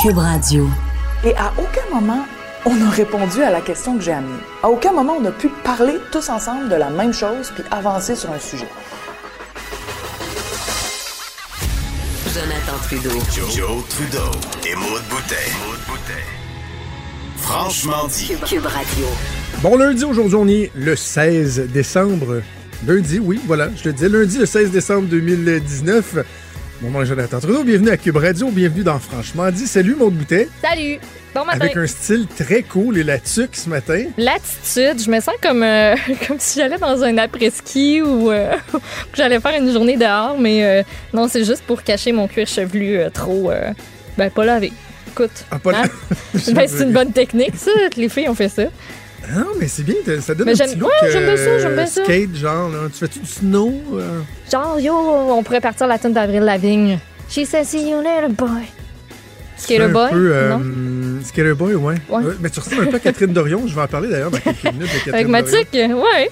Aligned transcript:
Cube 0.00 0.18
Radio. 0.18 0.68
Et 1.24 1.34
à 1.34 1.52
aucun 1.58 1.92
moment, 1.92 2.24
on 2.64 2.86
a 2.86 2.90
répondu 2.90 3.42
à 3.42 3.50
la 3.50 3.60
question 3.60 3.96
que 3.96 4.04
j'ai 4.04 4.12
amenée. 4.12 4.38
À 4.62 4.68
aucun 4.68 4.92
moment, 4.92 5.16
on 5.20 5.24
a 5.24 5.32
pu 5.32 5.48
parler 5.64 5.94
tous 6.12 6.28
ensemble 6.28 6.68
de 6.68 6.76
la 6.76 6.88
même 6.88 7.12
chose 7.12 7.50
puis 7.52 7.64
avancer 7.72 8.14
sur 8.14 8.30
un 8.30 8.38
sujet. 8.38 8.68
Jonathan 12.32 12.78
Trudeau. 12.84 13.10
Joe, 13.50 13.84
Trudeau 13.88 14.30
et 14.70 14.76
Maude 14.76 15.02
Boutet. 15.10 15.34
Franchement 17.38 18.06
dit. 18.06 18.28
Cube, 18.28 18.44
Cube 18.44 18.66
Radio. 18.66 19.06
Bon 19.62 19.76
lundi, 19.76 20.04
aujourd'hui 20.04 20.36
on 20.36 20.46
est 20.46 20.70
le 20.76 20.94
16 20.94 21.70
décembre. 21.72 22.42
Lundi, 22.86 23.18
oui, 23.18 23.40
voilà, 23.48 23.70
je 23.74 23.88
le 23.88 23.92
disais, 23.92 24.08
lundi 24.08 24.38
le 24.38 24.46
16 24.46 24.70
décembre 24.70 25.08
2019. 25.08 26.18
Mon 26.80 26.90
nom 26.90 27.02
est 27.02 27.06
Jonathan 27.06 27.40
Trudeau, 27.40 27.64
bienvenue 27.64 27.90
à 27.90 27.96
Cube 27.96 28.16
Radio, 28.16 28.50
bienvenue 28.50 28.84
dans 28.84 29.00
Franchement 29.00 29.50
dit. 29.50 29.66
Salut 29.66 29.96
Maude 29.96 30.14
Boutet. 30.14 30.48
Salut! 30.62 30.98
Bon 31.34 31.44
matin. 31.44 31.60
Avec 31.62 31.76
un 31.76 31.86
style 31.88 32.26
très 32.28 32.62
cool 32.62 32.98
et 32.98 33.02
la 33.04 33.18
tuque 33.18 33.56
ce 33.56 33.68
matin. 33.68 34.04
L'attitude, 34.16 35.02
je 35.04 35.10
me 35.10 35.18
sens 35.20 35.34
comme, 35.42 35.64
euh, 35.64 35.96
comme 36.28 36.38
si 36.38 36.60
j'allais 36.60 36.78
dans 36.78 37.02
un 37.02 37.18
après-ski 37.18 38.00
ou 38.02 38.30
euh, 38.30 38.52
que 38.72 38.78
j'allais 39.16 39.40
faire 39.40 39.60
une 39.60 39.72
journée 39.72 39.96
dehors, 39.96 40.38
mais 40.38 40.64
euh, 40.64 40.82
non, 41.12 41.26
c'est 41.26 41.44
juste 41.44 41.62
pour 41.66 41.82
cacher 41.82 42.12
mon 42.12 42.28
cuir 42.28 42.46
chevelu 42.46 42.96
euh, 42.98 43.10
trop. 43.10 43.50
euh, 43.50 43.72
ben, 44.16 44.30
pas 44.30 44.44
lavé. 44.44 44.72
Écoute. 45.08 45.44
Ah, 45.50 45.58
pas 45.58 45.82
hein? 45.82 45.88
Ben, 46.52 46.68
c'est 46.68 46.84
une 46.84 46.92
bonne 46.92 47.12
technique, 47.12 47.56
ça. 47.56 47.72
Les 47.96 48.08
filles 48.08 48.28
ont 48.28 48.34
fait 48.36 48.48
ça. 48.48 48.64
Non, 49.34 49.44
mais 49.60 49.68
c'est 49.68 49.82
bien, 49.82 49.94
ça 50.20 50.34
donne 50.34 50.46
Mais 50.46 50.52
un 50.52 50.54
j'aime- 50.54 50.70
petit 50.70 50.78
look 50.78 50.90
ouais, 51.02 51.10
j'aime 51.10 51.24
bien 51.24 51.36
ça, 51.36 51.58
j'aime 51.58 51.74
bien 51.74 51.82
euh, 51.82 51.86
ça. 51.86 52.04
skate, 52.04 52.34
genre, 52.36 52.68
là. 52.70 52.78
Tu 52.92 52.98
fais-tu 52.98 53.18
du 53.18 53.26
snow? 53.26 53.74
euh? 53.94 54.20
Genre, 54.50 54.80
yo, 54.80 54.94
on 54.94 55.42
pourrait 55.42 55.60
partir 55.60 55.86
la 55.86 55.98
tune 55.98 56.12
d'Avril 56.12 56.40
Lavigne. 56.42 56.98
She 57.28 57.44
says, 57.44 57.64
see 57.64 57.90
you 57.90 57.98
later, 58.00 58.28
boy. 58.30 58.48
Tu 59.58 59.64
Skater 59.64 59.82
un 59.82 59.88
Boy, 59.88 60.10
peu, 60.12 60.30
euh, 60.32 60.50
non? 60.56 61.20
Skater 61.24 61.52
Boy, 61.54 61.74
ouais. 61.74 61.94
Ouais. 62.08 62.22
Ouais, 62.22 62.32
Mais 62.40 62.48
tu 62.48 62.60
ressembles 62.60 62.82
un 62.82 62.86
peu 62.86 62.96
à 62.96 63.00
Catherine 63.00 63.32
Dorion. 63.32 63.62
Je 63.66 63.74
vais 63.74 63.80
en 63.82 63.86
parler 63.88 64.08
d'ailleurs 64.08 64.30
dans 64.30 64.38
quelques 64.38 64.62
minutes 64.64 64.82
de 64.82 64.86
Catherine 65.10 65.14
Avec 65.14 65.26
Dorion. 65.50 65.58
tique, 65.64 65.72
ouais. 65.74 66.30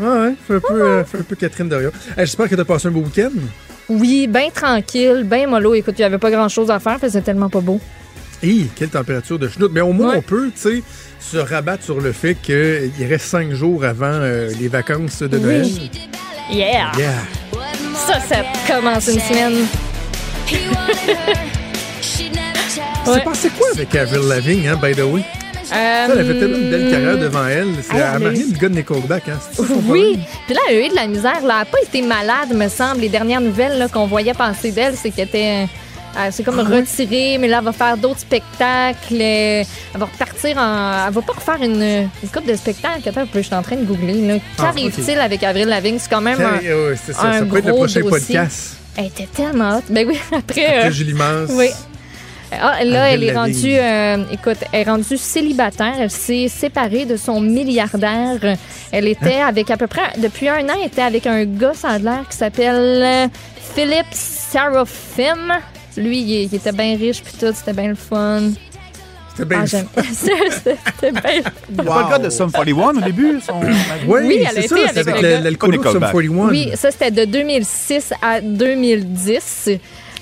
Ouais, 0.00 0.06
ouais, 0.20 0.34
fais 0.46 0.54
un 0.54 0.60
peu, 0.60 0.82
euh, 0.82 1.04
fais 1.04 1.18
un 1.18 1.22
peu 1.22 1.34
Catherine 1.34 1.68
Dorion. 1.68 1.90
Hey, 2.10 2.26
J'espère 2.26 2.48
que 2.48 2.54
tu 2.54 2.60
as 2.60 2.64
passé 2.64 2.86
un 2.88 2.90
beau 2.92 3.00
week-end. 3.00 3.30
Oui, 3.88 4.26
bien 4.28 4.50
tranquille, 4.54 5.22
bien 5.24 5.46
mollo. 5.48 5.74
Écoute, 5.74 5.94
il 5.98 6.02
n'y 6.02 6.04
avait 6.04 6.18
pas 6.18 6.30
grand-chose 6.30 6.70
à 6.70 6.78
faire, 6.78 6.98
c'est 7.08 7.22
tellement 7.24 7.48
pas 7.48 7.60
beau. 7.60 7.80
Hi, 8.42 8.68
quelle 8.76 8.88
température 8.88 9.38
de 9.38 9.48
chenoute. 9.48 9.72
Mais 9.72 9.80
au 9.80 9.92
moins, 9.92 10.10
Ouais. 10.12 10.16
on 10.18 10.22
peut, 10.22 10.50
tu 10.54 10.60
sais, 10.60 10.82
se 11.20 11.36
rabattre 11.38 11.82
sur 11.84 12.00
le 12.00 12.12
fait 12.12 12.34
qu'il 12.36 12.92
reste 13.08 13.26
cinq 13.26 13.52
jours 13.52 13.84
avant 13.84 14.06
euh, 14.06 14.50
les 14.60 14.68
vacances 14.68 15.22
de 15.22 15.38
Noël. 15.38 15.62
Oui. 15.64 15.90
Yeah! 16.50 16.92
Yeah. 16.96 17.12
Ça, 18.06 18.20
ça 18.20 18.36
commence 18.66 19.08
une 19.08 19.20
semaine. 19.20 19.66
C'est 23.04 23.10
Ouais. 23.10 23.20
passé 23.24 23.48
quoi 23.56 23.66
avec 23.74 23.94
Avril 23.94 24.28
Lavigne, 24.28 24.68
hein, 24.68 24.78
by 24.82 24.92
the 24.94 25.00
way? 25.00 25.20
Euh, 25.20 26.06
Ça, 26.06 26.06
elle 26.12 26.18
avait 26.20 26.38
tellement 26.38 26.56
une 26.58 26.70
belle 26.70 26.90
carrière 26.90 27.18
devant 27.18 27.46
elle. 27.46 27.68
C'est 27.82 27.96
elle 27.96 28.02
à 28.02 28.12
a 28.12 28.18
marier 28.18 28.44
le 28.50 28.58
gars 28.58 28.68
de 28.68 28.74
Nickelback, 28.74 29.28
hein? 29.28 29.38
Oui, 29.86 30.18
puis 30.46 30.54
là, 30.54 30.60
elle 30.70 30.76
a 30.76 30.86
eu 30.86 30.88
de 30.90 30.94
la 30.94 31.06
misère. 31.06 31.32
Là. 31.34 31.38
Elle 31.40 31.46
n'a 31.60 31.64
pas 31.64 31.78
été 31.82 32.02
malade, 32.02 32.50
me 32.54 32.68
semble. 32.68 33.00
Les 33.00 33.08
dernières 33.08 33.40
nouvelles 33.40 33.86
qu'on 33.92 34.06
voyait 34.06 34.34
passer 34.34 34.70
d'elle, 34.72 34.94
c'est 34.96 35.10
qu'elle 35.10 35.28
était. 35.28 35.66
Euh, 36.18 36.28
c'est 36.32 36.42
comme 36.42 36.58
Ah 36.58 36.76
retirée, 36.76 37.38
mais 37.38 37.48
là, 37.48 37.58
elle 37.58 37.64
va 37.64 37.72
faire 37.72 37.96
d'autres 37.96 38.20
spectacles. 38.20 38.96
euh, 39.14 39.62
Elle 39.94 40.00
va 40.00 40.06
repartir 40.06 40.56
en. 40.58 41.06
Elle 41.06 41.12
va 41.14 41.22
pas 41.22 41.32
refaire 41.34 41.62
une, 41.62 41.82
une 42.22 42.28
couple 42.32 42.48
de 42.50 42.56
spectacles. 42.56 43.08
Attends, 43.08 43.24
je 43.34 43.40
suis 43.40 43.54
en 43.54 43.62
train 43.62 43.76
de 43.76 43.84
googler. 43.84 44.26
là. 44.26 44.34
Ah, 44.58 44.62
Qu'arrive-t-il 44.62 45.18
avec 45.20 45.42
Avril 45.42 45.68
Lavigne? 45.68 45.98
C'est 45.98 46.10
quand 46.10 46.20
même 46.20 46.40
un. 46.40 46.58
Ouais, 46.58 46.94
c'est 47.04 47.12
ça. 47.12 47.22
un 47.28 47.38
Ça 47.40 47.44
peut 47.44 47.58
être 47.58 47.66
le 47.66 47.72
prochain 47.74 48.00
dossier. 48.00 48.10
podcast. 48.36 48.76
Elle 48.96 49.06
était 49.06 49.28
tellement 49.32 49.76
hot. 49.78 49.82
Ben 49.90 50.06
oui, 50.08 50.18
après. 50.36 50.64
Après 50.66 50.88
euh, 50.88 50.90
Julie 50.90 51.14
Mance. 51.14 51.50
oui. 51.52 51.68
Ah, 52.50 52.82
là, 52.82 53.10
elle 53.10 53.22
est 53.24 53.34
rendue, 53.36 53.74
euh, 53.76 54.24
écoute, 54.32 54.56
elle 54.72 54.80
est 54.80 54.90
rendue 54.90 55.18
célibataire. 55.18 55.92
Elle 56.00 56.10
s'est 56.10 56.48
séparée 56.48 57.04
de 57.04 57.18
son 57.18 57.42
milliardaire. 57.42 58.56
Elle 58.90 59.06
était 59.06 59.40
Hein? 59.42 59.48
avec 59.48 59.70
à 59.70 59.76
peu 59.76 59.86
près, 59.86 60.00
depuis 60.16 60.48
un 60.48 60.66
an, 60.66 60.72
elle 60.80 60.86
était 60.86 61.02
avec 61.02 61.26
un 61.26 61.44
gars, 61.44 61.74
ça 61.74 61.88
a 61.90 61.98
l'air, 61.98 62.24
qui 62.30 62.38
s'appelle 62.38 63.02
euh, 63.04 63.26
Philip 63.74 64.06
Seraphim. 64.12 65.58
Lui, 65.98 66.18
il, 66.20 66.30
il 66.44 66.54
était 66.54 66.72
bien 66.72 66.96
riche, 66.96 67.22
puis 67.22 67.34
tout, 67.38 67.52
c'était 67.54 67.72
bien 67.72 67.88
le 67.88 67.94
fun. 67.94 68.50
C'était 69.36 69.44
bien 69.44 69.64
Ah, 69.96 70.02
c'était 70.12 71.12
bien. 71.12 71.20
C'est 71.76 71.84
pas 71.84 72.02
le 72.02 72.10
gars 72.10 72.18
de 72.18 72.30
Sum 72.30 72.50
41 72.50 72.96
au 72.96 73.00
début? 73.00 73.40
Son... 73.40 73.60
Oui, 74.06 74.20
Oui, 74.26 74.46
c'est 74.52 74.68
ça. 74.68 74.74
avec 74.76 74.92
C'est 74.94 75.08
avec 75.08 75.44
l'alcoolo 75.44 75.78
de 75.78 75.82
Sum 75.82 75.92
Nickelback. 75.94 76.12
41. 76.12 76.48
Oui, 76.48 76.70
ça, 76.74 76.90
c'était 76.90 77.10
de 77.10 77.24
2006 77.24 78.12
à 78.20 78.40
2010. 78.40 79.70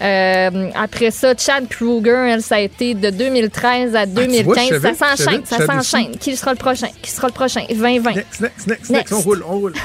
Euh, 0.02 0.70
après 0.74 1.10
ça, 1.10 1.34
Chad 1.36 1.68
Kruger, 1.68 2.28
elle, 2.30 2.42
ça 2.42 2.56
a 2.56 2.60
été 2.60 2.94
de 2.94 3.10
2013 3.10 3.94
à 3.94 4.00
Ah, 4.00 4.06
tu 4.06 4.12
vois, 4.12 4.24
2015. 4.26 4.68
je 4.68 4.74
savais, 4.74 4.94
ça 4.94 5.16
s'enchaîne, 5.16 5.44
ça 5.46 5.66
s'enchaîne. 5.66 6.16
Qui 6.18 6.36
sera 6.36 6.52
le 6.52 6.58
prochain? 6.58 6.88
Qui 7.02 7.10
sera 7.10 7.28
le 7.28 7.32
prochain? 7.32 7.62
2020. 7.68 8.14
Next, 8.14 8.40
next, 8.40 8.66
next, 8.66 8.90
next. 8.90 9.12
On 9.12 9.20
roule, 9.20 9.42
on 9.46 9.58
roule. 9.58 9.72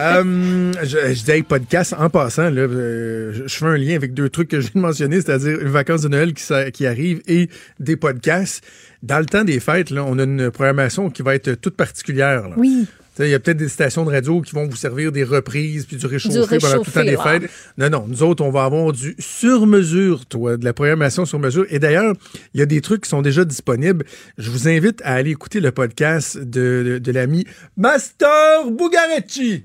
Euh, 0.00 0.72
je, 0.82 1.14
je 1.14 1.24
dis 1.24 1.30
hey, 1.30 1.42
podcast 1.42 1.94
en 1.98 2.10
passant, 2.10 2.50
là, 2.50 2.62
euh, 2.62 3.32
je, 3.32 3.46
je 3.48 3.56
fais 3.56 3.64
un 3.66 3.76
lien 3.76 3.94
avec 3.96 4.12
deux 4.14 4.28
trucs 4.28 4.48
que 4.48 4.60
je 4.60 4.66
viens 4.70 4.82
de 4.82 4.86
mentionner, 4.86 5.16
c'est-à-dire 5.16 5.58
une 5.60 5.68
vacances 5.68 6.02
de 6.02 6.08
Noël 6.08 6.32
qui, 6.34 6.86
arrive 6.86 7.22
et 7.26 7.48
des 7.80 7.96
podcasts. 7.96 8.62
Dans 9.02 9.18
le 9.18 9.26
temps 9.26 9.44
des 9.44 9.60
fêtes, 9.60 9.90
là, 9.90 10.04
on 10.06 10.18
a 10.18 10.24
une 10.24 10.50
programmation 10.50 11.08
qui 11.10 11.22
va 11.22 11.34
être 11.34 11.54
toute 11.54 11.76
particulière. 11.76 12.48
là. 12.48 12.54
Oui. 12.58 12.86
Il 13.18 13.28
y 13.28 13.34
a 13.34 13.38
peut-être 13.40 13.56
des 13.56 13.68
stations 13.68 14.04
de 14.04 14.10
radio 14.10 14.42
qui 14.42 14.52
vont 14.54 14.66
vous 14.66 14.76
servir 14.76 15.10
des 15.10 15.24
reprises 15.24 15.86
puis 15.86 15.96
du 15.96 16.04
réchauffé, 16.06 16.58
pendant 16.58 16.82
tout 16.82 16.90
le 16.90 16.92
temps 16.92 17.04
des 17.04 17.16
fêtes. 17.16 17.50
Non, 17.78 17.88
non, 17.88 18.04
nous 18.06 18.22
autres, 18.22 18.44
on 18.44 18.50
va 18.50 18.64
avoir 18.64 18.92
du 18.92 19.16
sur-mesure, 19.18 20.26
toi, 20.26 20.56
de 20.56 20.64
la 20.64 20.72
programmation 20.74 21.24
sur-mesure. 21.24 21.64
Et 21.70 21.78
d'ailleurs, 21.78 22.14
il 22.52 22.60
y 22.60 22.62
a 22.62 22.66
des 22.66 22.80
trucs 22.80 23.04
qui 23.04 23.08
sont 23.08 23.22
déjà 23.22 23.44
disponibles. 23.44 24.04
Je 24.36 24.50
vous 24.50 24.68
invite 24.68 25.00
à 25.02 25.14
aller 25.14 25.30
écouter 25.30 25.60
le 25.60 25.72
podcast 25.72 26.36
de, 26.36 26.82
de, 26.84 26.98
de 26.98 27.12
l'ami 27.12 27.46
Master 27.76 28.70
Bugarecci. 28.70 29.64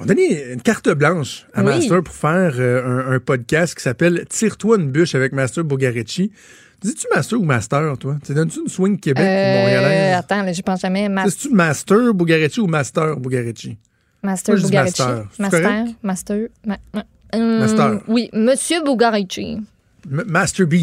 On 0.00 0.04
a 0.04 0.06
donné 0.06 0.52
une 0.52 0.62
carte 0.62 0.88
blanche 0.90 1.46
à 1.54 1.60
Oui. 1.64 1.66
Master 1.78 2.02
pour 2.04 2.14
faire 2.14 2.54
euh, 2.58 2.84
un, 2.84 3.12
un 3.14 3.18
podcast 3.20 3.74
qui 3.74 3.82
s'appelle 3.82 4.26
Tire-toi 4.28 4.76
une 4.76 4.90
bûche 4.90 5.14
avec 5.14 5.32
Master 5.32 5.64
Bugarecci. 5.64 6.30
Dis-tu 6.82 7.06
Master 7.14 7.40
ou 7.40 7.44
Master, 7.44 7.96
toi? 7.98 8.16
Tu 8.24 8.32
donnes-tu 8.34 8.60
une 8.60 8.68
swing 8.68 8.98
Québec 8.98 9.24
ou 9.24 9.26
Euh, 9.28 9.60
montréalaise? 9.60 10.14
attends, 10.16 10.42
là, 10.42 10.52
je 10.52 10.62
pense 10.62 10.80
jamais. 10.80 11.08
Ma- 11.08 11.24
C'est-tu 11.28 11.50
Master 11.52 12.14
Bugarecci 12.14 12.60
ou 12.60 12.66
Master 12.66 13.16
Bugarecci? 13.16 13.76
Master 14.22 14.56
Moi, 14.56 14.64
Bugarici. 14.68 15.02
Master. 15.02 15.26
Master. 15.38 15.84
Master. 16.02 16.38
ma- 16.66 16.78
Master. 17.36 18.00
Oui, 18.08 18.30
Monsieur 18.32 18.82
Bugarici. 18.84 19.58
M- 20.10 20.24
Master 20.26 20.66
B, 20.66 20.74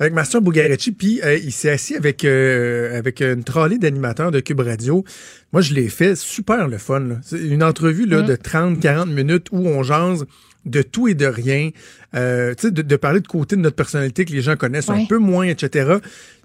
avec 0.00 0.12
Master 0.12 0.40
Bugarecci, 0.42 0.92
puis 0.92 1.20
euh, 1.24 1.36
il 1.38 1.52
s'est 1.52 1.70
assis 1.70 1.94
avec, 1.96 2.24
euh, 2.24 2.98
avec 2.98 3.20
une 3.20 3.42
trolley 3.44 3.78
d'animateurs 3.78 4.30
de 4.30 4.40
Cube 4.40 4.60
Radio. 4.60 5.04
Moi, 5.52 5.62
je 5.62 5.72
l'ai 5.72 5.88
fait 5.88 6.16
super 6.16 6.66
le 6.68 6.78
fun. 6.78 7.00
là. 7.00 7.14
C'est 7.22 7.40
une 7.40 7.62
entrevue 7.62 8.04
là, 8.06 8.22
de 8.22 8.34
30-40 8.36 9.06
minutes 9.10 9.46
où 9.52 9.58
on 9.66 9.82
jase 9.84 10.26
de 10.66 10.82
tout 10.82 11.08
et 11.08 11.14
de 11.14 11.26
rien. 11.26 11.70
Euh, 12.14 12.54
tu 12.54 12.68
sais, 12.68 12.70
de, 12.70 12.82
de 12.82 12.96
parler 12.96 13.20
de 13.20 13.26
côté 13.26 13.56
de 13.56 13.60
notre 13.60 13.76
personnalité 13.76 14.24
que 14.24 14.32
les 14.32 14.42
gens 14.42 14.56
connaissent 14.56 14.88
un 14.90 15.04
peu 15.06 15.18
moins, 15.18 15.46
etc. 15.46 15.94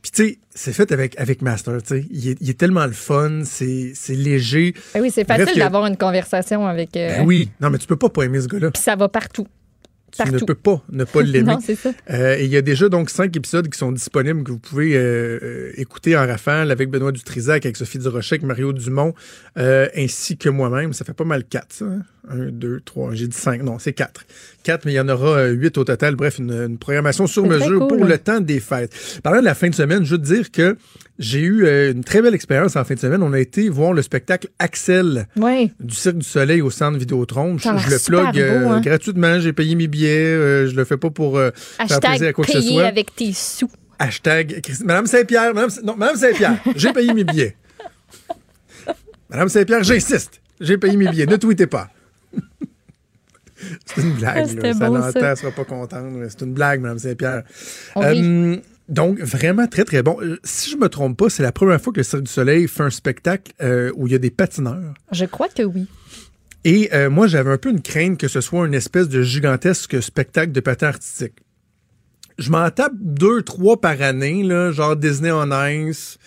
Puis 0.02 0.12
tu 0.12 0.24
sais, 0.24 0.38
c'est 0.54 0.74
fait 0.74 0.92
avec, 0.92 1.20
avec 1.20 1.42
Master. 1.42 1.82
tu 1.82 1.88
sais. 1.88 2.06
Il 2.12 2.30
est, 2.30 2.38
il 2.42 2.50
est 2.50 2.58
tellement 2.58 2.86
le 2.86 2.92
fun, 2.94 3.42
c'est 3.46 3.92
c'est 3.96 4.16
léger. 4.16 4.74
Ben 4.94 5.02
oui, 5.02 5.12
c'est 5.12 5.26
facile 5.26 5.60
d'avoir 5.60 5.86
une 5.86 5.98
conversation 5.98 6.66
avec. 6.68 6.96
euh, 6.98 7.18
Ben 7.18 7.26
oui, 7.28 7.50
non, 7.62 7.70
mais 7.70 7.78
tu 7.78 7.88
peux 7.88 7.96
pas 7.98 8.10
pas 8.10 8.24
aimer 8.24 8.42
ce 8.42 8.48
gars-là. 8.48 8.72
Puis 8.72 8.82
ça 8.82 8.96
va 8.96 9.08
partout. 9.10 9.48
Tu 10.12 10.32
ne 10.32 10.40
peux 10.40 10.56
pas 10.56 10.84
ne 10.92 11.04
pas 11.04 11.22
l'aimer. 11.24 11.54
Non, 11.54 11.60
c'est 11.64 11.76
ça. 11.76 11.92
Euh, 12.10 12.38
et 12.38 12.46
il 12.46 12.52
y 12.52 12.58
a 12.58 12.62
déjà 12.62 12.90
donc 12.90 13.10
cinq 13.10 13.36
épisodes 13.36 13.68
qui 13.70 13.78
sont 13.78 13.92
disponibles 13.92 14.44
que 14.44 14.52
vous 14.52 14.60
pouvez 14.60 14.96
euh, 14.96 15.40
euh, 15.42 15.72
écouter 15.78 16.18
en 16.18 16.26
rafale 16.26 16.72
avec 16.72 16.90
Benoît 16.90 17.12
Dutrisac, 17.12 17.66
avec 17.66 17.78
Sophie 17.78 18.00
Durocher, 18.00 18.36
avec 18.36 18.44
Mario 18.44 18.74
Dumont, 18.74 19.14
euh, 19.58 19.88
ainsi 19.96 20.38
que 20.38 20.50
moi-même. 20.50 20.94
Ça 20.94 21.06
fait 21.06 21.14
pas 21.14 21.24
mal 21.26 21.44
quatre, 21.44 21.74
ça. 21.74 21.86
hein? 21.86 22.02
Un, 22.30 22.50
deux, 22.52 22.80
trois. 22.82 23.14
J'ai 23.16 23.28
dit 23.28 23.38
cinq. 23.38 23.64
Non, 23.64 23.80
c'est 23.80 23.94
quatre. 23.94 24.26
Quatre, 24.64 24.86
mais 24.86 24.92
il 24.94 24.96
y 24.96 25.00
en 25.00 25.10
aura 25.10 25.46
huit 25.48 25.78
au 25.78 25.84
total. 25.84 26.16
Bref, 26.16 26.38
une, 26.38 26.52
une 26.52 26.78
programmation 26.78 27.26
sur 27.26 27.46
mesure 27.48 27.80
cool. 27.80 27.88
pour 27.88 28.06
le 28.06 28.18
temps 28.20 28.40
des 28.40 28.60
fêtes. 28.60 28.94
Parlant 29.24 29.40
de 29.40 29.46
la 29.46 29.56
fin 29.56 29.70
de 29.70 29.74
semaine, 29.76 30.04
je 30.06 30.12
veux 30.12 30.22
te 30.22 30.26
dire 30.34 30.52
que 30.52 30.78
j'ai 31.20 31.42
eu 31.42 31.66
euh, 31.66 31.92
une 31.92 32.04
très 32.04 32.22
belle 32.22 32.34
expérience 32.34 32.76
en 32.78 32.84
fin 32.86 32.94
de 32.96 33.00
semaine. 33.00 33.22
On 33.22 33.34
a 33.34 33.40
été 33.40 33.68
voir 33.70 33.94
le 33.94 34.02
spectacle 34.02 34.48
Axel 34.58 35.28
Oui. 35.36 35.72
du 35.80 35.94
Cirque 35.94 36.18
du 36.18 36.26
Soleil 36.26 36.62
au 36.62 36.70
centre 36.70 36.98
Vidéotron. 36.98 37.58
Je, 37.58 37.64
je 37.78 37.90
le 37.92 38.00
plug 38.00 38.40
euh, 38.40 38.70
hein? 38.70 38.82
gratuitement. 38.82 39.40
J'ai 39.40 39.52
payé 39.54 39.76
mes 39.76 39.88
billets 39.88 40.10
euh, 40.34 40.68
je 40.68 40.76
le 40.76 40.86
fais 40.86 40.98
pas 40.98 41.10
pour 41.10 41.38
euh, 41.38 41.52
faire 41.56 41.88
plaisir 42.00 42.10
à 42.10 42.12
Hashtag 42.14 42.34
quoi 42.34 42.46
que 42.46 42.52
ce 42.54 42.58
payer 42.58 42.72
soit. 42.74 42.86
avec 42.86 43.16
tes 43.16 43.34
sous. 43.34 43.70
Hashtag 44.00 44.62
Madame 44.86 45.08
Saint-Pierre, 45.08 45.54
Madame, 45.54 45.70
non, 45.84 45.96
Madame 45.98 46.16
Saint-Pierre, 46.16 46.58
j'ai 46.78 46.94
payé 46.94 47.14
mes 47.14 47.26
billets. 47.26 47.58
Madame 49.30 49.50
Saint-Pierre, 49.50 49.84
j'insiste, 49.84 50.42
j'ai 50.62 50.78
payé 50.78 50.96
mes 50.96 51.10
billets, 51.10 51.26
ne 51.26 51.36
tweetez 51.36 51.68
pas. 51.68 51.90
C'est 53.86 54.02
une 54.02 54.14
Ah, 54.26 54.42
blague, 54.46 54.64
là. 54.64 54.74
Ça 54.74 54.90
bon, 54.90 55.12
ça. 55.12 55.36
sera 55.36 55.52
pas 55.52 55.66
contente. 55.66 56.06
C'est 56.30 56.42
une 56.46 56.54
blague, 56.54 56.80
Madame 56.80 56.98
Saint-Pierre. 57.00 57.44
Euh, 57.98 58.56
donc, 58.90 59.20
vraiment 59.20 59.68
très, 59.68 59.86
très 59.86 60.04
bon. 60.04 60.18
Euh, 60.22 60.38
Si 60.44 60.72
je 60.72 60.76
me 60.78 60.90
trompe 60.90 61.18
pas, 61.18 61.30
c'est 61.30 61.44
la 61.44 61.52
première 61.52 61.80
fois 61.80 61.94
que 61.94 62.00
le 62.00 62.04
Cirque 62.04 62.24
du 62.24 62.32
Soleil 62.32 62.68
fait 62.68 62.84
un 62.84 62.90
spectacle 62.90 63.54
euh, 63.62 63.92
où 63.96 64.08
il 64.08 64.14
y 64.14 64.16
a 64.16 64.20
des 64.20 64.32
patineurs. 64.32 64.94
Je 65.12 65.26
crois 65.26 65.48
que 65.48 65.64
oui. 65.64 65.88
Et 66.66 66.90
euh, 66.94 67.10
moi, 67.10 67.28
j'avais 67.28 67.52
un 67.52 67.58
peu 67.58 67.70
une 67.70 67.82
crainte 67.82 68.18
que 68.20 68.28
ce 68.28 68.42
soit 68.42 68.66
une 68.68 68.74
espèce 68.74 69.08
de 69.08 69.22
gigantesque 69.22 70.02
spectacle 70.02 70.52
de 70.52 70.60
patin 70.60 70.88
artistique. 70.88 71.36
Je 72.38 72.50
m'en 72.52 72.70
tape 72.72 72.94
deux, 72.96 73.42
trois 73.44 73.80
par 73.80 74.02
année, 74.02 74.44
là, 74.44 74.72
genre 74.72 74.96
Disney 74.96 75.32
on 75.32 75.50
Ice. 75.68 76.18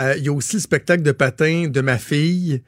Euh, 0.00 0.14
Il 0.16 0.24
y 0.24 0.28
a 0.28 0.32
aussi 0.32 0.56
le 0.56 0.62
spectacle 0.62 1.02
de 1.02 1.12
patin 1.12 1.68
de 1.68 1.80
ma 1.80 1.98
fille 1.98 2.62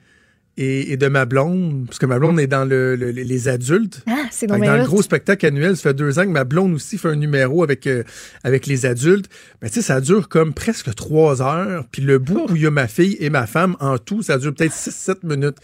et, 0.62 0.92
et 0.92 0.96
de 0.96 1.06
ma 1.08 1.24
blonde, 1.24 1.86
parce 1.86 1.98
que 1.98 2.04
ma 2.06 2.18
blonde 2.18 2.38
est 2.38 2.46
dans 2.46 2.64
le, 2.64 2.94
le- 2.94 3.10
les- 3.10 3.48
adultes. 3.48 4.02
Ah, 4.06 4.24
c'est 4.30 4.46
dans 4.46 4.58
dans 4.58 4.76
le 4.76 4.84
gros 4.84 5.00
spectacle 5.02 5.46
annuel, 5.46 5.76
ça 5.76 5.84
fait 5.90 5.94
deux 5.94 6.18
ans 6.18 6.24
que 6.24 6.28
ma 6.28 6.44
blonde 6.44 6.74
aussi 6.74 6.98
fait 6.98 7.08
un 7.08 7.16
numéro 7.16 7.62
avec, 7.64 7.86
euh, 7.86 8.02
avec 8.44 8.66
les 8.66 8.84
adultes. 8.84 9.30
Mais 9.62 9.68
tu 9.68 9.76
sais, 9.76 9.82
ça 9.82 10.00
dure 10.02 10.28
comme 10.28 10.52
presque 10.52 10.94
trois 10.94 11.40
heures. 11.40 11.84
Puis 11.90 12.02
le 12.02 12.18
bout 12.18 12.46
où 12.50 12.56
il 12.56 12.62
y 12.62 12.66
a 12.66 12.70
ma 12.70 12.86
fille 12.88 13.16
et 13.20 13.30
ma 13.30 13.46
femme, 13.46 13.76
en 13.80 13.96
tout, 13.96 14.22
ça 14.22 14.36
dure 14.36 14.54
peut-être 14.54 14.72
six, 14.74 14.94
sept 14.94 15.24
minutes. 15.24 15.56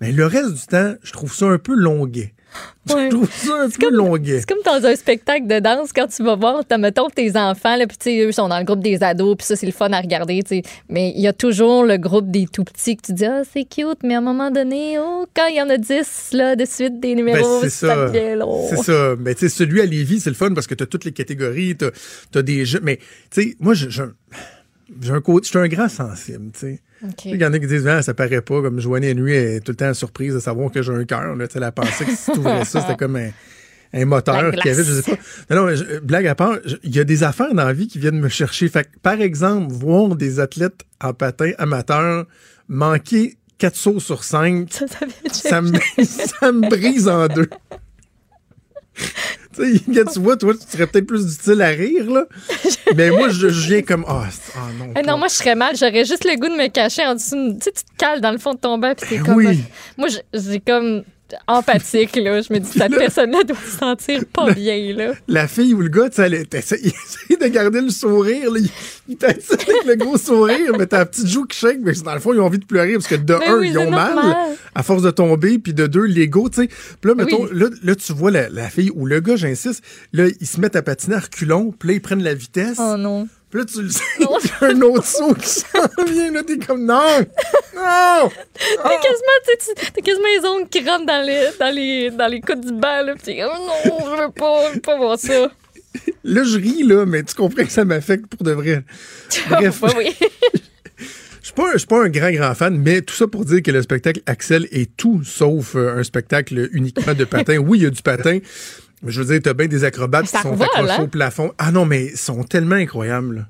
Mais 0.00 0.12
le 0.12 0.26
reste 0.26 0.54
du 0.54 0.66
temps, 0.66 0.94
je 1.02 1.12
trouve 1.12 1.34
ça 1.34 1.46
un 1.46 1.58
peu 1.58 1.74
longuet. 1.74 2.32
Ouais. 2.92 3.06
Je 3.10 3.16
trouve 3.16 3.30
ça 3.32 3.62
un 3.62 3.70
peu 3.70 3.90
longuet. 3.90 4.40
C'est 4.40 4.48
comme 4.48 4.62
dans 4.64 4.86
un 4.86 4.94
spectacle 4.94 5.46
de 5.46 5.58
danse 5.58 5.90
quand 5.92 6.06
tu 6.06 6.22
vas 6.22 6.36
voir, 6.36 6.62
t'as 6.68 6.76
mettons 6.76 7.08
tes 7.08 7.34
enfants, 7.36 7.76
là, 7.76 7.86
puis 7.86 7.96
tu 7.96 8.10
eux 8.20 8.30
sont 8.32 8.46
dans 8.48 8.58
le 8.58 8.64
groupe 8.64 8.80
des 8.80 9.02
ados, 9.02 9.36
puis 9.38 9.46
ça, 9.46 9.56
c'est 9.56 9.64
le 9.66 9.72
fun 9.72 9.90
à 9.92 10.00
regarder, 10.00 10.42
tu. 10.42 10.60
Mais 10.90 11.12
il 11.16 11.22
y 11.22 11.26
a 11.26 11.32
toujours 11.32 11.84
le 11.84 11.96
groupe 11.96 12.30
des 12.30 12.46
tout 12.46 12.64
petits 12.64 12.96
que 12.96 13.02
tu 13.06 13.12
dis, 13.14 13.24
ah, 13.24 13.42
c'est 13.50 13.64
cute, 13.64 13.98
mais 14.02 14.14
à 14.14 14.18
un 14.18 14.20
moment 14.20 14.50
donné, 14.50 14.98
oh, 14.98 15.24
quand 15.34 15.46
il 15.46 15.56
y 15.56 15.62
en 15.62 15.70
a 15.70 15.78
10, 15.78 16.30
là, 16.32 16.56
de 16.56 16.64
suite, 16.66 17.00
des 17.00 17.14
numéros, 17.14 17.60
Ben, 17.62 17.68
c'est 17.70 17.86
ça. 17.86 18.06
devient 18.10 18.36
long. 18.38 18.66
C'est 18.68 18.82
ça. 18.82 19.14
Mais 19.18 19.34
tu 19.34 19.40
sais, 19.40 19.48
celui 19.48 19.80
à 19.80 19.86
Lévis, 19.86 20.20
c'est 20.20 20.30
le 20.30 20.36
fun 20.36 20.52
parce 20.52 20.66
que 20.66 20.74
t'as 20.74 20.86
toutes 20.86 21.04
les 21.06 21.12
catégories, 21.12 21.76
t'as 21.76 21.88
as 22.38 22.42
des 22.42 22.66
jeux. 22.66 22.80
Mais 22.82 22.98
tu 23.30 23.42
sais, 23.42 23.56
moi, 23.60 23.72
un- 23.74 24.12
j'ai 25.00 25.12
un 25.12 25.20
côté, 25.20 25.44
je 25.46 25.50
suis 25.50 25.58
un 25.58 25.68
grand 25.68 25.88
sensible, 25.88 26.50
tu 26.52 26.60
sais. 26.60 26.80
OK. 27.02 27.24
Il 27.26 27.40
y 27.40 27.44
en 27.44 27.52
a 27.52 27.58
qui 27.58 27.66
disent, 27.66 27.86
ah, 27.86 28.02
ça 28.02 28.14
paraît 28.14 28.40
pas, 28.40 28.62
comme 28.62 28.80
Joanie 28.80 29.12
Henry 29.12 29.32
est 29.34 29.60
tout 29.60 29.72
le 29.72 29.76
temps 29.76 29.92
surprise 29.94 30.34
de 30.34 30.38
savoir 30.40 30.70
que 30.70 30.82
j'ai 30.82 30.92
un 30.92 31.04
cœur. 31.04 31.34
là. 31.36 31.46
Tu 31.46 31.52
sais, 31.54 31.58
Elle 31.58 31.64
a 31.64 31.72
pensé 31.72 32.04
que 32.04 32.10
si 32.14 32.32
tu 32.32 32.38
ouvrais 32.38 32.64
ça, 32.64 32.80
c'était 32.80 32.96
comme 32.96 33.16
un, 33.16 33.30
un 33.92 34.04
moteur 34.06 34.42
La 34.42 34.50
qu'il 34.52 34.70
y 34.70 34.74
avait, 34.74 34.84
je 34.84 34.92
sais 35.00 35.16
pas. 35.16 35.54
Non, 35.54 35.66
non, 35.66 35.74
je- 35.74 35.98
blague 36.00 36.26
à 36.26 36.34
part, 36.34 36.56
il 36.82 36.94
y 36.94 37.00
a 37.00 37.04
des 37.04 37.22
affaires 37.22 37.52
dans 37.54 37.64
la 37.64 37.72
vie 37.72 37.88
qui 37.88 37.98
viennent 37.98 38.20
me 38.20 38.28
chercher. 38.28 38.68
Fait 38.68 38.84
que, 38.84 38.98
par 39.02 39.20
exemple, 39.20 39.72
voir 39.72 40.14
des 40.16 40.40
athlètes 40.40 40.84
en 41.02 41.12
patin 41.12 41.50
amateurs 41.58 42.26
manquer 42.68 43.36
4 43.58 43.76
sauts 43.76 44.00
sur 44.00 44.24
5, 44.24 44.72
Ça, 44.72 44.86
ça 44.86 45.06
ça 45.30 45.60
me, 45.62 45.72
ça 46.04 46.52
me 46.52 46.68
brise 46.70 47.06
en 47.08 47.26
deux. 47.28 47.48
tu 50.12 50.18
vois, 50.20 50.36
toi, 50.36 50.54
tu 50.54 50.60
serais 50.70 50.86
peut-être 50.86 51.06
plus 51.06 51.34
utile 51.34 51.62
à 51.62 51.68
rire, 51.68 52.10
là. 52.10 52.24
Mais 52.96 53.10
moi, 53.10 53.28
je, 53.28 53.48
je 53.48 53.68
viens 53.68 53.82
comme, 53.82 54.04
ah, 54.08 54.24
c'est- 54.30 54.52
ah 54.56 54.68
non. 54.78 54.92
Eh 54.96 55.02
non, 55.02 55.18
moi, 55.18 55.28
je 55.28 55.34
serais 55.34 55.54
mal. 55.54 55.76
J'aurais 55.76 56.04
juste 56.04 56.24
le 56.24 56.36
goût 56.38 56.48
de 56.48 56.54
me 56.60 56.68
cacher 56.68 57.04
en 57.06 57.14
dessous. 57.14 57.54
Tu 57.54 57.64
sais, 57.64 57.72
tu 57.72 57.82
te 57.84 57.96
cales 57.98 58.20
dans 58.20 58.32
le 58.32 58.38
fond 58.38 58.54
de 58.54 58.58
ton 58.58 58.78
bain, 58.78 58.94
puis 58.94 59.08
t'es 59.08 59.18
comme. 59.18 59.34
oui. 59.36 59.60
Moi, 59.96 60.08
j'ai 60.32 60.60
comme 60.60 61.04
empathique, 61.46 62.16
là. 62.16 62.40
Je 62.40 62.52
me 62.52 62.58
dis, 62.58 62.70
cette 62.78 62.96
personne-là 62.96 63.44
doit 63.44 63.56
se 63.56 63.78
sentir 63.78 64.24
pas 64.32 64.52
bien, 64.52 64.94
là. 64.96 65.12
la 65.28 65.48
fille 65.48 65.74
ou 65.74 65.80
le 65.80 65.88
gars, 65.88 66.08
tu 66.08 66.16
sais, 66.16 66.22
elle 66.26 66.34
essaie- 66.52 66.80
il 66.82 66.88
essaie 66.88 67.36
de 67.40 67.46
garder 67.52 67.80
le 67.80 67.90
sourire. 67.90 68.50
Là, 68.52 68.60
il 69.08 69.16
t'attire 69.16 69.52
avec 69.52 69.84
le 69.86 69.94
gros 69.96 70.16
sourire, 70.16 70.72
mais 70.78 70.86
t'as 70.86 70.98
la 70.98 71.06
petite 71.06 71.26
joue 71.26 71.44
qui 71.44 71.58
shake. 71.58 71.78
Mais 71.82 71.92
dans 71.92 72.14
le 72.14 72.20
fond, 72.20 72.32
ils 72.32 72.40
ont 72.40 72.46
envie 72.46 72.58
de 72.58 72.64
pleurer 72.64 72.94
parce 72.94 73.06
que 73.06 73.14
de 73.16 73.34
Mais 73.34 73.46
un, 73.46 73.58
oui, 73.58 73.68
ils 73.70 73.78
ont 73.78 73.90
mal 73.90 74.18
à 74.74 74.82
force 74.82 75.02
de 75.02 75.10
tomber, 75.10 75.58
puis 75.58 75.74
de 75.74 75.86
deux, 75.86 76.04
l'ego, 76.04 76.48
tu 76.48 76.62
sais. 76.62 76.68
Puis 76.68 77.08
là, 77.10 77.14
mettons, 77.14 77.44
Oui. 77.44 77.50
là, 77.52 77.66
là, 77.82 77.94
tu 77.94 78.12
vois 78.12 78.30
la, 78.30 78.48
la 78.48 78.68
fille 78.70 78.90
ou 78.94 79.06
le 79.06 79.20
gars, 79.20 79.36
j'insiste, 79.36 79.82
là, 80.12 80.26
ils 80.40 80.46
se 80.46 80.60
mettent 80.60 80.76
à 80.76 80.82
patiner 80.82 81.16
à 81.16 81.20
reculons, 81.20 81.72
puis 81.78 81.88
là, 81.90 81.94
ils 81.94 82.00
prennent 82.00 82.22
la 82.22 82.34
vitesse. 82.34 82.78
Oh 82.80 82.96
non. 82.98 83.28
Puis 83.54 83.60
là, 83.62 83.64
tu 83.72 83.82
le 83.82 83.88
sais, 83.88 84.02
a 84.60 84.64
un 84.66 84.80
autre 84.80 85.04
saut 85.06 85.32
qui 85.34 85.48
s'en 85.48 86.04
vient. 86.08 86.32
Là, 86.32 86.42
t'es 86.42 86.58
comme, 86.58 86.84
non! 86.84 87.20
Non! 87.76 88.28
T'as 88.82 88.98
quasiment, 88.98 89.38
tu 89.46 89.52
sais, 89.60 89.74
tu- 89.76 89.92
t'as 89.92 90.00
quasiment 90.00 90.26
les 90.40 90.44
ongles 90.48 90.68
qui 90.68 90.80
rentrent 90.88 91.06
dans 91.06 91.24
les, 91.24 91.50
dans 91.60 91.72
les, 91.72 92.10
dans 92.10 92.26
les 92.26 92.40
coudes 92.40 92.66
du 92.66 92.72
banc, 92.72 93.02
là. 93.02 93.14
T'es 93.22 93.36
comme, 93.38 93.52
oh 93.56 93.88
non, 93.88 93.98
je 94.04 94.22
veux 94.24 94.30
pas, 94.32 94.68
je 94.70 94.74
veux 94.74 94.80
pas 94.80 94.96
voir 94.96 95.18
ça. 95.20 95.52
Là, 96.24 96.42
je 96.42 96.58
ris, 96.58 96.82
là, 96.82 97.06
mais 97.06 97.22
tu 97.22 97.36
comprends 97.36 97.62
que 97.64 97.70
ça 97.70 97.84
m'affecte 97.84 98.26
pour 98.26 98.42
de 98.44 98.50
vrai. 98.50 98.82
Bref. 99.50 99.82
Ouais, 99.82 99.92
oui. 99.98 100.16
Je 101.42 101.48
suis 101.48 101.54
pas, 101.54 101.68
un- 101.68 101.72
je 101.74 101.78
suis 101.78 101.86
pas 101.86 102.02
un 102.02 102.08
grand, 102.08 102.30
grand 102.32 102.54
fan, 102.54 102.74
mais 102.78 103.02
tout 103.02 103.12
ça 103.14 103.26
pour 103.26 103.44
dire 103.44 103.62
que 103.62 103.70
le 103.70 103.82
spectacle 103.82 104.22
Axel 104.24 104.66
est 104.72 104.96
tout 104.96 105.22
sauf 105.24 105.74
euh, 105.76 105.98
un 105.98 106.02
spectacle 106.02 106.70
uniquement 106.72 107.12
de 107.12 107.24
patin. 107.24 107.58
Oui, 107.58 107.80
il 107.80 107.82
y 107.82 107.86
a 107.86 107.90
du 107.90 108.00
patin. 108.00 108.38
Mais 109.04 109.12
je 109.12 109.20
veux 109.22 109.26
dire, 109.32 109.40
t'as 109.42 109.54
bien 109.54 109.66
des 109.68 109.84
acrobates 109.84 110.24
qui 110.26 110.36
sont 110.36 110.50
revole, 110.52 110.66
accrochés 110.74 110.92
hein? 110.92 111.02
au 111.02 111.06
plafond. 111.08 111.52
Ah 111.58 111.70
non, 111.70 111.84
mais 111.84 112.06
ils 112.06 112.16
sont 112.16 112.42
tellement 112.44 112.76
incroyables. 112.76 113.34
là. 113.36 113.46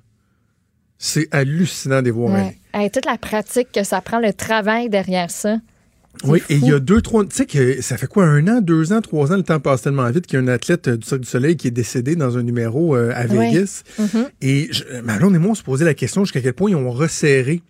C'est 0.98 1.28
hallucinant 1.32 2.00
de 2.00 2.06
les 2.06 2.10
voir 2.10 2.34
aller. 2.34 2.44
Ouais. 2.44 2.82
Hey, 2.84 2.90
toute 2.90 3.04
la 3.06 3.18
pratique 3.18 3.68
que 3.72 3.84
ça 3.84 4.00
prend, 4.00 4.20
le 4.20 4.32
travail 4.32 4.88
derrière 4.88 5.30
ça. 5.30 5.58
Oui, 6.22 6.40
et 6.48 6.54
il 6.54 6.64
y 6.66 6.72
a 6.72 6.78
deux, 6.78 7.02
trois. 7.02 7.24
Tu 7.24 7.34
sais 7.34 7.46
que 7.46 7.82
ça 7.82 7.96
fait 7.96 8.06
quoi, 8.06 8.24
un 8.24 8.46
an, 8.46 8.60
deux 8.60 8.92
ans, 8.92 9.00
trois 9.00 9.32
ans, 9.32 9.36
le 9.36 9.42
temps 9.42 9.58
passe 9.58 9.82
tellement 9.82 10.08
vite 10.10 10.26
qu'il 10.26 10.38
y 10.38 10.40
a 10.40 10.44
un 10.44 10.48
athlète 10.48 10.86
euh, 10.88 10.96
du 10.96 11.04
Cirque 11.06 11.22
du 11.22 11.28
Soleil 11.28 11.56
qui 11.56 11.66
est 11.68 11.72
décédé 11.72 12.14
dans 12.14 12.38
un 12.38 12.42
numéro 12.44 12.94
euh, 12.96 13.10
à 13.14 13.26
Ouais. 13.26 13.50
Vegas. 13.50 13.82
Mhm. 13.98 14.28
Et 14.40 14.68
je, 14.70 14.84
Malone 15.02 15.34
et 15.34 15.38
moi, 15.38 15.50
on 15.50 15.54
se 15.56 15.64
posait 15.64 15.84
la 15.84 15.94
question 15.94 16.24
jusqu'à 16.24 16.40
quel 16.40 16.52
point 16.54 16.70
ils 16.70 16.76
ont 16.76 16.90
resserré 16.92 17.62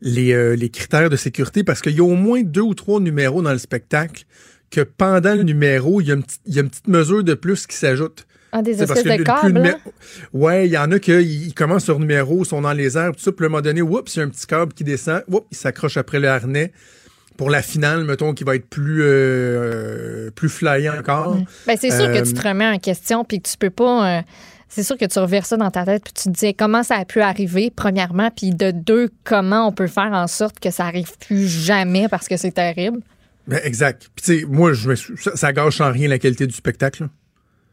les, 0.00 0.32
euh, 0.32 0.56
les 0.56 0.70
critères 0.70 1.08
de 1.08 1.16
sécurité 1.16 1.62
parce 1.62 1.80
qu'il 1.80 1.92
y 1.96 2.00
a 2.00 2.04
au 2.04 2.16
moins 2.16 2.42
deux 2.42 2.62
ou 2.62 2.74
trois 2.74 2.98
numéros 3.00 3.42
dans 3.42 3.52
le 3.52 3.58
spectacle 3.58 4.24
que 4.70 4.80
pendant 4.82 5.34
le 5.34 5.42
numéro, 5.42 6.00
il 6.00 6.08
y 6.08 6.10
a 6.10 6.14
une 6.14 6.22
petite, 6.22 6.40
il 6.46 6.54
y 6.54 6.58
a 6.58 6.62
une 6.62 6.70
petite 6.70 6.88
mesure 6.88 7.24
de 7.24 7.34
plus 7.34 7.66
qui 7.66 7.76
s'ajoute. 7.76 8.26
Ah, 8.52 8.62
des 8.62 8.76
parce 8.76 8.90
espèces 8.98 9.12
que 9.12 9.18
de 9.18 9.22
câbles. 9.24 9.52
numé-. 9.52 9.74
Ouais, 10.32 10.66
il 10.66 10.72
y 10.72 10.78
en 10.78 10.90
a 10.90 10.98
qui 10.98 11.12
ils 11.12 11.52
commencent 11.54 11.86
leur 11.86 11.98
numéro, 11.98 12.44
sont 12.44 12.62
dans 12.62 12.72
les 12.72 12.96
airs, 12.96 13.12
tout 13.12 13.20
ça, 13.20 13.30
puis 13.32 13.44
à 13.44 13.46
un 13.46 13.50
moment 13.50 13.60
donné, 13.62 13.82
oups, 13.82 14.14
il 14.14 14.18
y 14.18 14.22
a 14.22 14.24
un 14.24 14.28
petit 14.30 14.46
câble 14.46 14.72
qui 14.72 14.84
descend, 14.84 15.22
oups, 15.28 15.46
il 15.50 15.56
s'accroche 15.56 15.96
après 15.98 16.18
le 16.18 16.28
harnais 16.28 16.72
pour 17.36 17.50
la 17.50 17.60
finale, 17.62 18.04
mettons, 18.04 18.32
qui 18.32 18.44
va 18.44 18.56
être 18.56 18.66
plus 18.68 19.02
euh, 19.02 20.30
plus 20.30 20.48
flyant 20.48 20.98
encore. 20.98 21.36
Ben, 21.66 21.76
c'est 21.80 21.90
sûr 21.90 22.06
que 22.10 22.18
Euh, 22.18 22.22
tu 22.22 22.32
te 22.32 22.46
remets 22.48 22.66
en 22.68 22.78
question 22.78 23.24
puis 23.24 23.40
que 23.40 23.48
tu 23.48 23.56
peux 23.58 23.70
pas. 23.70 24.18
euh, 24.18 24.22
c'est 24.70 24.82
sûr 24.82 24.98
que 24.98 25.04
tu 25.06 25.18
revires 25.18 25.46
ça 25.46 25.56
dans 25.56 25.70
ta 25.70 25.84
tête 25.84 26.02
puis 26.04 26.12
tu 26.12 26.24
te 26.30 26.38
dis 26.46 26.54
comment 26.54 26.82
ça 26.82 26.96
a 26.96 27.04
pu 27.04 27.20
arriver, 27.20 27.70
premièrement, 27.74 28.30
puis 28.34 28.50
de 28.50 28.70
deux, 28.70 29.08
comment 29.24 29.66
on 29.68 29.72
peut 29.72 29.86
faire 29.86 30.10
en 30.12 30.26
sorte 30.26 30.58
que 30.60 30.70
ça 30.70 30.84
arrive 30.86 31.10
plus 31.26 31.48
jamais 31.48 32.08
parce 32.08 32.28
que 32.28 32.36
c'est 32.36 32.50
terrible? 32.52 33.00
Ben, 33.48 33.60
exact. 33.64 34.10
Puis 34.14 34.24
tu 34.24 34.40
sais, 34.40 34.46
moi, 34.46 34.72
je 34.72 34.94
ça, 34.94 35.34
ça 35.34 35.52
gâche 35.52 35.80
en 35.80 35.90
rien 35.90 36.08
la 36.08 36.18
qualité 36.18 36.46
du 36.46 36.54
spectacle. 36.54 37.04
là. 37.04 37.08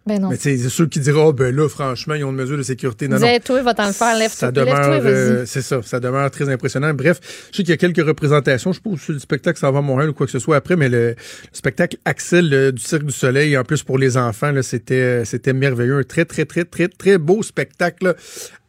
Ben 0.08 0.22
non. 0.22 0.30
Mais 0.30 0.38
tu 0.38 0.44
sais, 0.44 0.58
c'est 0.58 0.70
ceux 0.70 0.86
qui 0.86 1.00
diront, 1.00 1.30
Ah, 1.30 1.34
ben 1.34 1.56
là, 1.56 1.68
franchement, 1.68 2.14
ils 2.14 2.24
ont 2.24 2.30
une 2.30 2.36
mesure 2.36 2.58
de 2.58 2.62
sécurité. 2.64 3.08
Non, 3.08 3.16
non. 3.16 3.26
Disais, 3.26 3.40
toi, 3.40 3.60
va-t'en 3.64 3.88
le 3.88 3.94
faire, 3.94 4.30
ça 4.30 4.52
demeure, 4.52 5.02
vas-y. 5.02 5.12
euh, 5.12 5.46
c'est 5.48 5.64
ça, 5.64 5.82
ça 5.82 6.00
demeure 6.00 6.30
très 6.30 6.48
impressionnant. 6.48 6.94
Bref, 6.94 7.20
je 7.52 7.58
sais 7.58 7.64
qu'il 7.64 7.70
y 7.70 7.74
a 7.74 7.78
quelques 7.78 8.06
représentations. 8.06 8.72
Je 8.72 8.78
sais 8.78 8.84
pas 8.88 8.96
si 9.04 9.12
le 9.14 9.20
spectacle 9.20 9.58
s'en 9.60 9.72
va 9.72 9.80
à 9.80 9.82
Montréal 9.82 10.12
ou 10.12 10.14
quoi 10.14 10.28
que 10.28 10.32
ce 10.32 10.38
soit 10.38 10.58
après, 10.58 10.76
mais 10.76 10.90
le, 10.90 11.10
le 11.10 11.16
spectacle 11.54 11.98
Axel 12.06 12.54
euh, 12.54 12.72
du 12.72 12.84
Cirque 12.84 13.06
du 13.06 13.12
Soleil, 13.12 13.58
en 13.58 13.64
plus 13.64 13.82
pour 13.82 13.98
les 13.98 14.16
enfants, 14.16 14.52
là, 14.52 14.62
c'était, 14.62 14.94
euh, 14.94 15.26
c'était 15.26 15.54
merveilleux. 15.54 15.98
Un 15.98 16.04
très, 16.04 16.26
très, 16.26 16.46
très, 16.46 16.66
très, 16.66 16.88
très 16.88 17.18
beau 17.18 17.42
spectacle 17.42 18.16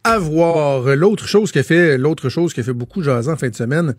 à 0.07 0.19
voir. 0.19 0.95
L'autre 0.95 1.27
chose 1.27 1.51
qui 1.51 1.59
a 1.59 1.63
fait, 1.63 1.97
l'autre 1.97 2.29
chose 2.29 2.53
qui 2.53 2.61
a 2.61 2.63
fait 2.63 2.73
beaucoup 2.73 3.01
jaser 3.01 3.29
en 3.29 3.35
fin 3.35 3.49
de 3.49 3.55
semaine, 3.55 3.95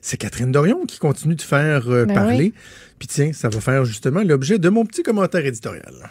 c'est 0.00 0.16
Catherine 0.16 0.52
Dorion 0.52 0.86
qui 0.86 0.98
continue 0.98 1.34
de 1.34 1.42
faire 1.42 1.90
euh, 1.90 2.04
Ben 2.04 2.14
parler. 2.14 2.52
Puis 2.98 3.08
tiens, 3.08 3.32
ça 3.32 3.48
va 3.48 3.60
faire 3.60 3.84
justement 3.84 4.22
l'objet 4.22 4.58
de 4.58 4.68
mon 4.68 4.84
petit 4.84 5.02
commentaire 5.02 5.44
éditorial. 5.44 6.10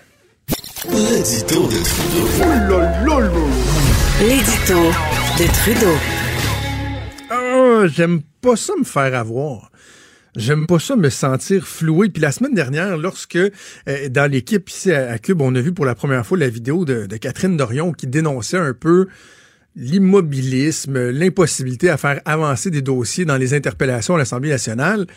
L'édito 0.89 1.68
de 1.68 1.80
Trudeau. 1.84 2.82
L'édito 4.20 4.82
de 5.38 5.48
Trudeau. 5.63 5.96
Ah, 7.30 7.88
j'aime 7.88 8.22
pas 8.42 8.56
ça 8.56 8.74
me 8.77 8.84
faire 8.84 9.16
avoir. 9.16 9.72
J'aime 10.38 10.67
pas 10.67 10.77
ça 10.77 10.96
me 10.96 11.10
sentir 11.10 11.67
floué. 11.67 12.10
Puis 12.10 12.22
la 12.22 12.32
semaine 12.32 12.53
dernière, 12.53 12.96
lorsque 12.96 13.36
euh, 13.36 13.50
dans 14.10 14.32
l'équipe 14.32 14.70
ici 14.70 14.91
à, 14.91 15.12
à 15.12 15.17
Cube, 15.17 15.41
on 15.41 15.56
a 15.56 15.62
vu 15.62 15.74
pour 15.74 15.84
la 15.84 15.96
première 15.96 16.24
fois 16.24 16.38
la 16.38 16.48
vidéo 16.48 16.86
de, 16.86 17.08
Catherine 17.17 17.58
Dorion 17.58 17.91
qui 17.91 18.06
dénonçait 18.06 18.60
un 18.60 18.75
peu 18.75 19.08
l'immobilisme, 19.75 21.10
l'impossibilité 21.10 21.89
à 21.89 21.98
faire 21.98 22.22
avancer 22.25 22.70
des 22.70 22.84
dossiers 22.84 23.25
dans 23.25 23.38
les 23.38 23.56
interpellations 23.56 24.13
à 24.13 24.20
l'Assemblée 24.20 24.51
nationale, 24.51 25.08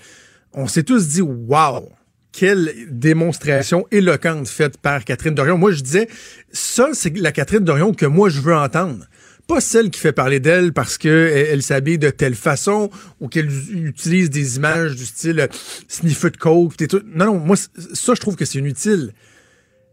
on 0.55 0.67
s'est 0.67 0.85
tous 0.85 1.09
dit 1.09 1.23
wow. 1.23 1.93
Quelle 2.33 2.73
démonstration 2.89 3.87
éloquente 3.91 4.49
faite 4.49 4.79
par 4.79 5.05
Catherine 5.05 5.35
Dorion. 5.35 5.59
Moi, 5.59 5.73
je 5.73 5.83
disais, 5.83 6.09
ça, 6.53 6.89
c'est 6.93 7.15
la 7.19 7.33
Catherine 7.33 7.65
Dorion 7.65 7.93
que 7.93 8.07
moi, 8.07 8.29
je 8.31 8.41
veux 8.41 8.55
entendre 8.55 9.05
pas 9.51 9.61
celle 9.61 9.91
qui 9.91 9.99
fait 9.99 10.13
parler 10.13 10.39
d'elle 10.39 10.73
parce 10.73 10.97
que 10.97 11.09
elle, 11.09 11.47
elle 11.51 11.63
s'habille 11.63 11.99
de 11.99 12.11
telle 12.11 12.37
façon 12.37 12.89
ou 13.19 13.27
qu'elle 13.27 13.51
utilise 13.75 14.31
des 14.31 14.57
images 14.59 14.95
du 14.95 15.05
style 15.05 15.41
euh, 15.41 15.49
sniffer 15.89 16.31
de 16.31 16.37
coke. 16.37 16.75
Non, 17.13 17.27
non, 17.27 17.39
moi, 17.41 17.57
ça, 17.57 18.15
je 18.15 18.21
trouve 18.21 18.37
que 18.37 18.45
c'est 18.45 18.61
inutile. 18.61 19.13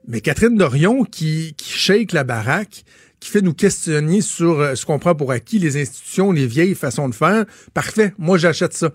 Mais 0.07 0.21
Catherine 0.21 0.55
Dorion 0.55 1.03
qui, 1.05 1.55
shake 1.59 2.11
la 2.11 2.23
baraque, 2.23 2.85
qui 3.19 3.31
fait 3.31 3.41
nous 3.41 3.55
questionner 3.55 4.21
sur 4.21 4.59
euh, 4.59 4.75
ce 4.75 4.85
qu'on 4.85 4.99
prend 4.99 5.15
pour 5.15 5.31
acquis, 5.31 5.57
les 5.57 5.81
institutions, 5.81 6.31
les 6.31 6.45
vieilles 6.45 6.75
façons 6.75 7.09
de 7.09 7.15
faire, 7.15 7.45
parfait, 7.73 8.13
moi 8.19 8.37
j'achète 8.37 8.73
ça. 8.73 8.91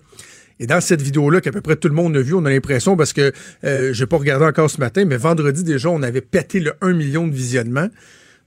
Et 0.61 0.65
dans 0.65 0.79
cette 0.79 1.01
vidéo-là, 1.01 1.41
qu'à 1.41 1.51
peu 1.51 1.59
près 1.59 1.75
tout 1.75 1.89
le 1.89 1.93
monde 1.93 2.15
a 2.15 2.21
vu, 2.21 2.35
on 2.35 2.45
a 2.45 2.49
l'impression, 2.49 2.95
parce 2.95 3.11
que 3.11 3.33
euh, 3.65 3.91
j'ai 3.91 4.05
pas 4.05 4.17
regardé 4.17 4.45
encore 4.45 4.69
ce 4.69 4.79
matin, 4.79 5.03
mais 5.03 5.17
vendredi 5.17 5.65
déjà, 5.65 5.89
on 5.89 6.01
avait 6.03 6.21
pété 6.21 6.61
le 6.61 6.71
1 6.79 6.93
million 6.93 7.27
de 7.27 7.33
visionnements. 7.33 7.89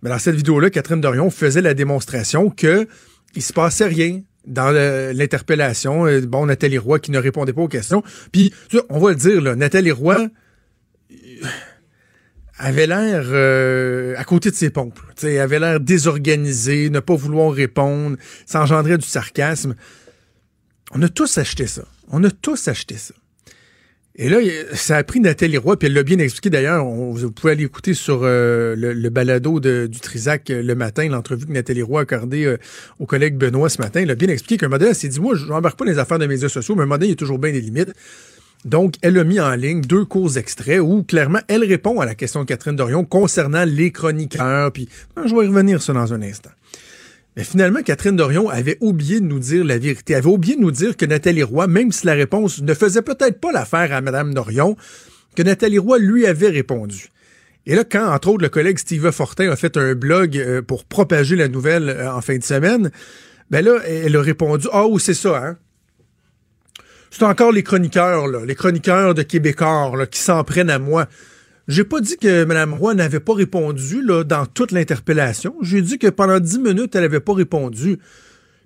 Mais 0.03 0.11
dans 0.11 0.19
cette 0.19 0.37
vidéo-là, 0.37 0.71
Catherine 0.71 1.01
Dorion 1.01 1.31
faisait 1.31 1.63
la 1.63 1.75
démonstration 1.75 2.51
que 2.51 2.87
il 3.35 3.43
se 3.43 3.53
passait 3.53 3.87
rien 3.87 4.23
dans 4.47 4.71
l'interpellation. 4.71 6.07
Euh, 6.07 6.21
Bon, 6.23 6.47
Nathalie 6.47 6.79
Roy 6.79 6.99
qui 7.01 7.11
ne 7.11 7.19
répondait 7.19 7.53
pas 7.53 7.63
aux 7.63 7.69
questions. 7.69 8.03
Puis, 8.33 8.53
on 8.89 8.99
va 8.99 9.11
le 9.11 9.17
dire, 9.17 9.41
là, 9.41 9.57
Nathalie 9.57 9.91
Roy 9.91 10.19
euh, 10.21 11.47
avait 12.59 12.87
l'air 12.87 13.25
euh, 13.27 14.15
à 14.17 14.25
côté 14.25 14.51
de 14.51 14.55
ses 14.55 14.71
pompes. 14.71 14.99
Elle 15.23 15.39
avait 15.39 15.59
l'air 15.59 15.81
désorganisée, 15.81 16.91
ne 16.91 17.01
pas 17.01 17.17
vouloir 17.17 17.53
répondre, 17.53 18.17
ça 18.47 18.63
engendrait 18.63 18.99
du 18.99 19.07
sarcasme. 19.07 19.75
On 20.93 21.03
a 21.03 21.09
tous 21.09 21.39
acheté 21.39 21.67
ça. 21.67 21.85
On 22.09 22.23
a 22.25 22.31
tous 22.31 22.69
acheté 22.69 22.97
ça. 22.97 23.15
Et 24.19 24.31
là, 24.31 24.39
ça 24.73 24.97
a 24.97 25.05
pris 25.05 25.21
Nathalie 25.21 25.59
Roy, 25.59 25.79
puis 25.79 25.89
elle 25.89 25.93
l'a 25.95 26.03
bien 26.03 26.19
expliqué 26.19 26.49
d'ailleurs. 26.49 26.87
Vous 26.87 27.31
pouvez 27.31 27.53
aller 27.53 27.65
écouter 27.65 27.93
sur 27.93 28.21
euh, 28.23 28.75
le, 28.75 29.11
balado 29.11 29.61
de- 29.61 29.87
du 29.87 30.01
Trisac 30.01 30.49
euh, 30.49 30.63
le 30.63 30.75
matin, 30.75 31.07
l'entrevue 31.09 31.45
que 31.45 31.53
Nathalie 31.53 31.83
Roy 31.83 32.01
a 32.01 32.03
accordée 32.05 32.47
euh, 32.47 32.57
au 32.99 33.05
collègue 33.05 33.37
Benoît 33.37 33.69
ce 33.69 33.79
matin. 33.81 34.01
Elle 34.01 34.11
a 34.11 34.15
bien 34.15 34.29
expliqué 34.29 34.57
qu'un 34.57 34.69
modèle, 34.69 34.89
elle 34.89 34.95
s'est 34.95 35.09
dit, 35.09 35.21
moi, 35.21 35.35
je 35.35 35.45
n'embarque 35.45 35.79
pas 35.79 35.85
les 35.85 35.99
affaires 35.99 36.19
de 36.19 36.25
médias 36.27 36.49
sociaux, 36.49 36.75
mais 36.77 36.85
un 36.85 36.87
modèle, 36.87 37.09
il 37.09 37.11
y 37.11 37.13
a 37.13 37.17
toujours 37.17 37.39
bien 37.39 37.53
des 37.53 37.61
limites. 37.61 37.93
Donc, 38.65 38.95
elle 39.03 39.19
a 39.19 39.25
mis 39.25 39.39
en 39.39 39.55
ligne 39.55 39.83
deux 39.83 40.07
courts 40.07 40.39
extraits 40.39 40.81
où, 40.81 41.03
clairement, 41.03 41.41
elle 41.47 41.63
répond 41.65 42.01
à 42.01 42.07
la 42.07 42.15
question 42.15 42.41
de 42.41 42.47
Catherine 42.47 42.75
Dorion 42.75 43.05
concernant 43.05 43.65
les 43.67 43.93
chroniqueurs. 43.93 44.73
Puis, 44.73 44.89
je 45.17 45.35
vais 45.35 45.45
y 45.45 45.49
revenir 45.49 45.83
ça 45.83 45.93
dans 45.93 46.15
un 46.15 46.23
instant. 46.23 46.51
Mais 47.37 47.45
finalement, 47.45 47.83
Catherine 47.83 48.17
Dorion 48.17 48.49
avait 48.49 48.79
oublié 48.81 49.21
de 49.21 49.27
nous 49.27 49.39
dire 49.39 49.65
la 49.65 49.77
vérité. 49.77 50.15
Avait 50.15 50.27
oublié 50.27 50.57
de 50.57 50.63
nous 50.63 50.71
dire 50.71 50.97
que 50.97 51.05
Nathalie 51.05 51.43
Roy, 51.43 51.67
même 51.67 51.93
si 51.93 52.07
la 52.07 52.15
réponse 52.15 52.63
ne 52.63 52.75
faisait 52.75 53.03
peut-être 53.03 53.41
pas 53.41 53.53
l'affaire 53.53 53.93
à 53.93 54.01
Mme 54.01 54.33
Dorion, 54.33 54.77
que 55.35 55.43
Nathalie 55.43 55.79
Roy 55.79 55.99
lui 55.99 56.27
avait 56.27 56.49
répondu. 56.49 57.11
Et 57.67 57.75
là, 57.75 57.85
quand, 57.85 58.11
entre 58.11 58.29
autres, 58.29 58.43
le 58.43 58.49
collègue 58.49 58.79
Steve 58.79 59.11
Fortin 59.11 59.51
a 59.51 59.57
fait 59.57 59.77
un 59.77 59.95
blog 59.95 60.39
euh, 60.39 60.63
pour 60.63 60.85
propager 60.85 61.37
la 61.37 61.49
nouvelle 61.49 61.91
euh, 61.91 62.13
en 62.13 62.23
fin 62.23 62.39
de 62.39 62.45
semaine, 62.45 62.91
ben 63.51 63.65
là, 63.65 63.81
elle 63.85 64.17
a 64.17 64.23
répondu 64.23 64.69
Ah, 64.73 64.85
oh, 64.87 64.99
c'est 64.99 65.15
ça, 65.15 65.37
hein? 65.37 65.57
C'est 67.11 67.25
encore 67.25 67.53
les 67.53 67.63
chroniqueurs, 67.63 68.29
là, 68.29 68.45
les 68.45 68.55
chroniqueurs 68.55 69.15
de 69.15 69.23
Québécois 69.23 70.07
qui 70.11 70.21
s'en 70.21 70.43
prennent 70.45 70.71
à 70.71 70.79
moi. 70.79 71.07
J'ai 71.69 71.83
pas 71.83 72.01
dit 72.01 72.17
que 72.17 72.45
Mme 72.45 72.75
Roy 72.75 72.95
n'avait 72.95 73.21
pas 73.21 73.35
répondu 73.35 74.01
là, 74.01 74.23
dans 74.23 74.47
toute 74.47 74.71
l'interpellation. 74.71 75.55
J'ai 75.63 75.83
dit 75.83 75.99
que 75.99 76.07
pendant 76.07 76.39
dix 76.39 76.61
minutes, 76.61 76.95
elle 76.95 77.05
avait 77.05 77.21
pas 77.21 77.35
répondu. 77.35 77.99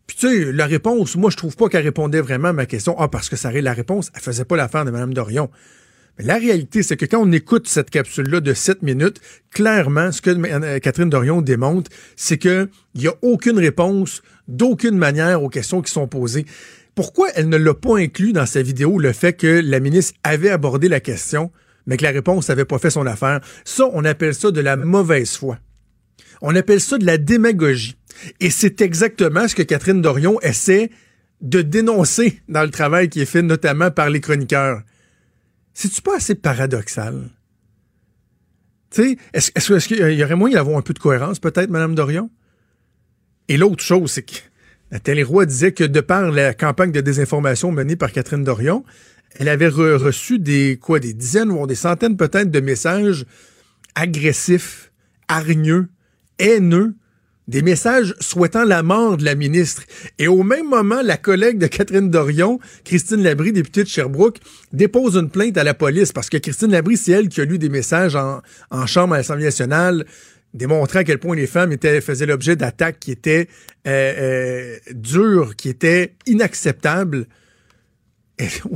Puis 0.06 0.16
tu 0.18 0.28
sais, 0.28 0.52
la 0.52 0.66
réponse, 0.66 1.16
moi 1.16 1.30
je 1.30 1.36
trouve 1.36 1.56
pas 1.56 1.68
qu'elle 1.68 1.84
répondait 1.84 2.20
vraiment 2.20 2.48
à 2.48 2.52
ma 2.52 2.66
question. 2.66 2.94
Ah, 2.98 3.08
parce 3.08 3.28
que 3.28 3.36
ça 3.36 3.52
la 3.52 3.72
réponse, 3.72 4.10
elle 4.14 4.20
faisait 4.20 4.44
pas 4.44 4.56
l'affaire 4.56 4.84
de 4.84 4.90
Mme 4.90 5.14
Dorion. 5.14 5.50
Mais 6.18 6.24
la 6.24 6.36
réalité, 6.36 6.82
c'est 6.82 6.98
que 6.98 7.06
quand 7.06 7.22
on 7.22 7.32
écoute 7.32 7.68
cette 7.68 7.88
capsule-là 7.88 8.40
de 8.40 8.52
7 8.52 8.82
minutes, 8.82 9.20
clairement, 9.50 10.12
ce 10.12 10.20
que 10.20 10.30
euh, 10.30 10.78
Catherine 10.80 11.08
Dorion 11.08 11.40
démontre, 11.40 11.90
c'est 12.16 12.36
qu'il 12.36 12.68
n'y 12.96 13.06
a 13.06 13.14
aucune 13.22 13.58
réponse 13.58 14.20
d'aucune 14.46 14.98
manière 14.98 15.42
aux 15.42 15.48
questions 15.48 15.80
qui 15.80 15.92
sont 15.92 16.06
posées. 16.06 16.44
Pourquoi 16.94 17.28
elle 17.34 17.48
ne 17.48 17.56
l'a 17.56 17.72
pas 17.72 17.96
inclus 17.96 18.34
dans 18.34 18.44
sa 18.44 18.60
vidéo, 18.60 18.98
le 18.98 19.12
fait 19.12 19.32
que 19.32 19.46
la 19.46 19.80
ministre 19.80 20.12
avait 20.22 20.50
abordé 20.50 20.88
la 20.88 21.00
question, 21.00 21.50
mais 21.90 21.96
que 21.96 22.04
la 22.04 22.12
réponse 22.12 22.48
n'avait 22.48 22.64
pas 22.64 22.78
fait 22.78 22.90
son 22.90 23.04
affaire? 23.04 23.40
Ça, 23.64 23.84
on 23.92 24.04
appelle 24.04 24.32
ça 24.32 24.52
de 24.52 24.60
la 24.60 24.76
mauvaise 24.76 25.36
foi. 25.36 25.58
On 26.40 26.54
appelle 26.54 26.80
ça 26.80 26.98
de 26.98 27.04
la 27.04 27.18
démagogie. 27.18 27.96
Et 28.38 28.50
c'est 28.50 28.80
exactement 28.80 29.48
ce 29.48 29.56
que 29.56 29.62
Catherine 29.62 30.00
Dorion 30.00 30.40
essaie 30.40 30.90
de 31.40 31.62
dénoncer 31.62 32.42
dans 32.48 32.62
le 32.62 32.70
travail 32.70 33.08
qui 33.08 33.20
est 33.20 33.26
fait 33.26 33.42
notamment 33.42 33.90
par 33.90 34.08
les 34.08 34.20
chroniqueurs. 34.20 34.82
C'est-tu 35.74 36.00
pas 36.00 36.16
assez 36.18 36.36
paradoxal? 36.36 37.28
Tu 38.90 39.02
sais, 39.02 39.16
est-ce, 39.32 39.88
qu'il 39.88 39.98
y 39.98 40.22
aurait 40.22 40.36
moyen 40.36 40.58
d'avoir 40.58 40.78
un 40.78 40.82
peu 40.82 40.94
de 40.94 40.98
cohérence, 41.00 41.40
peut-être, 41.40 41.70
Mme 41.70 41.96
Dorion? 41.96 42.30
Et 43.48 43.56
l'autre 43.56 43.82
chose, 43.82 44.12
c'est 44.12 44.22
que 44.22 44.36
Nathalie 44.92 45.24
Roy 45.24 45.44
disait 45.44 45.72
que 45.72 45.84
de 45.84 46.00
par 46.00 46.30
la 46.30 46.54
campagne 46.54 46.92
de 46.92 47.00
désinformation 47.00 47.72
menée 47.72 47.96
par 47.96 48.12
Catherine 48.12 48.44
Dorion, 48.44 48.84
elle 49.38 49.48
avait 49.48 49.68
re- 49.68 49.96
reçu 49.96 50.38
des, 50.38 50.78
quoi, 50.80 50.98
des 50.98 51.14
dizaines 51.14 51.50
ou 51.50 51.66
des 51.66 51.74
centaines 51.74 52.16
peut-être 52.16 52.50
de 52.50 52.60
messages 52.60 53.24
agressifs, 53.94 54.90
hargneux, 55.28 55.88
haineux, 56.38 56.94
des 57.48 57.62
messages 57.62 58.14
souhaitant 58.20 58.64
la 58.64 58.84
mort 58.84 59.16
de 59.16 59.24
la 59.24 59.34
ministre. 59.34 59.82
Et 60.18 60.28
au 60.28 60.44
même 60.44 60.68
moment, 60.68 61.02
la 61.02 61.16
collègue 61.16 61.58
de 61.58 61.66
Catherine 61.66 62.08
Dorion, 62.08 62.60
Christine 62.84 63.22
Labrie, 63.22 63.52
députée 63.52 63.82
de 63.82 63.88
Sherbrooke, 63.88 64.38
dépose 64.72 65.16
une 65.16 65.30
plainte 65.30 65.58
à 65.58 65.64
la 65.64 65.74
police 65.74 66.12
parce 66.12 66.28
que 66.30 66.36
Christine 66.36 66.70
Labrie, 66.70 66.96
c'est 66.96 67.12
elle 67.12 67.28
qui 67.28 67.40
a 67.40 67.44
lu 67.44 67.58
des 67.58 67.68
messages 67.68 68.14
en, 68.14 68.40
en 68.70 68.86
chambre 68.86 69.14
à 69.14 69.16
l'Assemblée 69.16 69.44
nationale 69.44 70.06
démontrant 70.54 71.00
à 71.00 71.04
quel 71.04 71.18
point 71.18 71.36
les 71.36 71.46
femmes 71.46 71.72
étaient, 71.72 72.00
faisaient 72.00 72.26
l'objet 72.26 72.56
d'attaques 72.56 72.98
qui 73.00 73.12
étaient 73.12 73.48
euh, 73.86 74.14
euh, 74.18 74.76
dures, 74.92 75.56
qui 75.56 75.68
étaient 75.68 76.14
inacceptables. 76.26 77.26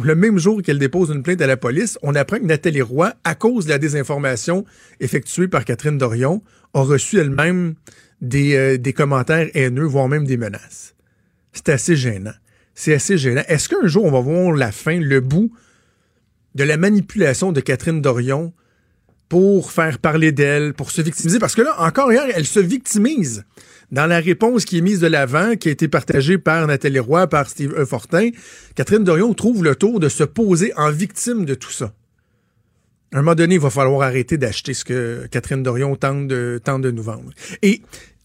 Le 0.03 0.15
même 0.15 0.39
jour 0.39 0.63
qu'elle 0.63 0.79
dépose 0.79 1.11
une 1.11 1.23
plainte 1.23 1.41
à 1.41 1.47
la 1.47 1.57
police, 1.57 1.99
on 2.03 2.15
apprend 2.15 2.39
que 2.39 2.45
Nathalie 2.45 2.83
Roy, 2.83 3.13
à 3.25 3.35
cause 3.35 3.65
de 3.65 3.71
la 3.71 3.79
désinformation 3.79 4.65
effectuée 5.01 5.49
par 5.49 5.65
Catherine 5.65 5.99
Dorion, 5.99 6.43
a 6.75 6.83
reçu 6.83 7.19
elle-même 7.19 7.75
des, 8.21 8.57
euh, 8.57 8.79
des 8.79 8.93
commentaires 8.93 9.49
haineux, 9.55 9.85
voire 9.85 10.09
même 10.09 10.27
des 10.27 10.37
menaces. 10.37 10.95
C'est 11.53 11.69
assez 11.69 11.97
gênant. 11.97 12.35
C'est 12.75 12.95
assez 12.95 13.17
gênant. 13.17 13.43
Est-ce 13.49 13.69
qu'un 13.69 13.87
jour 13.87 14.05
on 14.05 14.11
va 14.11 14.21
voir 14.21 14.53
la 14.53 14.73
fin, 14.73 14.99
le 14.99 15.21
bout 15.21 15.53
de 16.55 16.65
la 16.65 16.77
manipulation 16.77 17.53
de 17.53 17.61
Catherine 17.61 18.03
Dorion 18.03 18.53
pour 19.29 19.73
faire 19.73 19.99
parler 19.99 20.33
d'elle, 20.33 20.75
pour 20.75 20.91
se 20.91 21.01
victimiser? 21.01 21.39
Parce 21.39 21.55
que 21.55 21.63
là, 21.63 21.75
encore 21.79 22.13
hier, 22.13 22.25
elle 22.35 22.47
se 22.47 22.61
victimise 22.61 23.45
dans 23.95 24.07
la 24.07 24.19
réponse 24.19 24.65
qui 24.65 24.79
est 24.79 24.81
mise 24.81 24.99
de 24.99 25.07
l'avant, 25.07 25.55
qui 25.55 25.69
a 25.69 25.71
été 25.71 25.87
partagée 25.87 26.37
par 26.37 26.67
Nathalie 26.67 26.99
Roy, 26.99 27.29
par 27.29 27.49
Steve 27.49 27.73
E. 27.79 27.85
Fortin, 27.85 28.31
Catherine 28.75 29.05
Dorion 29.05 29.33
trouve 29.35 29.63
le 29.63 29.77
tour 29.77 30.01
de 30.01 30.09
se 30.09 30.25
poser 30.25 30.73
en 30.77 30.91
victime 30.91 31.45
de 31.45 31.55
tout 31.55 31.71
ça. 31.71 31.95
À 33.13 33.19
un 33.19 33.23
moment 33.23 33.37
donné, 33.37 33.55
il 33.55 33.61
va 33.61 33.71
falloir 33.71 34.03
arrêter 34.03 34.37
d'acheter 34.37 34.75
ce 34.75 34.85
que 34.85 35.29
Catherine 35.31 35.63
Dorion 35.63 35.95
tente 35.95 36.27
de, 36.27 36.61
de 36.67 36.91
nous 36.91 37.03
vendre. 37.05 37.31
Et 37.63 37.83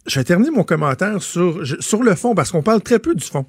je 0.07 0.19
vais 0.19 0.37
mon 0.49 0.63
commentaire 0.63 1.21
sur, 1.21 1.61
sur 1.79 2.01
le 2.01 2.15
fond, 2.15 2.33
parce 2.33 2.51
qu'on 2.51 2.63
parle 2.63 2.81
très 2.81 2.97
peu 2.97 3.13
du 3.13 3.23
fond. 3.23 3.45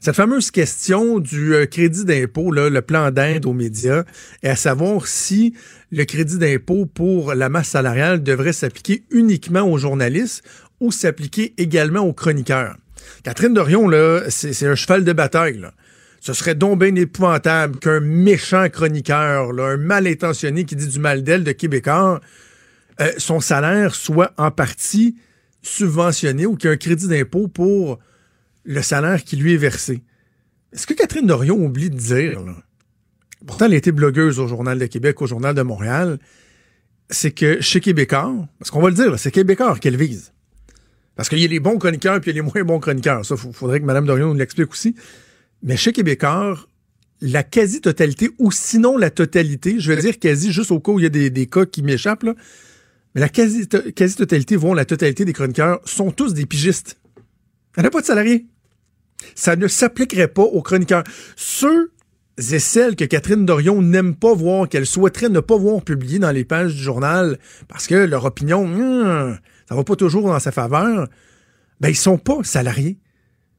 Cette 0.00 0.16
fameuse 0.16 0.50
question 0.50 1.18
du 1.18 1.54
euh, 1.54 1.66
crédit 1.66 2.04
d'impôt, 2.04 2.50
le 2.50 2.80
plan 2.82 3.10
d'aide 3.10 3.46
aux 3.46 3.52
médias, 3.52 4.04
et 4.42 4.48
à 4.48 4.56
savoir 4.56 5.06
si 5.06 5.54
le 5.90 6.04
crédit 6.04 6.38
d'impôt 6.38 6.86
pour 6.86 7.34
la 7.34 7.48
masse 7.48 7.68
salariale 7.68 8.22
devrait 8.22 8.52
s'appliquer 8.52 9.04
uniquement 9.10 9.62
aux 9.62 9.78
journalistes 9.78 10.42
ou 10.80 10.92
s'appliquer 10.92 11.54
également 11.58 12.00
aux 12.00 12.12
chroniqueurs. 12.12 12.76
Catherine 13.22 13.54
Dorion, 13.54 13.88
là, 13.88 14.22
c'est 14.28 14.66
un 14.66 14.74
cheval 14.74 15.04
de 15.04 15.12
bataille. 15.12 15.64
Ce 16.20 16.32
serait 16.32 16.54
donc 16.54 16.80
bien 16.80 16.94
épouvantable 16.94 17.78
qu'un 17.78 18.00
méchant 18.00 18.68
chroniqueur, 18.68 19.50
un 19.58 19.76
mal 19.76 20.06
intentionné 20.06 20.64
qui 20.64 20.74
dit 20.76 20.88
du 20.88 20.98
mal 20.98 21.22
d'elle 21.22 21.44
de 21.44 21.52
Québécois, 21.52 22.20
euh, 23.00 23.12
son 23.18 23.40
salaire 23.40 23.94
soit 23.94 24.32
en 24.36 24.50
partie 24.50 25.16
subventionné 25.62 26.46
ou 26.46 26.56
qu'il 26.56 26.68
y 26.68 26.72
ait 26.72 26.74
un 26.74 26.78
crédit 26.78 27.08
d'impôt 27.08 27.48
pour 27.48 27.98
le 28.64 28.82
salaire 28.82 29.22
qui 29.22 29.36
lui 29.36 29.54
est 29.54 29.58
versé. 29.58 30.02
Est-ce 30.72 30.86
que 30.86 30.94
Catherine 30.94 31.26
Dorion 31.26 31.56
oublie 31.56 31.90
de 31.90 31.96
dire, 31.96 32.42
pourtant 33.46 33.66
elle 33.66 33.74
a 33.74 33.76
été 33.76 33.92
blogueuse 33.92 34.38
au 34.38 34.48
Journal 34.48 34.78
de 34.78 34.86
Québec, 34.86 35.20
au 35.22 35.26
Journal 35.26 35.54
de 35.54 35.62
Montréal, 35.62 36.18
c'est 37.10 37.30
que 37.30 37.60
chez 37.60 37.80
Québécois, 37.80 38.34
parce 38.58 38.70
qu'on 38.70 38.80
va 38.80 38.88
le 38.88 38.94
dire, 38.94 39.18
c'est 39.18 39.30
Québécois 39.30 39.78
qu'elle 39.78 39.96
vise. 39.96 40.32
Parce 41.16 41.28
qu'il 41.28 41.38
y 41.38 41.44
a 41.44 41.48
les 41.48 41.60
bons 41.60 41.78
chroniqueurs 41.78 42.20
puis 42.20 42.30
il 42.30 42.36
y 42.36 42.38
a 42.38 42.42
les 42.42 42.48
moins 42.48 42.62
bons 42.64 42.78
chroniqueurs. 42.78 43.24
Ça, 43.24 43.34
il 43.42 43.52
faudrait 43.52 43.80
que 43.80 43.84
Mme 43.84 44.06
Dorion 44.06 44.28
nous 44.28 44.34
l'explique 44.34 44.70
aussi. 44.70 44.94
Mais 45.62 45.76
chez 45.76 45.92
Québécois, 45.92 46.58
la 47.20 47.42
quasi-totalité, 47.42 48.30
ou 48.38 48.52
sinon 48.52 48.96
la 48.96 49.10
totalité, 49.10 49.76
je 49.80 49.92
vais 49.92 50.00
dire 50.00 50.18
quasi 50.18 50.52
juste 50.52 50.70
au 50.70 50.80
cas 50.80 50.92
où 50.92 51.00
il 51.00 51.04
y 51.04 51.06
a 51.06 51.30
des, 51.30 51.46
cas 51.46 51.64
qui 51.64 51.82
m'échappent, 51.82 52.24
mais 53.14 53.20
la 53.20 53.28
quasi- 53.28 53.66
quasi-totalité, 53.66 54.56
voire 54.56 54.74
la 54.74 54.84
totalité 54.84 55.24
des 55.24 55.32
chroniqueurs, 55.32 55.80
sont 55.84 56.10
tous 56.10 56.34
des 56.34 56.44
pigistes. 56.44 56.98
Elle 57.76 57.84
n'a 57.84 57.90
pas 57.90 58.02
de 58.02 58.06
salariés. 58.06 58.46
Ça 59.34 59.56
ne 59.56 59.66
s'appliquerait 59.66 60.28
pas 60.28 60.42
aux 60.42 60.62
chroniqueurs. 60.62 61.04
Ceux 61.36 61.92
et 62.38 62.58
celles 62.58 62.96
que 62.96 63.04
Catherine 63.04 63.46
Dorion 63.46 63.80
n'aime 63.80 64.14
pas 64.14 64.34
voir, 64.34 64.68
qu'elle 64.68 64.84
souhaiterait 64.84 65.30
ne 65.30 65.40
pas 65.40 65.56
voir 65.56 65.82
publiées 65.82 66.18
dans 66.18 66.30
les 66.30 66.44
pages 66.44 66.74
du 66.74 66.82
journal, 66.82 67.38
parce 67.66 67.86
que 67.86 67.94
leur 67.94 68.26
opinion, 68.26 68.64
hum, 68.64 69.38
ça 69.68 69.74
va 69.74 69.84
pas 69.84 69.96
toujours 69.96 70.28
dans 70.28 70.38
sa 70.38 70.52
faveur, 70.52 71.08
ben 71.80 71.88
ils 71.88 71.96
sont 71.96 72.18
pas 72.18 72.42
salariés. 72.42 72.98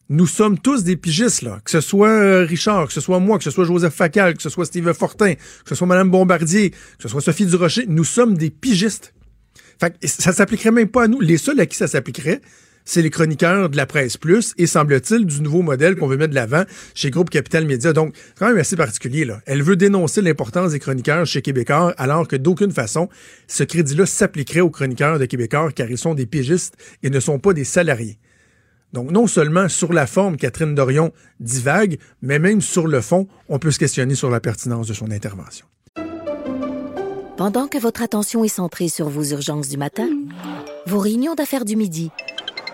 Nous 0.09 0.27
sommes 0.27 0.57
tous 0.57 0.83
des 0.83 0.95
pigistes, 0.95 1.41
là. 1.41 1.59
Que 1.65 1.71
ce 1.71 1.81
soit 1.81 2.07
euh, 2.07 2.45
Richard, 2.45 2.87
que 2.87 2.93
ce 2.93 3.01
soit 3.01 3.19
moi, 3.19 3.37
que 3.37 3.43
ce 3.43 3.51
soit 3.51 3.65
Joseph 3.65 3.93
Facal, 3.93 4.35
que 4.37 4.41
ce 4.41 4.49
soit 4.49 4.65
Steve 4.65 4.93
Fortin, 4.93 5.33
que 5.33 5.69
ce 5.69 5.75
soit 5.75 5.85
Mme 5.85 6.09
Bombardier, 6.09 6.69
que 6.69 7.03
ce 7.03 7.09
soit 7.09 7.19
Sophie 7.19 7.45
Durocher. 7.45 7.85
Nous 7.87 8.05
sommes 8.05 8.37
des 8.37 8.49
pigistes. 8.49 9.13
Fait 9.79 9.97
que 9.99 10.07
ça 10.07 10.31
s'appliquerait 10.31 10.71
même 10.71 10.87
pas 10.87 11.03
à 11.03 11.07
nous. 11.07 11.19
Les 11.19 11.37
seuls 11.37 11.59
à 11.59 11.65
qui 11.65 11.75
ça 11.75 11.87
s'appliquerait, 11.87 12.41
c'est 12.87 13.01
les 13.01 13.09
chroniqueurs 13.09 13.69
de 13.69 13.75
la 13.75 13.85
presse 13.85 14.15
plus 14.15 14.53
et 14.57 14.65
semble-t-il 14.65 15.25
du 15.25 15.41
nouveau 15.41 15.61
modèle 15.61 15.97
qu'on 15.97 16.07
veut 16.07 16.15
mettre 16.15 16.29
de 16.29 16.35
l'avant 16.35 16.63
chez 16.95 17.11
Groupe 17.11 17.29
Capital 17.29 17.65
Média. 17.65 17.91
Donc, 17.91 18.15
quand 18.39 18.47
même 18.47 18.57
assez 18.57 18.77
particulier, 18.77 19.25
là. 19.25 19.41
Elle 19.45 19.61
veut 19.61 19.75
dénoncer 19.75 20.21
l'importance 20.21 20.71
des 20.71 20.79
chroniqueurs 20.79 21.25
chez 21.25 21.41
Québécois 21.41 21.93
alors 21.97 22.29
que 22.29 22.37
d'aucune 22.37 22.71
façon, 22.71 23.09
ce 23.47 23.63
crédit-là 23.63 24.05
s'appliquerait 24.05 24.61
aux 24.61 24.69
chroniqueurs 24.69 25.19
de 25.19 25.25
Québécois 25.25 25.69
car 25.75 25.91
ils 25.91 25.97
sont 25.97 26.15
des 26.15 26.25
pigistes 26.25 26.75
et 27.03 27.09
ne 27.09 27.19
sont 27.19 27.39
pas 27.39 27.51
des 27.51 27.65
salariés. 27.65 28.19
Donc, 28.93 29.11
non 29.11 29.27
seulement 29.27 29.67
sur 29.67 29.91
la 29.91 30.07
forme, 30.07 30.37
Catherine 30.37 30.73
Dorion 30.73 31.11
divague, 31.41 31.99
mais 32.21 32.39
même 32.39 32.61
sur 32.61 32.87
le 32.87 33.01
fond, 33.01 33.27
on 33.49 33.59
peut 33.59 33.71
se 33.71 33.79
questionner 33.79 34.15
sur 34.15 34.29
la 34.29 34.39
pertinence 34.39 34.87
de 34.87 34.93
son 34.93 35.11
intervention. 35.11 35.65
Pendant 37.35 37.67
que 37.67 37.77
votre 37.77 38.01
attention 38.01 38.45
est 38.45 38.47
centrée 38.47 38.87
sur 38.87 39.09
vos 39.09 39.25
urgences 39.25 39.67
du 39.67 39.77
matin, 39.77 40.07
vos 40.87 40.99
réunions 40.99 41.35
d'affaires 41.35 41.65
du 41.65 41.75
midi, 41.75 42.11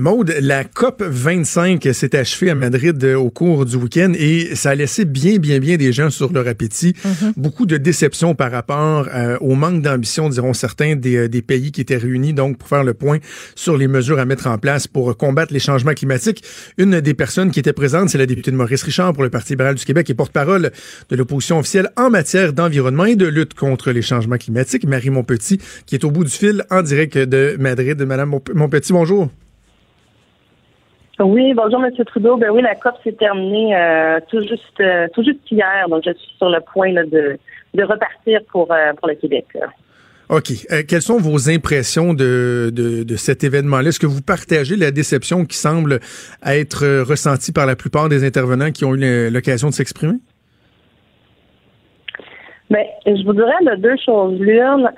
Maude, 0.00 0.34
la 0.40 0.64
COP 0.64 1.02
25 1.02 1.86
s'est 1.92 2.16
achevée 2.16 2.48
à 2.48 2.54
Madrid 2.54 3.04
euh, 3.04 3.16
au 3.16 3.28
cours 3.28 3.66
du 3.66 3.76
week-end 3.76 4.14
et 4.18 4.54
ça 4.54 4.70
a 4.70 4.74
laissé 4.74 5.04
bien, 5.04 5.36
bien, 5.36 5.58
bien 5.58 5.76
des 5.76 5.92
gens 5.92 6.08
sur 6.08 6.32
leur 6.32 6.48
appétit. 6.48 6.94
Beaucoup 7.36 7.66
de 7.66 7.76
déceptions 7.76 8.34
par 8.34 8.50
rapport 8.50 9.08
euh, 9.12 9.36
au 9.42 9.54
manque 9.54 9.82
d'ambition, 9.82 10.30
diront 10.30 10.54
certains, 10.54 10.96
des, 10.96 11.16
euh, 11.16 11.28
des, 11.28 11.42
pays 11.42 11.70
qui 11.70 11.82
étaient 11.82 11.98
réunis 11.98 12.32
donc 12.32 12.56
pour 12.56 12.66
faire 12.66 12.82
le 12.82 12.94
point 12.94 13.18
sur 13.54 13.76
les 13.76 13.88
mesures 13.88 14.18
à 14.18 14.24
mettre 14.24 14.46
en 14.46 14.56
place 14.56 14.86
pour 14.86 15.14
combattre 15.18 15.52
les 15.52 15.58
changements 15.58 15.92
climatiques. 15.92 16.42
Une 16.78 17.00
des 17.00 17.14
personnes 17.14 17.50
qui 17.50 17.60
était 17.60 17.74
présente, 17.74 18.08
c'est 18.08 18.18
la 18.18 18.26
députée 18.26 18.52
de 18.52 18.56
Maurice 18.56 18.84
Richard 18.84 19.12
pour 19.12 19.22
le 19.22 19.30
Parti 19.30 19.52
libéral 19.52 19.74
du 19.74 19.84
Québec 19.84 20.08
et 20.08 20.14
porte-parole 20.14 20.70
de 21.10 21.16
l'opposition 21.16 21.58
officielle 21.58 21.90
en 21.98 22.08
matière 22.08 22.54
d'environnement 22.54 23.04
et 23.04 23.16
de 23.16 23.26
lutte 23.26 23.52
contre 23.52 23.90
les 23.90 24.02
changements 24.02 24.38
climatiques, 24.38 24.86
Marie 24.86 25.10
Montpetit, 25.10 25.60
qui 25.84 25.94
est 25.94 26.04
au 26.04 26.10
bout 26.10 26.24
du 26.24 26.30
fil 26.30 26.64
en 26.70 26.80
direct 26.80 27.18
de 27.18 27.58
Madrid. 27.60 28.00
Madame 28.00 28.30
Montpetit, 28.54 28.94
bonjour. 28.94 29.28
Oui, 31.20 31.52
bonjour 31.52 31.84
M. 31.84 31.92
Trudeau. 32.06 32.38
Ben 32.38 32.50
oui, 32.50 32.62
la 32.62 32.74
COP 32.74 32.94
s'est 33.04 33.12
terminée 33.12 33.76
euh, 33.76 34.20
tout 34.30 34.40
juste 34.40 34.80
euh, 34.80 35.06
tout 35.14 35.22
juste 35.22 35.40
hier, 35.50 35.86
donc 35.90 36.02
je 36.04 36.12
suis 36.12 36.34
sur 36.38 36.48
le 36.48 36.60
point 36.60 36.92
là, 36.92 37.04
de, 37.04 37.38
de 37.74 37.82
repartir 37.82 38.40
pour, 38.50 38.72
euh, 38.72 38.94
pour 38.94 39.06
le 39.06 39.14
Québec. 39.16 39.44
Là. 39.54 39.66
OK. 40.30 40.50
Quelles 40.88 41.02
sont 41.02 41.18
vos 41.18 41.50
impressions 41.50 42.14
de, 42.14 42.70
de, 42.72 43.02
de 43.02 43.16
cet 43.16 43.44
événement-là? 43.44 43.88
Est-ce 43.90 44.00
que 44.00 44.06
vous 44.06 44.22
partagez 44.22 44.76
la 44.76 44.92
déception 44.92 45.44
qui 45.44 45.58
semble 45.58 46.00
être 46.46 47.02
ressentie 47.02 47.52
par 47.52 47.66
la 47.66 47.76
plupart 47.76 48.08
des 48.08 48.24
intervenants 48.24 48.70
qui 48.70 48.84
ont 48.84 48.94
eu 48.94 49.30
l'occasion 49.30 49.68
de 49.68 49.74
s'exprimer? 49.74 50.14
Ben, 52.70 52.84
je 53.04 53.26
vous 53.26 53.32
dirais 53.32 53.52
de 53.62 53.76
deux 53.82 53.96
choses 54.06 54.38
l'une. 54.38 54.88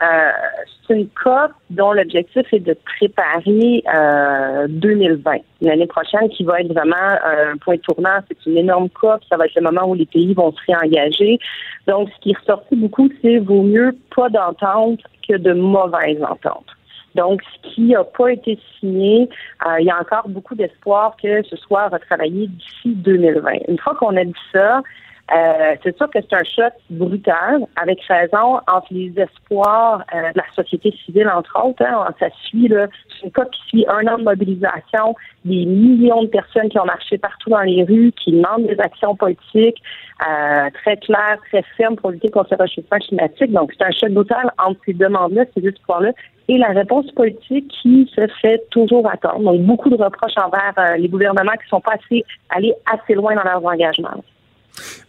Euh, 0.93 0.97
une 0.97 1.09
COP 1.09 1.53
dont 1.71 1.93
l'objectif 1.93 2.47
est 2.53 2.61
de 2.61 2.77
préparer 2.99 3.83
euh, 3.95 4.67
2020, 4.69 5.39
l'année 5.61 5.87
prochaine, 5.87 6.29
qui 6.31 6.45
va 6.45 6.61
être 6.61 6.73
vraiment 6.73 6.97
un 6.97 7.57
point 7.59 7.77
tournant. 7.79 8.19
C'est 8.29 8.51
une 8.51 8.59
énorme 8.59 8.89
COP. 8.91 9.21
Ça 9.29 9.37
va 9.37 9.47
être 9.47 9.55
le 9.55 9.63
moment 9.63 9.89
où 9.89 9.95
les 9.95 10.07
pays 10.07 10.35
vont 10.35 10.53
se 10.53 10.61
réengager. 10.67 11.39
Donc, 11.87 12.09
ce 12.15 12.21
qui 12.21 12.31
est 12.31 12.39
ressorti 12.39 12.77
beaucoup, 12.77 13.09
c'est 13.23 13.39
vaut 13.39 13.63
mieux 13.63 13.97
pas 14.15 14.29
d'entente 14.29 15.01
que 15.29 15.37
de 15.37 15.53
mauvaises 15.53 16.23
ententes. 16.23 16.67
Donc, 17.15 17.43
ce 17.43 17.71
qui 17.71 17.83
n'a 17.83 18.05
pas 18.05 18.33
été 18.33 18.59
signé, 18.79 19.29
euh, 19.67 19.81
il 19.81 19.87
y 19.87 19.91
a 19.91 20.01
encore 20.01 20.29
beaucoup 20.29 20.55
d'espoir 20.55 21.15
que 21.23 21.43
ce 21.43 21.57
soit 21.57 21.89
retravaillé 21.89 22.47
d'ici 22.47 22.95
2020. 22.95 23.51
Une 23.69 23.79
fois 23.79 23.95
qu'on 23.97 24.17
a 24.17 24.25
dit 24.25 24.33
ça, 24.51 24.83
euh, 25.31 25.77
c'est 25.83 25.97
sûr 25.97 26.11
que 26.11 26.19
c'est 26.21 26.35
un 26.35 26.45
choc 26.45 26.73
brutal, 26.91 27.65
avec 27.77 28.03
raison, 28.03 28.61
entre 28.71 28.89
les 28.91 29.13
espoirs 29.17 30.05
euh, 30.15 30.33
de 30.33 30.39
la 30.39 30.45
société 30.55 30.93
civile, 31.05 31.29
entre 31.29 31.65
autres. 31.65 31.83
Hein, 31.83 32.07
ça 32.19 32.27
suit, 32.45 32.69
là, 32.69 32.89
c'est 33.09 33.27
une 33.27 33.33
cas 33.33 33.45
qui 33.47 33.61
suit 33.69 33.87
un 33.89 34.07
an 34.09 34.19
de 34.19 34.25
mobilisation, 34.25 35.15
des 35.45 35.65
millions 35.65 36.23
de 36.25 36.29
personnes 36.29 36.69
qui 36.69 36.79
ont 36.79 36.85
marché 36.85 37.19
partout 37.19 37.51
dans 37.51 37.61
les 37.61 37.85
rues, 37.85 38.13
qui 38.13 38.33
demandent 38.33 38.67
des 38.67 38.79
actions 38.81 39.17
politiques 39.17 39.81
euh, 40.29 40.69
très 40.83 40.97
claires, 40.99 41.39
très 41.49 41.63
fermes 41.77 41.97
pour 41.97 42.11
lutter 42.11 42.29
contre 42.29 42.49
le 42.51 42.59
réchauffement 42.59 42.99
climatique. 42.99 43.53
Donc, 43.53 43.73
c'est 43.79 43.87
un 43.87 43.93
choc 43.93 44.11
brutal 44.11 44.53
entre 44.59 44.81
ces 44.85 44.93
demandes-là, 44.93 45.45
ces 45.57 45.67
espoirs-là, 45.67 46.11
et 46.49 46.59
la 46.59 46.69
réponse 46.69 47.11
politique 47.13 47.73
qui 47.81 48.11
se 48.15 48.27
fait 48.43 48.63
toujours 48.71 49.09
attendre. 49.09 49.41
Donc, 49.41 49.63
beaucoup 49.63 49.89
de 49.89 49.97
reproches 49.97 50.37
envers 50.37 50.75
euh, 50.77 50.97
les 50.97 51.09
gouvernements 51.09 51.53
qui 51.53 51.65
ne 51.65 51.69
sont 51.69 51.81
pas 51.81 51.95
assez 51.95 52.25
allés 52.51 52.75
assez 52.93 53.15
loin 53.15 53.35
dans 53.35 53.45
leurs 53.45 53.65
engagements. 53.65 54.23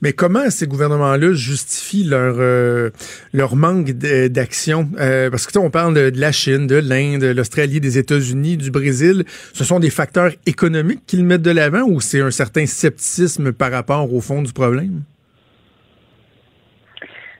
Mais 0.02 0.14
comment 0.14 0.50
ces 0.50 0.68
gouvernements-là 0.68 1.34
justifient 1.34 2.04
leur 2.04 2.36
euh, 2.40 2.90
leur 3.34 3.56
manque 3.56 3.92
d'action? 3.92 4.90
Euh, 5.00 5.30
Parce 5.30 5.48
que 5.48 5.58
on 5.58 5.70
parle 5.70 5.94
de, 5.94 6.10
de, 6.10 6.20
la 6.20 6.32
Chine, 6.32 6.68
de 6.68 6.76
l'Inde, 6.76 7.24
l'Australie, 7.24 7.80
des 7.80 7.98
États-Unis, 7.98 8.58
du 8.58 8.72
Brésil. 8.72 9.24
Ce 9.54 9.64
sont 9.64 9.80
des 9.80 9.90
facteurs 9.90 10.32
économiques 10.46 11.06
qu'ils 11.08 11.24
mettent 11.24 11.42
de 11.42 11.52
l'avant 11.52 11.84
ou 11.84 12.02
c'est 12.02 12.22
un 12.22 12.32
certain 12.32 12.66
scepticisme 12.66 13.54
par 13.54 13.72
rapport 13.72 14.14
au 14.14 14.20
fond 14.20 14.42
du 14.42 14.52
problème? 14.54 15.04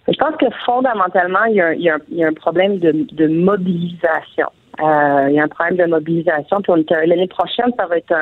Je 0.08 0.18
pense 0.18 0.36
que 0.36 0.46
fondamentalement, 0.66 1.46
il 1.46 1.56
y 1.56 1.90
a, 1.90 2.28
un 2.28 2.34
problème 2.34 2.78
de, 2.80 2.92
de 3.14 3.28
mobilisation. 3.28 4.48
Euh, 4.82 5.28
il 5.30 5.36
y 5.36 5.40
a 5.40 5.44
un 5.44 5.48
problème 5.48 5.78
de 5.78 5.86
mobilisation. 5.86 6.62
L'année 6.68 7.28
prochaine, 7.28 7.72
ça 7.78 7.86
va 7.86 7.98
être 7.98 8.14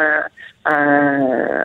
un, 0.66 1.64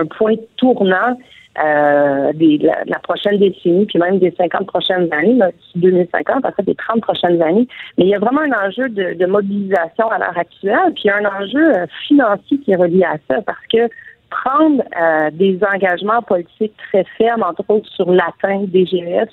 un 0.00 0.06
point 0.06 0.34
tournant 0.56 1.16
euh, 1.58 2.32
des, 2.34 2.58
la, 2.58 2.84
la, 2.86 2.98
prochaine 2.98 3.38
décennie, 3.38 3.86
puis 3.86 3.98
même 3.98 4.18
des 4.18 4.34
50 4.36 4.66
prochaines 4.66 5.12
années, 5.12 5.34
là, 5.34 5.50
2050, 5.74 6.44
en 6.44 6.62
des 6.62 6.74
30 6.74 7.00
prochaines 7.00 7.40
années. 7.42 7.66
Mais 7.98 8.04
il 8.04 8.10
y 8.10 8.14
a 8.14 8.18
vraiment 8.18 8.42
un 8.42 8.66
enjeu 8.66 8.88
de, 8.88 9.14
de 9.14 9.26
mobilisation 9.26 10.08
à 10.10 10.18
l'heure 10.18 10.36
actuelle, 10.36 10.92
puis 10.94 11.10
un 11.10 11.24
enjeu 11.24 11.76
euh, 11.76 11.86
financier 12.06 12.58
qui 12.58 12.72
est 12.72 12.76
relié 12.76 13.04
à 13.04 13.16
ça, 13.28 13.40
parce 13.42 13.66
que 13.72 13.88
prendre 14.30 14.82
euh, 15.00 15.30
des 15.32 15.58
engagements 15.72 16.22
politiques 16.22 16.74
très 16.88 17.04
fermes, 17.16 17.42
entre 17.42 17.64
autres 17.68 17.88
sur 17.90 18.10
l'atteinte 18.10 18.70
des 18.70 18.84
GS, 18.84 19.30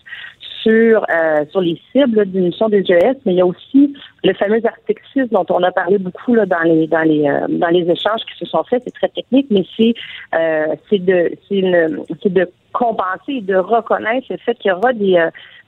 sur 0.64 1.06
euh, 1.10 1.46
sur 1.52 1.62
les 1.62 1.80
cibles 1.92 2.26
d'une 2.26 2.46
mission 2.46 2.70
des 2.70 2.82
GS, 2.82 3.18
mais 3.26 3.34
il 3.34 3.38
y 3.38 3.42
a 3.42 3.46
aussi 3.46 3.94
le 4.24 4.34
fameux 4.34 4.62
article 4.66 5.04
6 5.14 5.30
dont 5.32 5.46
on 5.50 5.62
a 5.62 5.72
parlé 5.72 5.98
beaucoup 5.98 6.34
là, 6.34 6.46
dans 6.46 6.62
les 6.62 6.88
dans 6.88 7.02
les 7.02 7.28
euh, 7.28 7.48
dans 7.50 7.68
les 7.68 7.90
échanges 7.90 8.22
qui 8.32 8.38
se 8.40 8.46
sont 8.46 8.64
faits. 8.64 8.82
C'est 8.86 8.94
très 8.94 9.10
technique, 9.10 9.48
mais 9.52 9.66
c'est 9.78 9.94
euh, 10.34 10.68
c'est 10.90 11.00
de 11.00 11.32
c'est 11.50 12.34
de 12.34 12.50
compenser 12.72 13.34
et 13.34 13.42
de 13.42 13.56
reconnaître 13.56 14.28
le 14.30 14.38
fait 14.38 14.56
qu'il 14.56 14.70
y 14.70 14.74
aura 14.74 14.94
des 14.94 15.16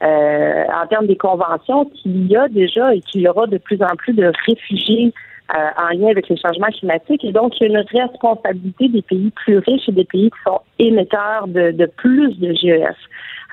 euh, 0.04 0.64
en 0.74 0.88
termes 0.88 1.08
des 1.08 1.18
conventions 1.18 1.86
qu'il 1.86 2.28
y 2.28 2.36
a 2.36 2.48
déjà 2.48 2.96
et 2.96 3.02
qu'il 3.02 3.22
y 3.22 3.28
aura 3.28 3.48
de 3.48 3.58
plus 3.58 3.82
en 3.82 3.96
plus 3.96 4.14
de 4.14 4.32
réfugiés 4.48 5.14
euh, 5.54 5.58
en 5.78 5.90
lien 5.90 6.10
avec 6.10 6.28
les 6.28 6.38
changements 6.38 6.72
climatiques. 6.78 7.24
Et 7.24 7.32
donc, 7.32 7.54
il 7.60 7.64
y 7.64 7.76
a 7.76 7.80
une 7.80 7.86
responsabilité 8.02 8.90
des 8.90 9.04
pays 9.04 9.32
plus 9.32 9.60
riches 9.60 9.88
et 9.88 9.92
des 9.92 10.06
pays 10.06 10.32
qui 10.32 10.38
sont 10.44 10.60
émetteurs 10.80 11.48
de, 11.48 11.86
plus 11.98 12.34
de 12.40 12.52
GES. 12.54 12.96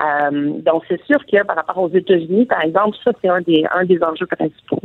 Euh, 0.00 0.52
donc, 0.64 0.84
c'est 0.88 1.02
sûr 1.04 1.18
que 1.30 1.44
par 1.44 1.56
rapport 1.56 1.78
aux 1.78 1.90
États-Unis, 1.90 2.46
par 2.46 2.62
exemple, 2.62 2.96
ça, 3.04 3.10
c'est 3.20 3.28
un 3.28 3.42
des, 3.42 3.64
un 3.74 3.84
des 3.84 4.02
enjeux 4.02 4.26
principaux. 4.26 4.80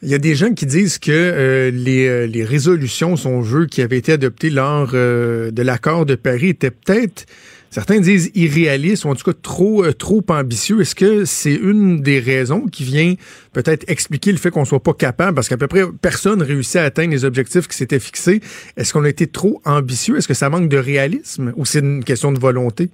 Il 0.00 0.08
y 0.08 0.14
a 0.14 0.18
des 0.18 0.34
gens 0.34 0.54
qui 0.54 0.64
disent 0.64 0.98
que 0.98 1.10
euh, 1.12 1.70
les, 1.70 2.26
les, 2.26 2.44
résolutions, 2.44 3.16
son 3.16 3.42
jeu, 3.42 3.66
qui 3.66 3.82
avaient 3.82 3.98
été 3.98 4.12
adoptées 4.12 4.50
lors 4.50 4.92
de 4.92 5.62
l'accord 5.62 6.06
de 6.06 6.14
Paris 6.14 6.48
étaient 6.48 6.70
peut-être 6.70 7.26
Certains 7.70 8.00
disent 8.00 8.30
irréaliste 8.34 9.04
ou 9.04 9.08
en 9.08 9.14
tout 9.14 9.24
cas 9.24 9.36
trop 9.40 9.84
euh, 9.84 9.92
trop 9.92 10.24
ambitieux. 10.28 10.80
Est-ce 10.80 10.94
que 10.94 11.24
c'est 11.24 11.54
une 11.54 12.00
des 12.00 12.20
raisons 12.20 12.66
qui 12.66 12.84
vient 12.84 13.14
peut-être 13.52 13.84
expliquer 13.88 14.32
le 14.32 14.38
fait 14.38 14.50
qu'on 14.50 14.64
soit 14.64 14.82
pas 14.82 14.94
capable, 14.94 15.34
parce 15.34 15.48
qu'à 15.48 15.56
peu 15.56 15.66
près 15.66 15.82
personne 16.00 16.42
réussit 16.42 16.76
à 16.76 16.84
atteindre 16.84 17.10
les 17.10 17.24
objectifs 17.24 17.68
qui 17.68 17.76
s'étaient 17.76 18.00
fixés. 18.00 18.40
Est-ce 18.76 18.92
qu'on 18.92 19.04
a 19.04 19.08
été 19.08 19.26
trop 19.26 19.60
ambitieux? 19.64 20.16
Est-ce 20.16 20.28
que 20.28 20.34
ça 20.34 20.50
manque 20.50 20.68
de 20.68 20.78
réalisme 20.78 21.52
ou 21.56 21.64
c'est 21.64 21.80
une 21.80 22.04
question 22.04 22.32
de 22.32 22.38
volonté? 22.38 22.90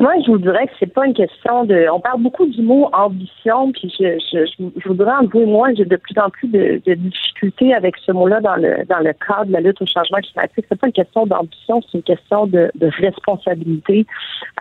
Moi, 0.00 0.12
je 0.24 0.30
vous 0.30 0.38
dirais 0.38 0.66
que 0.66 0.72
c'est 0.78 0.92
pas 0.92 1.06
une 1.06 1.14
question 1.14 1.64
de. 1.64 1.88
On 1.92 1.98
parle 1.98 2.22
beaucoup 2.22 2.46
du 2.46 2.62
mot 2.62 2.88
ambition, 2.92 3.72
puis 3.72 3.92
je, 3.98 4.18
je, 4.32 4.46
je, 4.46 4.88
voudrais 4.88 5.10
en 5.10 5.46
moi, 5.46 5.70
j'ai 5.74 5.84
de 5.84 5.96
plus 5.96 6.16
en 6.18 6.30
plus 6.30 6.46
de, 6.46 6.80
de 6.86 6.94
difficultés 6.94 7.74
avec 7.74 7.96
ce 8.06 8.12
mot-là 8.12 8.40
dans 8.40 8.54
le 8.54 8.84
dans 8.84 9.00
le 9.00 9.12
cadre 9.12 9.46
de 9.46 9.52
la 9.52 9.60
lutte 9.60 9.82
au 9.82 9.86
changement 9.86 10.18
climatique. 10.18 10.66
C'est 10.68 10.78
pas 10.78 10.86
une 10.86 10.92
question 10.92 11.26
d'ambition, 11.26 11.80
c'est 11.82 11.98
une 11.98 12.04
question 12.04 12.46
de, 12.46 12.70
de 12.76 12.90
responsabilité. 12.98 14.06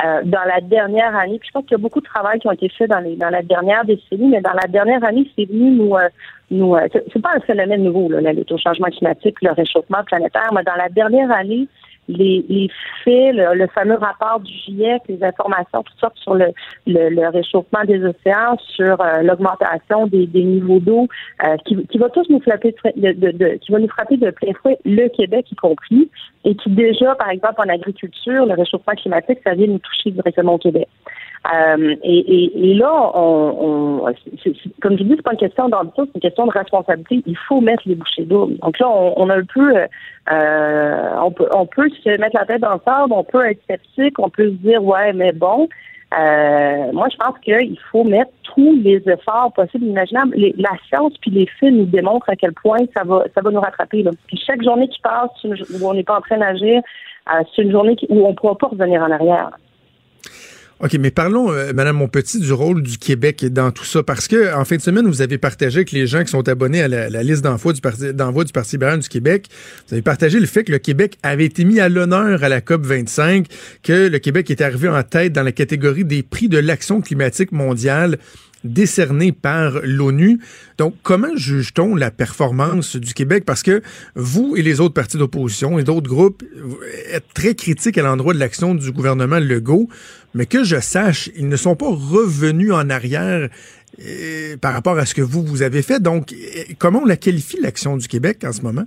Euh, 0.03 0.21
dans 0.23 0.43
la 0.43 0.59
dernière 0.61 1.15
année, 1.15 1.37
puis 1.37 1.49
je 1.49 1.53
pense 1.53 1.65
qu'il 1.65 1.77
y 1.77 1.81
a 1.81 1.83
beaucoup 1.83 2.01
de 2.01 2.05
travail 2.05 2.39
qui 2.39 2.47
ont 2.47 2.51
été 2.51 2.69
fait 2.69 2.87
dans 2.87 2.99
les 2.99 3.15
dans 3.15 3.29
la 3.29 3.43
dernière 3.43 3.85
décennie, 3.85 4.29
mais 4.29 4.41
dans 4.41 4.53
la 4.53 4.67
dernière 4.67 5.03
année, 5.03 5.29
c'est 5.37 5.45
venu 5.45 5.69
nous 5.71 5.95
euh, 5.95 6.09
nous. 6.49 6.75
Euh, 6.75 6.87
c'est 6.91 7.21
pas 7.21 7.35
un 7.35 7.41
phénomène 7.41 7.83
nouveau, 7.83 8.09
là, 8.09 8.21
la 8.21 8.33
lutte 8.33 8.51
au 8.51 8.57
changement 8.57 8.87
climatique, 8.87 9.37
le 9.43 9.51
réchauffement 9.51 10.03
planétaire, 10.03 10.49
mais 10.53 10.63
dans 10.63 10.75
la 10.75 10.89
dernière 10.89 11.31
année 11.31 11.67
les, 12.07 12.45
les 12.47 12.69
faits, 13.03 13.35
le, 13.35 13.67
fameux 13.67 13.95
rapport 13.95 14.39
du 14.39 14.51
GIEC, 14.51 15.01
les 15.09 15.23
informations, 15.23 15.83
toutes 15.83 15.99
sortes 15.99 16.17
sur 16.17 16.35
le, 16.35 16.47
le, 16.85 17.29
réchauffement 17.29 17.83
des 17.85 18.03
océans, 18.03 18.57
sur 18.75 18.99
euh, 19.01 19.21
l'augmentation 19.21 20.07
des, 20.07 20.25
des, 20.25 20.43
niveaux 20.43 20.79
d'eau, 20.79 21.07
euh, 21.43 21.57
qui, 21.65 21.75
qui, 21.87 21.97
va 21.97 22.09
tous 22.09 22.29
nous 22.29 22.41
frapper 22.41 22.75
de, 22.95 23.11
de, 23.11 23.31
de, 23.31 23.47
qui 23.61 23.71
va 23.71 23.79
nous 23.79 23.89
frapper 23.89 24.17
de 24.17 24.31
plein 24.31 24.53
fouet, 24.61 24.77
le 24.85 25.07
Québec 25.09 25.45
y 25.51 25.55
compris, 25.55 26.09
et 26.45 26.55
qui 26.55 26.69
déjà, 26.69 27.15
par 27.15 27.29
exemple, 27.29 27.61
en 27.61 27.69
agriculture, 27.69 28.45
le 28.45 28.53
réchauffement 28.53 28.93
climatique, 28.93 29.39
ça 29.43 29.53
vient 29.53 29.67
nous 29.67 29.79
toucher 29.79 30.11
directement 30.11 30.53
au 30.53 30.57
Québec. 30.57 30.87
Euh, 31.53 31.95
et, 32.03 32.71
et, 32.71 32.73
là, 32.73 33.11
on, 33.13 34.01
on 34.03 34.13
comme 34.81 34.97
je 34.97 35.03
dis, 35.03 35.13
c'est 35.15 35.21
pas 35.21 35.31
une 35.31 35.37
question 35.37 35.69
d'ambition, 35.69 36.05
c'est 36.05 36.15
une 36.15 36.21
question 36.21 36.45
de 36.47 36.51
responsabilité. 36.51 37.23
Il 37.25 37.37
faut 37.47 37.61
mettre 37.61 37.83
les 37.85 37.95
bouchées 37.95 38.25
d'eau. 38.25 38.51
Donc 38.61 38.79
là, 38.79 38.89
on, 38.89 39.13
on, 39.17 39.29
a 39.29 39.37
un 39.37 39.45
peu, 39.45 39.77
euh, 39.77 41.09
on 41.21 41.31
peut, 41.31 41.47
on 41.53 41.65
peut 41.65 41.89
se 42.03 42.09
mettre 42.19 42.35
la 42.35 42.45
tête 42.45 42.61
dans 42.61 42.73
le 42.73 42.81
sable, 42.83 43.13
on 43.13 43.23
peut 43.23 43.45
être 43.45 43.61
sceptique, 43.69 44.19
on 44.19 44.29
peut 44.29 44.49
se 44.49 44.55
dire 44.55 44.83
ouais, 44.83 45.13
mais 45.13 45.31
bon. 45.31 45.69
Euh, 46.17 46.91
moi, 46.93 47.09
je 47.11 47.17
pense 47.17 47.37
qu'il 47.39 47.77
faut 47.91 48.05
mettre 48.05 48.31
tous 48.43 48.79
les 48.81 49.03
efforts 49.07 49.51
possibles, 49.53 49.85
imaginables. 49.85 50.35
la 50.57 50.71
science 50.87 51.13
puis 51.19 51.31
les 51.31 51.45
faits 51.59 51.73
nous 51.73 51.85
démontrent 51.85 52.29
à 52.29 52.35
quel 52.35 52.53
point 52.53 52.79
ça 52.95 53.03
va, 53.03 53.25
ça 53.35 53.41
va 53.41 53.51
nous 53.51 53.59
rattraper. 53.59 54.03
Là. 54.03 54.11
Puis 54.27 54.41
chaque 54.45 54.63
journée 54.63 54.87
qui 54.87 55.01
passe 55.01 55.31
où 55.43 55.85
on 55.85 55.93
n'est 55.93 56.03
pas 56.03 56.17
en 56.17 56.21
train 56.21 56.37
d'agir, 56.37 56.81
euh, 57.33 57.43
c'est 57.53 57.63
une 57.63 57.71
journée 57.71 57.97
où 58.07 58.25
on 58.25 58.29
ne 58.29 58.35
pourra 58.35 58.57
pas 58.57 58.67
revenir 58.67 59.01
en 59.01 59.11
arrière. 59.11 59.51
OK, 60.79 60.93
mais 60.99 61.09
parlons, 61.09 61.51
euh, 61.51 61.73
Madame 61.73 61.97
Monpetit, 61.97 62.39
du 62.39 62.53
rôle 62.53 62.83
du 62.83 62.99
Québec 62.99 63.43
dans 63.45 63.71
tout 63.71 63.83
ça, 63.83 64.03
parce 64.03 64.27
que 64.27 64.53
en 64.53 64.63
fin 64.63 64.75
de 64.75 64.81
semaine, 64.81 65.07
vous 65.07 65.23
avez 65.23 65.39
partagé 65.39 65.77
avec 65.77 65.91
les 65.91 66.05
gens 66.05 66.23
qui 66.23 66.29
sont 66.29 66.47
abonnés 66.47 66.83
à 66.83 66.87
la, 66.87 67.23
liste 67.23 67.43
d'envoi 67.43 67.73
du 67.73 67.81
Parti 67.81 68.13
d'envoi 68.13 68.43
du 68.43 68.53
Parti 68.53 68.75
libéral 68.75 68.99
du 68.99 69.09
Québec, 69.09 69.47
vous 69.87 69.95
avez 69.95 70.03
partagé 70.03 70.39
le 70.39 70.45
fait 70.45 70.63
que 70.63 70.71
le 70.71 70.77
Québec 70.77 71.17
avait 71.23 71.45
été 71.45 71.65
mis 71.65 71.79
à 71.79 71.89
l'honneur 71.89 72.43
à 72.43 72.49
la 72.49 72.61
COP 72.61 72.85
25, 72.85 73.47
que 73.81 74.07
le 74.07 74.19
Québec 74.19 74.51
est 74.51 74.61
arrivé 74.61 74.87
en 74.87 75.01
tête 75.01 75.33
dans 75.33 75.41
la 75.41 75.51
catégorie 75.51 76.05
des 76.05 76.21
prix 76.21 76.47
de 76.47 76.59
l'action 76.59 77.01
climatique 77.01 77.51
mondiale 77.51 78.19
décerné 78.63 79.31
par 79.31 79.79
l'ONU. 79.83 80.39
Donc, 80.77 80.95
comment 81.03 81.35
juge-t-on 81.35 81.95
la 81.95 82.11
performance 82.11 82.95
du 82.95 83.13
Québec? 83.13 83.43
Parce 83.45 83.63
que 83.63 83.81
vous 84.15 84.55
et 84.55 84.61
les 84.61 84.79
autres 84.79 84.93
partis 84.93 85.17
d'opposition 85.17 85.79
et 85.79 85.83
d'autres 85.83 86.09
groupes 86.09 86.43
êtes 87.11 87.33
très 87.33 87.55
critiques 87.55 87.97
à 87.97 88.03
l'endroit 88.03 88.33
de 88.33 88.39
l'action 88.39 88.75
du 88.75 88.91
gouvernement 88.91 89.39
Legault, 89.39 89.89
mais 90.33 90.45
que 90.45 90.63
je 90.63 90.79
sache, 90.79 91.29
ils 91.35 91.47
ne 91.47 91.55
sont 91.55 91.75
pas 91.75 91.89
revenus 91.89 92.71
en 92.71 92.89
arrière 92.89 93.49
euh, 94.05 94.57
par 94.57 94.73
rapport 94.73 94.97
à 94.97 95.05
ce 95.05 95.13
que 95.13 95.21
vous, 95.21 95.43
vous 95.43 95.61
avez 95.61 95.81
fait. 95.81 96.01
Donc, 96.01 96.33
comment 96.77 97.01
on 97.03 97.05
la 97.05 97.17
qualifie, 97.17 97.59
l'action 97.61 97.97
du 97.97 98.07
Québec 98.07 98.43
en 98.43 98.51
ce 98.51 98.61
moment? 98.61 98.85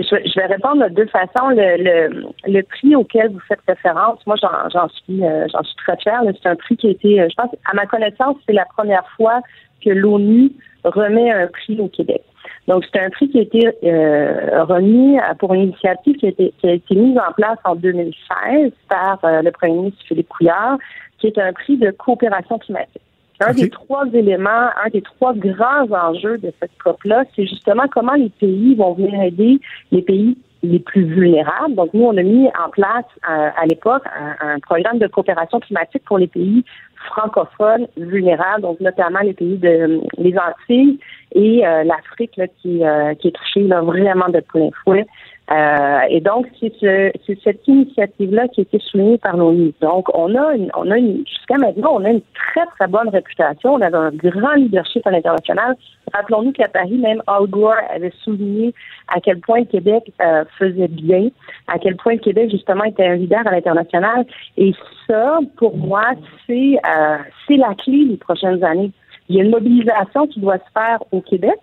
Je, 0.00 0.40
vais 0.40 0.46
répondre 0.46 0.84
de 0.88 0.94
deux 0.94 1.06
façons. 1.06 1.48
Le, 1.48 2.22
le, 2.46 2.62
prix 2.62 2.94
auquel 2.94 3.32
vous 3.32 3.40
faites 3.48 3.60
référence, 3.66 4.24
moi, 4.26 4.36
j'en 4.40 4.88
suis, 4.88 5.24
euh, 5.24 5.46
j'en 5.52 5.62
suis 5.64 5.76
très 5.76 5.96
fière. 5.96 6.20
C'est 6.40 6.48
un 6.48 6.56
prix 6.56 6.76
qui 6.76 6.86
a 6.86 6.90
été, 6.90 7.20
euh, 7.20 7.28
je 7.28 7.34
pense, 7.34 7.50
à 7.70 7.74
ma 7.74 7.86
connaissance, 7.86 8.36
c'est 8.46 8.52
la 8.52 8.64
première 8.64 9.06
fois 9.16 9.40
que 9.84 9.90
l'ONU 9.90 10.52
remet 10.84 11.32
un 11.32 11.48
prix 11.48 11.80
au 11.80 11.88
Québec. 11.88 12.22
Donc, 12.68 12.84
c'est 12.92 13.00
un 13.00 13.10
prix 13.10 13.28
qui 13.28 13.38
a 13.38 13.42
été 13.42 13.68
euh, 13.84 14.64
remis 14.64 15.18
pour 15.38 15.54
une 15.54 15.62
initiative 15.62 16.16
qui 16.16 16.26
a, 16.26 16.28
été, 16.28 16.52
qui 16.58 16.68
a 16.68 16.72
été 16.74 16.94
mise 16.94 17.18
en 17.18 17.32
place 17.32 17.58
en 17.64 17.74
2016 17.74 18.72
par 18.88 19.18
le 19.24 19.50
premier 19.50 19.72
ministre 19.72 20.04
Philippe 20.06 20.28
Couillard, 20.28 20.78
qui 21.18 21.26
est 21.26 21.38
un 21.38 21.52
prix 21.52 21.76
de 21.76 21.90
coopération 21.90 22.58
climatique. 22.58 23.02
Un 23.40 23.52
des 23.52 23.70
trois 23.70 24.06
éléments, 24.12 24.70
un 24.84 24.88
des 24.92 25.02
trois 25.02 25.32
grands 25.34 25.90
enjeux 25.92 26.38
de 26.38 26.52
cette 26.60 26.76
COP-là, 26.82 27.24
c'est 27.36 27.46
justement 27.46 27.84
comment 27.88 28.14
les 28.14 28.30
pays 28.30 28.74
vont 28.74 28.94
venir 28.94 29.22
aider 29.22 29.60
les 29.92 30.02
pays 30.02 30.36
les 30.62 30.80
plus 30.80 31.04
vulnérables. 31.04 31.74
Donc, 31.76 31.94
nous, 31.94 32.02
on 32.02 32.16
a 32.16 32.22
mis 32.22 32.48
en 32.48 32.68
place 32.70 33.04
euh, 33.30 33.50
à 33.56 33.66
l'époque 33.66 34.02
un, 34.40 34.58
programme 34.58 34.98
de 34.98 35.06
coopération 35.06 35.60
climatique 35.60 36.02
pour 36.04 36.18
les 36.18 36.26
pays 36.26 36.64
francophones 37.10 37.86
vulnérables, 37.96 38.62
donc 38.62 38.80
notamment 38.80 39.20
les 39.20 39.34
pays 39.34 39.56
de 39.56 40.00
les 40.18 40.34
Antilles 40.36 40.98
et 41.32 41.64
euh, 41.64 41.84
l'Afrique 41.84 42.40
qui, 42.60 42.84
euh, 42.84 43.14
qui 43.14 43.28
est 43.28 43.36
touchée 43.36 43.62
là, 43.62 43.82
vraiment 43.82 44.28
de 44.28 44.40
plein 44.40 44.70
fouet 44.82 45.06
euh, 45.50 46.00
et 46.10 46.20
donc, 46.20 46.46
c'est 46.60 46.72
ce, 46.78 47.10
cette 47.42 47.66
initiative-là 47.66 48.48
qui 48.48 48.60
a 48.60 48.62
été 48.62 48.78
soulignée 48.80 49.16
par 49.16 49.34
l'ONU. 49.34 49.72
Donc, 49.80 50.14
on 50.14 50.34
a, 50.34 50.54
une, 50.54 50.70
on 50.76 50.90
a 50.90 50.98
une, 50.98 51.24
jusqu'à 51.26 51.56
maintenant, 51.56 51.94
on 51.94 52.04
a 52.04 52.10
une 52.10 52.20
très, 52.34 52.66
très 52.66 52.86
bonne 52.86 53.08
réputation. 53.08 53.74
On 53.74 53.80
a 53.80 53.96
un 53.96 54.10
grand 54.10 54.54
leadership 54.54 55.06
à 55.06 55.10
l'international. 55.10 55.74
Rappelons-nous 56.12 56.52
qu'à 56.52 56.68
Paris, 56.68 56.98
même 56.98 57.22
Al 57.26 57.46
Gore 57.46 57.80
avait 57.90 58.12
souligné 58.22 58.74
à 59.08 59.20
quel 59.20 59.40
point 59.40 59.60
le 59.60 59.64
Québec 59.64 60.12
euh, 60.20 60.44
faisait 60.58 60.88
bien, 60.88 61.28
à 61.66 61.78
quel 61.78 61.96
point 61.96 62.14
le 62.14 62.18
Québec, 62.18 62.50
justement, 62.50 62.84
était 62.84 63.06
un 63.06 63.16
leader 63.16 63.46
à 63.46 63.50
l'international. 63.50 64.26
Et 64.58 64.74
ça, 65.06 65.38
pour 65.56 65.74
moi, 65.78 66.04
c'est, 66.46 66.76
euh, 66.76 67.16
c'est 67.46 67.56
la 67.56 67.74
clé 67.74 68.04
des 68.04 68.18
prochaines 68.18 68.62
années. 68.62 68.90
Il 69.30 69.36
y 69.36 69.40
a 69.40 69.44
une 69.44 69.50
mobilisation 69.50 70.26
qui 70.26 70.40
doit 70.40 70.58
se 70.58 70.72
faire 70.74 70.98
au 71.10 71.22
Québec, 71.22 71.56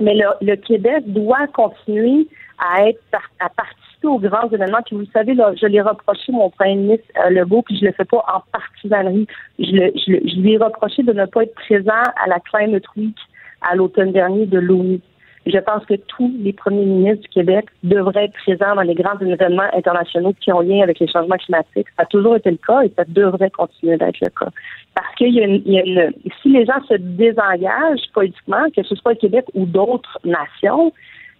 mais 0.00 0.14
le, 0.14 0.26
le 0.42 0.54
Québec 0.54 1.02
doit 1.06 1.48
continuer 1.48 2.28
à 2.60 2.88
être 2.88 3.00
à 3.40 3.48
participer 3.48 4.06
aux 4.08 4.18
grands 4.18 4.48
événements. 4.48 4.82
Puis 4.84 4.96
vous 4.96 5.06
savez, 5.12 5.34
là, 5.34 5.52
je 5.60 5.66
l'ai 5.66 5.80
reproché 5.80 6.32
mon 6.32 6.50
premier 6.50 6.76
ministre 6.76 7.06
euh, 7.24 7.30
Legault, 7.30 7.62
puis 7.62 7.78
je 7.78 7.86
le 7.86 7.92
fais 7.92 8.04
pas 8.04 8.24
en 8.32 8.42
partisanerie. 8.52 9.26
Je, 9.58 9.72
le, 9.72 9.92
je, 9.94 10.28
je 10.28 10.40
lui 10.40 10.52
ai 10.52 10.56
reproché 10.58 11.02
de 11.02 11.12
ne 11.12 11.26
pas 11.26 11.42
être 11.42 11.54
présent 11.54 12.02
à 12.22 12.28
la 12.28 12.40
Climate 12.40 12.84
Week 12.96 13.16
à 13.62 13.74
l'automne 13.74 14.12
dernier 14.12 14.46
de 14.46 14.58
l'ONU. 14.58 15.00
Je 15.46 15.58
pense 15.58 15.84
que 15.86 15.94
tous 15.94 16.30
les 16.38 16.52
premiers 16.52 16.84
ministres 16.84 17.22
du 17.22 17.28
Québec 17.28 17.66
devraient 17.82 18.26
être 18.26 18.34
présents 18.34 18.74
dans 18.74 18.82
les 18.82 18.94
grands 18.94 19.18
événements 19.18 19.68
internationaux 19.72 20.34
qui 20.38 20.52
ont 20.52 20.60
lien 20.60 20.82
avec 20.82 20.98
les 20.98 21.08
changements 21.08 21.38
climatiques. 21.38 21.88
Ça 21.96 22.02
a 22.02 22.06
toujours 22.06 22.36
été 22.36 22.50
le 22.50 22.58
cas 22.58 22.82
et 22.82 22.92
ça 22.94 23.04
devrait 23.08 23.50
continuer 23.50 23.96
d'être 23.96 24.20
le 24.20 24.28
cas. 24.28 24.50
Parce 24.94 25.08
une, 25.20 26.12
si 26.42 26.48
les 26.50 26.66
gens 26.66 26.82
se 26.88 26.94
désengagent 26.94 28.10
politiquement, 28.12 28.64
que 28.76 28.82
ce 28.82 28.94
soit 28.96 29.12
le 29.12 29.18
Québec 29.18 29.46
ou 29.54 29.64
d'autres 29.64 30.18
nations, 30.24 30.92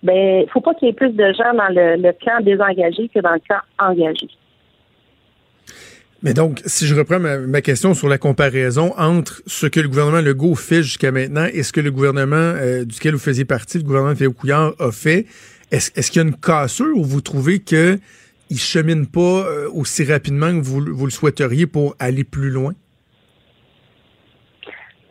ben, 0.03 0.47
faut 0.53 0.61
pas 0.61 0.75
qu'il 0.75 0.89
y 0.89 0.91
ait 0.91 0.95
plus 0.95 1.11
de 1.11 1.33
gens 1.33 1.55
dans 1.55 1.69
le, 1.69 2.13
camp 2.25 2.43
désengagé 2.43 3.09
que 3.15 3.21
dans 3.21 3.33
le 3.33 3.41
camp 3.47 3.61
engagé. 3.79 4.29
Mais 6.23 6.35
donc, 6.35 6.61
si 6.67 6.87
je 6.87 6.95
reprends 6.95 7.19
ma, 7.19 7.61
question 7.63 7.95
sur 7.95 8.09
la 8.09 8.19
comparaison 8.19 8.93
entre 8.99 9.43
ce 9.47 9.67
que 9.67 9.81
le 9.81 9.89
gouvernement 9.89 10.21
Legault 10.21 10.55
fait 10.55 10.83
jusqu'à 10.83 11.13
maintenant 11.13 11.47
et 11.53 11.63
ce 11.63 11.73
que 11.73 11.81
le 11.81 11.91
gouvernement 11.91 12.37
euh, 12.37 12.85
duquel 12.85 13.15
vous 13.15 13.21
faisiez 13.21 13.47
partie, 13.47 13.79
le 13.79 13.85
gouvernement 13.85 14.15
Philippe 14.15 14.37
Couillard, 14.37 14.75
a 14.79 14.93
fait, 14.93 15.27
est-ce, 15.71 15.91
est-ce 15.95 16.11
qu'il 16.11 16.23
y 16.23 16.25
a 16.25 16.29
une 16.29 16.37
cassure 16.37 16.95
ou 16.97 17.05
vous 17.05 17.23
trouvez 17.23 17.61
que 17.61 17.99
il 18.51 18.59
chemine 18.59 19.07
pas 19.07 19.21
euh, 19.21 19.71
aussi 19.73 20.05
rapidement 20.05 20.51
que 20.51 20.63
vous, 20.63 20.85
vous 20.91 21.05
le 21.07 21.11
souhaiteriez 21.11 21.67
pour 21.67 21.95
aller 21.99 22.25
plus 22.25 22.51
loin? 22.51 22.75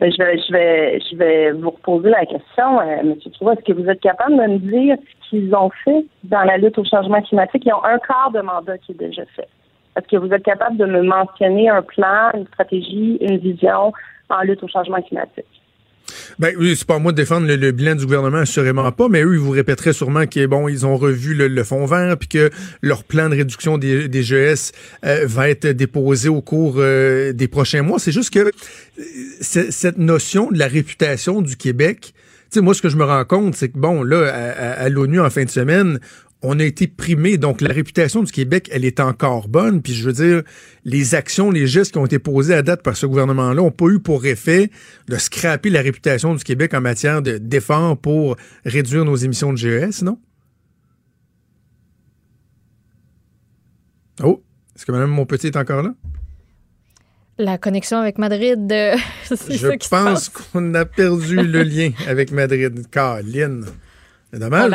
Ben, 0.00 0.10
je 0.10 0.16
vais, 0.16 0.38
je 0.38 0.52
vais, 0.52 1.00
je 1.00 1.16
vais 1.16 1.52
vous 1.52 1.70
reposer 1.70 2.08
la 2.08 2.24
question, 2.24 2.80
euh, 2.80 3.00
M. 3.00 3.16
Trouva. 3.34 3.52
Est-ce 3.52 3.64
que 3.64 3.78
vous 3.78 3.86
êtes 3.86 4.00
capable 4.00 4.34
de 4.34 4.52
me 4.52 4.58
dire 4.58 4.96
ce 4.96 5.28
qu'ils 5.28 5.54
ont 5.54 5.70
fait 5.84 6.06
dans 6.24 6.42
la 6.42 6.56
lutte 6.56 6.78
au 6.78 6.84
changement 6.84 7.20
climatique? 7.20 7.64
Ils 7.66 7.74
ont 7.74 7.84
un 7.84 7.98
quart 7.98 8.30
de 8.30 8.40
mandat 8.40 8.78
qui 8.78 8.92
est 8.92 8.98
déjà 8.98 9.26
fait. 9.36 9.48
Est-ce 9.96 10.08
que 10.08 10.16
vous 10.16 10.32
êtes 10.32 10.42
capable 10.42 10.78
de 10.78 10.86
me 10.86 11.02
mentionner 11.02 11.68
un 11.68 11.82
plan, 11.82 12.30
une 12.32 12.46
stratégie, 12.46 13.18
une 13.20 13.36
vision 13.36 13.92
en 14.30 14.40
lutte 14.40 14.62
au 14.62 14.68
changement 14.68 15.02
climatique? 15.02 15.59
Ben 16.38 16.54
oui, 16.58 16.74
c'est 16.76 16.86
pas 16.86 16.98
moi 16.98 17.12
de 17.12 17.16
défendre 17.16 17.46
le, 17.46 17.70
bilan 17.72 17.94
du 17.94 18.04
gouvernement, 18.04 18.38
assurément 18.38 18.90
pas, 18.92 19.08
mais 19.08 19.22
eux, 19.22 19.34
ils 19.34 19.40
vous 19.40 19.50
répéteraient 19.50 19.92
sûrement 19.92 20.26
qu'ils 20.26 20.46
bon, 20.46 20.68
ils 20.68 20.86
ont 20.86 20.96
revu 20.96 21.34
le, 21.34 21.64
fonds 21.64 21.86
vert, 21.86 22.16
puis 22.16 22.28
que 22.28 22.50
leur 22.82 23.04
plan 23.04 23.28
de 23.28 23.36
réduction 23.36 23.78
des, 23.78 24.08
des 24.08 24.22
GES 24.22 24.72
euh, 25.04 25.26
va 25.26 25.48
être 25.48 25.66
déposé 25.68 26.28
au 26.28 26.40
cours 26.40 26.76
euh, 26.78 27.32
des 27.32 27.48
prochains 27.48 27.82
mois. 27.82 27.98
C'est 27.98 28.12
juste 28.12 28.32
que 28.32 28.38
euh, 28.40 28.50
cette 29.40 29.98
notion 29.98 30.50
de 30.50 30.58
la 30.58 30.66
réputation 30.66 31.42
du 31.42 31.56
Québec, 31.56 32.12
tu 32.50 32.58
sais, 32.58 32.60
moi, 32.60 32.74
ce 32.74 32.82
que 32.82 32.88
je 32.88 32.96
me 32.96 33.04
rends 33.04 33.24
compte, 33.24 33.54
c'est 33.54 33.68
que 33.68 33.78
bon, 33.78 34.02
là, 34.02 34.26
à 34.26 34.88
l'ONU 34.88 35.20
en 35.20 35.30
fin 35.30 35.44
de 35.44 35.50
semaine, 35.50 36.00
on 36.42 36.58
a 36.58 36.64
été 36.64 36.86
primé. 36.86 37.38
Donc, 37.38 37.60
la 37.60 37.72
réputation 37.72 38.22
du 38.22 38.32
Québec, 38.32 38.68
elle 38.72 38.84
est 38.84 39.00
encore 39.00 39.48
bonne. 39.48 39.82
Puis, 39.82 39.92
je 39.92 40.04
veux 40.04 40.12
dire, 40.12 40.42
les 40.84 41.14
actions, 41.14 41.50
les 41.50 41.66
gestes 41.66 41.92
qui 41.92 41.98
ont 41.98 42.06
été 42.06 42.18
posés 42.18 42.54
à 42.54 42.62
date 42.62 42.82
par 42.82 42.96
ce 42.96 43.06
gouvernement-là 43.06 43.54
n'ont 43.54 43.70
pas 43.70 43.86
eu 43.86 44.00
pour 44.00 44.24
effet 44.24 44.70
de 45.08 45.16
scraper 45.16 45.70
la 45.70 45.82
réputation 45.82 46.34
du 46.34 46.42
Québec 46.42 46.74
en 46.74 46.80
matière 46.80 47.22
de 47.22 47.38
d'efforts 47.38 47.98
pour 47.98 48.36
réduire 48.64 49.04
nos 49.04 49.16
émissions 49.16 49.52
de 49.52 49.58
GES, 49.58 50.02
non? 50.02 50.18
Oh, 54.22 54.42
Est-ce 54.76 54.84
que 54.84 54.92
Mme 54.92 55.10
Monpetit 55.10 55.48
est 55.48 55.56
encore 55.56 55.82
là? 55.82 55.94
La 57.38 57.56
connexion 57.56 57.98
avec 57.98 58.18
Madrid, 58.18 58.70
euh, 58.70 58.96
c'est 59.24 59.56
Je 59.56 59.88
pense 59.88 60.28
qu'on 60.28 60.74
a 60.74 60.84
perdu 60.84 61.36
le 61.36 61.62
lien 61.62 61.90
avec 62.06 62.32
Madrid. 62.32 62.86
Caroline. 62.90 63.64
C'est 64.32 64.38
dommage. 64.38 64.66
On 64.66 64.68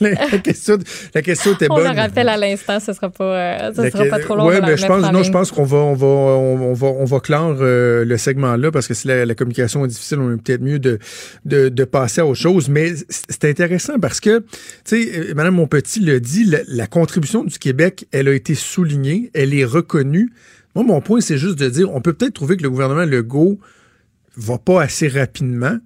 la 0.04 0.38
question, 0.38 0.78
la 1.14 1.22
question 1.22 1.52
était 1.54 1.66
On 1.68 1.74
bonne. 1.74 1.92
le 1.92 1.96
rappelle 2.00 2.28
à 2.28 2.36
l'instant, 2.36 2.78
ce 2.78 2.92
sera 2.92 3.10
pas, 3.10 3.24
euh, 3.24 3.72
ce 3.74 3.90
sera 3.90 4.04
que- 4.04 4.10
pas 4.10 4.18
trop 4.20 4.36
long. 4.36 4.48
La 4.48 4.60
mais 4.60 4.76
je 4.76 4.86
pense, 4.86 5.04
en 5.04 5.12
non, 5.12 5.22
je 5.24 5.32
pense 5.32 5.50
qu'on 5.50 5.64
va, 5.64 5.78
on 5.78 5.94
va, 5.94 6.06
on, 6.06 6.70
on 6.70 6.72
va, 6.74 6.86
on 6.86 7.04
va 7.04 7.18
clore 7.20 7.56
euh, 7.60 8.04
le 8.04 8.16
segment 8.18 8.54
là 8.56 8.70
parce 8.70 8.86
que 8.86 8.94
si 8.94 9.08
la, 9.08 9.26
la 9.26 9.34
communication 9.34 9.84
est 9.84 9.88
difficile, 9.88 10.18
on 10.20 10.32
est 10.32 10.36
peut-être 10.40 10.62
mieux 10.62 10.78
de, 10.78 10.98
de, 11.44 11.68
de 11.68 11.84
passer 11.84 12.20
à 12.20 12.26
autre 12.26 12.38
chose. 12.40 12.68
Mais 12.68 12.92
c'est 13.08 13.44
intéressant 13.46 13.98
parce 13.98 14.20
que, 14.20 14.38
tu 14.38 14.44
sais, 14.84 15.10
euh, 15.30 15.34
Madame 15.34 15.54
Monpetit 15.56 16.00
le 16.00 16.20
dit, 16.20 16.44
la, 16.44 16.58
la 16.68 16.86
contribution 16.86 17.42
du 17.42 17.58
Québec, 17.58 18.06
elle 18.12 18.28
a 18.28 18.32
été 18.32 18.54
soulignée, 18.54 19.30
elle 19.34 19.54
est 19.54 19.64
reconnue. 19.64 20.30
Moi, 20.76 20.84
mon 20.84 21.00
point, 21.00 21.20
c'est 21.20 21.36
juste 21.38 21.58
de 21.58 21.68
dire, 21.68 21.92
on 21.92 22.00
peut 22.00 22.12
peut-être 22.12 22.34
trouver 22.34 22.56
que 22.56 22.62
le 22.62 22.70
gouvernement 22.70 23.04
Legault 23.04 23.58
va 24.36 24.58
pas 24.58 24.82
assez 24.82 25.08
rapidement, 25.08 25.76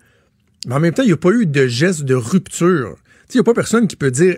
mais 0.67 0.75
en 0.75 0.81
même 0.81 0.93
temps, 0.93 1.03
il 1.03 1.07
n'y 1.07 1.13
a 1.13 1.17
pas 1.17 1.31
eu 1.31 1.47
de 1.47 1.67
geste 1.67 2.03
de 2.03 2.15
rupture. 2.15 2.97
Il 3.33 3.37
n'y 3.37 3.41
a 3.41 3.45
pas 3.45 3.55
personne 3.55 3.87
qui 3.89 3.97
peut 3.97 4.11
dire 4.11 4.37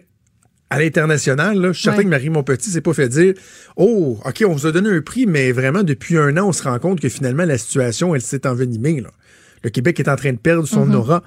à 0.70 0.80
l'international, 0.80 1.58
là, 1.60 1.68
je 1.68 1.74
suis 1.74 1.84
certain 1.84 1.98
Ouais. 1.98 2.04
que 2.04 2.08
Marie 2.10 2.28
Montpetit 2.30 2.70
s'est 2.70 2.80
pas 2.80 2.92
fait 2.92 3.08
dire 3.08 3.34
Oh, 3.76 4.18
OK, 4.24 4.42
on 4.46 4.52
vous 4.52 4.66
a 4.66 4.72
donné 4.72 4.90
un 4.90 5.00
prix, 5.00 5.26
mais 5.26 5.52
vraiment, 5.52 5.82
depuis 5.84 6.18
un 6.18 6.36
an, 6.36 6.48
on 6.48 6.52
se 6.52 6.62
rend 6.64 6.78
compte 6.78 7.00
que 7.00 7.08
finalement, 7.08 7.44
la 7.44 7.56
situation, 7.58 8.14
elle 8.14 8.20
s'est 8.20 8.46
envenimée. 8.46 9.00
Là. 9.00 9.10
Le 9.62 9.70
Québec 9.70 10.00
est 10.00 10.08
en 10.08 10.16
train 10.16 10.32
de 10.32 10.38
perdre 10.38 10.66
son 10.66 10.92
aura. 10.92 11.22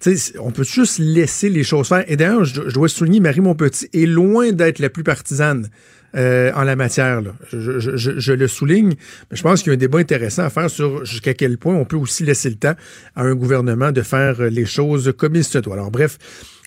Tu 0.00 0.16
sais, 0.16 0.38
on 0.40 0.50
peut 0.50 0.64
juste 0.64 0.98
laisser 0.98 1.50
les 1.50 1.62
choses 1.62 1.86
faire. 1.88 2.04
Et 2.08 2.16
d'ailleurs, 2.16 2.44
je, 2.44 2.62
je 2.68 2.74
dois 2.74 2.88
souligner, 2.88 3.20
Marie 3.20 3.40
Montpetit 3.42 3.88
est 3.92 4.06
loin 4.06 4.50
d'être 4.50 4.78
la 4.80 4.88
plus 4.90 5.04
partisane 5.04 5.68
euh, 6.16 6.50
en 6.54 6.64
la 6.64 6.74
matière. 6.74 7.20
Là. 7.20 7.34
Je, 7.52 7.78
je- 7.78 7.96
je- 7.96 8.18
je 8.18 8.32
le 8.32 8.48
souligne, 8.48 8.94
mais 9.30 9.36
je 9.36 9.42
pense 9.42 9.62
qu'il 9.62 9.70
y 9.70 9.72
a 9.72 9.74
un 9.74 9.78
débat 9.78 9.98
intéressant 9.98 10.42
à 10.42 10.50
faire 10.50 10.68
sur 10.70 11.04
jusqu'à 11.04 11.34
quel 11.34 11.58
point 11.58 11.74
on 11.76 11.84
peut 11.84 11.96
aussi 11.98 12.24
laisser 12.24 12.48
le 12.50 12.56
temps 12.56 12.74
à 13.14 13.22
un 13.22 13.34
gouvernement 13.36 13.92
de 13.92 14.02
faire 14.02 14.40
euh, 14.40 14.48
les 14.48 14.64
choses 14.66 15.12
comme 15.16 15.36
il 15.36 15.44
se 15.44 15.58
doit. 15.58 15.74
Alors 15.74 15.90
bref, 15.92 16.16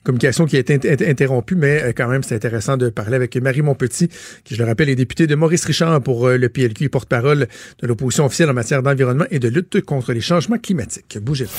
communication 0.03 0.45
qui 0.45 0.55
a 0.57 0.59
été 0.59 0.73
inter- 0.75 1.09
interrompue, 1.09 1.55
mais 1.55 1.81
euh, 1.83 1.91
quand 1.95 2.07
même, 2.07 2.23
c'est 2.23 2.35
intéressant 2.35 2.77
de 2.77 2.89
parler 2.89 3.15
avec 3.15 3.35
Marie 3.37 3.61
Montpetit, 3.61 4.09
qui, 4.43 4.55
je 4.55 4.61
le 4.61 4.67
rappelle, 4.67 4.89
est 4.89 4.95
députée 4.95 5.27
de 5.27 5.35
Maurice 5.35 5.65
Richard 5.65 6.01
pour 6.01 6.27
euh, 6.27 6.37
le 6.37 6.49
PLQ 6.49 6.83
et 6.85 6.89
porte-parole 6.89 7.47
de 7.81 7.87
l'opposition 7.87 8.25
officielle 8.25 8.49
en 8.49 8.53
matière 8.53 8.83
d'environnement 8.83 9.25
et 9.31 9.39
de 9.39 9.47
lutte 9.47 9.81
contre 9.81 10.13
les 10.13 10.21
changements 10.21 10.57
climatiques. 10.57 11.17
Bougez 11.21 11.45
pas. 11.45 11.51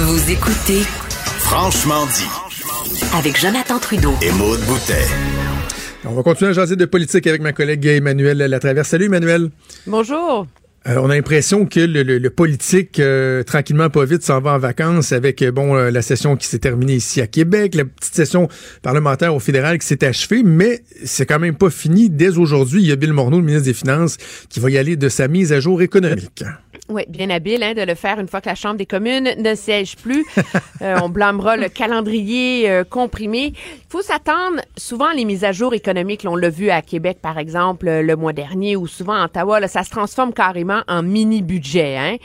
Vous 0.00 0.30
écoutez 0.30 0.82
Franchement 1.38 2.06
dit. 2.06 2.26
avec 3.14 3.38
Jonathan 3.40 3.78
Trudeau. 3.78 4.14
Et 4.22 4.30
Maude 4.32 4.60
Boutet. 4.60 5.04
On 6.04 6.12
va 6.14 6.22
continuer 6.22 6.50
à 6.50 6.54
jaser 6.54 6.76
de 6.76 6.84
politique 6.86 7.26
avec 7.26 7.42
ma 7.42 7.52
collègue 7.52 7.84
Emmanuel 7.86 8.38
Latraverse. 8.38 8.88
Salut 8.88 9.06
Emmanuel. 9.06 9.50
Bonjour. 9.86 10.46
Euh, 10.88 10.96
on 10.96 11.10
a 11.10 11.14
l'impression 11.14 11.66
que 11.66 11.80
le, 11.80 12.30
politique, 12.30 13.00
euh, 13.00 13.42
tranquillement, 13.42 13.90
pas 13.90 14.04
vite, 14.06 14.22
s'en 14.22 14.40
va 14.40 14.54
en 14.54 14.58
vacances 14.58 15.12
avec 15.12 15.42
euh, 15.42 15.52
bon 15.52 15.74
la 15.74 16.02
session 16.02 16.36
qui 16.36 16.46
s'est 16.46 16.58
terminée 16.58 16.94
ici 16.94 17.20
à 17.20 17.26
Québec, 17.26 17.74
la 17.74 17.84
petite 17.84 18.14
session 18.14 18.48
parlementaire 18.82 19.34
au 19.34 19.40
fédéral 19.40 19.78
qui 19.78 19.86
s'est 19.86 20.04
achevée, 20.04 20.42
mais 20.42 20.82
c'est 21.04 21.26
quand 21.26 21.38
même 21.38 21.56
pas 21.56 21.70
fini. 21.70 22.08
Dès 22.08 22.38
aujourd'hui, 22.38 22.80
il 22.82 22.88
y 22.88 22.92
a 22.92 22.96
Bill 22.96 23.12
Morneau, 23.12 23.40
le 23.40 23.44
ministre 23.44 23.66
des 23.66 23.74
Finances, 23.74 24.16
qui 24.48 24.58
va 24.60 24.70
y 24.70 24.78
aller 24.78 24.96
de 24.96 25.08
sa 25.08 25.28
mise 25.28 25.52
à 25.52 25.60
jour 25.60 25.82
économique. 25.82 26.44
Oui, 26.90 27.04
bien 27.08 27.30
habile 27.30 27.62
hein, 27.62 27.72
de 27.74 27.82
le 27.82 27.94
faire 27.94 28.18
une 28.18 28.26
fois 28.26 28.40
que 28.40 28.48
la 28.48 28.56
Chambre 28.56 28.76
des 28.76 28.86
communes 28.86 29.30
ne 29.38 29.54
siège 29.54 29.96
plus. 29.96 30.26
Euh, 30.82 30.98
on 31.02 31.10
blâmera 31.10 31.58
le 31.58 31.68
calendrier 31.68 32.70
euh, 32.70 32.84
comprimé. 32.84 33.52
Il 33.54 33.90
faut 33.90 34.00
s'attendre, 34.00 34.62
souvent 34.78 35.10
les 35.12 35.26
mises 35.26 35.44
à 35.44 35.52
jour 35.52 35.74
économiques, 35.74 36.22
là, 36.22 36.30
on 36.30 36.36
l'a 36.36 36.48
vu 36.48 36.70
à 36.70 36.80
Québec 36.80 37.18
par 37.20 37.36
exemple 37.36 37.86
euh, 37.86 38.00
le 38.00 38.16
mois 38.16 38.32
dernier 38.32 38.76
ou 38.76 38.86
souvent 38.86 39.12
à 39.12 39.26
Ottawa, 39.26 39.60
là, 39.60 39.68
ça 39.68 39.82
se 39.82 39.90
transforme 39.90 40.32
carrément 40.32 40.80
en 40.88 41.02
mini-budget. 41.02 41.98
Hein. 41.98 42.16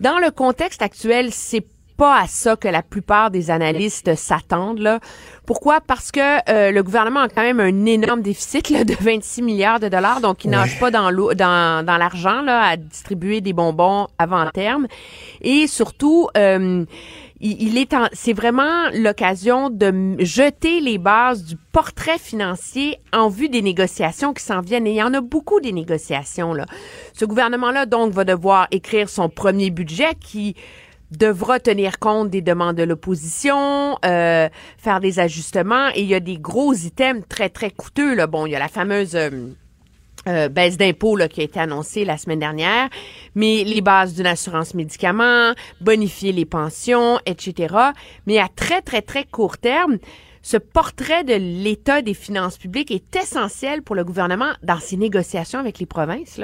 Dans 0.00 0.18
le 0.18 0.32
contexte 0.32 0.82
actuel, 0.82 1.28
c'est 1.30 1.64
pas 2.00 2.22
à 2.22 2.26
ça 2.26 2.56
que 2.56 2.66
la 2.66 2.82
plupart 2.82 3.30
des 3.30 3.50
analystes 3.50 4.14
s'attendent. 4.14 4.78
Là. 4.78 5.00
Pourquoi? 5.44 5.82
Parce 5.82 6.10
que 6.10 6.20
euh, 6.50 6.70
le 6.70 6.82
gouvernement 6.82 7.20
a 7.20 7.28
quand 7.28 7.42
même 7.42 7.60
un 7.60 7.84
énorme 7.84 8.22
déficit 8.22 8.70
là, 8.70 8.84
de 8.84 8.94
26 8.98 9.42
milliards 9.42 9.80
de 9.80 9.88
dollars, 9.88 10.22
donc 10.22 10.46
il 10.46 10.50
nage 10.50 10.80
pas 10.80 10.90
dans 10.90 11.10
l'eau, 11.10 11.34
dans, 11.34 11.84
dans 11.84 11.98
l'argent 11.98 12.40
là, 12.40 12.62
à 12.62 12.76
distribuer 12.78 13.42
des 13.42 13.52
bonbons 13.52 14.06
avant 14.18 14.48
terme. 14.48 14.86
Et 15.42 15.66
surtout, 15.66 16.28
euh, 16.38 16.86
il, 17.38 17.76
est 17.76 17.92
en, 17.92 18.06
c'est 18.14 18.32
vraiment 18.32 18.88
l'occasion 18.94 19.68
de 19.68 20.16
jeter 20.20 20.80
les 20.80 20.96
bases 20.96 21.44
du 21.44 21.56
portrait 21.70 22.18
financier 22.18 22.96
en 23.12 23.28
vue 23.28 23.50
des 23.50 23.60
négociations 23.60 24.32
qui 24.32 24.42
s'en 24.42 24.62
viennent. 24.62 24.86
Et 24.86 24.92
il 24.92 24.96
y 24.96 25.02
en 25.02 25.12
a 25.12 25.20
beaucoup 25.20 25.60
des 25.60 25.72
négociations 25.72 26.54
là. 26.54 26.64
Ce 27.12 27.26
gouvernement-là 27.26 27.84
donc 27.84 28.12
va 28.12 28.24
devoir 28.24 28.68
écrire 28.70 29.10
son 29.10 29.28
premier 29.28 29.68
budget 29.68 30.14
qui 30.18 30.56
devra 31.10 31.58
tenir 31.58 31.98
compte 31.98 32.30
des 32.30 32.42
demandes 32.42 32.76
de 32.76 32.82
l'opposition, 32.82 33.98
euh, 34.04 34.48
faire 34.78 35.00
des 35.00 35.18
ajustements 35.18 35.88
et 35.94 36.02
il 36.02 36.06
y 36.06 36.14
a 36.14 36.20
des 36.20 36.38
gros 36.38 36.72
items 36.72 37.24
très 37.28 37.48
très 37.48 37.70
coûteux 37.70 38.14
là. 38.14 38.26
Bon, 38.26 38.46
il 38.46 38.52
y 38.52 38.56
a 38.56 38.58
la 38.58 38.68
fameuse 38.68 39.16
euh, 39.16 39.30
euh, 40.28 40.48
baisse 40.48 40.76
d'impôts 40.76 41.16
qui 41.28 41.40
a 41.40 41.44
été 41.44 41.58
annoncée 41.58 42.04
la 42.04 42.18
semaine 42.18 42.38
dernière, 42.38 42.88
mais 43.34 43.64
les 43.64 43.80
bases 43.80 44.14
d'une 44.14 44.26
assurance 44.26 44.74
médicaments, 44.74 45.54
bonifier 45.80 46.32
les 46.32 46.44
pensions, 46.44 47.18
etc. 47.26 47.74
Mais 48.26 48.38
à 48.38 48.48
très, 48.54 48.82
très, 48.82 49.02
très 49.02 49.24
court 49.24 49.58
terme, 49.58 49.98
ce 50.42 50.56
portrait 50.56 51.24
de 51.24 51.34
l'état 51.34 52.02
des 52.02 52.14
finances 52.14 52.58
publiques 52.58 52.90
est 52.90 53.16
essentiel 53.16 53.82
pour 53.82 53.94
le 53.94 54.04
gouvernement 54.04 54.52
dans 54.62 54.78
ses 54.78 54.96
négociations 54.96 55.58
avec 55.58 55.78
les 55.78 55.86
provinces. 55.86 56.40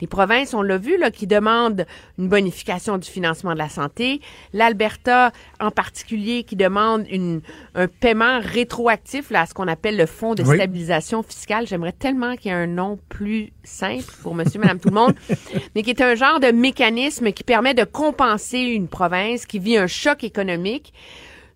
Les 0.00 0.06
provinces, 0.06 0.54
on 0.54 0.62
l'a 0.62 0.78
vu, 0.78 0.96
là, 0.98 1.10
qui 1.10 1.26
demandent 1.26 1.86
une 2.18 2.28
bonification 2.28 2.98
du 2.98 3.08
financement 3.10 3.52
de 3.52 3.58
la 3.58 3.68
santé. 3.68 4.20
L'Alberta, 4.52 5.32
en 5.60 5.70
particulier, 5.70 6.44
qui 6.44 6.54
demande 6.56 7.04
une, 7.10 7.40
un 7.74 7.88
paiement 7.88 8.40
rétroactif 8.40 9.30
là, 9.30 9.42
à 9.42 9.46
ce 9.46 9.54
qu'on 9.54 9.66
appelle 9.68 9.96
le 9.96 10.06
Fonds 10.06 10.34
de 10.34 10.42
Oui. 10.42 10.54
stabilisation 10.56 11.22
fiscale. 11.22 11.66
J'aimerais 11.66 11.92
tellement 11.92 12.36
qu'il 12.36 12.50
y 12.50 12.54
ait 12.54 12.56
un 12.58 12.66
nom 12.66 12.98
plus 13.08 13.52
simple 13.64 14.04
pour 14.22 14.34
monsieur, 14.34 14.60
madame, 14.60 14.78
tout 14.78 14.88
le 14.88 14.94
monde, 14.94 15.14
mais 15.74 15.82
qui 15.82 15.90
est 15.90 16.00
un 16.00 16.14
genre 16.14 16.40
de 16.40 16.52
mécanisme 16.52 17.32
qui 17.32 17.42
permet 17.44 17.74
de 17.74 17.84
compenser 17.84 18.58
une 18.60 18.88
province 18.88 19.46
qui 19.46 19.58
vit 19.58 19.76
un 19.76 19.86
choc 19.86 20.22
économique 20.24 20.92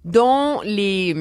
dont 0.04 0.60
les 0.64 1.14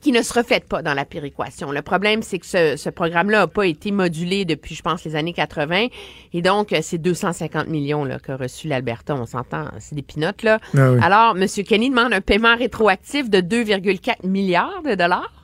qui 0.00 0.12
ne 0.12 0.22
se 0.22 0.32
reflète 0.32 0.68
pas 0.68 0.82
dans 0.82 0.94
la 0.94 1.04
péréquation. 1.04 1.70
Le 1.72 1.82
problème, 1.82 2.22
c'est 2.22 2.38
que 2.38 2.46
ce, 2.46 2.76
ce 2.76 2.90
programme-là 2.90 3.40
n'a 3.40 3.46
pas 3.46 3.66
été 3.66 3.90
modulé 3.90 4.44
depuis, 4.44 4.74
je 4.74 4.82
pense, 4.82 5.04
les 5.04 5.16
années 5.16 5.32
80. 5.32 5.86
Et 6.32 6.42
donc, 6.42 6.72
euh, 6.72 6.80
c'est 6.82 6.98
250 6.98 7.68
millions 7.68 8.04
là, 8.04 8.18
qu'a 8.18 8.36
reçu 8.36 8.68
l'Alberta. 8.68 9.14
On 9.14 9.26
s'entend, 9.26 9.68
c'est 9.78 9.94
des 9.94 10.02
pinottes, 10.02 10.42
là. 10.42 10.58
Ah 10.76 10.92
oui. 10.92 10.98
Alors, 11.02 11.36
M. 11.36 11.46
Kenny 11.64 11.90
demande 11.90 12.12
un 12.12 12.20
paiement 12.20 12.56
rétroactif 12.56 13.30
de 13.30 13.38
2,4 13.38 14.26
milliards 14.26 14.82
de 14.84 14.94
dollars. 14.94 15.43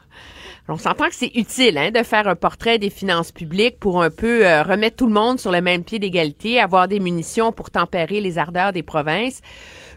On 0.69 0.79
s'entend 0.79 1.09
que 1.09 1.15
c'est 1.15 1.33
utile 1.35 1.79
hein, 1.79 1.91
de 1.91 2.03
faire 2.03 2.29
un 2.29 2.37
portrait 2.37 2.79
des 2.79 2.91
finances 2.91 3.33
publiques 3.33 3.79
pour 3.81 4.03
un 4.03 4.11
peu 4.11 4.47
euh, 4.47 4.63
remettre 4.63 4.97
tout 4.97 5.07
le 5.07 5.13
monde 5.13 5.41
sur 5.41 5.51
le 5.51 5.61
même 5.61 5.83
pied 5.83 5.99
d'égalité, 5.99 6.61
avoir 6.61 6.87
des 6.87 7.01
munitions 7.01 7.51
pour 7.51 7.71
tempérer 7.71 8.21
les 8.21 8.39
ardeurs 8.39 8.73
des 8.73 8.83
provinces. 8.83 9.41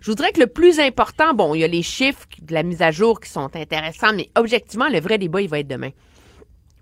Je 0.01 0.09
voudrais 0.09 0.31
que 0.31 0.39
le 0.39 0.47
plus 0.47 0.79
important, 0.79 1.33
bon, 1.33 1.53
il 1.53 1.59
y 1.59 1.63
a 1.63 1.67
les 1.67 1.83
chiffres 1.83 2.27
de 2.41 2.53
la 2.53 2.63
mise 2.63 2.81
à 2.81 2.91
jour 2.91 3.19
qui 3.19 3.29
sont 3.29 3.55
intéressants, 3.55 4.13
mais 4.13 4.29
objectivement, 4.35 4.89
le 4.89 4.99
vrai 4.99 5.17
débat, 5.17 5.41
il 5.41 5.49
va 5.49 5.59
être 5.59 5.67
demain. 5.67 5.91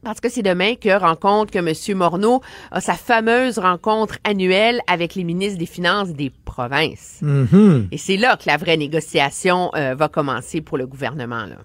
Parce 0.04 0.20
que 0.20 0.30
c'est 0.30 0.42
demain 0.42 0.76
que 0.76 0.98
rencontre 0.98 1.52
que 1.52 1.60
M. 1.60 1.98
Morneau 1.98 2.42
a 2.72 2.82
sa 2.82 2.96
fameuse 2.96 3.60
rencontre 3.60 4.18
annuelle 4.24 4.82
avec 4.88 5.14
les 5.14 5.24
ministres 5.24 5.60
des 5.60 5.68
Finances 5.68 6.10
des 6.10 6.32
provinces. 6.32 7.20
Mhm. 7.22 7.90
Et 7.92 7.98
c'est 7.98 8.18
là 8.18 8.36
que 8.36 8.44
la 8.48 8.58
vraie 8.58 8.78
négociation 8.78 9.70
euh, 9.76 9.94
va 9.94 10.08
commencer 10.08 10.62
pour 10.62 10.80
le 10.80 10.88
gouvernement. 10.88 11.46
Là. 11.46 11.58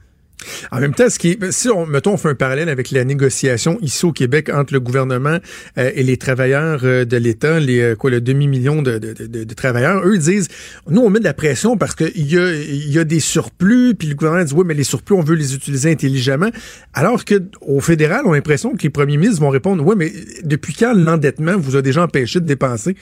En 0.70 0.80
même 0.80 0.94
temps, 0.94 1.06
est, 1.06 1.52
si 1.52 1.68
on, 1.68 1.86
mettons, 1.86 2.12
on 2.12 2.16
fait 2.16 2.28
un 2.28 2.34
parallèle 2.34 2.68
avec 2.68 2.90
la 2.90 3.04
négociation 3.04 3.78
ici 3.80 4.04
au 4.04 4.12
Québec 4.12 4.50
entre 4.52 4.72
le 4.72 4.80
gouvernement 4.80 5.38
euh, 5.78 5.90
et 5.94 6.02
les 6.02 6.16
travailleurs 6.16 6.80
euh, 6.84 7.04
de 7.04 7.16
l'État, 7.16 7.58
les 7.60 7.80
euh, 7.80 7.94
quoi, 7.94 8.10
le 8.10 8.20
demi-million 8.20 8.82
de, 8.82 8.98
travailleurs, 9.54 10.06
eux 10.06 10.18
disent, 10.18 10.48
nous 10.88 11.00
on 11.00 11.10
met 11.10 11.18
de 11.18 11.24
la 11.24 11.34
pression 11.34 11.76
parce 11.76 11.94
qu'il 11.94 12.30
y 12.30 12.38
a, 12.38 12.52
y 12.52 12.98
a 12.98 13.04
des 13.04 13.20
surplus, 13.20 13.94
puis 13.94 14.08
le 14.08 14.14
gouvernement 14.14 14.44
dit, 14.44 14.54
oui, 14.54 14.64
mais 14.66 14.74
les 14.74 14.84
surplus, 14.84 15.16
on 15.16 15.22
veut 15.22 15.36
les 15.36 15.54
utiliser 15.54 15.90
intelligemment. 15.90 16.50
Alors 16.94 17.24
que 17.24 17.42
au 17.60 17.80
fédéral, 17.80 18.22
on 18.26 18.32
a 18.32 18.36
l'impression 18.36 18.74
que 18.74 18.82
les 18.82 18.90
premiers 18.90 19.16
ministres 19.16 19.40
vont 19.40 19.50
répondre, 19.50 19.84
oui, 19.86 19.94
mais 19.96 20.12
depuis 20.42 20.74
quand 20.74 20.92
l'endettement 20.94 21.56
vous 21.56 21.76
a 21.76 21.82
déjà 21.82 22.02
empêché 22.02 22.40
de 22.40 22.46
dépenser? 22.46 22.96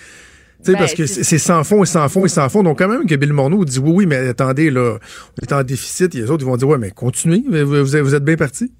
Tu 0.64 0.70
sais, 0.70 0.72
Ben, 0.72 0.78
parce 0.78 0.94
que 0.94 1.06
c'est- 1.06 1.38
sans 1.38 1.62
fond 1.64 1.82
et 1.82 1.86
sans 1.86 2.08
fond 2.08 2.24
et 2.24 2.28
sans 2.28 2.48
fond. 2.48 2.62
Donc, 2.62 2.78
quand 2.78 2.88
même 2.88 3.06
que 3.06 3.14
Bill 3.14 3.32
Morneau 3.32 3.64
dit 3.64 3.78
oui, 3.78 3.90
oui, 3.94 4.06
mais 4.06 4.16
attendez, 4.28 4.70
là, 4.70 4.96
on 5.40 5.42
est 5.44 5.52
en 5.52 5.62
déficit. 5.62 6.14
Et 6.14 6.18
les 6.18 6.30
autres, 6.30 6.42
ils 6.42 6.46
vont 6.46 6.56
dire, 6.56 6.68
ouais, 6.68 6.78
mais 6.78 6.90
continuez, 6.90 7.42
vous, 7.64 7.96
êtes 7.96 8.24
bien 8.24 8.36
partis. 8.36 8.72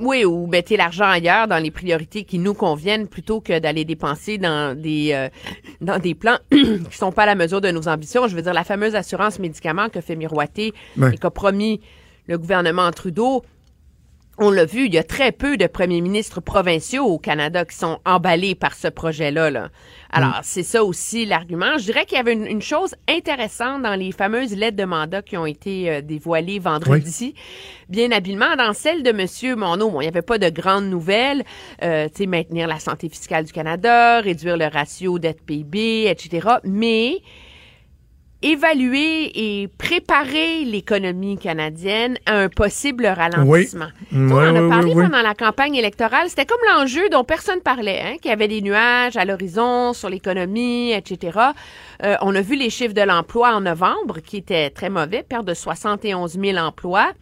Oui, 0.00 0.24
ou 0.24 0.46
mettez 0.46 0.78
l'argent 0.78 1.04
ailleurs 1.04 1.46
dans 1.46 1.58
les 1.62 1.70
priorités 1.70 2.24
qui 2.24 2.38
nous 2.38 2.54
conviennent 2.54 3.06
plutôt 3.06 3.40
que 3.42 3.58
d'aller 3.58 3.84
dépenser 3.84 4.38
dans 4.38 4.74
des 4.74 5.10
euh, 5.12 5.28
dans 5.82 5.98
des 5.98 6.14
plans 6.14 6.38
qui 6.50 6.96
sont 6.96 7.12
pas 7.12 7.24
à 7.24 7.26
la 7.26 7.34
mesure 7.34 7.60
de 7.60 7.70
nos 7.70 7.86
ambitions. 7.86 8.26
Je 8.26 8.34
veux 8.34 8.40
dire 8.40 8.54
la 8.54 8.64
fameuse 8.64 8.94
assurance 8.94 9.38
médicaments 9.38 9.90
que 9.90 10.00
fait 10.00 10.16
miroiter 10.16 10.72
Ouais. 10.96 11.12
et 11.14 11.18
qu'a 11.18 11.30
promis 11.30 11.80
le 12.28 12.38
gouvernement 12.38 12.90
Trudeau. 12.92 13.42
On 14.42 14.50
l'a 14.50 14.64
vu, 14.64 14.86
il 14.86 14.94
y 14.94 14.98
a 14.98 15.04
très 15.04 15.32
peu 15.32 15.56
de 15.58 15.66
premiers 15.66 16.00
ministres 16.00 16.40
provinciaux 16.40 17.04
au 17.04 17.18
Canada 17.18 17.64
qui 17.66 17.76
sont 17.76 17.98
emballés 18.06 18.54
par 18.54 18.74
ce 18.74 18.88
projet-là. 18.88 19.50
Là. 19.50 19.68
Alors, 20.10 20.30
Mm. 20.38 20.40
c'est 20.42 20.62
ça 20.62 20.82
aussi 20.82 21.26
l'argument. 21.26 21.76
Je 21.78 21.84
dirais 21.84 22.06
qu'il 22.06 22.16
y 22.16 22.20
avait 22.20 22.32
une, 22.32 22.46
une 22.46 22.62
chose 22.62 22.94
intéressante 23.06 23.82
dans 23.82 23.94
les 23.94 24.12
fameuses 24.12 24.56
lettres 24.56 24.78
de 24.78 24.84
mandat 24.84 25.20
qui 25.20 25.36
ont 25.36 25.44
été 25.46 25.90
euh, 25.90 26.00
dévoilées 26.00 26.58
vendredi, 26.58 27.34
bien 27.90 28.10
habilement. 28.12 28.56
Dans 28.56 28.72
celle 28.72 29.02
de 29.02 29.12
Monsieur 29.12 29.56
Monod, 29.56 29.92
bon, 29.92 30.00
il 30.00 30.04
n'y 30.04 30.08
avait 30.08 30.22
pas 30.22 30.38
de 30.38 30.48
grandes 30.48 30.86
nouvelles. 30.86 31.44
Euh, 31.82 32.08
tu 32.08 32.22
sais, 32.22 32.26
maintenir 32.26 32.66
la 32.66 32.78
santé 32.80 33.10
fiscale 33.10 33.44
du 33.44 33.52
Canada, 33.52 34.20
réduire 34.20 34.56
le 34.56 34.66
ratio 34.66 35.18
dette-PIB, 35.18 36.06
etc. 36.08 36.48
Mais 36.64 37.18
évaluer 38.42 39.30
et 39.34 39.68
préparer 39.68 40.64
l'économie 40.64 41.36
canadienne 41.36 42.16
à 42.24 42.38
un 42.38 42.48
possible 42.48 43.06
ralentissement. 43.06 43.88
On 44.12 44.32
en 44.32 44.56
a 44.56 44.68
parlé 44.68 44.94
pendant 44.94 45.22
la 45.22 45.34
campagne 45.34 45.74
électorale. 45.74 46.28
C'était 46.28 46.46
comme 46.46 46.60
l'enjeu 46.74 47.08
dont 47.10 47.24
personne 47.24 47.60
parlait, 47.60 48.00
hein, 48.00 48.16
qu'il 48.20 48.30
y 48.30 48.32
avait 48.32 48.48
des 48.48 48.62
nuages 48.62 49.16
à 49.16 49.24
l'horizon 49.24 49.92
sur 49.92 50.08
l'économie, 50.08 50.92
etc. 50.92 51.38
Euh, 52.02 52.16
on 52.22 52.34
a 52.34 52.40
vu 52.40 52.56
les 52.56 52.70
chiffres 52.70 52.94
de 52.94 53.02
l'emploi 53.02 53.54
en 53.54 53.60
novembre 53.60 54.20
qui 54.20 54.38
étaient 54.38 54.70
très 54.70 54.88
mauvais, 54.88 55.22
perte 55.22 55.44
de 55.44 55.54
71 55.54 56.38
000 56.40 56.56
emplois. 56.58 57.12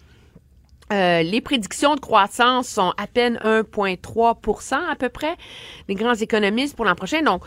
Euh, 0.93 1.23
les 1.23 1.41
prédictions 1.41 1.97
de 1.97 2.01
croissance 2.01 2.69
sont 2.69 2.95
à 2.97 3.07
peine 3.07 3.39
1,3% 3.45 4.75
à 4.91 4.97
peu 4.97 5.09
près. 5.09 5.37
Les 5.89 5.95
grands 5.95 6.15
économistes 6.15 6.77
pour 6.77 6.85
l'an 6.85 6.95
prochain. 6.95 7.23
Donc, 7.23 7.43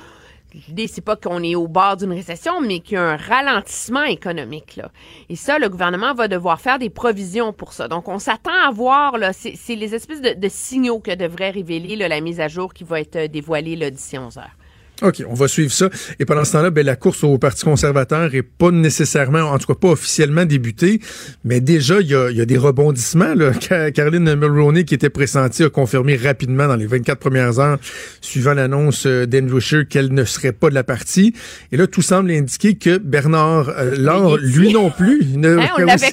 l'idée, 0.53 0.87
c'est 0.87 1.01
pas 1.01 1.15
qu'on 1.15 1.43
est 1.43 1.55
au 1.55 1.67
bord 1.67 1.97
d'une 1.97 2.13
récession, 2.13 2.61
mais 2.61 2.79
qu'il 2.79 2.95
y 2.95 2.97
a 2.97 3.03
un 3.03 3.17
ralentissement 3.17 4.03
économique. 4.03 4.75
Là. 4.75 4.91
Et 5.29 5.35
ça, 5.35 5.59
le 5.59 5.69
gouvernement 5.69 6.13
va 6.13 6.27
devoir 6.27 6.59
faire 6.59 6.79
des 6.79 6.89
provisions 6.89 7.53
pour 7.53 7.73
ça. 7.73 7.87
Donc, 7.87 8.07
on 8.07 8.19
s'attend 8.19 8.51
à 8.65 8.71
voir, 8.71 9.17
là, 9.17 9.33
c'est 9.33 9.75
les 9.75 9.95
espèces 9.95 10.21
de, 10.21 10.49
signaux 10.49 10.99
que 10.99 11.15
devrait 11.15 11.51
révéler 11.51 11.95
là, 11.95 12.07
la 12.07 12.21
mise 12.21 12.39
à 12.39 12.47
jour 12.47 12.73
qui 12.73 12.83
va 12.83 12.99
être 12.99 13.15
euh, 13.15 13.27
dévoilée 13.27 13.89
d'ici 13.89 14.17
11 14.17 14.37
heures. 14.37 14.55
OK, 15.01 15.23
on 15.27 15.33
va 15.33 15.47
suivre 15.47 15.71
ça. 15.71 15.89
Et 16.19 16.25
pendant 16.25 16.43
ce 16.45 16.51
temps-là, 16.53 16.69
ben, 16.69 16.85
la 16.85 16.95
course 16.95 17.23
au 17.23 17.37
Parti 17.37 17.63
conservateur 17.63 18.33
est 18.35 18.43
pas 18.43 18.71
nécessairement, 18.71 19.39
en 19.51 19.57
tout 19.57 19.67
cas 19.67 19.73
pas 19.79 19.89
officiellement 19.89 20.45
débutée, 20.45 20.99
mais 21.43 21.59
déjà, 21.59 21.99
il 22.01 22.07
y 22.07 22.15
a, 22.15 22.29
il 22.29 22.37
y 22.37 22.41
a 22.41 22.45
des 22.45 22.57
rebondissements. 22.57 23.33
Là. 23.33 23.51
Ca- 23.59 23.91
Caroline 23.91 24.35
Mulroney, 24.35 24.83
qui 24.85 24.93
était 24.93 25.09
pressentie, 25.09 25.63
a 25.63 25.69
confirmé 25.69 26.15
rapidement 26.15 26.67
dans 26.67 26.75
les 26.75 26.85
24 26.87 27.19
premières 27.19 27.59
heures, 27.59 27.77
suivant 28.21 28.53
l'annonce 28.53 29.05
euh, 29.05 29.25
d'Andrew 29.25 29.59
Scheer, 29.59 29.87
qu'elle 29.87 30.13
ne 30.13 30.23
serait 30.23 30.51
pas 30.51 30.69
de 30.69 30.75
la 30.75 30.83
partie. 30.83 31.33
Et 31.71 31.77
là, 31.77 31.87
tout 31.87 32.01
semble 32.01 32.31
indiquer 32.31 32.75
que 32.75 32.97
Bernard 32.97 33.69
euh, 33.69 33.95
Laure, 33.97 34.37
lui 34.37 34.71
non 34.73 34.89
plus... 34.91 35.25
ne- 35.35 35.57
Hein, 35.57 35.67
on 35.75 35.77
l'avait 35.87 36.09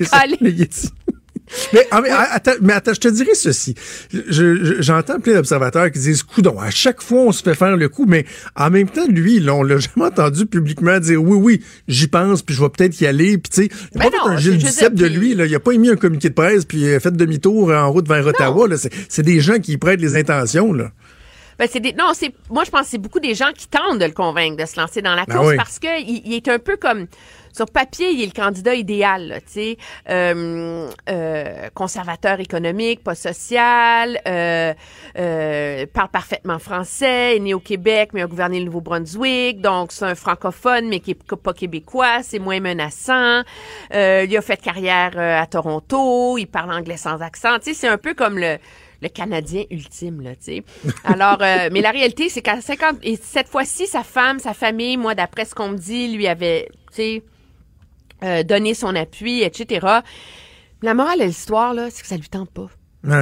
Mais, 1.72 1.86
ah, 1.90 2.00
mais, 2.00 2.10
ah, 2.10 2.28
attends, 2.32 2.52
mais 2.60 2.72
attends, 2.72 2.94
je 2.94 3.00
te 3.00 3.08
dirais 3.08 3.34
ceci. 3.34 3.74
Je- 4.12 4.22
je- 4.30 4.82
J'entends 4.82 5.18
plein 5.20 5.34
d'observateurs 5.34 5.90
qui 5.90 5.98
disent, 5.98 6.22
coudon, 6.22 6.58
à 6.60 6.70
chaque 6.70 7.02
fois 7.02 7.20
on 7.22 7.32
se 7.32 7.42
fait 7.42 7.54
faire 7.54 7.76
le 7.76 7.88
coup, 7.88 8.06
mais 8.06 8.24
en 8.56 8.70
même 8.70 8.88
temps, 8.88 9.06
lui, 9.08 9.40
là, 9.40 9.54
on 9.54 9.62
l'a 9.62 9.76
jamais 9.78 10.06
entendu 10.06 10.46
publiquement 10.46 10.98
dire, 10.98 11.22
oui, 11.22 11.36
oui, 11.40 11.64
j'y 11.88 12.06
pense, 12.08 12.42
puis 12.42 12.54
je 12.54 12.62
vais 12.62 12.68
peut-être 12.68 13.00
y 13.00 13.06
aller, 13.06 13.38
puis 13.38 13.50
tu 13.50 13.62
sais, 13.62 13.68
il 13.94 14.00
a 14.00 14.04
Ben 14.04 14.10
pas 14.10 14.16
non, 14.18 14.24
fait 14.24 14.30
un 14.30 14.36
Gilles 14.38 14.58
Duceppe 14.58 14.94
de 14.94 15.06
lui, 15.06 15.34
là, 15.34 15.46
il 15.46 15.54
a 15.54 15.60
pas 15.60 15.72
émis 15.72 15.90
un 15.90 15.96
communiqué 15.96 16.28
de 16.28 16.34
presse, 16.34 16.64
puis 16.64 16.84
euh, 16.86 17.00
fait 17.00 17.10
demi-tour 17.16 17.70
en 17.72 17.90
route 17.90 18.06
vers 18.08 18.26
Ottawa, 18.26 18.68
c'est 19.08 19.22
des 19.22 19.40
gens 19.40 19.58
qui 19.58 19.72
y 19.72 19.76
prêtent 19.78 20.00
les 20.00 20.16
intentions, 20.16 20.72
là. 20.72 20.90
Ben, 21.58 21.66
c'est 21.68 21.80
non, 21.98 22.12
c'est, 22.14 22.32
moi, 22.50 22.62
je 22.64 22.70
pense 22.70 22.82
que 22.82 22.86
c'est 22.90 22.98
beaucoup 22.98 23.18
des 23.18 23.34
gens 23.34 23.50
qui 23.52 23.66
tentent 23.66 23.98
de 23.98 24.04
le 24.04 24.12
convaincre 24.12 24.56
de 24.62 24.64
se 24.64 24.78
lancer 24.80 25.02
dans 25.02 25.16
la 25.16 25.24
Ben 25.24 25.34
course 25.34 25.48
oui. 25.48 25.56
parce 25.56 25.80
que 25.80 26.00
il, 26.00 26.22
il 26.24 26.34
est 26.34 26.46
un 26.46 26.60
peu 26.60 26.76
comme, 26.76 27.06
sur 27.58 27.66
papier, 27.66 28.10
il 28.12 28.22
est 28.22 28.26
le 28.26 28.40
candidat 28.40 28.76
idéal, 28.76 29.40
tu 29.46 29.52
sais, 29.52 29.78
euh, 30.08 30.88
euh, 31.10 31.68
conservateur 31.74 32.38
économique, 32.38 33.02
pas 33.02 33.16
social, 33.16 34.20
euh, 34.28 34.72
euh, 35.18 35.84
parle 35.92 36.08
parfaitement 36.08 36.60
français, 36.60 37.34
est 37.34 37.40
né 37.40 37.54
au 37.54 37.58
Québec, 37.58 38.10
mais 38.12 38.22
a 38.22 38.28
gouverné 38.28 38.60
le 38.60 38.66
Nouveau-Brunswick, 38.66 39.60
donc 39.60 39.90
c'est 39.90 40.04
un 40.04 40.14
francophone, 40.14 40.88
mais 40.88 41.00
qui 41.00 41.10
est 41.10 41.36
pas 41.36 41.52
québécois, 41.52 42.22
c'est 42.22 42.38
moins 42.38 42.60
menaçant. 42.60 43.42
Euh, 43.92 44.24
il 44.28 44.36
a 44.36 44.40
fait 44.40 44.60
carrière 44.62 45.14
euh, 45.16 45.42
à 45.42 45.46
Toronto, 45.46 46.38
il 46.38 46.46
parle 46.46 46.70
anglais 46.70 46.96
sans 46.96 47.20
accent, 47.22 47.58
tu 47.58 47.70
sais, 47.70 47.74
c'est 47.74 47.88
un 47.88 47.98
peu 47.98 48.14
comme 48.14 48.38
le 48.38 48.58
le 49.00 49.08
Canadien 49.08 49.64
ultime, 49.70 50.22
là, 50.22 50.30
tu 50.34 50.56
sais. 50.56 50.64
Alors, 51.04 51.38
euh, 51.40 51.68
mais 51.72 51.80
la 51.80 51.90
réalité, 51.90 52.28
c'est 52.28 52.42
qu'à 52.42 52.60
50... 52.60 52.98
Et 53.02 53.16
cette 53.16 53.48
fois-ci, 53.48 53.86
sa 53.86 54.02
femme, 54.02 54.38
sa 54.38 54.54
famille, 54.54 54.96
moi, 54.96 55.14
d'après 55.14 55.44
ce 55.44 55.54
qu'on 55.54 55.68
me 55.68 55.76
dit, 55.76 56.08
lui 56.08 56.26
avait, 56.26 56.68
tu 56.90 56.96
sais, 56.96 57.22
euh, 58.22 58.42
donné 58.42 58.74
son 58.74 58.94
appui, 58.94 59.42
etc. 59.42 59.86
La 60.82 60.94
morale 60.94 61.20
de 61.20 61.24
l'histoire, 61.24 61.74
là, 61.74 61.88
c'est 61.90 62.02
que 62.02 62.08
ça 62.08 62.16
lui 62.16 62.28
tente 62.28 62.50
pas. 62.50 62.68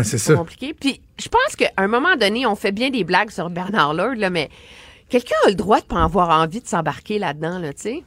C'est 0.02 0.18
ça. 0.18 0.34
compliqué. 0.34 0.74
Puis, 0.74 1.00
je 1.18 1.28
pense 1.28 1.56
qu'à 1.56 1.70
un 1.76 1.86
moment 1.86 2.16
donné, 2.16 2.46
on 2.46 2.56
fait 2.56 2.72
bien 2.72 2.90
des 2.90 3.04
blagues 3.04 3.30
sur 3.30 3.50
Bernard 3.50 3.94
Lord, 3.94 4.14
là, 4.16 4.30
mais 4.30 4.48
quelqu'un 5.08 5.36
a 5.44 5.48
le 5.48 5.54
droit 5.54 5.80
de 5.80 5.86
pas 5.86 6.02
avoir 6.02 6.30
envie 6.30 6.60
de 6.60 6.66
s'embarquer 6.66 7.18
là-dedans, 7.18 7.58
là, 7.58 7.72
tu 7.72 7.82
sais. 7.82 8.04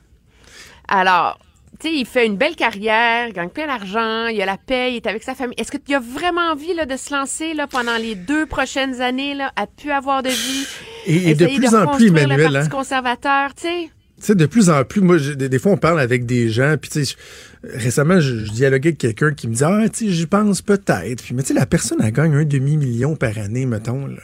Alors, 0.88 1.40
tu 1.80 1.88
sais, 1.88 1.94
il 1.94 2.06
fait 2.06 2.26
une 2.26 2.36
belle 2.36 2.56
carrière, 2.56 3.28
il 3.28 3.34
gagne 3.34 3.50
plein 3.50 3.68
d'argent, 3.68 4.28
il 4.28 4.42
a 4.42 4.46
la 4.46 4.58
paix, 4.58 4.92
il 4.92 4.98
est 4.98 5.08
avec 5.08 5.24
sa 5.24 5.36
famille. 5.36 5.56
Est-ce 5.58 5.72
que 5.72 5.78
tu 5.78 5.94
as 5.94 6.00
vraiment 6.00 6.52
envie 6.52 6.74
là, 6.74 6.86
de 6.86 6.98
se 6.98 7.14
lancer 7.14 7.54
là, 7.54 7.68
pendant 7.68 7.96
les 7.96 8.16
deux 8.16 8.46
prochaines 8.46 9.02
années, 9.02 9.34
là, 9.36 9.52
à 9.56 9.68
plus 9.68 9.92
avoir 9.92 10.24
de 10.24 10.30
vie? 10.30 10.68
Et, 11.06 11.30
et 11.30 11.36
de 11.36 11.46
plus 11.46 11.76
en 11.76 11.88
plus, 11.96 12.10
le 12.10 12.18
Emmanuel, 12.18 12.52
Parti 12.52 12.68
hein. 12.68 12.70
conservateur, 12.70 13.56
tu 13.56 13.62
sais? 13.62 13.90
Sais, 14.22 14.36
de 14.36 14.46
plus 14.46 14.70
en 14.70 14.84
plus, 14.84 15.02
moi, 15.02 15.18
des, 15.18 15.50
des 15.50 15.60
fois, 15.60 15.72
on 15.72 15.78
parle 15.78 16.00
avec 16.00 16.26
des 16.26 16.50
gens, 16.50 16.76
puis 16.80 16.90
tu 16.90 17.06
sais, 17.06 17.16
je- 17.64 17.78
récemment, 17.78 18.20
je, 18.20 18.46
je 18.46 18.52
dialoguais 18.52 18.90
avec 18.90 18.98
quelqu'un 19.00 19.34
qui 19.34 19.48
me 19.48 19.54
dit, 19.56 19.64
ah, 19.64 19.86
tu 19.92 20.06
sais, 20.08 20.12
j'y 20.12 20.26
pense 20.26 20.62
peut-être. 20.62 21.24
Puis, 21.24 21.34
mais 21.34 21.42
tu 21.44 21.50
sais, 21.50 21.54
la 21.54 21.66
personne, 21.66 22.00
elle 22.04 22.12
gagne 22.12 22.34
un 22.36 22.46
demi-million 22.46 23.16
par 23.16 23.38
année, 23.38 23.66
mettons, 23.66 24.08
là. 24.08 24.22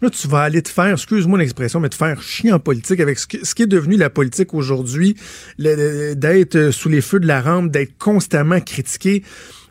Là, 0.00 0.10
tu 0.10 0.26
vas 0.26 0.40
aller 0.40 0.62
te 0.62 0.68
faire, 0.68 0.92
excuse-moi 0.92 1.38
l'expression, 1.38 1.78
mais 1.78 1.88
te 1.88 1.94
faire 1.94 2.20
chier 2.22 2.50
en 2.52 2.58
politique 2.58 2.98
avec 2.98 3.18
ce, 3.20 3.26
que- 3.28 3.44
ce 3.46 3.54
qui 3.54 3.62
est 3.62 3.66
devenu 3.68 3.96
la 3.96 4.10
politique 4.10 4.52
aujourd'hui, 4.52 5.16
d'être 5.58 6.56
euh, 6.56 6.72
sous 6.72 6.88
les 6.88 7.00
feux 7.00 7.20
de 7.20 7.26
la 7.26 7.40
rampe, 7.40 7.70
d'être 7.70 7.96
constamment 7.98 8.60
critiqué. 8.60 9.22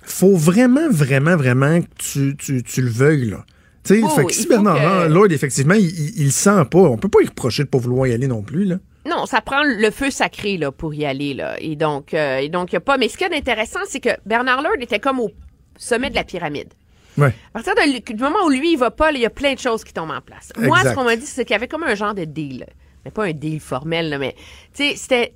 Faut 0.04 0.36
vraiment, 0.36 0.90
vraiment, 0.90 1.36
vraiment 1.36 1.82
que 1.82 1.88
tu, 1.98 2.36
tu, 2.38 2.64
tu 2.64 2.82
le 2.82 2.90
veuilles, 2.90 3.30
là. 3.30 3.46
Tu 3.84 3.96
sais, 3.96 4.02
Oh, 4.04 4.10
fait 4.10 4.26
que 4.26 4.34
si 4.34 4.48
Bernard 4.48 5.08
que- 5.08 5.12
Lord, 5.14 5.32
effectivement, 5.32 5.74
il, 5.74 5.90
il, 6.20 6.32
sent 6.32 6.66
pas, 6.70 6.80
on 6.80 6.98
peut 6.98 7.10
pas 7.10 7.22
y 7.24 7.28
reprocher 7.28 7.64
de 7.64 7.68
pas 7.70 7.78
vouloir 7.80 8.08
y 8.08 8.14
aller 8.14 8.28
non 8.28 8.42
plus, 8.42 8.66
là. 8.66 8.80
Non, 9.06 9.26
ça 9.26 9.42
prend 9.42 9.64
le 9.64 9.90
feu 9.92 10.12
sacré 10.12 10.58
là 10.58 10.72
pour 10.72 10.94
y 10.94 11.06
aller 11.06 11.34
là. 11.34 11.56
Et 11.60 11.76
donc, 11.76 12.14
euh, 12.14 12.38
et 12.38 12.50
donc 12.50 12.72
y 12.74 12.76
a 12.76 12.80
pas. 12.80 12.98
Mais 12.98 13.10
ce 13.10 13.18
qui 13.18 13.24
est 13.24 13.36
intéressant, 13.36 13.80
c'est 13.88 14.00
que 14.00 14.10
Bernard 14.26 14.62
Lord 14.62 14.76
était 14.80 15.00
comme 15.00 15.20
au 15.20 15.32
sommet 15.78 16.10
de 16.10 16.16
la 16.16 16.24
pyramide. 16.24 16.74
Ouais. 17.18 17.34
À 17.54 17.62
partir 17.62 17.76
de 17.76 18.14
du 18.14 18.24
moment 18.24 18.46
où 18.46 18.50
lui 18.50 18.74
il 18.74 18.78
va 18.78 18.92
pas, 18.92 19.12
il 19.12 19.20
y 19.20 19.26
a 19.26 19.30
plein 19.30 19.54
de 19.54 19.60
choses 19.60 19.84
qui 19.84 19.94
tombent 19.94 20.12
en 20.12 20.22
place. 20.22 20.52
Moi, 20.58 20.80
ce 20.84 20.94
qu'on 20.94 21.04
m'a 21.04 21.16
dit, 21.16 21.26
c'est 21.26 21.44
qu'il 21.44 21.54
y 21.54 21.56
avait 21.56 21.68
comme 21.68 21.84
un 21.84 21.96
genre 21.96 22.14
de 22.14 22.24
deal, 22.24 22.66
mais 23.04 23.12
pas 23.12 23.26
un 23.26 23.34
deal 23.34 23.60
formel, 23.60 24.10
là, 24.10 24.18
mais 24.18 24.34
tu 24.74 24.90
sais, 24.90 24.96
c'était 24.96 25.34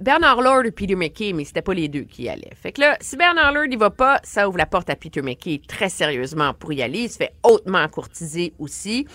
Bernard 0.00 0.40
Lord 0.40 0.64
et 0.66 0.70
Peter 0.70 0.94
McKay, 0.94 1.32
mais 1.32 1.44
c'était 1.44 1.62
pas 1.62 1.74
les 1.74 1.88
deux 1.88 2.02
qui 2.02 2.24
y 2.24 2.28
allaient. 2.28 2.52
Fait 2.54 2.72
que 2.72 2.80
là, 2.80 2.96
si 3.00 3.16
Bernard 3.16 3.52
Lord 3.52 3.66
il 3.70 3.78
va 3.78 3.90
pas, 3.90 4.20
ça 4.22 4.48
ouvre 4.48 4.58
la 4.58 4.66
porte 4.66 4.88
à 4.88 4.96
Peter 4.96 5.20
McKay 5.20 5.60
très 5.66 5.88
sérieusement 5.88 6.54
pour 6.54 6.72
y 6.72 6.80
aller. 6.80 7.00
Il 7.00 7.10
se 7.10 7.16
fait 7.16 7.32
hautement 7.42 7.86
courtiser 7.88 8.52
aussi, 8.58 9.06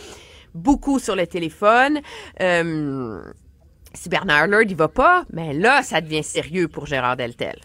beaucoup 0.53 0.99
sur 0.99 1.15
le 1.15 1.25
téléphone. 1.25 2.01
Euh, 2.41 3.23
si 3.95 4.09
Bernard 4.09 4.47
Lord 4.47 4.65
il 4.67 4.75
va 4.75 4.87
pas, 4.87 5.25
mais 5.31 5.53
là, 5.53 5.83
ça 5.83 6.01
devient 6.01 6.23
sérieux 6.23 6.67
pour 6.67 6.85
Gérard 6.85 7.17
Deltel 7.17 7.55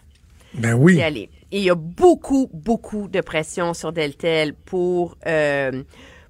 Ben 0.55 0.75
oui. 0.75 0.97
y 0.97 1.03
aller. 1.03 1.31
Et 1.53 1.59
il 1.59 1.65
y 1.65 1.71
a 1.71 1.75
beaucoup, 1.75 2.49
beaucoup 2.53 3.09
de 3.09 3.21
pression 3.21 3.75
sur 3.75 3.93
Deltel 3.93 4.55
pour 4.55 5.17
euh, 5.27 5.83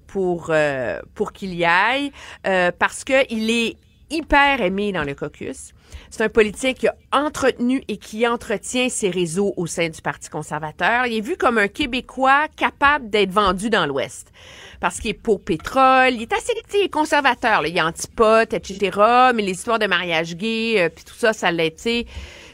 pour 0.06 0.48
euh, 0.50 1.00
pour 1.14 1.32
qu'il 1.32 1.54
y 1.54 1.64
aille 1.64 2.10
euh, 2.46 2.72
parce 2.76 3.04
que 3.04 3.30
il 3.32 3.50
est 3.50 3.76
hyper 4.10 4.60
aimé 4.60 4.92
dans 4.92 5.04
le 5.04 5.14
caucus. 5.14 5.72
C'est 6.10 6.24
un 6.24 6.28
politique 6.28 6.78
qui 6.78 6.88
a 6.88 6.94
entretenu 7.12 7.82
et 7.88 7.96
qui 7.96 8.26
entretient 8.26 8.88
ses 8.88 9.10
réseaux 9.10 9.54
au 9.56 9.66
sein 9.66 9.88
du 9.88 10.02
Parti 10.02 10.28
conservateur. 10.28 11.06
Il 11.06 11.16
est 11.16 11.20
vu 11.20 11.36
comme 11.36 11.58
un 11.58 11.68
Québécois 11.68 12.46
capable 12.56 13.10
d'être 13.10 13.30
vendu 13.30 13.70
dans 13.70 13.86
l'Ouest. 13.86 14.32
Parce 14.80 14.98
qu'il 14.98 15.10
est 15.10 15.14
pour 15.14 15.42
pétrole, 15.42 16.14
il 16.14 16.22
est 16.22 16.32
assez 16.32 16.52
il 16.74 16.80
est 16.84 16.88
conservateur, 16.88 17.66
il 17.66 17.76
est 17.76 17.82
antipote, 17.82 18.52
etc. 18.54 18.98
Mais 19.34 19.42
les 19.42 19.52
histoires 19.52 19.78
de 19.78 19.86
mariage 19.86 20.36
gay, 20.36 20.76
euh, 20.78 20.88
puis 20.88 21.04
tout 21.04 21.14
ça, 21.14 21.32
ça 21.32 21.50
l'est, 21.50 21.76
tu 21.76 21.82
sais. 21.82 22.06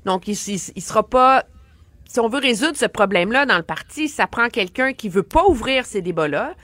Donc, 0.04 0.28
il, 0.28 0.36
sera 0.36 1.02
pas 1.02 1.44
si 2.06 2.20
on 2.20 2.28
veut 2.28 2.38
résoudre 2.38 2.76
ce 2.76 2.86
problème-là 2.86 3.46
dans 3.46 3.56
le 3.56 3.62
parti, 3.62 4.08
ça 4.08 4.26
prend 4.26 4.48
quelqu'un 4.48 4.92
qui 4.92 5.08
veut 5.08 5.24
pas 5.24 5.44
ouvrir 5.46 5.84
ces 5.84 6.00
débats-là, 6.00 6.54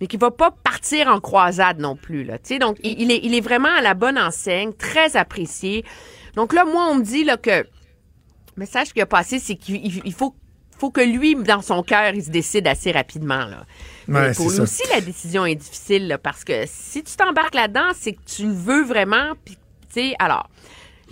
mais 0.00 0.06
qui 0.06 0.18
va 0.18 0.30
pas 0.30 0.50
partir 0.50 1.08
en 1.08 1.20
croisade 1.20 1.78
non 1.78 1.96
plus. 1.96 2.26
Donc, 2.60 2.76
il 2.82 3.34
est 3.34 3.40
vraiment 3.40 3.74
à 3.74 3.80
la 3.80 3.94
bonne 3.94 4.18
enseigne, 4.18 4.72
très 4.74 5.16
apprécié. 5.16 5.84
Donc 6.36 6.52
là, 6.52 6.64
moi, 6.64 6.88
on 6.90 6.96
me 6.96 7.04
dit 7.04 7.24
là, 7.24 7.36
que 7.36 7.50
le 7.50 7.64
message 8.56 8.92
qui 8.92 9.00
a 9.00 9.06
passé, 9.06 9.38
c'est 9.38 9.54
qu'il 9.56 9.76
il- 9.76 10.02
il 10.04 10.12
faut, 10.12 10.34
faut 10.78 10.90
que 10.90 11.00
lui, 11.00 11.34
dans 11.36 11.62
son 11.62 11.82
cœur, 11.82 12.12
il 12.14 12.22
se 12.24 12.30
décide 12.30 12.66
assez 12.66 12.92
rapidement. 12.92 13.44
Là. 13.46 13.64
Ouais, 14.08 14.32
pour 14.34 14.48
lui 14.50 14.56
ça. 14.56 14.62
aussi, 14.62 14.82
la 14.92 15.00
décision 15.00 15.46
est 15.46 15.54
difficile 15.54 16.08
là, 16.08 16.18
parce 16.18 16.44
que 16.44 16.64
si 16.66 17.02
tu 17.02 17.16
t'embarques 17.16 17.54
là-dedans, 17.54 17.90
c'est 17.98 18.12
que 18.12 18.20
tu 18.26 18.44
le 18.46 18.52
veux 18.52 18.84
vraiment. 18.84 19.32
Puis, 19.44 19.54
tu 19.94 20.00
sais, 20.00 20.14
alors, 20.18 20.48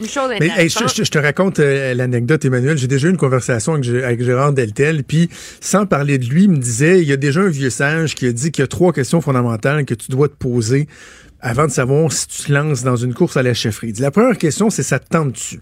Une 0.01 0.09
chose 0.09 0.31
Mais 0.31 0.37
hey, 0.47 0.49
je, 0.49 0.53
intéressante. 0.79 0.97
je- 0.97 1.05
je 1.05 1.11
te 1.11 1.19
raconte 1.19 1.59
euh, 1.61 1.93
l'anecdote, 1.93 2.43
Emmanuel. 2.47 2.79
J'ai 2.79 2.87
déjà 2.89 3.09
eu 3.09 3.11
une 3.11 3.19
conversation 3.19 3.75
avec, 3.75 3.87
avec 3.87 4.23
Gérard 4.25 4.55
Deltel, 4.55 5.05
puis 5.05 5.29
sans 5.61 5.85
parler 5.85 6.17
de 6.17 6.25
lui, 6.25 6.45
il 6.45 6.51
me 6.51 6.57
disait, 6.57 7.03
il 7.03 7.07
y 7.09 7.13
a 7.13 7.19
déjà 7.19 7.43
un 7.43 7.49
vieux 7.51 7.69
sage 7.69 8.15
qui 8.15 8.27
a 8.27 8.33
dit 8.33 8.51
qu'il 8.51 8.63
y 8.63 8.65
a 8.65 8.69
trois 8.69 8.95
questions 8.95 9.21
fondamentales 9.21 9.85
que 9.85 9.93
tu 9.93 10.11
dois 10.11 10.29
te 10.29 10.35
poser 10.35 10.89
avant 11.43 11.67
de 11.67 11.73
savoir 11.73 12.13
si 12.13 12.29
tu 12.29 12.43
te 12.45 12.53
lances 12.53 12.85
dans 12.85 12.97
une 12.97 13.13
course 13.13 13.37
à 13.37 13.43
la 13.43 13.53
chefferie. 13.53 13.93
La 13.99 14.11
première 14.11 14.39
question, 14.39 14.71
c'est 14.71 14.85
ça 14.85 14.99
te 14.99 15.09
tente-tu? 15.09 15.61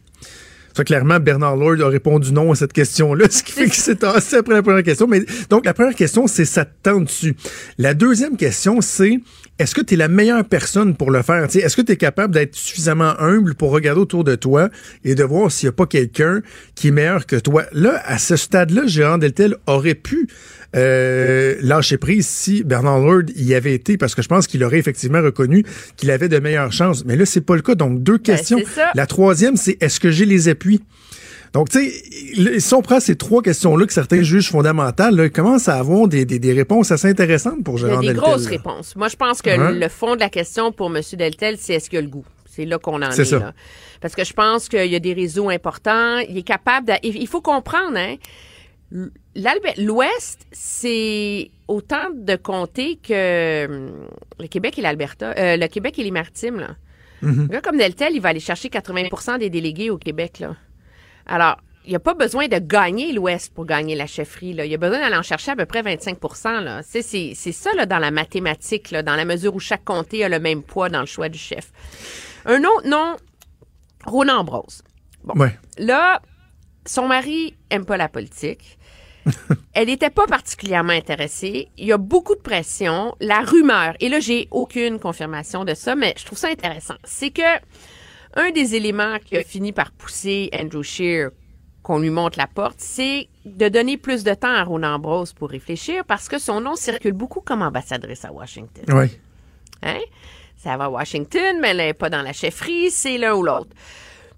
Ça, 0.77 0.85
clairement, 0.85 1.19
Bernard 1.19 1.57
Lord 1.57 1.81
a 1.81 1.89
répondu 1.89 2.33
non 2.33 2.53
à 2.53 2.55
cette 2.55 2.73
question-là, 2.73 3.27
ce 3.29 3.43
qui 3.43 3.53
fait 3.53 3.65
qu'il 3.65 3.75
s'est 3.75 3.97
tassé 3.97 4.37
après 4.37 4.55
la 4.55 4.63
première 4.63 4.85
question. 4.85 5.09
Mais 5.09 5.25
donc, 5.49 5.65
la 5.65 5.75
première 5.75 5.97
question, 5.97 6.29
c'est 6.29 6.45
ça 6.45 6.65
te 6.65 6.71
tente-tu? 6.83 7.35
La 7.77 7.95
deuxième 7.95 8.37
question, 8.37 8.81
c'est 8.81 9.19
est-ce 9.61 9.75
que 9.75 9.83
tu 9.83 9.93
es 9.93 9.97
la 9.99 10.09
meilleure 10.09 10.47
personne 10.47 10.97
pour 10.97 11.11
le 11.11 11.21
faire? 11.21 11.45
Est-ce 11.45 11.77
que 11.77 11.83
tu 11.83 11.93
es 11.93 11.97
capable 11.97 12.33
d'être 12.33 12.57
suffisamment 12.57 13.13
humble 13.21 13.55
pour 13.55 13.73
regarder 13.73 14.01
autour 14.01 14.25
de 14.25 14.35
toi 14.35 14.71
et 15.05 15.15
de 15.15 15.23
voir 15.23 15.53
s'il 15.53 15.67
n'y 15.67 15.69
a 15.69 15.73
pas 15.73 15.85
quelqu'un 15.85 16.41
qui 16.75 16.89
est 16.89 16.91
meilleur 16.91 17.27
que 17.27 17.37
toi? 17.37 17.65
Là, 17.73 18.03
à 18.07 18.17
ce 18.17 18.37
stade-là, 18.37 18.87
Gérard 18.87 19.19
Deltel 19.19 19.57
aurait 19.67 19.95
pu 19.95 20.29
euh, 20.77 21.57
lâcher 21.61 21.99
prise 21.99 22.27
si 22.27 22.65
Bernard 22.65 23.01
Lord 23.01 23.25
y 23.37 23.55
avait 23.55 23.75
été, 23.75 23.99
parce 23.99 24.15
que 24.15 24.23
je 24.23 24.29
pense 24.29 24.47
qu'il 24.47 24.65
aurait 24.65 24.79
effectivement 24.79 25.21
reconnu 25.21 25.63
qu'il 25.99 26.11
avait 26.11 26.31
de 26.31 26.39
meilleures 26.39 26.73
chances. 26.73 27.05
Mais 27.05 27.17
là, 27.17 27.27
c'est 27.27 27.43
pas 27.43 27.55
le 27.55 27.63
cas. 27.63 27.75
Donc, 27.75 28.03
deux 28.03 28.17
questions. 28.17 28.59
c'est 28.65 28.81
ça. 28.81 28.93
La 28.95 29.07
troisième, 29.07 29.57
c'est 29.57 29.77
est-ce 29.83 30.01
que 30.01 30.11
j'ai 30.11 30.25
les 30.25 30.49
appuis? 30.49 30.81
Donc, 31.53 31.69
tu 31.69 31.81
sais, 31.91 32.61
si 32.61 32.75
on 32.75 32.81
prend 32.83 33.01
ces 33.01 33.17
trois 33.17 33.43
questions-là 33.43 33.85
que 33.87 33.93
certains 33.93 34.23
jugent 34.23 34.51
fondamentales, 34.51 35.17
là, 35.17 35.25
ils 35.25 35.33
commencent 35.33 35.69
à 35.69 35.75
avoir 35.79 36.07
des, 36.07 36.25
des, 36.25 36.39
des 36.39 36.53
réponses 36.53 36.93
assez 36.93 37.09
intéressantes 37.09 37.65
pour 37.65 37.77
Gérard 37.77 38.01
des 38.01 38.09
Deltel. 38.09 38.23
grosses 38.23 38.45
là. 38.45 38.51
réponses. 38.51 38.95
Moi, 38.95 39.09
je 39.09 39.17
pense 39.17 39.43
que 39.43 39.51
Hein? 39.51 39.73
le 39.73 39.89
fond 39.89 40.15
de 40.15 40.21
la 40.21 40.29
question 40.31 40.71
pour 40.71 40.95
M. 40.95 41.03
Deltel, 41.15 41.57
c'est 41.59 41.75
est-ce 41.75 41.91
qu'il 41.91 41.99
a 41.99 42.03
le 42.03 42.09
goût? 42.09 42.25
C'est 42.47 42.65
là 42.65 42.79
qu'on 42.79 43.03
en 43.03 43.11
C'est 43.11 43.23
est. 43.23 43.25
ça. 43.25 43.39
Là. 43.41 43.53
Parce 44.01 44.15
que 44.15 44.25
je 44.25 44.33
pense 44.33 44.69
qu'il 44.69 44.87
y 44.87 44.95
a 44.95 45.01
des 45.01 45.13
réseaux 45.13 45.49
importants. 45.51 46.19
Il 46.29 46.39
est 46.39 46.43
capable 46.43 46.87
de... 46.89 46.93
Il 47.03 47.27
faut 47.27 47.41
comprendre, 47.41 47.97
hein? 47.97 48.15
L'Ouest, 49.77 50.47
c'est 50.53 51.51
autant 51.69 52.11
de 52.15 52.37
comtés 52.37 52.97
que 52.97 53.91
le 54.39 54.47
Québec 54.49 54.79
et 54.79 54.83
l'Alberta. 54.83 55.35
euh, 55.39 55.57
le 55.57 55.67
Québec 55.69 55.99
et 55.99 56.05
les 56.05 56.11
Maritimes, 56.11 56.59
là. 56.61 56.77
Mm-hmm. 57.23 57.43
Un 57.43 57.47
gars 57.47 57.61
comme 57.61 57.77
Deltel, 57.77 58.13
il 58.15 58.21
va 58.21 58.31
aller 58.31 58.41
chercher 58.41 58.69
80% 58.69 59.39
des 59.39 59.51
délégués 59.51 59.91
au 59.91 59.99
Québec, 59.99 60.39
là. 60.41 60.57
Alors, 61.31 61.59
il 61.87 61.91
n'y 61.91 61.97
a 61.97 62.01
pas 62.01 62.15
besoin 62.15 62.49
de 62.49 62.59
gagner 62.59 63.13
l'Ouest 63.13 63.55
pour 63.55 63.65
gagner 63.65 63.95
la 63.95 64.07
chefferie. 64.07 64.53
Là. 64.53 64.67
Il 64.67 64.71
y 64.71 64.75
a 64.75 64.79
besoin 64.79 64.99
d'aller 64.99 65.17
en 65.17 65.23
chercher 65.23 65.53
à 65.53 65.57
peu 65.57 65.65
près 65.65 65.81
25 65.81 66.19
là. 66.63 66.83
C'est, 66.83 67.03
c'est, 67.03 67.33
c'est 67.35 67.53
ça 67.53 67.73
là, 67.75 67.87
dans 67.87 67.99
la 67.99 68.11
mathématique, 68.11 68.91
là, 68.91 69.03
dans 69.03 69.17
la 69.17 69.25
mesure 69.25 69.55
où 69.55 69.61
chaque 69.61 69.85
comté 69.85 70.25
a 70.25 70.29
le 70.29 70.41
même 70.41 70.63
poids 70.63 70.91
dans 70.91 71.01
le 71.01 71.07
choix 71.07 71.29
du 71.29 71.39
chef. 71.39 71.73
Un 72.45 72.63
autre 72.65 72.87
nom, 72.87 73.17
Roland 74.05 74.39
Ambrose. 74.39 74.83
Bon. 75.25 75.35
Ouais. 75.41 75.57
Là, 75.79 76.21
son 76.85 77.09
mari 77.09 77.55
aime 77.71 77.87
pas 77.87 77.97
la 77.97 78.09
politique. 78.09 78.79
Elle 79.75 79.87
n'était 79.87 80.11
pas 80.11 80.27
particulièrement 80.27 80.93
intéressée. 80.93 81.69
Il 81.79 81.87
y 81.87 81.93
a 81.93 81.99
beaucoup 81.99 82.35
de 82.35 82.41
pression. 82.41 83.15
La 83.21 83.41
rumeur, 83.41 83.95
et 84.01 84.09
là, 84.09 84.21
j'ai 84.21 84.49
aucune 84.51 84.99
confirmation 84.99 85.65
de 85.65 85.75
ça, 85.75 85.95
mais 85.95 86.15
je 86.19 86.25
trouve 86.25 86.39
ça 86.39 86.49
intéressant. 86.49 86.97
C'est 87.05 87.31
que 87.31 87.43
un 88.35 88.51
des 88.51 88.75
éléments 88.75 89.19
qui 89.25 89.37
a 89.37 89.43
fini 89.43 89.73
par 89.73 89.93
pousser 89.93 90.51
Andrew 90.59 90.83
Scheer 90.83 91.31
qu'on 91.83 91.99
lui 91.99 92.11
montre 92.11 92.39
la 92.39 92.47
porte, 92.47 92.77
c'est 92.79 93.29
de 93.45 93.69
donner 93.69 93.97
plus 93.97 94.23
de 94.23 94.35
temps 94.35 94.53
à 94.55 94.63
Ronan 94.65 94.95
Ambrose 94.95 95.33
pour 95.33 95.49
réfléchir 95.49 96.05
parce 96.05 96.29
que 96.29 96.39
son 96.39 96.61
nom 96.61 96.77
circule 96.77 97.15
beaucoup 97.15 97.41
comme 97.41 97.63
ambassadrice 97.63 98.25
à 98.25 98.33
Washington. 98.33 98.85
Ouais. 98.95 99.11
Hein? 99.83 100.01
Ça 100.57 100.77
va 100.77 100.85
à 100.85 100.89
Washington, 100.91 101.59
mais 101.61 101.69
elle 101.71 101.79
n'est 101.79 101.95
pas 101.95 102.11
dans 102.11 102.23
la 102.23 102.35
chefferie, 102.35 102.91
c'est 102.91 103.17
l'un 103.17 103.35
ou 103.35 103.43
l'autre. 103.43 103.71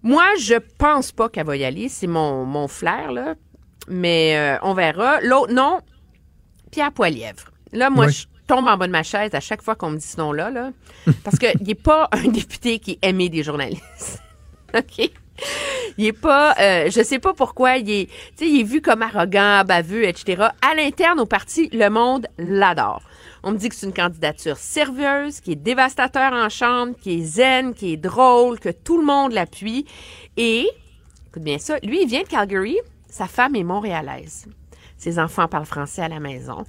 Moi, 0.03 0.25
je 0.39 0.55
pense 0.79 1.13
pas 1.13 1.29
qu'elle 1.29 1.47
va 1.47 1.57
y 1.57 1.65
aller, 1.65 1.89
c'est 1.89 2.07
mon, 2.07 2.45
mon 2.45 2.69
flair, 2.69 3.13
là. 3.13 3.35
Mais 3.89 4.37
euh, 4.37 4.59
on 4.63 4.75
verra. 4.75 5.21
L'autre, 5.21 5.53
non, 5.53 5.81
Pierre 6.71 6.93
Poilièvre. 6.93 7.51
Là, 7.73 7.91
moi, 7.91 8.09
je 8.09 8.25
tombe 8.47 8.67
en 8.67 8.77
bas 8.77 8.87
de 8.87 8.93
ma 8.93 9.03
chaise 9.03 9.35
à 9.35 9.41
chaque 9.41 9.63
fois 9.63 9.75
qu'on 9.75 9.91
me 9.91 9.97
dit 9.97 10.07
ce 10.07 10.19
nom-là, 10.19 10.51
là, 10.51 10.71
parce 11.25 11.39
qu'il 11.39 11.63
n'est 11.63 11.75
pas 11.75 12.09
un 12.13 12.29
député 12.29 12.79
qui 12.79 12.93
est 12.93 13.09
aimé 13.09 13.29
des 13.29 13.43
journalistes. 13.43 14.23
OK? 14.75 15.11
Il 15.99 16.07
est 16.07 16.13
pas, 16.13 16.55
euh, 16.59 16.91
je 16.91 17.03
sais 17.03 17.19
pas 17.19 17.35
pourquoi, 17.35 17.77
il 17.77 17.91
est, 17.91 18.09
il 18.41 18.61
est 18.61 18.65
vu 18.65 18.81
comme 18.81 19.03
arrogant, 19.03 19.63
baveux, 19.65 20.05
etc. 20.05 20.49
À 20.63 20.75
l'interne, 20.75 21.21
au 21.21 21.27
parti, 21.27 21.69
le 21.73 21.89
monde 21.89 22.27
l'adore. 22.39 23.03
On 23.43 23.53
me 23.53 23.59
dit 23.59 23.69
que 23.69 23.75
c'est 23.75 23.87
une 23.87 23.93
candidature 23.93 24.57
sérieuse, 24.57 25.41
qui 25.41 25.53
est 25.53 25.57
dévastateur 25.57 26.33
en 26.33 26.49
chambre, 26.49 26.95
qui 27.01 27.21
est 27.21 27.25
zen, 27.25 27.75
qui 27.75 27.95
est 27.95 27.97
drôle, 27.97 28.61
que 28.61 28.69
tout 28.69 28.99
le 28.99 29.05
monde 29.05 29.33
l'appuie. 29.33 29.85
Et, 30.37 30.69
écoute 31.29 31.43
bien 31.43 31.59
ça, 31.59 31.79
lui, 31.83 32.03
il 32.03 32.09
vient 32.09 32.23
de 32.23 32.29
Calgary, 32.29 32.79
sa 33.09 33.27
femme 33.27 33.57
est 33.57 33.65
montréalaise. 33.65 34.47
Ses 34.97 35.19
enfants 35.19 35.49
parlent 35.49 35.67
français 35.67 36.03
à 36.03 36.09
la 36.09 36.21
maison. 36.21 36.65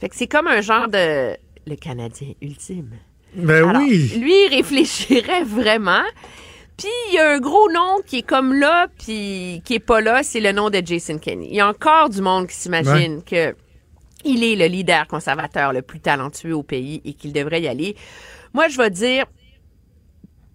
Fait 0.00 0.08
que 0.08 0.16
c'est 0.16 0.26
comme 0.26 0.46
un 0.46 0.60
genre 0.60 0.88
de, 0.88 1.36
le 1.66 1.76
Canadien 1.76 2.32
ultime. 2.40 2.90
Ben 3.34 3.68
Alors, 3.68 3.82
oui. 3.82 4.12
Lui, 4.18 4.32
il 4.46 4.54
réfléchirait 4.54 5.42
vraiment. 5.44 6.04
Puis 6.76 6.88
il 7.08 7.14
y 7.14 7.18
a 7.18 7.30
un 7.30 7.38
gros 7.38 7.70
nom 7.70 8.00
qui 8.04 8.18
est 8.18 8.22
comme 8.22 8.52
là, 8.52 8.88
puis 8.98 9.62
qui 9.64 9.74
est 9.74 9.84
pas 9.84 10.00
là, 10.00 10.22
c'est 10.22 10.40
le 10.40 10.52
nom 10.52 10.70
de 10.70 10.82
Jason 10.84 11.18
Kenney. 11.18 11.48
Il 11.50 11.56
y 11.56 11.60
a 11.60 11.68
encore 11.68 12.10
du 12.10 12.20
monde 12.20 12.48
qui 12.48 12.56
s'imagine 12.56 13.22
que 13.22 13.54
il 14.24 14.42
est 14.42 14.56
le 14.56 14.66
leader 14.66 15.06
conservateur 15.06 15.72
le 15.72 15.82
plus 15.82 16.00
talentueux 16.00 16.54
au 16.54 16.62
pays 16.62 17.02
et 17.04 17.12
qu'il 17.12 17.32
devrait 17.32 17.60
y 17.60 17.68
aller. 17.68 17.94
Moi, 18.54 18.68
je 18.68 18.78
vais 18.78 18.90
dire, 18.90 19.26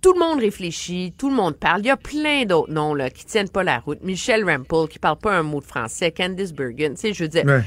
tout 0.02 0.14
le 0.14 0.20
monde 0.20 0.40
réfléchit, 0.40 1.14
tout 1.18 1.30
le 1.30 1.36
monde 1.36 1.56
parle. 1.56 1.82
Il 1.82 1.86
y 1.86 1.92
a 1.92 1.98
plein 1.98 2.46
d'autres 2.46 2.72
noms 2.72 2.96
là, 2.96 3.10
qui 3.10 3.26
tiennent 3.26 3.50
pas 3.50 3.64
la 3.64 3.80
route. 3.80 4.02
Michel 4.02 4.44
Rampel, 4.44 4.88
qui 4.90 4.98
parle 4.98 5.20
pas 5.20 5.38
un 5.38 5.44
mot 5.44 5.60
de 5.60 5.66
français. 5.66 6.12
Candice 6.12 6.52
Bergen, 6.52 6.96
tu 6.96 7.02
sais, 7.02 7.14
je 7.14 7.24
veux 7.24 7.30
dire. 7.30 7.46
Ouais. 7.46 7.62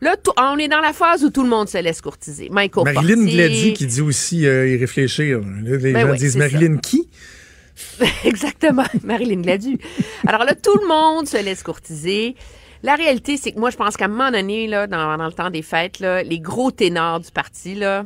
Là, 0.00 0.16
tout- 0.16 0.32
on 0.38 0.56
est 0.58 0.68
dans 0.68 0.80
la 0.80 0.92
phase 0.92 1.24
où 1.24 1.30
tout 1.30 1.42
le 1.42 1.48
monde 1.48 1.68
se 1.68 1.78
laisse 1.78 2.00
courtiser. 2.00 2.48
Michael 2.50 2.84
Marilyn. 2.94 3.24
Glady 3.24 3.72
qui 3.72 3.86
dit 3.86 4.00
aussi 4.00 4.46
euh, 4.46 4.68
y 4.68 4.76
réfléchir. 4.76 5.40
Les 5.62 5.92
Ben 5.92 6.06
gens 6.06 6.12
oui, 6.12 6.18
disent 6.18 6.36
Marilyn 6.36 6.76
qui? 6.78 7.08
Exactement, 8.24 8.84
Marilyn 9.04 9.40
Gladu. 9.42 9.78
Alors 10.26 10.44
là, 10.44 10.54
tout 10.54 10.76
le 10.80 10.86
monde 10.86 11.26
se 11.26 11.42
laisse 11.42 11.62
courtiser. 11.62 12.34
La 12.82 12.94
réalité, 12.94 13.36
c'est 13.36 13.52
que 13.52 13.58
moi, 13.58 13.70
je 13.70 13.76
pense 13.76 13.96
qu'à 13.96 14.04
un 14.04 14.08
moment 14.08 14.30
donné, 14.30 14.66
là, 14.68 14.86
dans, 14.86 15.16
dans 15.16 15.26
le 15.26 15.32
temps 15.32 15.50
des 15.50 15.62
fêtes, 15.62 15.98
là, 15.98 16.22
les 16.22 16.38
gros 16.40 16.70
ténors 16.70 17.20
du 17.20 17.30
parti, 17.32 17.74
là, 17.74 18.04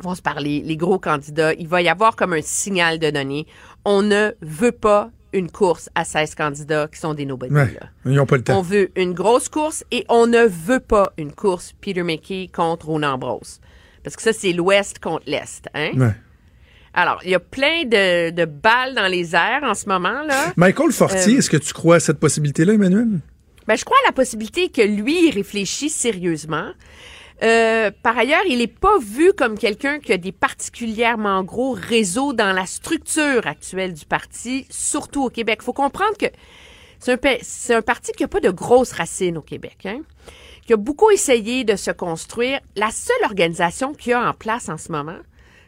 vont 0.00 0.14
se 0.14 0.22
parler, 0.22 0.62
les 0.64 0.76
gros 0.76 0.98
candidats. 0.98 1.52
Il 1.54 1.68
va 1.68 1.82
y 1.82 1.88
avoir 1.88 2.16
comme 2.16 2.32
un 2.32 2.40
signal 2.42 2.98
de 2.98 3.10
donner. 3.10 3.46
On 3.84 4.00
ne 4.02 4.30
veut 4.40 4.72
pas 4.72 5.10
une 5.32 5.50
course 5.50 5.90
à 5.94 6.04
16 6.04 6.34
candidats 6.34 6.88
qui 6.92 6.98
sont 7.00 7.14
des 7.14 7.26
nobodies. 7.26 7.54
Ouais. 7.54 7.72
là. 7.80 7.88
Ils 8.06 8.12
n'ont 8.12 8.26
pas 8.26 8.36
le 8.36 8.42
On 8.42 8.44
temps. 8.44 8.62
veut 8.62 8.90
une 8.96 9.12
grosse 9.12 9.48
course 9.48 9.84
et 9.90 10.04
on 10.08 10.26
ne 10.26 10.46
veut 10.46 10.80
pas 10.80 11.12
une 11.18 11.32
course 11.32 11.74
Peter 11.80 12.02
McKay 12.02 12.48
contre 12.54 12.86
Ronan 12.86 13.12
Ambrose. 13.14 13.60
Parce 14.02 14.16
que 14.16 14.22
ça, 14.22 14.32
c'est 14.32 14.52
l'Ouest 14.52 14.98
contre 15.00 15.24
l'Est. 15.26 15.66
Hein? 15.74 15.90
Ouais. 15.96 16.14
Alors, 16.94 17.20
il 17.24 17.30
y 17.30 17.34
a 17.34 17.40
plein 17.40 17.84
de, 17.84 18.30
de 18.30 18.44
balles 18.44 18.94
dans 18.94 19.06
les 19.06 19.34
airs 19.34 19.60
en 19.62 19.74
ce 19.74 19.86
moment. 19.88 20.22
là. 20.22 20.52
Michael 20.56 20.92
Fortier, 20.92 21.34
Euh, 21.34 21.38
est-ce 21.38 21.50
que 21.50 21.56
tu 21.58 21.72
crois 21.72 21.96
à 21.96 22.00
cette 22.00 22.18
possibilité-là, 22.18 22.72
Emmanuel? 22.74 23.20
Ben, 23.66 23.76
je 23.76 23.84
crois 23.84 23.98
à 24.04 24.08
la 24.08 24.12
possibilité 24.12 24.70
que 24.70 24.80
lui 24.80 25.28
il 25.28 25.34
réfléchisse 25.34 25.94
sérieusement. 25.94 26.70
Euh, 27.42 27.90
par 28.02 28.18
ailleurs, 28.18 28.42
il 28.48 28.58
n'est 28.58 28.66
pas 28.66 28.98
vu 28.98 29.32
comme 29.32 29.56
quelqu'un 29.56 30.00
qui 30.00 30.12
a 30.12 30.16
des 30.16 30.32
particulièrement 30.32 31.44
gros 31.44 31.72
réseaux 31.72 32.32
dans 32.32 32.52
la 32.52 32.66
structure 32.66 33.46
actuelle 33.46 33.94
du 33.94 34.06
parti, 34.06 34.66
surtout 34.70 35.24
au 35.24 35.30
Québec. 35.30 35.58
Il 35.62 35.64
faut 35.64 35.72
comprendre 35.72 36.16
que 36.18 36.26
c'est 36.98 37.74
un, 37.74 37.82
parti 37.82 38.12
qui 38.12 38.24
n'a 38.24 38.28
pas 38.28 38.40
de 38.40 38.50
grosses 38.50 38.92
racines 38.92 39.38
au 39.38 39.42
Québec, 39.42 39.78
hein, 39.84 40.00
qui 40.66 40.72
a 40.72 40.76
beaucoup 40.76 41.10
essayé 41.10 41.62
de 41.62 41.76
se 41.76 41.92
construire. 41.92 42.60
La 42.74 42.90
seule 42.90 43.24
organisation 43.24 43.94
qu'il 43.94 44.10
y 44.10 44.14
a 44.14 44.28
en 44.28 44.34
place 44.34 44.68
en 44.68 44.78
ce 44.78 44.90
moment, 44.90 45.18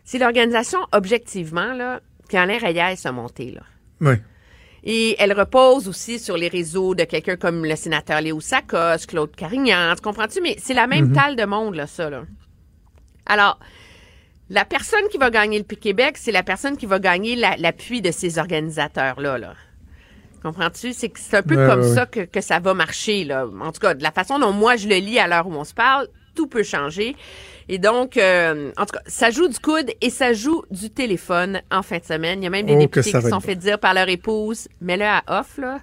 c'est 0.04 0.18
l'organisation, 0.18 0.80
objectivement, 0.90 1.72
là, 1.72 2.00
qu'Alain 2.28 2.58
Reyes 2.58 2.96
a 3.04 3.12
montée. 3.12 3.52
Là. 3.52 3.62
Oui. 4.00 4.16
Et 4.84 5.14
elle 5.18 5.32
repose 5.38 5.88
aussi 5.88 6.18
sur 6.18 6.36
les 6.36 6.48
réseaux 6.48 6.94
de 6.94 7.04
quelqu'un 7.04 7.36
comme 7.36 7.64
le 7.64 7.76
sénateur 7.76 8.20
Léo 8.20 8.40
Sakos, 8.40 9.06
Claude 9.06 9.34
Carignan, 9.36 9.94
tu 9.94 10.00
comprends-tu? 10.02 10.40
Mais 10.40 10.56
c'est 10.58 10.74
la 10.74 10.86
même 10.86 11.12
talle 11.12 11.36
de 11.36 11.44
monde, 11.44 11.74
là, 11.74 11.86
ça, 11.86 12.08
là. 12.08 12.22
Alors, 13.26 13.58
la 14.48 14.64
personne 14.64 15.06
qui 15.10 15.18
va 15.18 15.30
gagner 15.30 15.58
le 15.58 15.64
Québec, 15.76 16.16
c'est 16.16 16.32
la 16.32 16.42
personne 16.42 16.76
qui 16.76 16.86
va 16.86 16.98
gagner 16.98 17.36
la- 17.36 17.56
l'appui 17.56 18.00
de 18.00 18.10
ces 18.10 18.38
organisateurs-là, 18.38 19.38
là. 19.38 19.54
Comprends-tu? 20.42 20.94
C'est 20.94 21.12
un 21.34 21.42
peu 21.42 21.56
Ouais, 21.56 21.66
comme 21.68 21.80
ouais, 21.82 21.94
ça 21.94 22.06
que, 22.06 22.20
que 22.20 22.40
ça 22.40 22.58
va 22.60 22.72
marcher, 22.72 23.24
là. 23.24 23.46
En 23.60 23.72
tout 23.72 23.80
cas, 23.80 23.92
de 23.92 24.02
la 24.02 24.10
façon 24.10 24.38
dont 24.38 24.52
moi 24.52 24.76
je 24.76 24.88
le 24.88 24.96
lis 24.96 25.18
à 25.18 25.28
l'heure 25.28 25.46
où 25.46 25.52
on 25.52 25.64
se 25.64 25.74
parle, 25.74 26.08
tout 26.40 26.46
peut 26.46 26.62
changer. 26.62 27.16
Et 27.68 27.78
donc, 27.78 28.16
euh, 28.16 28.72
en 28.78 28.86
tout 28.86 28.94
cas, 28.94 29.02
ça 29.06 29.30
joue 29.30 29.46
du 29.46 29.58
coude 29.58 29.90
et 30.00 30.08
ça 30.08 30.32
joue 30.32 30.62
du 30.70 30.88
téléphone 30.88 31.60
en 31.70 31.82
fin 31.82 31.98
de 31.98 32.04
semaine. 32.04 32.40
Il 32.40 32.44
y 32.44 32.46
a 32.46 32.50
même 32.50 32.64
des 32.64 32.74
Oh, 32.74 32.78
députés 32.78 33.12
qui 33.12 33.22
se 33.22 33.28
sont 33.28 33.40
fait 33.40 33.56
dire 33.56 33.78
par 33.78 33.92
leur 33.92 34.08
épouse, 34.08 34.68
mets-le 34.80 35.04
à 35.04 35.22
off, 35.28 35.58
là. 35.58 35.80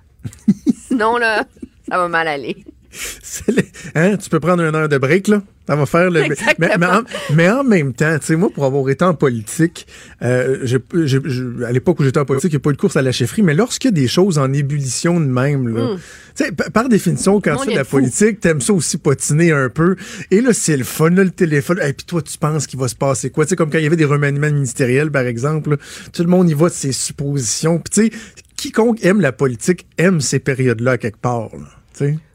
Sinon, 0.76 1.18
là, 1.18 1.44
ça 1.90 1.98
va 2.00 2.08
mal 2.08 2.28
aller. 2.28 2.66
Les- 3.48 3.66
hein, 3.96 4.18
tu 4.18 4.30
peux 4.30 4.40
prendre 4.40 4.64
une 4.64 4.76
heure 4.76 4.90
de 4.90 4.98
break, 4.98 5.28
là. 5.28 5.42
Ça 5.68 5.76
va 5.76 5.86
faire 5.86 6.10
le. 6.10 6.22
Mais, 6.60 6.86
en, 6.86 7.02
mais 7.36 7.50
en 7.50 7.64
même 7.66 7.94
temps, 7.94 8.18
tu 8.20 8.28
sais, 8.28 8.36
moi, 8.38 8.50
pour 8.50 8.64
avoir 8.64 8.90
été 8.90 9.04
en 9.04 9.14
politique, 9.14 9.86
euh, 10.22 10.66
à 11.66 11.72
l'époque 11.74 12.00
où 12.00 12.04
j'étais 12.06 12.20
en 12.22 12.26
politique, 12.26 12.52
il 12.54 12.56
n'y 12.56 12.62
a 12.62 12.62
pas 12.62 12.70
eu 12.70 12.74
de 12.74 12.78
course 12.78 12.96
à 12.96 13.02
la 13.02 13.12
chefferie, 13.12 13.42
mais 13.42 13.54
lorsqu'il 13.54 13.90
y 13.90 13.94
a 13.94 13.96
des 14.02 14.08
choses 14.08 14.38
en 14.38 14.54
ébullition 14.54 15.20
de 15.20 15.26
même, 15.26 15.68
là, 15.68 15.96
tu 16.38 16.46
sais, 16.46 16.52
par 16.54 16.88
définition, 16.88 17.42
quand 17.42 17.56
tu 17.58 17.66
fais 17.66 17.72
de 17.74 17.78
la 17.80 17.84
fou. 17.84 17.98
politique, 17.98 18.40
t'aimes 18.40 18.62
ça 18.62 18.72
aussi 18.72 18.98
patiner 18.98 19.52
un 19.52 19.68
peu. 19.68 19.98
Et 20.32 20.40
là, 20.40 20.54
c'est 20.54 20.78
le 20.78 20.86
fun, 20.86 21.10
là, 21.10 21.26
le 21.26 21.32
téléphone. 21.32 21.80
Et 21.86 21.92
puis 21.92 22.06
toi, 22.06 22.22
tu 22.22 22.38
penses 22.38 22.66
qu'il 22.66 22.80
va 22.80 22.88
se 22.88 22.96
passer 22.96 23.30
quoi? 23.30 23.44
Tu 23.46 23.50
sais, 23.50 23.56
comme 23.58 23.70
quand 23.70 23.78
il 23.78 23.84
y 23.84 23.88
avait 23.88 23.98
des 23.98 24.06
remaniements 24.06 24.52
ministériels, 24.52 25.12
par 25.12 25.24
exemple, 25.26 25.72
là, 25.72 25.78
tout 26.14 26.24
le 26.24 26.30
monde 26.30 26.50
y 26.50 26.54
va 26.54 26.70
de 26.70 26.74
ses 26.74 26.94
suppositions. 26.94 27.80
Puis 27.80 28.10
tu 28.10 28.16
sais, 28.16 28.20
quiconque 28.56 29.04
aime 29.04 29.20
la 29.20 29.34
politique 29.34 29.86
aime 29.98 30.22
ces 30.22 30.40
périodes-là 30.40 30.98
quelque 30.98 31.20
part, 31.20 31.50
là. 31.54 31.66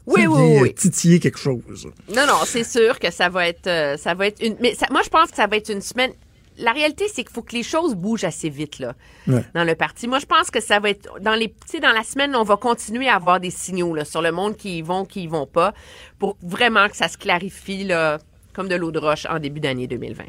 Oui, 0.05 0.27
oui, 0.27 0.73
titiller 0.73 1.19
quelque 1.19 1.39
chose. 1.39 1.87
Non, 2.13 2.25
non, 2.27 2.39
c'est 2.45 2.63
sûr 2.65 2.99
que 2.99 3.11
ça 3.11 3.29
va 3.29 3.47
être, 3.47 3.67
euh, 3.67 3.97
ça 3.97 4.13
va 4.13 4.27
être 4.27 4.41
une. 4.45 4.55
Mais 4.59 4.75
ça- 4.75 4.87
moi, 4.91 5.01
je 5.03 5.09
pense 5.09 5.29
que 5.31 5.35
ça 5.37 5.47
va 5.47 5.55
être 5.57 5.69
une 5.71 5.81
semaine. 5.81 6.11
La 6.57 6.71
réalité, 6.71 7.05
c'est 7.07 7.23
qu'il 7.23 7.33
faut 7.33 7.41
que 7.41 7.55
les 7.55 7.63
choses 7.63 7.95
bougent 7.95 8.25
assez 8.25 8.49
vite 8.49 8.77
là, 8.79 8.93
Ouais. 9.27 9.43
dans 9.55 9.63
le 9.63 9.73
parti. 9.75 10.07
Moi, 10.07 10.19
je 10.19 10.25
pense 10.27 10.51
que 10.51 10.61
ça 10.61 10.79
va 10.79 10.89
être 10.91 11.09
dans 11.21 11.33
les, 11.33 11.51
dans 11.81 11.91
la 11.93 12.03
semaine, 12.03 12.35
on 12.35 12.43
va 12.43 12.57
continuer 12.57 13.07
à 13.07 13.15
avoir 13.15 13.39
des 13.39 13.49
signaux 13.49 13.95
là, 13.95 14.05
sur 14.05 14.21
le 14.21 14.31
monde 14.31 14.55
qui 14.55 14.77
y 14.77 14.81
vont, 14.83 15.03
qui 15.05 15.23
y 15.23 15.27
vont 15.27 15.47
pas, 15.47 15.73
pour 16.19 16.37
vraiment 16.43 16.87
que 16.89 16.95
ça 16.95 17.07
se 17.07 17.17
clarifie 17.17 17.85
là, 17.85 18.19
comme 18.53 18.67
de 18.67 18.75
l'eau 18.75 18.91
de 18.91 18.99
roche 18.99 19.25
en 19.27 19.39
début 19.39 19.61
d'année 19.61 19.87
2020. 19.87 20.25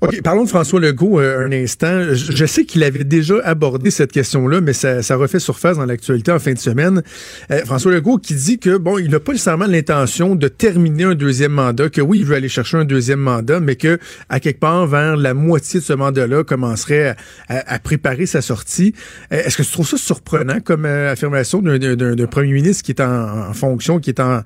OK, 0.00 0.22
parlons 0.22 0.44
de 0.44 0.48
François 0.48 0.80
Legault 0.80 1.20
euh, 1.20 1.46
un 1.46 1.52
instant. 1.52 2.14
Je, 2.14 2.46
sais 2.46 2.64
qu'il 2.64 2.82
avait 2.82 3.04
déjà 3.04 3.34
abordé 3.44 3.90
cette 3.90 4.12
question-là, 4.12 4.60
mais 4.60 4.72
ça, 4.72 5.00
refait 5.16 5.38
surface 5.38 5.76
dans 5.76 5.84
l'actualité 5.84 6.32
en 6.32 6.38
fin 6.38 6.52
de 6.52 6.58
semaine. 6.58 7.02
Euh, 7.50 7.64
François 7.64 7.92
Legault 7.92 8.18
qui 8.18 8.34
dit 8.34 8.58
que, 8.58 8.76
bon, 8.76 8.98
il 8.98 9.10
n'a 9.10 9.20
pas 9.20 9.32
nécessairement 9.32 9.66
l'intention 9.66 10.36
de 10.36 10.48
terminer 10.48 11.04
un 11.04 11.14
deuxième 11.14 11.52
mandat, 11.52 11.90
que 11.90 12.00
oui, 12.00 12.20
il 12.20 12.24
veut 12.24 12.36
aller 12.36 12.48
chercher 12.48 12.78
un 12.78 12.84
deuxième 12.84 13.20
mandat, 13.20 13.60
mais 13.60 13.76
que, 13.76 13.98
à 14.28 14.40
quelque 14.40 14.60
part, 14.60 14.86
vers 14.86 15.16
la 15.16 15.34
moitié 15.34 15.80
de 15.80 15.84
ce 15.84 15.92
mandat-là, 15.92 16.44
commencerait 16.44 17.16
à, 17.48 17.78
préparer 17.78 18.26
sa 18.26 18.40
sortie. 18.40 18.94
Euh, 19.32 19.42
Est-ce 19.44 19.56
que 19.56 19.62
tu 19.62 19.70
trouves 19.70 19.88
ça 19.88 19.98
surprenant 19.98 20.60
comme 20.60 20.84
affirmation 20.84 21.60
d'un- 21.62 22.26
premier 22.26 22.52
ministre 22.52 22.84
qui 22.84 22.92
est 22.92 23.00
en, 23.00 23.52
fonction, 23.52 23.98
qui 23.98 24.10
est 24.10 24.20
en, 24.20 24.42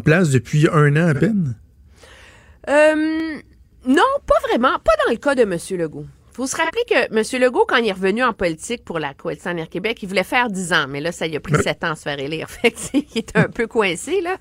place 0.00 0.30
depuis 0.30 0.68
un 0.72 0.96
an 0.96 1.08
à 1.08 1.14
peine? 1.14 1.54
Non, 3.86 4.02
pas 4.26 4.48
vraiment. 4.48 4.78
Pas 4.78 4.92
dans 5.04 5.10
le 5.10 5.16
cas 5.16 5.34
de 5.34 5.42
M. 5.42 5.58
Legault. 5.78 6.06
faut 6.32 6.46
se 6.46 6.56
rappeler 6.56 6.82
que 6.88 7.14
M. 7.14 7.42
Legault, 7.42 7.64
quand 7.66 7.76
il 7.76 7.88
est 7.88 7.92
revenu 7.92 8.22
en 8.22 8.32
politique 8.32 8.84
pour 8.84 8.98
la 8.98 9.14
Coalition 9.14 9.50
Avenir 9.50 9.68
Québec, 9.68 9.98
il 10.02 10.08
voulait 10.08 10.24
faire 10.24 10.48
10 10.48 10.72
ans, 10.72 10.86
mais 10.88 11.00
là, 11.00 11.12
ça 11.12 11.26
lui 11.26 11.36
a 11.36 11.40
pris 11.40 11.60
7 11.60 11.84
ans 11.84 11.92
à 11.92 11.96
se 11.96 12.02
faire 12.02 12.18
élire. 12.18 12.48
Fait 12.50 12.70
que, 12.70 12.78
il 12.94 13.18
était 13.18 13.38
un 13.38 13.48
peu 13.48 13.66
coincé, 13.66 14.20
là. 14.20 14.36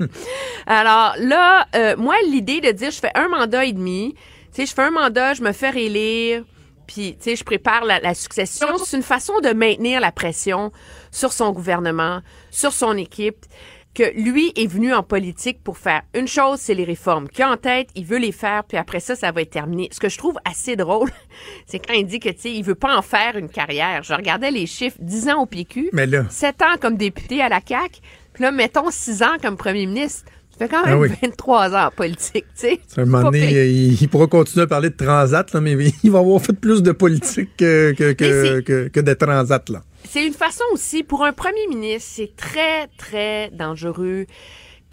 Alors 0.67 1.15
là, 1.17 1.67
euh, 1.75 1.95
moi, 1.97 2.15
l'idée 2.27 2.61
de 2.61 2.71
dire 2.71 2.91
je 2.91 2.99
fais 2.99 3.11
un 3.15 3.27
mandat 3.27 3.65
et 3.65 3.73
demi, 3.73 4.13
tu 4.53 4.61
sais, 4.61 4.65
je 4.65 4.73
fais 4.73 4.83
un 4.83 4.91
mandat, 4.91 5.33
je 5.33 5.41
me 5.41 5.53
fais 5.53 5.69
réélire, 5.69 6.43
puis, 6.87 7.15
tu 7.15 7.23
sais, 7.23 7.35
je 7.37 7.45
prépare 7.45 7.85
la, 7.85 8.01
la 8.01 8.13
succession, 8.13 8.67
c'est 8.83 8.97
une 8.97 9.03
façon 9.03 9.39
de 9.39 9.53
maintenir 9.53 10.01
la 10.01 10.11
pression 10.11 10.73
sur 11.09 11.31
son 11.31 11.53
gouvernement, 11.53 12.19
sur 12.49 12.73
son 12.73 12.97
équipe 12.97 13.45
que 13.93 14.03
lui 14.15 14.53
est 14.55 14.67
venu 14.67 14.93
en 14.93 15.03
politique 15.03 15.63
pour 15.63 15.77
faire 15.77 16.01
une 16.13 16.27
chose, 16.27 16.59
c'est 16.59 16.73
les 16.73 16.83
réformes. 16.83 17.27
Qu'il 17.27 17.43
a 17.43 17.51
en 17.51 17.57
tête, 17.57 17.89
il 17.95 18.05
veut 18.05 18.17
les 18.17 18.31
faire, 18.31 18.63
puis 18.63 18.77
après 18.77 18.99
ça, 18.99 19.15
ça 19.15 19.31
va 19.31 19.41
être 19.41 19.49
terminé. 19.49 19.89
Ce 19.91 19.99
que 19.99 20.09
je 20.09 20.17
trouve 20.17 20.37
assez 20.45 20.75
drôle, 20.75 21.09
c'est 21.65 21.79
quand 21.79 21.93
il 21.93 22.05
dit 22.05 22.19
que, 22.19 22.29
tu 22.29 22.39
sais, 22.39 22.51
il 22.53 22.63
veut 22.63 22.75
pas 22.75 22.95
en 22.95 23.01
faire 23.01 23.37
une 23.37 23.49
carrière. 23.49 24.03
Je 24.03 24.13
regardais 24.13 24.51
les 24.51 24.65
chiffres, 24.65 24.97
10 24.99 25.29
ans 25.29 25.41
au 25.41 25.45
PQ, 25.45 25.89
Mais 25.93 26.05
là. 26.05 26.25
7 26.29 26.61
ans 26.61 26.75
comme 26.79 26.95
député 26.95 27.41
à 27.41 27.49
la 27.49 27.59
CAQ, 27.65 27.99
puis 28.33 28.43
là, 28.43 28.51
mettons 28.51 28.89
6 28.89 29.23
ans 29.23 29.37
comme 29.41 29.57
premier 29.57 29.85
ministre. 29.85 30.31
Fait 30.61 30.69
quand 30.69 30.85
même 30.85 30.93
Ah 30.93 30.99
oui. 30.99 31.09
23 31.23 31.75
ans 31.75 31.87
en 31.87 31.89
politique, 31.89 32.45
tu 32.55 32.67
sais. 32.67 32.79
À 32.95 33.01
un 33.01 33.05
moment 33.05 33.31
donné, 33.31 33.65
il, 33.67 33.99
il 33.99 34.07
pourra 34.09 34.27
continuer 34.27 34.65
à 34.65 34.67
parler 34.67 34.91
de 34.91 34.95
transat, 34.95 35.51
là, 35.53 35.59
mais 35.59 35.75
il 36.03 36.11
va 36.11 36.19
avoir 36.19 36.39
fait 36.39 36.53
plus 36.53 36.83
de 36.83 36.91
politique 36.91 37.49
que, 37.57 37.93
que, 37.93 38.87
que 38.89 38.99
de 38.99 39.13
transat. 39.15 39.67
Là. 39.69 39.81
C'est 40.07 40.23
une 40.23 40.33
façon 40.33 40.63
aussi, 40.71 41.01
pour 41.01 41.23
un 41.23 41.33
premier 41.33 41.65
ministre, 41.67 42.11
c'est 42.15 42.35
très, 42.35 42.87
très 42.99 43.49
dangereux 43.49 44.27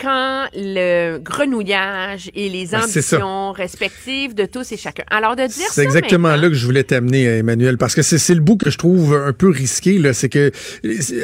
quand 0.01 0.47
le 0.55 1.19
grenouillage 1.19 2.31
et 2.35 2.49
les 2.49 2.67
Ben, 2.69 2.83
ambitions 2.83 3.53
respectives 3.53 4.35
de 4.35 4.45
tous 4.47 4.71
et 4.73 4.77
chacun. 4.77 5.03
Alors, 5.11 5.35
de 5.37 5.43
dire 5.43 5.67
ça 5.67 5.73
C'est 5.73 5.83
exactement 5.83 6.29
maintenant- 6.29 6.43
là 6.43 6.49
que 6.49 6.55
je 6.55 6.65
voulais 6.65 6.85
t'amener, 6.85 7.25
Emmanuel, 7.25 7.79
parce 7.79 7.95
que 7.95 8.03
c'est 8.03 8.35
le 8.35 8.41
bout 8.41 8.57
que 8.57 8.71
je 8.71 8.79
trouve 8.79 9.15
un 9.15 9.33
peu 9.33 9.49
risqué. 9.51 9.99
là. 9.99 10.13
C'est 10.13 10.29
que, 10.29 10.53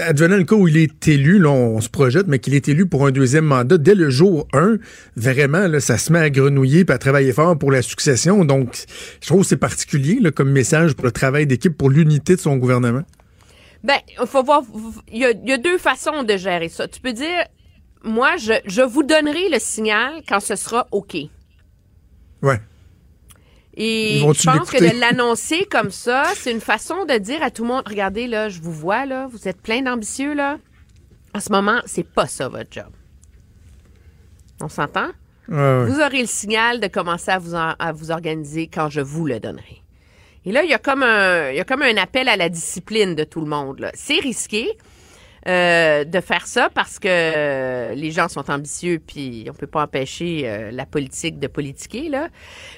advenant 0.08 0.36
le 0.36 0.44
cas 0.44 0.56
où 0.56 0.66
il 0.68 0.76
est 0.76 1.08
élu, 1.08 1.38
là, 1.38 1.50
on 1.50 1.80
se 1.80 1.88
projette, 1.88 2.26
mais 2.26 2.38
qu'il 2.38 2.54
est 2.54 2.68
élu 2.68 2.86
pour 2.86 3.06
un 3.06 3.10
deuxième 3.10 3.44
mandat, 3.44 3.78
dès 3.78 3.94
le 3.94 4.10
jour 4.10 4.46
1, 4.52 4.76
vraiment, 5.16 5.66
là, 5.68 5.80
ça 5.80 5.98
se 5.98 6.12
met 6.12 6.18
à 6.18 6.30
grenouiller 6.30 6.84
et 6.88 6.90
à 6.92 6.98
travailler 6.98 7.32
fort 7.32 7.58
pour 7.58 7.70
la 7.70 7.82
succession. 7.82 8.44
Donc, 8.44 8.74
je 9.20 9.26
trouve 9.26 9.42
que 9.42 9.46
c'est 9.48 9.56
particulier 9.56 10.18
là, 10.20 10.30
comme 10.30 10.50
message 10.50 10.94
pour 10.94 11.04
le 11.04 11.12
travail 11.12 11.46
d'équipe, 11.46 11.76
pour 11.76 11.90
l'unité 11.90 12.36
de 12.36 12.40
son 12.40 12.56
gouvernement. 12.56 13.02
Ben, 13.82 13.98
il 14.20 14.26
faut 14.26 14.42
voir. 14.42 14.62
Il 15.12 15.18
y, 15.18 15.24
a, 15.26 15.30
il 15.32 15.48
y 15.48 15.52
a 15.52 15.58
deux 15.58 15.76
façons 15.78 16.22
de 16.22 16.36
gérer 16.38 16.70
ça. 16.70 16.88
Tu 16.88 17.00
peux 17.00 17.12
dire, 17.12 17.44
moi, 18.04 18.36
je, 18.36 18.52
je 18.66 18.82
vous 18.82 19.02
donnerai 19.02 19.48
le 19.50 19.58
signal 19.58 20.22
quand 20.28 20.40
ce 20.40 20.56
sera 20.56 20.86
OK. 20.92 21.16
Ouais. 22.42 22.60
Et 23.76 24.20
je 24.20 24.44
pense 24.58 24.70
que 24.70 24.78
de 24.78 25.00
l'annoncer 25.00 25.66
comme 25.68 25.90
ça, 25.90 26.24
c'est 26.36 26.52
une 26.52 26.60
façon 26.60 27.04
de 27.06 27.18
dire 27.18 27.42
à 27.42 27.50
tout 27.50 27.62
le 27.62 27.68
monde, 27.68 27.82
regardez 27.88 28.28
là, 28.28 28.48
je 28.48 28.60
vous 28.60 28.72
vois 28.72 29.04
là, 29.04 29.26
vous 29.32 29.48
êtes 29.48 29.60
plein 29.60 29.82
d'ambitieux 29.82 30.32
là. 30.34 30.58
En 31.34 31.40
ce 31.40 31.50
moment, 31.50 31.80
c'est 31.84 32.04
pas 32.08 32.26
ça 32.28 32.48
votre 32.48 32.70
job. 32.70 32.86
On 34.60 34.68
s'entend? 34.68 35.08
Ouais, 35.48 35.56
ouais. 35.56 35.86
Vous 35.86 36.00
aurez 36.00 36.20
le 36.20 36.28
signal 36.28 36.78
de 36.78 36.86
commencer 36.86 37.32
à 37.32 37.38
vous, 37.38 37.54
en- 37.56 37.74
à 37.78 37.90
vous 37.92 38.12
organiser 38.12 38.68
quand 38.68 38.88
je 38.88 39.00
vous 39.00 39.26
le 39.26 39.40
donnerai. 39.40 39.82
Et 40.44 40.52
là, 40.52 40.62
il 40.62 40.70
y 40.70 40.74
a 40.74 40.78
comme 40.78 41.02
un, 41.02 41.50
il 41.50 41.56
y 41.56 41.60
a 41.60 41.64
comme 41.64 41.82
un 41.82 41.96
appel 41.96 42.28
à 42.28 42.36
la 42.36 42.48
discipline 42.48 43.14
de 43.16 43.24
tout 43.24 43.40
le 43.40 43.46
monde. 43.48 43.90
C'est 43.94 44.20
risqué 44.20 44.76
euh, 45.46 46.04
de 46.04 46.20
faire 46.20 46.46
ça 46.46 46.70
parce 46.72 46.98
que 46.98 47.06
euh, 47.06 47.94
les 47.94 48.10
gens 48.10 48.28
sont 48.28 48.50
ambitieux 48.50 48.98
puis 49.06 49.46
on 49.50 49.52
peut 49.52 49.66
pas 49.66 49.82
empêcher 49.82 50.48
euh, 50.48 50.70
la 50.70 50.86
politique 50.86 51.38
de 51.38 51.48
politiquer 51.48 52.08
là. 52.08 52.28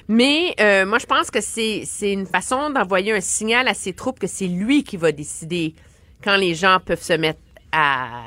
Mais 0.09 0.53
moi, 0.85 0.99
je 0.99 1.05
pense 1.05 1.31
que 1.31 1.39
c'est 1.39 1.83
c'est 1.85 2.11
une 2.11 2.25
façon 2.25 2.69
d'envoyer 2.69 3.13
un 3.13 3.21
signal 3.21 3.69
à 3.69 3.73
ses 3.73 3.93
troupes 3.93 4.19
que 4.19 4.27
c'est 4.27 4.47
lui 4.47 4.83
qui 4.83 4.97
va 4.97 5.13
décider 5.13 5.75
quand 6.23 6.35
les 6.35 6.55
gens 6.55 6.79
peuvent 6.83 7.01
se 7.01 7.13
mettre 7.13 7.39
à 7.71 8.23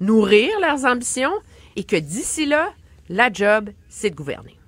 nourrir 0.00 0.48
leurs 0.60 0.84
ambitions 0.84 1.34
et 1.76 1.84
que 1.84 1.96
d'ici 1.96 2.46
là, 2.46 2.72
la 3.08 3.30
job, 3.30 3.70
c'est 3.88 4.10
de 4.10 4.14
gouverner. 4.14 4.61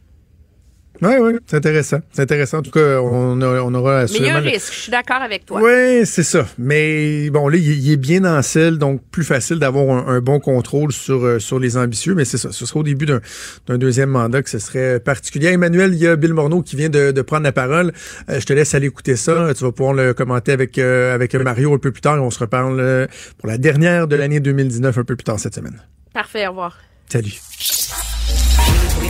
Oui, 1.04 1.14
oui, 1.20 1.32
c'est 1.46 1.56
intéressant. 1.56 1.98
C'est 2.12 2.22
intéressant. 2.22 2.58
En 2.58 2.62
tout 2.62 2.70
cas, 2.70 2.98
on, 3.00 3.40
a- 3.42 3.60
on 3.62 3.74
aura 3.74 4.04
Mais 4.04 4.08
il 4.16 4.24
y 4.24 4.28
a 4.30 4.36
un 4.36 4.40
risque, 4.40 4.72
je 4.72 4.78
suis 4.80 4.90
d'accord 4.90 5.20
avec 5.22 5.44
toi. 5.46 5.60
Oui, 5.62 6.06
c'est 6.06 6.22
ça. 6.22 6.46
Mais 6.58 7.30
bon, 7.30 7.48
là, 7.48 7.56
il, 7.56 7.68
il 7.86 7.92
est 7.92 7.96
bien 7.96 8.24
en 8.24 8.40
selle, 8.42 8.78
donc 8.78 9.02
plus 9.10 9.24
facile 9.24 9.58
d'avoir 9.58 10.08
un, 10.08 10.16
un 10.16 10.20
bon 10.20 10.40
contrôle 10.40 10.92
sur, 10.92 11.24
euh, 11.24 11.38
sur 11.38 11.58
les 11.58 11.76
ambitieux. 11.76 12.14
Mais 12.14 12.24
c'est 12.24 12.38
ça. 12.38 12.50
Ce 12.52 12.64
sera 12.66 12.80
au 12.80 12.82
début 12.82 13.06
d'un 13.06 13.20
d'un 13.66 13.78
deuxième 13.78 14.10
mandat 14.10 14.42
que 14.42 14.50
ce 14.50 14.58
serait 14.58 14.98
particulier. 15.00 15.48
Emmanuel, 15.48 15.92
il 15.94 15.98
y 16.00 16.06
a 16.06 16.16
Bill 16.16 16.32
Morneau 16.34 16.62
qui 16.62 16.76
vient 16.76 16.88
de, 16.88 17.10
de 17.10 17.22
prendre 17.22 17.42
la 17.44 17.52
parole. 17.52 17.92
Euh, 18.30 18.40
je 18.40 18.46
te 18.46 18.52
laisse 18.52 18.74
aller 18.74 18.86
écouter 18.86 19.16
ça. 19.16 19.52
Tu 19.54 19.62
vas 19.64 19.72
pouvoir 19.72 19.94
le 19.94 20.14
commenter 20.14 20.52
avec, 20.52 20.78
euh, 20.78 21.14
avec 21.14 21.34
Mario 21.34 21.74
un 21.74 21.78
peu 21.78 21.92
plus 21.92 22.00
tard 22.02 22.16
et 22.16 22.20
on 22.20 22.30
se 22.30 22.38
reparle 22.38 23.08
pour 23.38 23.48
la 23.48 23.58
dernière 23.58 24.08
de 24.08 24.16
l'année 24.16 24.40
2019 24.40 24.96
un 24.98 25.04
peu 25.04 25.16
plus 25.16 25.24
tard 25.24 25.38
cette 25.38 25.54
semaine. 25.54 25.82
Parfait, 26.12 26.46
au 26.46 26.50
revoir. 26.50 26.78
Salut. 27.10 28.13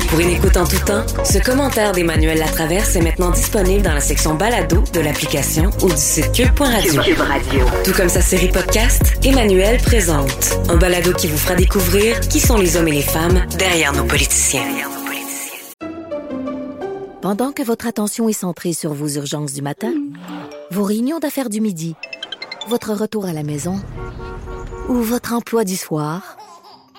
Pour 0.09 0.21
une 0.21 0.31
écoute 0.31 0.57
en 0.57 0.65
tout 0.65 0.79
temps, 0.85 1.05
ce 1.25 1.39
commentaire 1.39 1.93
d'Emmanuel 1.93 2.39
Latraverse 2.39 2.95
est 2.97 3.01
maintenant 3.01 3.31
disponible 3.31 3.83
dans 3.83 3.95
la 3.95 4.01
section 4.01 4.35
balado 4.35 4.83
de 4.93 5.01
l'application 5.01 5.71
ou 5.83 5.89
du 5.89 5.97
site 5.97 6.33
cube.radio. 6.33 7.03
Tout 7.85 7.93
comme 7.93 8.09
sa 8.09 8.21
série 8.21 8.49
podcast, 8.49 9.19
Emmanuel 9.25 9.81
présente 9.81 10.57
un 10.69 10.77
balado 10.77 11.13
qui 11.13 11.27
vous 11.27 11.37
fera 11.39 11.55
découvrir 11.55 12.21
qui 12.21 12.41
sont 12.41 12.57
les 12.57 12.77
hommes 12.77 12.89
et 12.89 12.93
les 12.93 13.03
femmes 13.03 13.45
derrière 13.59 13.93
nos 13.93 14.05
politiciens. 14.05 14.63
Pendant 17.21 17.53
que 17.53 17.63
votre 17.63 17.87
attention 17.87 18.29
est 18.29 18.33
centrée 18.35 18.75
sur 18.75 18.93
vos 18.93 19.09
urgences 19.09 19.53
du 19.53 19.63
matin, 19.63 19.93
vos 20.71 20.85
réunions 20.85 21.19
d'affaires 21.19 21.49
du 21.49 21.61
midi, 21.61 21.97
votre 22.69 22.93
retour 22.93 23.25
à 23.27 23.33
la 23.33 23.43
maison 23.43 23.81
ou 24.89 24.95
votre 24.95 25.33
emploi 25.33 25.65
du 25.65 25.77
soir, 25.77 26.37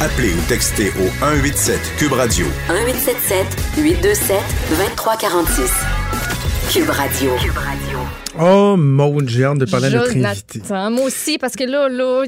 Appelez 0.00 0.34
ou 0.34 0.40
textez 0.46 0.90
au 1.00 1.08
187 1.20 1.80
Cube 1.96 2.12
Radio. 2.12 2.46
1877 2.68 3.46
827 3.78 4.42
2346. 4.68 5.72
Cube 6.70 6.90
Radio. 6.90 7.34
Cube 7.36 7.56
Radio. 7.56 7.85
Oh, 8.38 8.76
j'ai 9.26 9.44
hâte 9.44 9.58
de 9.58 9.64
parler 9.64 9.86
à 9.86 9.90
notre 9.90 10.16
invité. 10.16 10.60
Moi 10.68 11.02
aussi, 11.04 11.38
parce 11.38 11.54
que 11.54 11.64
là, 11.64 11.88
là, 11.88 12.24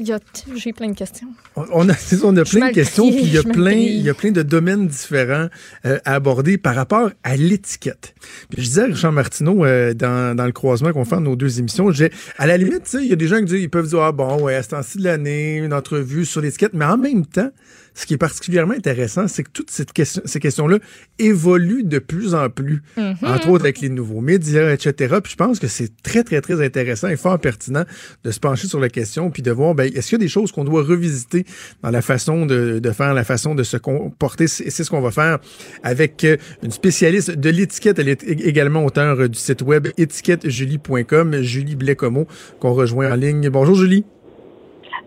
j'ai 0.55 0.73
plein 0.73 0.89
de 0.89 0.95
questions. 0.95 1.27
On 1.55 1.89
a, 1.89 1.93
on 2.23 2.37
a 2.37 2.43
plein 2.45 2.69
de 2.69 2.73
questions, 2.73 3.09
puis 3.11 3.21
il 3.21 3.33
y 3.33 3.37
a 3.37 3.43
plein, 3.43 3.71
pris. 3.71 3.85
il 3.85 4.01
y 4.01 4.09
a 4.09 4.13
plein 4.13 4.31
de 4.31 4.41
domaines 4.41 4.87
différents 4.87 5.47
euh, 5.85 5.99
à 6.05 6.15
aborder 6.15 6.57
par 6.57 6.75
rapport 6.75 7.11
à 7.23 7.35
l'étiquette. 7.35 8.15
Puis 8.49 8.63
je 8.63 8.67
disais 8.67 8.81
à 8.81 8.85
Richard 8.85 9.11
Martineau 9.11 9.65
euh, 9.65 9.93
dans, 9.93 10.35
dans 10.35 10.45
le 10.45 10.51
croisement 10.51 10.91
qu'on 10.93 11.05
fait 11.05 11.17
de 11.17 11.21
nos 11.21 11.35
deux 11.35 11.59
émissions, 11.59 11.91
j'ai 11.91 12.11
à 12.37 12.47
la 12.47 12.57
limite, 12.57 12.95
il 12.99 13.07
y 13.07 13.13
a 13.13 13.15
des 13.15 13.27
gens 13.27 13.37
qui 13.39 13.45
disent, 13.45 13.61
ils 13.61 13.69
peuvent 13.69 13.87
dire 13.87 14.01
ah 14.01 14.11
bon 14.11 14.41
ouais, 14.41 14.55
à 14.55 14.63
ce 14.63 14.69
temps-ci 14.69 14.97
de 14.97 15.03
l'année, 15.03 15.57
une 15.57 15.73
entrevue 15.73 16.25
sur 16.25 16.41
l'étiquette, 16.41 16.73
mais 16.73 16.85
en 16.85 16.97
même 16.97 17.25
temps, 17.25 17.51
ce 17.99 18.05
qui 18.05 18.13
est 18.13 18.17
particulièrement 18.17 18.73
intéressant, 18.73 19.27
c'est 19.27 19.43
que 19.43 19.49
toutes 19.51 19.69
cette 19.71 19.91
question, 19.91 20.21
ces 20.23 20.39
questions-là 20.39 20.77
évoluent 21.19 21.83
de 21.83 21.99
plus 21.99 22.33
en 22.33 22.49
plus, 22.49 22.81
entre 23.21 23.49
autres 23.49 23.65
avec 23.65 23.81
les 23.81 23.89
nouveaux 23.89 24.21
médias, 24.21 24.71
etc. 24.71 25.17
Puis 25.21 25.33
je 25.33 25.35
pense 25.37 25.59
que 25.59 25.67
c'est 25.67 25.91
très, 26.01 26.23
très, 26.23 26.39
très 26.39 26.63
intéressant 26.65 27.09
et 27.09 27.17
fort 27.17 27.37
pertinent 27.39 27.83
de 28.23 28.31
se 28.31 28.39
pencher 28.39 28.67
sur 28.67 28.79
la 28.79 28.87
question 28.89 29.31
puis 29.31 29.41
de 29.41 29.51
voir, 29.51 29.75
ben, 29.75 29.91
est-ce 29.93 30.07
qu'il 30.09 30.17
y 30.17 30.21
a 30.21 30.23
des 30.23 30.29
choses 30.29 30.51
qu'on 30.53 30.63
doit 30.63 30.81
revisiter 30.83 31.45
dans 31.83 31.89
la 31.91 32.01
façon 32.01 32.45
de, 32.45 32.79
de 32.79 32.91
faire, 32.91 33.13
la 33.13 33.23
façon 33.25 33.53
de 33.53 33.63
se 33.63 33.75
comporter? 33.77 34.47
C'est 34.47 34.69
c'est 34.69 34.83
ce 34.85 34.89
qu'on 34.89 35.01
va 35.01 35.11
faire 35.11 35.39
avec 35.83 36.23
euh, 36.23 36.37
une 36.63 36.71
spécialiste 36.71 37.31
de 37.31 37.49
l'étiquette. 37.49 37.99
Elle 37.99 38.09
est 38.09 38.23
ég- 38.23 38.43
également 38.43 38.85
auteure 38.85 39.27
du 39.27 39.37
site 39.37 39.61
web 39.61 39.89
étiquettejulie.com, 39.97 41.41
Julie 41.41 41.75
Blécomo, 41.75 42.27
qu'on 42.59 42.73
rejoint 42.73 43.11
en 43.11 43.15
ligne. 43.15 43.49
Bonjour, 43.49 43.75
Julie. 43.75 44.05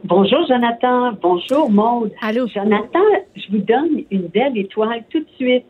Bonjour 0.04 0.44
Jonathan, 0.48 1.12
bonjour 1.22 1.70
Maude. 1.70 2.10
Allô? 2.20 2.46
Jonathan, 2.48 2.98
je 3.36 3.42
vous 3.52 3.58
donne 3.58 4.02
une 4.10 4.26
belle 4.28 4.58
étoile 4.58 5.04
tout 5.10 5.20
de 5.20 5.28
suite 5.36 5.64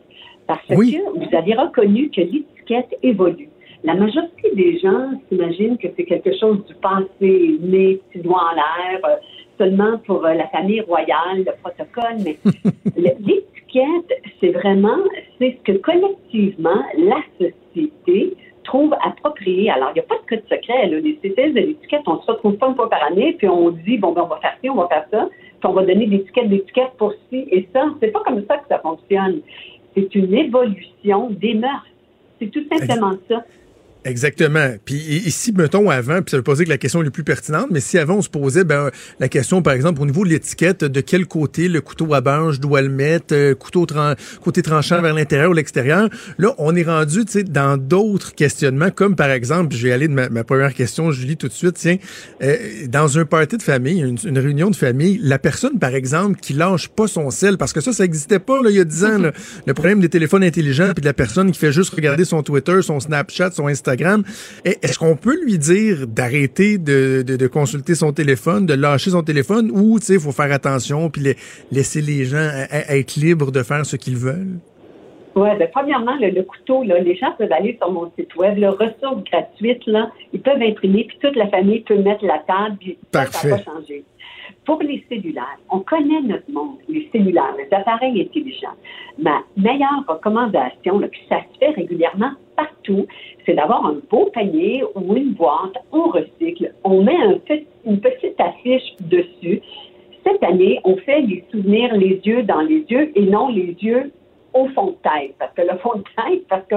parce 0.47 0.63
Oui. 0.75 0.93
que 0.93 1.19
vous 1.19 1.35
avez 1.37 1.53
reconnu 1.53 2.09
que 2.09 2.21
l'étiquette 2.21 2.97
évolue. 3.03 3.49
La 3.83 3.93
majorité 3.93 4.49
des 4.55 4.79
gens 4.79 5.11
s'imaginent 5.29 5.77
que 5.77 5.87
c'est 5.95 6.05
quelque 6.05 6.35
chose 6.39 6.65
du 6.65 6.73
passé, 6.75 7.57
né, 7.61 7.99
petit 8.11 8.23
doigt 8.23 8.41
en 8.51 8.55
l'air, 8.55 8.99
euh, 9.05 9.15
seulement 9.59 9.97
pour 10.05 10.25
euh, 10.25 10.33
la 10.33 10.47
famille 10.47 10.81
royale, 10.81 11.37
le 11.45 11.51
protocole, 11.61 12.17
mais 12.23 12.37
l'étiquette, 12.97 14.21
c'est 14.39 14.49
vraiment, 14.51 14.97
c'est 15.37 15.57
ce 15.59 15.71
que 15.73 15.77
collectivement 15.77 16.81
la 16.97 17.17
société 17.39 18.35
trouve 18.63 18.93
approprié. 19.03 19.69
Alors, 19.69 19.89
il 19.91 19.93
n'y 19.93 19.99
a 19.99 20.03
pas 20.03 20.15
de 20.15 20.27
code 20.27 20.43
secret. 20.49 20.87
Là. 20.87 20.99
Les 20.99 21.15
spécialistes 21.15 21.55
de 21.55 21.61
l'étiquette, 21.61 22.01
on 22.07 22.21
se 22.21 22.31
retrouve 22.31 22.57
pas 22.57 22.67
une 22.67 22.75
fois 22.75 22.89
par 22.89 23.03
année, 23.03 23.33
puis 23.37 23.47
on 23.47 23.69
dit, 23.69 23.97
bon, 23.97 24.11
ben, 24.11 24.23
on 24.23 24.27
va 24.27 24.37
faire 24.37 24.55
ci, 24.61 24.69
on 24.69 24.75
va 24.75 24.87
faire 24.87 25.05
ça, 25.11 25.29
puis 25.29 25.69
on 25.69 25.73
va 25.73 25.85
donner 25.85 26.07
des 26.07 26.17
étiquettes 26.17 26.49
d'étiquettes 26.49 26.93
pour 26.97 27.13
ci 27.29 27.47
et 27.51 27.67
ça. 27.73 27.85
C'est 28.01 28.11
pas 28.11 28.21
comme 28.21 28.43
ça 28.47 28.57
que 28.57 28.67
ça 28.67 28.79
fonctionne. 28.79 29.41
C'est 29.95 30.13
une 30.15 30.33
évolution 30.33 31.29
des 31.29 31.53
mœurs. 31.53 31.85
C'est 32.39 32.49
tout 32.49 32.65
simplement 32.71 33.13
ça. 33.29 33.43
Exactement. 34.05 34.75
Puis 34.83 34.95
ici, 34.95 35.53
mettons 35.55 35.89
avant, 35.89 36.21
puis 36.21 36.31
ça 36.31 36.37
veut 36.37 36.43
pas 36.43 36.55
dire 36.55 36.65
que 36.65 36.69
la 36.69 36.77
question 36.77 37.01
est 37.01 37.05
la 37.05 37.11
plus 37.11 37.23
pertinente, 37.23 37.67
mais 37.71 37.79
si 37.79 37.97
avant 37.97 38.15
on 38.15 38.21
se 38.21 38.29
posait 38.29 38.65
ben, 38.65 38.91
la 39.19 39.29
question, 39.29 39.61
par 39.61 39.73
exemple, 39.73 40.01
au 40.01 40.05
niveau 40.05 40.25
de 40.25 40.29
l'étiquette, 40.29 40.83
de 40.83 41.01
quel 41.01 41.25
côté 41.25 41.69
le 41.69 41.79
couteau 41.79 42.13
à 42.13 42.19
bange 42.19 42.59
doit 42.59 42.81
le 42.81 42.89
mettre, 42.89 43.33
euh, 43.33 43.55
couteau 43.55 43.85
tran- 43.85 44.15
côté 44.41 44.61
tranchant 44.61 45.01
vers 45.01 45.13
l'intérieur 45.13 45.51
ou 45.51 45.53
l'extérieur, 45.53 46.09
là, 46.37 46.53
on 46.57 46.75
est 46.75 46.83
rendu 46.83 47.23
tu 47.25 47.31
sais, 47.31 47.43
dans 47.43 47.77
d'autres 47.77 48.35
questionnements, 48.35 48.91
comme 48.91 49.15
par 49.15 49.31
exemple, 49.31 49.73
je 49.73 49.87
vais 49.87 49.93
aller 49.93 50.09
de 50.09 50.13
ma, 50.13 50.27
ma 50.27 50.43
première 50.43 50.73
question, 50.73 51.11
Julie, 51.11 51.37
tout 51.37 51.47
de 51.47 51.53
suite, 51.53 51.75
tiens, 51.75 51.97
euh, 52.41 52.57
dans 52.87 53.17
un 53.17 53.25
party 53.25 53.57
de 53.57 53.63
famille, 53.63 54.01
une, 54.01 54.17
une 54.25 54.39
réunion 54.39 54.69
de 54.69 54.75
famille, 54.75 55.17
la 55.21 55.39
personne, 55.39 55.79
par 55.79 55.95
exemple, 55.95 56.39
qui 56.41 56.51
lâche 56.53 56.89
pas 56.89 57.07
son 57.07 57.29
sel, 57.31 57.57
parce 57.57 57.71
que 57.71 57.79
ça, 57.79 57.93
ça 57.93 58.03
existait 58.03 58.39
pas 58.39 58.61
là, 58.61 58.69
il 58.69 58.75
y 58.75 58.81
a 58.81 58.85
10 58.85 59.05
ans, 59.05 59.17
là, 59.17 59.31
le 59.65 59.73
problème 59.73 60.01
des 60.01 60.09
téléphones 60.09 60.43
intelligents, 60.43 60.91
puis 60.93 61.01
de 61.01 61.05
la 61.05 61.13
personne 61.13 61.51
qui 61.51 61.59
fait 61.59 61.71
juste 61.71 61.93
regarder 61.93 62.25
son 62.25 62.43
Twitter, 62.43 62.81
son 62.81 62.99
Snapchat, 62.99 63.51
son 63.51 63.67
Instagram, 63.67 63.92
Est-ce 64.65 64.97
qu'on 64.99 65.15
peut 65.15 65.37
lui 65.43 65.57
dire 65.57 66.07
d'arrêter 66.07 66.77
de, 66.77 67.23
de, 67.25 67.35
de 67.35 67.47
consulter 67.47 67.95
son 67.95 68.11
téléphone, 68.13 68.65
de 68.65 68.73
lâcher 68.73 69.11
son 69.11 69.23
téléphone, 69.23 69.71
ou 69.73 69.99
tu 69.99 70.05
sais, 70.07 70.13
il 70.15 70.19
faut 70.19 70.31
faire 70.31 70.51
attention 70.51 71.09
puis 71.09 71.21
la- 71.21 71.33
laisser 71.71 72.01
les 72.01 72.25
gens 72.25 72.37
à- 72.37 72.91
à- 72.91 72.95
être 72.97 73.15
libres 73.15 73.51
de 73.51 73.63
faire 73.63 73.85
ce 73.85 73.95
qu'ils 73.95 74.17
veulent? 74.17 74.57
Oui, 75.35 75.49
ben, 75.57 75.67
premièrement, 75.73 76.15
le, 76.21 76.29
le 76.29 76.43
couteau, 76.43 76.83
là, 76.83 76.99
les 76.99 77.15
gens 77.15 77.31
peuvent 77.39 77.51
aller 77.51 77.75
sur 77.81 77.91
mon 77.91 78.11
site 78.17 78.35
web, 78.35 78.55
le 78.55 78.69
ressources 78.69 79.23
gratuites, 79.31 79.81
là, 79.87 80.11
ils 80.31 80.39
peuvent 80.39 80.61
imprimer, 80.61 81.05
puis 81.07 81.17
toute 81.19 81.35
la 81.35 81.47
famille 81.47 81.79
peut 81.81 81.97
mettre 81.97 82.23
la 82.23 82.37
table, 82.45 82.77
puis 82.79 82.97
ça, 83.11 83.25
ça 83.25 83.25
n'a 83.25 83.31
Parfait. 83.31 83.49
pas 83.49 83.71
changé. 83.71 84.03
Pour 84.65 84.81
les 84.81 85.03
cellulaires, 85.09 85.59
on 85.69 85.79
connaît 85.79 86.21
notre 86.21 86.49
monde, 86.49 86.77
les 86.87 87.09
cellulaires, 87.11 87.53
les 87.57 87.73
appareils 87.75 88.21
intelligents. 88.21 88.75
Ma 89.17 89.41
meilleure 89.57 90.05
recommandation, 90.07 90.99
là, 90.99 91.07
puis 91.09 91.21
ça 91.27 91.39
se 91.41 91.59
fait 91.59 91.71
régulièrement 91.71 92.31
partout, 92.55 93.05
c'est 93.45 93.55
d'avoir 93.55 93.85
un 93.85 93.97
beau 94.09 94.29
panier 94.33 94.83
ou 94.95 95.15
une 95.15 95.33
boîte, 95.33 95.73
on 95.91 96.03
recycle, 96.09 96.73
on 96.83 97.03
met 97.03 97.17
un 97.17 97.33
petit- 97.39 97.67
une 97.85 97.99
petite 97.99 98.39
affiche 98.39 98.95
dessus. 99.01 99.61
Cette 100.25 100.41
année, 100.43 100.79
on 100.85 100.95
fait 100.97 101.21
les 101.21 101.43
souvenirs 101.51 101.93
les 101.95 102.21
yeux 102.23 102.43
dans 102.43 102.61
les 102.61 102.85
yeux 102.89 103.11
et 103.15 103.25
non 103.25 103.49
les 103.49 103.75
yeux 103.81 104.11
au 104.53 104.67
fond 104.69 104.91
de 104.91 104.97
tête. 105.03 105.35
Parce 105.39 105.53
que 105.53 105.63
le 105.63 105.77
fond 105.79 105.95
de 105.95 106.03
tête, 106.15 106.47
parce 106.47 106.65
que 106.67 106.75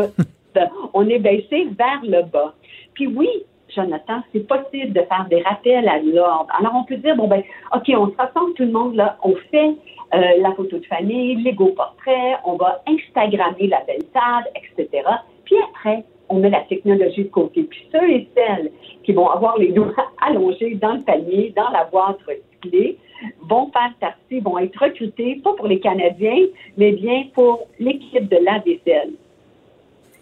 on 0.94 1.08
est 1.08 1.20
baissé 1.20 1.68
vers 1.78 2.00
le 2.02 2.22
bas. 2.22 2.54
Puis 2.94 3.06
oui, 3.06 3.28
Jonathan, 3.76 4.22
c'est 4.32 4.46
possible 4.46 4.92
de 4.92 5.02
faire 5.02 5.26
des 5.30 5.42
rappels 5.42 5.88
à 5.88 5.98
l'ordre. 5.98 6.48
Alors 6.58 6.74
on 6.74 6.84
peut 6.84 6.96
dire, 6.96 7.14
bon 7.16 7.28
ben, 7.28 7.42
OK, 7.74 7.84
on 7.88 8.10
se 8.10 8.16
rassemble 8.16 8.54
tout 8.54 8.64
le 8.64 8.72
monde 8.72 8.94
là, 8.94 9.16
on 9.22 9.34
fait 9.50 9.76
euh, 10.14 10.20
la 10.40 10.52
photo 10.52 10.78
de 10.78 10.86
famille, 10.86 11.36
l'ego 11.42 11.66
portrait, 11.76 12.36
on 12.44 12.56
va 12.56 12.82
Instagrammer 12.86 13.66
la 13.68 13.82
belle 13.86 14.04
table, 14.12 14.48
etc. 14.54 15.02
Puis 15.44 15.56
après, 15.70 16.04
on 16.28 16.38
met 16.38 16.50
la 16.50 16.62
technologie 16.62 17.24
de 17.24 17.28
côté. 17.28 17.62
Puis 17.64 17.86
ceux 17.92 18.10
et 18.10 18.28
celles 18.34 18.70
qui 19.04 19.12
vont 19.12 19.28
avoir 19.28 19.58
les 19.58 19.72
doigts 19.72 19.94
allongés 20.26 20.74
dans 20.74 20.94
le 20.94 21.02
panier, 21.02 21.52
dans 21.56 21.70
la 21.70 21.84
boîte 21.84 22.18
recyclée, 22.26 22.98
vont 23.48 23.70
faire 23.70 23.92
partie, 24.00 24.40
vont 24.40 24.58
être 24.58 24.76
recrutés, 24.78 25.40
pas 25.42 25.54
pour 25.54 25.66
les 25.66 25.80
Canadiens, 25.80 26.46
mais 26.76 26.92
bien 26.92 27.24
pour 27.34 27.66
l'équipe 27.78 28.28
de 28.28 28.38
la 28.44 28.58
vaisselle. 28.58 29.12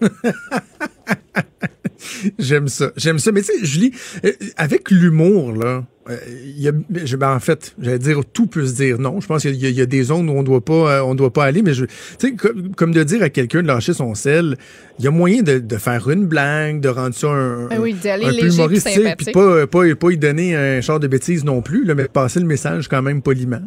J'aime 2.38 2.68
ça. 2.68 2.90
J'aime 2.96 3.18
ça. 3.18 3.32
Mais 3.32 3.40
tu 3.42 3.46
sais, 3.58 3.64
Julie, 3.64 3.92
euh, 4.24 4.30
avec 4.56 4.90
l'humour, 4.90 5.52
là, 5.52 5.84
euh, 6.10 6.16
il 6.44 6.60
y 6.60 6.68
a, 6.68 6.72
je- 7.04 7.16
ben, 7.16 7.34
en 7.34 7.40
fait, 7.40 7.74
j'allais 7.80 7.98
dire 7.98 8.20
tout 8.32 8.46
peut 8.46 8.66
se 8.66 8.74
dire 8.74 8.98
non. 8.98 9.20
Je 9.20 9.26
pense 9.26 9.42
qu'il 9.42 9.54
y, 9.56 9.66
a- 9.66 9.70
il 9.70 9.74
y 9.76 9.80
a 9.80 9.86
des 9.86 10.02
zones 10.04 10.28
où 10.28 10.32
on 10.32 10.42
doit 10.42 10.60
pas, 10.64 10.98
euh, 10.98 11.02
on 11.02 11.14
doit 11.14 11.32
pas 11.32 11.44
aller. 11.44 11.62
Mais 11.62 11.72
je, 11.72 11.84
tu 11.86 11.92
sais, 12.18 12.32
comme, 12.34 12.74
comme 12.74 12.92
de 12.92 13.02
dire 13.04 13.22
à 13.22 13.30
quelqu'un 13.30 13.62
de 13.62 13.66
lâcher 13.68 13.94
son 13.94 14.14
sel, 14.14 14.56
il 14.98 15.04
y 15.04 15.08
a 15.08 15.10
moyen 15.10 15.42
de, 15.42 15.58
de 15.58 15.76
faire 15.76 16.10
une 16.10 16.26
blague, 16.26 16.80
de 16.80 16.88
rendre 16.88 17.14
ça 17.14 17.28
un, 17.28 17.68
Ben 17.68 17.78
oui, 17.80 17.94
un 18.04 18.18
peu 18.30 18.36
puis 18.38 18.54
humoristique, 18.54 19.16
puis 19.16 19.32
pas, 19.32 19.66
pas, 19.66 19.94
pas 19.94 20.10
y 20.10 20.18
donner 20.18 20.54
un 20.56 20.80
char 20.80 21.00
de 21.00 21.06
bêtises 21.06 21.44
non 21.44 21.62
plus, 21.62 21.84
là, 21.84 21.94
mais 21.94 22.04
passer 22.08 22.40
le 22.40 22.46
message 22.46 22.88
quand 22.88 23.02
même 23.02 23.22
poliment. 23.22 23.60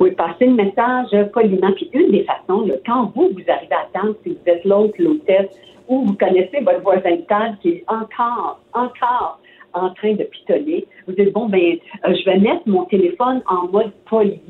Oui, 0.00 0.10
passer 0.12 0.46
le 0.46 0.54
message 0.54 1.30
poliment. 1.32 1.70
Puis 1.76 1.90
une 1.92 2.10
des 2.12 2.24
façons, 2.24 2.66
là, 2.66 2.74
quand 2.86 3.12
vous, 3.14 3.30
vous 3.32 3.50
arrivez 3.50 3.74
à 3.74 3.88
table, 3.92 4.14
si 4.24 4.30
vous 4.30 4.36
êtes 4.50 4.64
l'autre, 4.64 4.94
l'hôtesse, 4.98 5.48
ou 5.88 6.06
vous 6.06 6.14
connaissez 6.14 6.60
votre 6.60 6.80
voisin 6.80 7.16
de 7.16 7.22
table 7.22 7.56
qui 7.60 7.70
est 7.70 7.84
encore, 7.88 8.60
encore 8.72 9.40
en 9.74 9.90
train 9.90 10.14
de 10.14 10.24
pitonner, 10.24 10.84
vous 11.06 11.14
dites, 11.14 11.32
bon, 11.32 11.46
ben, 11.46 11.78
euh, 12.04 12.14
je 12.14 12.24
vais 12.24 12.38
mettre 12.38 12.62
mon 12.66 12.84
téléphone 12.84 13.42
en 13.46 13.68
mode 13.68 13.92
poli. 14.08 14.40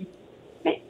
Mais 0.64 0.80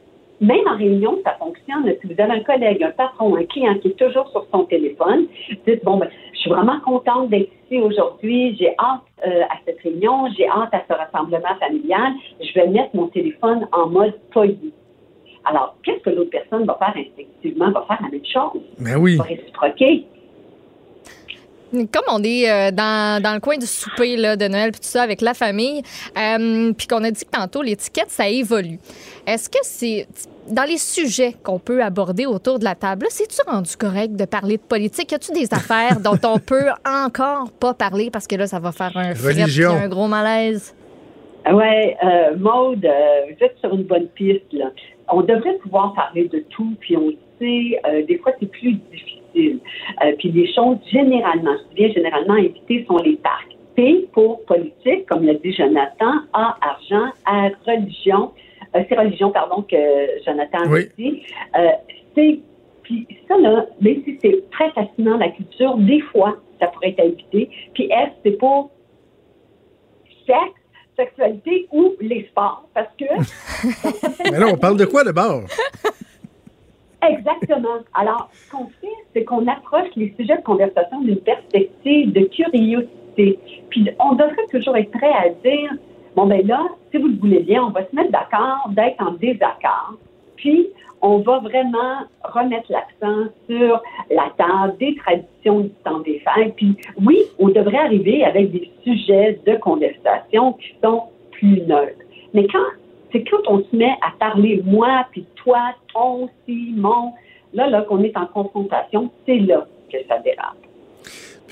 même 0.41 0.67
en 0.67 0.77
réunion, 0.77 1.19
ça 1.23 1.35
fonctionne. 1.37 1.85
Si 2.01 2.07
vous 2.07 2.19
avez 2.19 2.33
un 2.33 2.43
collègue, 2.43 2.83
un 2.83 2.91
patron, 2.91 3.35
un 3.35 3.45
client 3.45 3.77
qui 3.79 3.89
est 3.89 3.97
toujours 3.97 4.27
sur 4.29 4.45
son 4.51 4.65
téléphone, 4.65 5.27
dites, 5.67 5.83
bon, 5.83 5.97
ben, 5.97 6.09
je 6.33 6.39
suis 6.39 6.49
vraiment 6.49 6.79
contente 6.81 7.29
d'être 7.29 7.49
ici 7.65 7.79
aujourd'hui. 7.79 8.55
J'ai 8.59 8.73
hâte 8.79 9.01
euh, 9.25 9.43
à 9.43 9.55
cette 9.65 9.79
réunion. 9.81 10.27
J'ai 10.35 10.47
hâte 10.47 10.73
à 10.73 10.83
ce 10.89 10.93
rassemblement 10.93 11.55
familial. 11.59 12.13
Je 12.41 12.53
vais 12.53 12.67
mettre 12.67 12.95
mon 12.95 13.07
téléphone 13.07 13.67
en 13.71 13.87
mode 13.87 14.15
poli. 14.31 14.73
Alors, 15.45 15.75
qu'est-ce 15.83 15.99
que 15.99 16.09
l'autre 16.09 16.29
personne 16.29 16.65
va 16.65 16.77
faire 16.79 16.93
instinctivement? 16.95 17.71
Va 17.71 17.85
faire 17.87 17.99
la 18.01 18.09
même 18.09 18.25
chose. 18.25 18.61
Ben 18.79 18.97
oui. 18.97 19.17
Va 19.17 19.23
réciproquer. 19.23 20.05
Comme 21.73 22.05
on 22.07 22.23
est 22.23 22.49
euh, 22.49 22.71
dans, 22.71 23.21
dans 23.21 23.33
le 23.33 23.39
coin 23.39 23.57
du 23.57 23.65
souper 23.65 24.15
là, 24.15 24.35
de 24.35 24.47
Noël 24.47 24.71
puis 24.71 24.79
tout 24.79 24.87
ça 24.87 25.01
avec 25.01 25.21
la 25.21 25.33
famille, 25.33 25.81
euh, 26.17 26.71
puis 26.73 26.87
qu'on 26.87 27.03
a 27.03 27.11
dit 27.11 27.25
que 27.25 27.31
tantôt 27.31 27.61
l'étiquette 27.61 28.09
ça 28.09 28.29
évolue. 28.29 28.79
Est-ce 29.25 29.49
que 29.49 29.59
c'est 29.63 30.07
dans 30.47 30.63
les 30.63 30.77
sujets 30.77 31.33
qu'on 31.43 31.59
peut 31.59 31.81
aborder 31.81 32.25
autour 32.25 32.59
de 32.59 32.63
la 32.63 32.75
table, 32.75 33.07
c'est-tu 33.09 33.41
rendu 33.47 33.75
correct 33.75 34.15
de 34.15 34.25
parler 34.25 34.57
de 34.57 34.61
politique? 34.61 35.11
Y 35.11 35.15
a-tu 35.15 35.31
des 35.31 35.47
affaires 35.51 35.99
dont 35.99 36.19
on 36.23 36.37
peut 36.37 36.69
encore 36.85 37.51
pas 37.51 37.73
parler 37.73 38.09
parce 38.11 38.27
que 38.27 38.35
là 38.35 38.47
ça 38.47 38.59
va 38.59 38.71
faire 38.71 38.91
un 38.95 39.15
fret 39.15 39.65
un 39.65 39.87
gros 39.87 40.07
malaise? 40.07 40.75
Ouais, 41.51 41.97
euh, 42.03 42.37
Maude, 42.37 42.85
euh, 42.85 43.25
vous 43.25 43.45
êtes 43.45 43.57
sur 43.59 43.73
une 43.73 43.83
bonne 43.83 44.07
piste. 44.07 44.51
Là. 44.53 44.71
On 45.11 45.21
devrait 45.21 45.57
pouvoir 45.61 45.93
parler 45.93 46.29
de 46.29 46.39
tout, 46.49 46.75
puis 46.79 46.95
on 46.95 47.11
sait, 47.39 47.79
euh, 47.85 48.05
des 48.05 48.17
fois 48.19 48.31
c'est 48.39 48.49
plus 48.49 48.73
difficile. 48.91 49.22
Euh, 49.35 50.13
puis 50.17 50.31
les 50.31 50.51
choses, 50.53 50.77
généralement, 50.91 51.51
je 51.53 51.69
dis 51.69 51.75
bien 51.75 51.91
généralement, 51.93 52.35
éviter 52.35 52.85
sont 52.87 52.97
les 52.97 53.17
parcs. 53.17 53.49
P 53.75 54.07
pour 54.13 54.45
politique, 54.45 55.07
comme 55.07 55.25
l'a 55.25 55.33
dit 55.33 55.51
Jonathan, 55.53 56.13
A, 56.33 56.57
argent, 56.61 57.09
R, 57.25 57.49
religion, 57.65 58.31
euh, 58.75 58.83
c'est 58.87 58.97
religion, 58.97 59.31
pardon, 59.31 59.63
que 59.63 59.75
Jonathan 60.25 60.59
a 60.59 60.67
Oui. 60.67 60.89
dit. 60.97 61.23
Euh, 61.57 61.69
c'est, 62.15 62.39
puis 62.83 63.07
ça, 63.27 63.37
là, 63.37 63.65
même 63.81 64.03
si 64.03 64.17
c'est 64.21 64.49
très 64.51 64.71
fascinant, 64.71 65.17
la 65.17 65.29
culture, 65.29 65.75
des 65.77 66.01
fois, 66.01 66.37
ça 66.59 66.67
pourrait 66.67 66.89
être 66.89 66.99
à 66.99 67.05
éviter. 67.05 67.49
Puis 67.73 67.89
F, 67.89 68.11
c'est 68.23 68.37
pour 68.37 68.71
sexe, 70.27 70.37
sexualité 70.95 71.67
ou 71.71 71.93
les 71.99 72.25
sports, 72.29 72.67
parce 72.73 72.89
que... 72.99 73.05
Mais 74.31 74.39
là, 74.39 74.47
on 74.53 74.57
parle 74.57 74.77
de 74.77 74.85
quoi 74.85 75.03
d'abord? 75.03 75.43
Exactement. 77.09 77.79
Alors, 77.93 78.29
ce 78.31 78.51
qu'on 78.51 78.67
fait, 78.81 78.87
c'est 79.13 79.23
qu'on 79.23 79.47
approche 79.47 79.89
les 79.95 80.13
sujets 80.17 80.37
de 80.37 80.43
conversation 80.43 81.01
d'une 81.01 81.19
perspective 81.19 82.13
de 82.13 82.21
curiosité. 82.25 83.39
Puis, 83.69 83.89
on 83.99 84.13
devrait 84.13 84.47
toujours 84.51 84.77
être 84.77 84.91
prêt 84.91 85.11
à 85.11 85.29
dire, 85.29 85.71
bon, 86.15 86.25
ben 86.25 86.45
là, 86.47 86.65
si 86.91 86.97
vous 86.97 87.07
le 87.07 87.15
voulez 87.17 87.39
bien, 87.39 87.63
on 87.63 87.69
va 87.69 87.81
se 87.85 87.95
mettre 87.95 88.11
d'accord 88.11 88.69
d'être 88.69 89.01
en 89.01 89.11
désaccord. 89.13 89.95
Puis, 90.37 90.67
on 91.01 91.17
va 91.17 91.39
vraiment 91.39 92.05
remettre 92.23 92.71
l'accent 92.71 93.29
sur 93.49 93.81
la 94.09 94.31
table 94.37 94.77
des 94.79 94.95
traditions 94.95 95.59
du 95.61 95.69
temps 95.83 95.99
des 95.99 96.19
fêtes. 96.19 96.55
Puis, 96.55 96.77
oui, 97.05 97.17
on 97.39 97.49
devrait 97.49 97.77
arriver 97.77 98.23
avec 98.23 98.51
des 98.51 98.71
sujets 98.83 99.39
de 99.45 99.55
conversation 99.57 100.53
qui 100.53 100.73
sont 100.81 101.03
plus 101.31 101.61
neutres. 101.67 101.99
Mais 102.33 102.47
quand 102.47 102.63
c'est 103.13 103.23
quand 103.23 103.47
on 103.47 103.63
se 103.63 103.75
met 103.75 103.95
à 104.01 104.11
parler 104.19 104.61
moi, 104.65 105.05
puis 105.11 105.25
toi, 105.35 105.73
ton, 105.93 106.29
si, 106.45 106.73
mon, 106.75 107.13
là, 107.53 107.69
là, 107.69 107.83
qu'on 107.83 108.03
est 108.03 108.17
en 108.17 108.25
confrontation, 108.25 109.09
c'est 109.25 109.37
là 109.37 109.65
que 109.91 109.97
ça 110.09 110.17
dérape. 110.19 110.62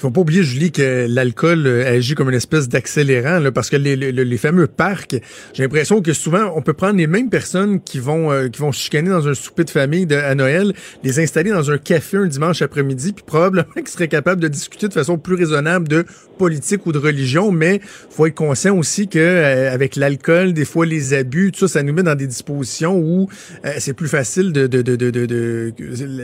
Il 0.01 0.05
faut 0.05 0.09
pas 0.09 0.21
oublier, 0.21 0.41
Julie, 0.41 0.71
que 0.71 1.05
l'alcool 1.07 1.67
euh, 1.67 1.95
agit 1.95 2.15
comme 2.15 2.29
une 2.29 2.35
espèce 2.35 2.67
d'accélérant, 2.67 3.37
là, 3.37 3.51
parce 3.51 3.69
que 3.69 3.75
les, 3.75 3.95
les, 3.95 4.11
les 4.11 4.37
fameux 4.37 4.65
parcs, 4.65 5.15
j'ai 5.53 5.61
l'impression 5.61 6.01
que 6.01 6.11
souvent, 6.11 6.51
on 6.55 6.63
peut 6.63 6.73
prendre 6.73 6.95
les 6.95 7.05
mêmes 7.05 7.29
personnes 7.29 7.79
qui 7.79 7.99
vont 7.99 8.31
euh, 8.31 8.47
qui 8.47 8.61
vont 8.61 8.71
chicaner 8.71 9.11
dans 9.11 9.27
un 9.27 9.35
souper 9.35 9.63
de 9.63 9.69
famille 9.69 10.11
à 10.11 10.33
Noël, 10.33 10.73
les 11.03 11.19
installer 11.19 11.51
dans 11.51 11.69
un 11.69 11.77
café 11.77 12.17
un 12.17 12.25
dimanche 12.25 12.63
après-midi, 12.63 13.13
puis 13.13 13.23
probablement 13.23 13.71
qu'ils 13.75 13.89
seraient 13.89 14.07
capables 14.07 14.41
de 14.41 14.47
discuter 14.47 14.87
de 14.87 14.93
façon 14.93 15.19
plus 15.19 15.35
raisonnable 15.35 15.87
de 15.87 16.03
politique 16.39 16.87
ou 16.87 16.93
de 16.93 16.97
religion, 16.97 17.51
mais 17.51 17.79
faut 18.09 18.25
être 18.25 18.33
conscient 18.33 18.75
aussi 18.75 19.07
que 19.07 19.19
euh, 19.19 19.71
avec 19.71 19.97
l'alcool, 19.97 20.53
des 20.53 20.65
fois 20.65 20.87
les 20.87 21.13
abus, 21.13 21.51
tout 21.51 21.59
ça, 21.59 21.67
ça 21.67 21.83
nous 21.83 21.93
met 21.93 22.01
dans 22.01 22.15
des 22.15 22.25
dispositions 22.25 22.97
où 22.97 23.29
euh, 23.65 23.73
c'est 23.77 23.93
plus 23.93 24.09
facile 24.09 24.51
de, 24.51 24.65
de, 24.65 24.81
de, 24.81 24.95
de, 24.95 25.11
de, 25.11 25.73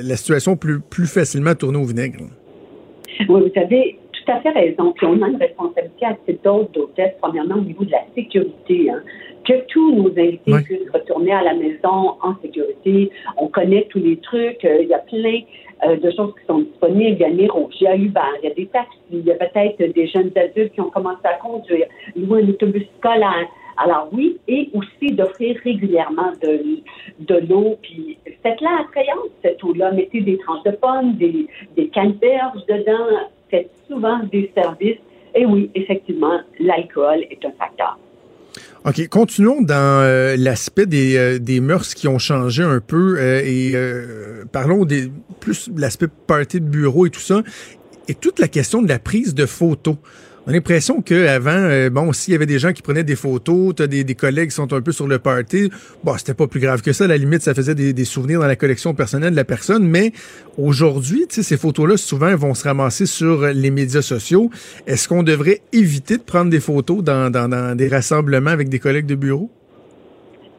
la 0.02 0.18
situation 0.18 0.58
plus 0.58 0.80
plus 0.80 1.06
facilement 1.06 1.54
tourner 1.54 1.78
au 1.78 1.86
vinaigre. 1.86 2.24
Oui, 3.30 3.42
vous 3.54 3.60
avez 3.62 4.00
tout 4.14 4.32
à 4.32 4.40
fait 4.42 4.50
raison. 4.50 4.92
Puis 4.94 5.06
on 5.08 5.22
a 5.22 5.28
une 5.30 5.38
responsabilité 5.38 6.06
à 6.06 6.16
cette 6.26 6.44
dose 6.44 6.70
d'hôtesse, 6.74 7.14
premièrement 7.22 7.56
au 7.56 7.62
niveau 7.62 7.86
de 7.86 7.92
la 7.92 8.04
sécurité. 8.16 8.90
hein. 8.90 9.02
Que 9.46 9.54
tous 9.68 9.96
nos 9.96 10.10
invités 10.10 10.52
Oui. 10.52 10.62
puissent 10.64 10.90
retourner 10.94 11.32
à 11.32 11.42
la 11.42 11.54
maison 11.54 12.16
en 12.22 12.36
sécurité. 12.42 13.10
On 13.38 13.48
connaît 13.48 13.88
tous 13.90 14.00
les 14.00 14.18
trucs. 14.18 14.64
Euh, 14.66 14.80
Il 14.82 14.90
y 14.90 14.94
a 14.94 15.00
plein 15.00 15.40
euh, 15.86 15.96
de 15.96 16.12
choses 16.12 16.34
qui 16.40 16.46
sont 16.48 16.60
disponibles. 16.60 17.18
Il 17.18 17.20
y 17.20 17.24
a 17.24 17.30
Nero, 17.30 17.70
il 17.80 17.84
y 17.84 17.88
a 17.88 17.96
Uber, 17.96 18.20
il 18.44 18.50
y 18.50 18.52
a 18.52 18.56
des 18.56 18.66
taxis, 18.66 18.98
il 19.12 19.26
y 19.26 19.32
a 19.32 19.36
peut-être 19.36 19.78
des 19.94 20.08
jeunes 20.08 20.32
adultes 20.36 20.74
qui 20.74 20.82
ont 20.82 20.90
commencé 20.90 21.22
à 21.24 21.36
conduire, 21.36 21.88
louer 22.16 22.44
un 22.44 22.50
autobus 22.50 22.86
scolaire. 22.98 23.48
Alors 23.78 24.10
oui, 24.12 24.38
et 24.48 24.70
aussi 24.74 25.14
d'offrir 25.14 25.56
régulièrement 25.64 26.32
de, 26.42 27.36
l'eau, 27.48 27.78
puis 27.82 28.18
faites-la 28.42 28.82
attrayante, 28.82 29.32
cette 29.44 29.64
eau-là. 29.64 29.92
Mettez 29.92 30.22
des 30.22 30.38
tranches 30.40 30.64
de 30.64 30.72
pommes, 30.72 31.16
des, 31.18 31.48
des 31.76 31.88
canneberges 31.90 32.66
dedans, 32.68 33.28
faites 33.50 33.72
souvent 33.88 34.20
des 34.32 34.52
services. 34.56 34.98
Et 35.36 35.46
oui, 35.46 35.70
effectivement, 35.76 36.40
l'alcool 36.60 37.24
est 37.30 37.46
un 37.46 37.52
facteur. 37.52 37.98
OK, 38.86 39.08
continuons 39.10 39.62
dans 39.62 40.02
euh, 40.02 40.36
l'aspect 40.38 40.86
des, 40.86 41.18
euh, 41.18 41.40
des 41.40 41.60
mœurs 41.60 41.94
qui 41.94 42.08
ont 42.08 42.20
changé 42.20 42.64
un 42.64 42.80
peu 42.80 43.18
euh, 43.20 43.42
et 43.44 43.74
parlons 44.52 44.86
des 44.86 45.12
plus 45.40 45.70
l'aspect 45.76 46.08
party 46.08 46.62
de 46.62 46.66
bureau 46.66 47.06
et 47.06 47.10
tout 47.10 47.20
ça 47.20 47.44
et 48.08 48.16
toute 48.16 48.40
la 48.40 48.48
question 48.48 48.82
de 48.82 48.88
la 48.88 49.00
prise 49.00 49.36
de 49.36 49.46
photos. 49.46 49.98
On 50.48 50.52
a 50.52 50.54
l'impression 50.54 51.02
qu'avant, 51.02 51.50
euh, 51.52 51.90
bon, 51.90 52.14
s'il 52.14 52.32
y 52.32 52.36
avait 52.36 52.46
des 52.46 52.58
gens 52.58 52.72
qui 52.72 52.82
prenaient 52.82 53.04
des 53.04 53.18
photos, 53.18 53.76
t'as 53.76 53.88
des, 53.88 54.06
des 54.06 54.16
collègues 54.16 54.48
qui 54.50 54.56
sont 54.56 54.72
un 54.72 54.80
peu 54.80 54.94
sur 54.94 55.06
le 55.06 55.20
party, 55.20 55.70
bon, 56.06 56.18
c'était 56.18 56.34
pas 56.34 56.48
plus 56.48 56.62
grave 56.62 56.82
que 56.82 56.94
ça. 56.94 57.04
À 57.04 57.08
la 57.08 57.18
limite, 57.18 57.42
ça 57.42 57.54
faisait 57.54 57.76
des, 57.76 57.92
des 57.92 58.06
souvenirs 58.06 58.40
dans 58.40 58.48
la 58.48 58.56
collection 58.56 58.94
personnelle 58.94 59.32
de 59.32 59.36
la 59.36 59.44
personne. 59.44 59.86
Mais 59.86 60.14
aujourd'hui, 60.58 61.26
ces 61.30 61.58
photos-là, 61.58 61.98
souvent, 61.98 62.34
vont 62.38 62.54
se 62.54 62.64
ramasser 62.64 63.06
sur 63.06 63.46
les 63.46 63.72
médias 63.72 64.02
sociaux. 64.02 64.50
Est-ce 64.86 65.10
qu'on 65.10 65.22
devrait 65.22 65.60
éviter 65.74 66.16
de 66.16 66.24
prendre 66.24 66.50
des 66.50 66.62
photos 66.62 67.04
dans, 67.04 67.30
dans, 67.30 67.50
dans 67.50 67.76
des 67.76 67.90
rassemblements 67.90 68.52
avec 68.52 68.70
des 68.70 68.80
collègues 68.80 69.06
de 69.06 69.16
bureau? 69.16 69.52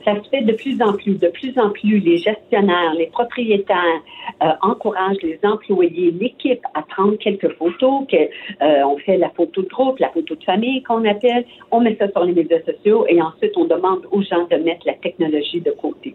Ça 0.09 0.15
se 0.25 0.29
fait 0.31 0.41
de 0.43 0.53
plus 0.53 0.81
en 0.81 0.95
plus. 0.95 1.15
De 1.19 1.29
plus 1.29 1.53
en 1.59 1.69
plus, 1.71 1.99
les 1.99 2.17
gestionnaires, 2.19 2.95
les 2.97 3.09
propriétaires 3.09 4.01
euh, 4.43 4.47
encouragent 4.63 5.23
les 5.23 5.39
employés, 5.43 6.11
l'équipe 6.13 6.63
à 6.73 6.81
prendre 6.83 7.17
quelques 7.17 7.53
photos. 7.59 8.07
Que, 8.11 8.17
euh, 8.17 8.87
on 8.87 8.97
fait 8.99 9.19
la 9.19 9.29
photo 9.31 9.61
de 9.63 9.69
groupe, 9.69 9.99
la 9.99 10.09
photo 10.09 10.35
de 10.35 10.45
famille 10.45 10.83
qu'on 10.83 11.05
appelle. 11.05 11.45
On 11.71 11.81
met 11.81 11.95
ça 11.97 12.09
sur 12.11 12.25
les 12.25 12.33
médias 12.33 12.63
sociaux 12.63 13.05
et 13.09 13.21
ensuite 13.21 13.53
on 13.57 13.67
demande 13.67 14.03
aux 14.11 14.23
gens 14.23 14.47
de 14.51 14.57
mettre 14.57 14.87
la 14.87 14.95
technologie 14.95 15.61
de 15.61 15.73
côté. 15.73 16.15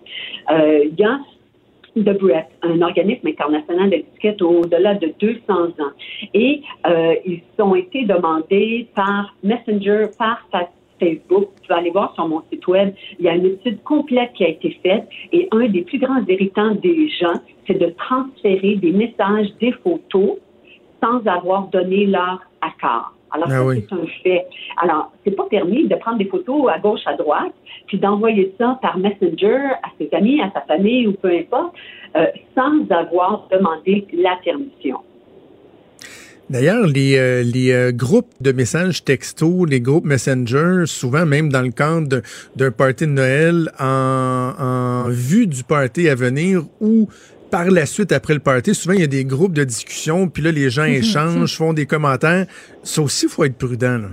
Euh, 0.50 0.86
Il 0.92 1.00
y 1.00 1.04
a 1.04 1.20
de 1.96 2.12
Brett, 2.14 2.48
un 2.64 2.82
organisme 2.82 3.28
international 3.28 3.92
d'étiquette 3.92 4.42
au-delà 4.42 4.96
de 4.96 5.14
200 5.20 5.54
ans. 5.54 5.94
Et 6.34 6.62
euh, 6.88 7.14
ils 7.26 7.44
ont 7.60 7.76
été 7.76 8.06
demandés 8.06 8.88
par 8.96 9.36
Messenger, 9.44 10.08
par 10.18 10.38
fa- 10.52 10.72
Facebook. 11.00 11.50
Tu 11.62 11.68
vas 11.70 11.78
aller 11.78 11.92
voir 11.92 12.14
sur 12.16 12.28
mon 12.28 12.42
site 12.52 12.66
web. 12.68 12.94
Il 13.20 13.26
y 13.26 13.30
a 13.30 13.36
une 13.36 13.46
étude 13.46 13.82
complète 13.84 14.34
qui 14.34 14.44
a 14.44 14.50
été 14.50 14.78
faite 14.84 15.08
et 15.32 15.48
un 15.52 15.68
des 15.68 15.82
plus 15.82 16.00
grands 16.00 16.24
irritants 16.28 16.76
des 16.76 17.10
gens, 17.10 17.40
c'est 17.68 17.80
de 17.80 17.94
transférer 17.98 18.76
des 18.76 18.92
messages, 18.92 19.48
des 19.60 19.72
photos 19.72 20.38
sans 21.02 21.26
avoir 21.28 21.68
donné 21.68 22.06
leur 22.06 22.40
accord. 22.62 23.14
Alors, 23.32 23.50
Ah 23.52 23.66
oui. 23.66 23.84
c'est 23.90 23.96
un 23.96 24.06
fait. 24.22 24.46
Alors, 24.78 25.12
c'est 25.24 25.36
pas 25.36 25.46
permis 25.50 25.88
de 25.88 25.96
prendre 25.96 26.20
des 26.20 26.26
photos 26.26 26.70
à 26.72 26.78
gauche, 26.78 27.02
à 27.08 27.16
droite, 27.16 27.54
puis 27.88 27.98
d'envoyer 27.98 28.54
ça 28.60 28.78
par 28.82 28.98
Messenger 28.98 29.72
à 29.82 29.90
ses 29.98 30.08
amis, 30.14 30.40
à 30.40 30.52
sa 30.52 30.62
famille 30.62 31.08
ou 31.08 31.14
peu 31.14 31.30
importe, 31.30 31.74
euh, 32.16 32.28
sans 32.56 32.90
avoir 32.96 33.48
demandé 33.52 34.06
la 34.14 34.38
permission. 34.44 35.00
D'ailleurs, 36.50 36.86
les, 36.86 37.18
euh, 37.18 37.42
les 37.42 37.72
euh, 37.72 37.92
groupes 37.92 38.32
de 38.42 38.52
messages 38.52 39.04
texto, 39.04 39.66
les 39.66 39.80
groupes 39.80 40.06
Messenger, 40.06 40.84
souvent 40.86 41.26
même 41.26 41.50
dans 41.50 41.62
le 41.62 41.72
cadre 41.72 42.22
d'un 42.56 42.72
party 42.72 43.06
de 43.06 43.12
Noël, 43.12 43.72
en, 43.80 44.54
en 44.60 45.10
vue 45.10 45.48
du 45.48 45.64
party 45.64 46.10
à 46.10 46.16
venir 46.16 46.66
ou 46.82 47.08
par 47.50 47.70
la 47.70 47.86
suite, 47.86 48.12
après 48.12 48.34
le 48.34 48.40
party, 48.40 48.74
souvent 48.74 48.96
il 48.96 49.02
y 49.02 49.04
a 49.04 49.08
des 49.08 49.26
groupes 49.26 49.54
de 49.54 49.64
discussion, 49.64 50.28
puis 50.28 50.42
là, 50.42 50.52
les 50.52 50.72
gens 50.72 50.86
échangent, 50.86 51.56
font 51.56 51.72
des 51.72 51.86
commentaires. 51.86 52.48
Ça 52.82 53.02
aussi, 53.04 53.28
il 53.28 53.30
faut 53.30 53.44
être 53.44 53.58
prudent. 53.58 54.00
Là. 54.00 54.10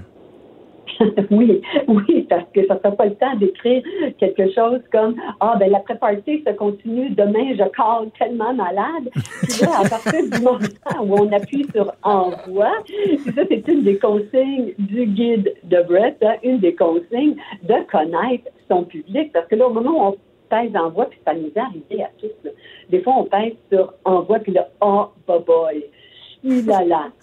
oui, 1.30 1.62
oui, 1.88 2.26
parce 2.28 2.44
que 2.55 2.66
ça 2.66 2.74
ne 2.74 2.90
pas 2.90 3.07
le 3.07 3.14
temps 3.14 3.34
d'écrire 3.36 3.82
quelque 4.18 4.53
chose 4.53 4.80
comme 4.92 5.16
Ah, 5.40 5.57
ben 5.59 5.70
l'après-party 5.70 6.44
se 6.46 6.53
continue, 6.53 7.11
demain 7.11 7.55
je 7.55 7.64
cale 7.70 8.11
tellement 8.18 8.53
malade. 8.55 9.09
Puis 9.42 9.62
là, 9.62 9.80
à 9.84 9.88
partir 9.88 10.22
du 10.30 10.42
moment 10.42 10.59
où 11.03 11.14
on 11.14 11.32
appuie 11.32 11.66
sur 11.74 11.92
Envoi, 12.03 12.70
puis 12.86 13.32
ça, 13.34 13.42
c'est 13.48 13.66
une 13.68 13.82
des 13.82 13.98
consignes 13.98 14.74
du 14.78 15.07
guide 15.07 15.55
de 15.64 15.82
Brett, 15.82 16.16
hein, 16.22 16.34
une 16.42 16.59
des 16.59 16.74
consignes 16.74 17.36
de 17.62 17.74
connaître 17.90 18.51
son 18.68 18.84
public. 18.84 19.32
Parce 19.32 19.46
que 19.46 19.57
là, 19.57 19.68
au 19.68 19.72
moment 19.72 19.90
où 19.90 20.09
on 20.12 20.16
pèse 20.48 20.74
Envoi, 20.76 21.07
puis 21.07 21.20
ça 21.24 21.34
nous 21.34 21.46
est 21.46 21.59
arrivé 21.59 22.03
à 22.03 22.11
tous, 22.18 22.32
là. 22.44 22.51
des 22.90 23.01
fois, 23.01 23.14
on 23.18 23.24
pèse 23.24 23.55
sur 23.72 23.94
Envoi, 24.05 24.40
puis 24.40 24.53
là, 24.53 24.68
oh, 24.80 25.07
bye 25.26 25.38
bye. 25.46 25.84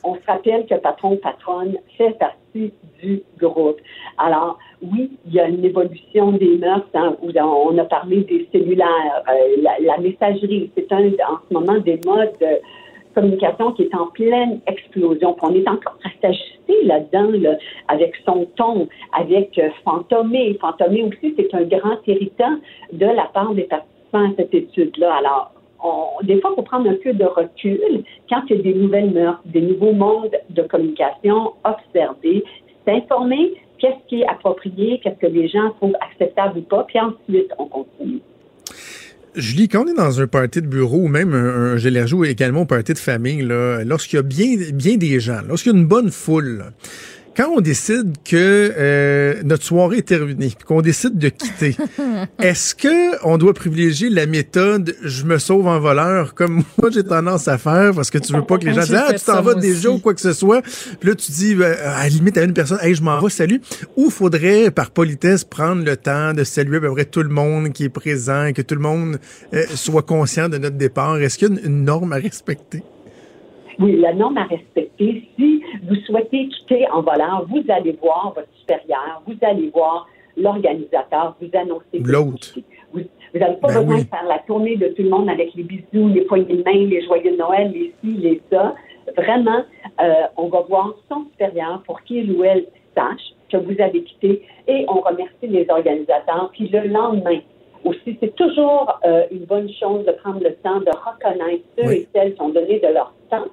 On 0.03 0.15
se 0.15 0.25
rappelle 0.27 0.65
que 0.67 0.75
patron, 0.75 1.17
patronne 1.17 1.77
fait 1.97 2.17
partie 2.19 2.71
du 3.01 3.23
groupe. 3.39 3.79
Alors, 4.17 4.57
oui, 4.81 5.11
il 5.25 5.33
y 5.33 5.39
a 5.39 5.47
une 5.47 5.63
évolution 5.65 6.31
des 6.33 6.57
mœurs, 6.57 6.85
où 7.21 7.31
on 7.35 7.77
a 7.77 7.85
parlé 7.85 8.21
des 8.21 8.47
cellulaires, 8.51 9.23
euh, 9.29 9.63
la, 9.79 9.97
messagerie. 9.97 10.71
C'est 10.75 10.91
un, 10.91 11.07
en 11.07 11.39
ce 11.47 11.53
moment, 11.53 11.79
des 11.79 11.99
modes 12.05 12.33
de 12.39 12.59
communication 13.15 13.71
qui 13.71 13.83
est 13.83 13.95
en 13.95 14.07
pleine 14.07 14.59
explosion. 14.67 15.35
On 15.41 15.53
est 15.53 15.67
encore 15.67 15.97
à 16.03 16.09
s'ajuster 16.21 16.83
là-dedans, 16.83 17.31
là, 17.39 17.57
avec 17.87 18.13
son 18.25 18.45
ton, 18.55 18.87
avec 19.13 19.57
euh, 19.57 19.69
Fantomé. 19.83 20.57
Fantomé 20.61 21.03
aussi, 21.03 21.33
c'est 21.35 21.53
un 21.55 21.63
grand 21.63 21.97
irritant 22.05 22.57
de 22.93 23.05
la 23.05 23.25
part 23.33 23.53
des 23.55 23.63
participants 23.63 24.29
à 24.29 24.35
cette 24.37 24.53
étude-là. 24.53 25.15
Alors, 25.15 25.51
des 26.23 26.39
fois, 26.41 26.51
il 26.51 26.55
faut 26.55 26.63
prendre 26.63 26.89
un 26.89 26.95
peu 26.95 27.13
de 27.13 27.25
recul 27.25 28.03
quand 28.29 28.41
il 28.49 28.57
y 28.57 28.59
a 28.59 28.63
des 28.63 28.73
nouvelles 28.73 29.11
mœurs, 29.11 29.39
des 29.45 29.61
nouveaux 29.61 29.93
modes 29.93 30.35
de 30.49 30.61
communication, 30.63 31.53
observer, 31.63 32.43
s'informer, 32.85 33.53
qu'est-ce 33.79 34.07
qui 34.07 34.21
est 34.21 34.27
approprié, 34.27 34.99
qu'est-ce 35.03 35.19
que 35.19 35.27
les 35.27 35.47
gens 35.47 35.71
trouvent 35.71 35.95
acceptable 36.01 36.59
ou 36.59 36.61
pas, 36.63 36.83
puis 36.83 36.99
ensuite, 36.99 37.51
on 37.59 37.65
continue. 37.65 38.21
Julie, 39.35 39.67
quand 39.67 39.83
on 39.83 39.87
est 39.87 39.93
dans 39.93 40.19
un 40.19 40.25
party 40.25 40.63
de 40.63 40.67
bureau 40.67 40.97
ou 40.97 41.07
même 41.07 41.35
un, 41.35 41.75
un 41.75 42.13
ou 42.13 42.25
également 42.25 42.61
un 42.61 42.65
party 42.65 42.93
de 42.93 42.97
famille, 42.97 43.43
lorsqu'il 43.43 44.17
y 44.17 44.19
a 44.19 44.23
bien, 44.23 44.55
bien 44.73 44.97
des 44.97 45.19
gens, 45.19 45.41
lorsqu'il 45.47 45.73
y 45.73 45.75
a 45.75 45.77
une 45.77 45.85
bonne 45.85 46.09
foule, 46.09 46.65
quand 47.37 47.51
on 47.55 47.61
décide 47.61 48.15
que 48.25 48.73
euh, 48.75 49.43
notre 49.43 49.63
soirée 49.63 49.99
est 49.99 50.07
terminée, 50.07 50.51
qu'on 50.65 50.81
décide 50.81 51.19
de 51.19 51.29
quitter, 51.29 51.77
est-ce 52.39 52.73
que 52.73 53.23
on 53.23 53.37
doit 53.37 53.53
privilégier 53.53 54.09
la 54.09 54.25
méthode 54.25 54.95
je 55.03 55.23
me 55.23 55.37
sauve 55.37 55.67
en 55.67 55.79
voleur 55.79 56.33
comme 56.33 56.63
moi 56.81 56.89
j'ai 56.91 57.03
tendance 57.03 57.47
à 57.47 57.59
faire 57.59 57.93
parce 57.93 58.09
que 58.09 58.17
tu 58.17 58.33
veux 58.33 58.41
pas 58.41 58.57
que 58.57 58.65
les 58.65 58.73
gens 58.73 58.81
disent 58.81 58.95
ah 58.95 59.13
tu 59.13 59.23
t'en 59.23 59.43
vas 59.43 59.53
déjà 59.53 59.91
ou 59.91 59.99
quoi 59.99 60.15
que 60.15 60.21
ce 60.21 60.33
soit, 60.33 60.63
puis 60.99 61.09
là 61.09 61.15
tu 61.15 61.31
dis 61.31 61.53
ben, 61.53 61.77
à 61.83 62.03
la 62.03 62.09
limite 62.09 62.39
à 62.39 62.43
une 62.43 62.53
personne 62.53 62.79
hey 62.81 62.95
je 62.95 63.03
m'en 63.03 63.21
vais 63.21 63.29
salut 63.29 63.61
ou 63.95 64.09
faudrait 64.09 64.71
par 64.71 64.89
politesse 64.89 65.43
prendre 65.43 65.85
le 65.85 65.95
temps 65.95 66.33
de 66.33 66.43
saluer 66.43 66.77
à 66.77 66.81
peu 66.81 66.91
près 66.91 67.05
tout 67.05 67.21
le 67.21 67.29
monde 67.29 67.71
qui 67.71 67.83
est 67.83 67.89
présent 67.89 68.45
et 68.45 68.53
que 68.53 68.63
tout 68.63 68.75
le 68.75 68.81
monde 68.81 69.19
euh, 69.53 69.63
soit 69.75 70.01
conscient 70.01 70.49
de 70.49 70.57
notre 70.57 70.77
départ. 70.77 71.17
Est-ce 71.19 71.37
qu'il 71.37 71.49
y 71.49 71.51
a 71.51 71.53
une, 71.53 71.65
une 71.65 71.83
norme 71.83 72.13
à 72.13 72.17
respecter? 72.17 72.81
Oui, 73.79 73.95
la 73.97 74.13
norme 74.13 74.37
à 74.37 74.43
respecter. 74.45 75.23
Si 75.37 75.63
vous 75.87 75.95
souhaitez 76.05 76.47
quitter 76.47 76.87
en 76.91 77.01
volant, 77.01 77.43
vous 77.47 77.63
allez 77.69 77.91
voir 78.01 78.33
votre 78.35 78.47
supérieur, 78.59 79.21
vous 79.27 79.35
allez 79.41 79.69
voir 79.69 80.07
l'organisateur, 80.35 81.35
vous 81.41 81.49
annoncez. 81.53 81.99
L'autre. 82.03 82.53
vous 82.93 83.39
n'avez 83.39 83.55
pas 83.55 83.67
Ben 83.67 83.79
besoin 83.81 83.95
oui. 83.95 84.03
de 84.03 84.09
faire 84.09 84.25
la 84.27 84.39
tournée 84.39 84.77
de 84.77 84.87
tout 84.89 85.03
le 85.03 85.09
monde 85.09 85.29
avec 85.29 85.53
les 85.55 85.63
bisous, 85.63 86.07
les 86.09 86.21
poignées 86.21 86.55
de 86.57 86.63
main, 86.63 86.85
les 86.87 87.03
joyeux 87.05 87.31
de 87.31 87.37
Noël, 87.37 87.71
les 87.71 87.93
ci, 88.01 88.17
les 88.17 88.41
ça. 88.51 88.75
Vraiment, 89.15 89.63
euh, 90.01 90.13
on 90.37 90.47
va 90.47 90.61
voir 90.61 90.93
son 91.09 91.25
supérieur 91.31 91.81
pour 91.85 92.01
qu'il 92.01 92.31
ou 92.33 92.43
elle 92.43 92.65
sache 92.95 93.33
que 93.51 93.57
vous 93.57 93.79
avez 93.81 94.03
quitté 94.03 94.41
et 94.67 94.85
on 94.87 94.99
remercie 95.01 95.47
les 95.47 95.65
organisateurs. 95.69 96.49
Puis 96.53 96.67
le 96.69 96.87
lendemain, 96.87 97.39
aussi, 97.85 98.17
c'est 98.19 98.35
toujours 98.35 98.99
euh, 99.05 99.23
une 99.31 99.45
bonne 99.45 99.69
chose 99.79 100.05
de 100.05 100.11
prendre 100.11 100.41
le 100.43 100.53
temps 100.55 100.79
de 100.81 100.89
reconnaître 100.91 101.63
ceux 101.77 101.87
Oui. 101.87 101.95
et 101.95 102.07
celles 102.13 102.33
qui 102.35 102.41
ont 102.41 102.49
donné 102.49 102.79
de 102.79 102.87
leur 102.87 103.13
temps 103.29 103.45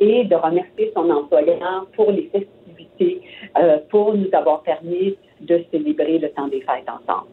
et 0.00 0.24
de 0.24 0.34
remercier 0.34 0.92
son 0.94 1.08
employeur 1.10 1.86
pour 1.94 2.10
les 2.10 2.30
festivités, 2.32 3.22
euh, 3.58 3.78
pour 3.90 4.14
nous 4.14 4.28
avoir 4.32 4.62
permis 4.62 5.16
de 5.40 5.64
célébrer 5.70 6.18
le 6.18 6.30
temps 6.30 6.48
des 6.48 6.60
fêtes 6.60 6.88
ensemble. 6.88 7.28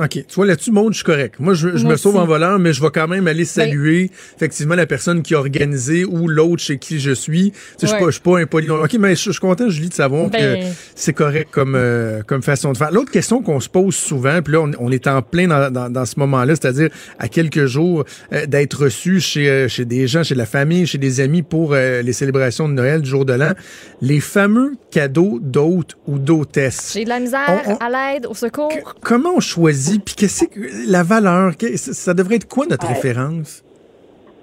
OK. 0.00 0.10
Tu 0.10 0.24
vois, 0.34 0.46
là-dessus, 0.46 0.72
Maud, 0.72 0.92
je 0.92 0.96
suis 0.98 1.04
correct. 1.04 1.36
Moi, 1.38 1.54
je, 1.54 1.76
je 1.76 1.84
Moi 1.84 1.92
me 1.92 1.96
sauve 1.96 2.16
en 2.16 2.26
volant, 2.26 2.58
mais 2.58 2.72
je 2.72 2.82
vais 2.82 2.90
quand 2.92 3.06
même 3.06 3.28
aller 3.28 3.44
saluer, 3.44 4.10
effectivement, 4.36 4.74
la 4.74 4.86
personne 4.86 5.22
qui 5.22 5.34
a 5.34 5.38
organisé 5.38 6.04
ou 6.04 6.26
l'autre 6.26 6.62
chez 6.62 6.78
qui 6.78 6.98
je 6.98 7.12
suis. 7.12 7.52
Tu 7.52 7.56
sais, 7.56 7.62
je 7.82 7.86
suis 7.86 7.94
Ouais. 7.94 8.00
pas, 8.00 8.06
je 8.06 8.10
suis 8.12 8.20
pas 8.22 8.38
impoli. 8.38 8.68
OK, 8.70 8.92
mais 8.98 9.14
je, 9.14 9.24
je 9.26 9.30
suis 9.30 9.40
content, 9.40 9.68
Julie, 9.68 9.88
de 9.90 9.94
savoir 9.94 10.30
Ben- 10.30 10.64
que 10.64 10.66
c'est 10.96 11.12
correct 11.12 11.48
comme, 11.52 11.74
euh, 11.76 12.22
comme 12.26 12.42
façon 12.42 12.72
de 12.72 12.76
faire. 12.76 12.90
L'autre 12.90 13.12
question 13.12 13.40
qu'on 13.42 13.60
se 13.60 13.68
pose 13.68 13.94
souvent, 13.94 14.42
puis 14.42 14.54
là, 14.54 14.62
on, 14.62 14.70
on 14.80 14.90
est 14.90 15.06
en 15.06 15.22
plein 15.22 15.46
dans, 15.46 15.70
dans, 15.70 15.88
dans 15.90 16.04
ce 16.06 16.18
moment-là, 16.18 16.54
c'est-à-dire 16.56 16.88
à 17.18 17.28
quelques 17.28 17.66
jours 17.66 18.04
euh, 18.32 18.46
d'être 18.46 18.82
reçu 18.84 19.20
chez, 19.20 19.48
euh, 19.48 19.68
chez 19.68 19.84
des 19.84 20.08
gens, 20.08 20.24
chez 20.24 20.34
la 20.34 20.46
famille, 20.46 20.86
chez 20.86 20.98
des 20.98 21.20
amis 21.20 21.42
pour 21.42 21.72
euh, 21.72 22.02
les 22.02 22.12
célébrations 22.12 22.68
de 22.68 22.74
Noël, 22.74 23.00
du 23.00 23.08
jour 23.10 23.24
de 23.24 23.32
l'an. 23.34 23.52
Les 24.00 24.18
fameux 24.20 24.72
cadeaux 24.90 25.38
d'hôtes 25.40 25.96
ou 26.08 26.18
d'hôtesses. 26.18 26.92
J'ai 26.94 27.04
de 27.04 27.08
la 27.10 27.20
misère 27.20 27.62
On- 27.66 27.72
on- 27.72 27.76
à 27.76 28.12
l'aide, 28.14 28.26
au 28.26 28.34
secours. 28.34 28.72
Comment 29.00 29.34
on 29.36 29.40
choisit, 29.40 29.83
puis 30.04 30.14
qu'est-ce 30.14 30.44
que 30.46 30.60
la 30.90 31.02
valeur, 31.02 31.52
ça 31.76 32.14
devrait 32.14 32.36
être 32.36 32.48
quoi 32.48 32.66
notre 32.66 32.86
Ouais. 32.86 32.94
référence? 32.94 33.62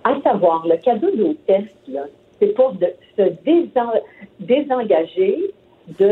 À 0.03 0.19
savoir, 0.21 0.65
le 0.67 0.77
cadeau 0.77 1.09
d'hôtesse, 1.15 1.69
là, 1.87 2.01
c'est 2.39 2.53
pour 2.55 2.73
de, 2.73 2.87
se 3.17 3.23
désen- 3.45 4.01
désengager 4.39 5.51
de 5.99 6.11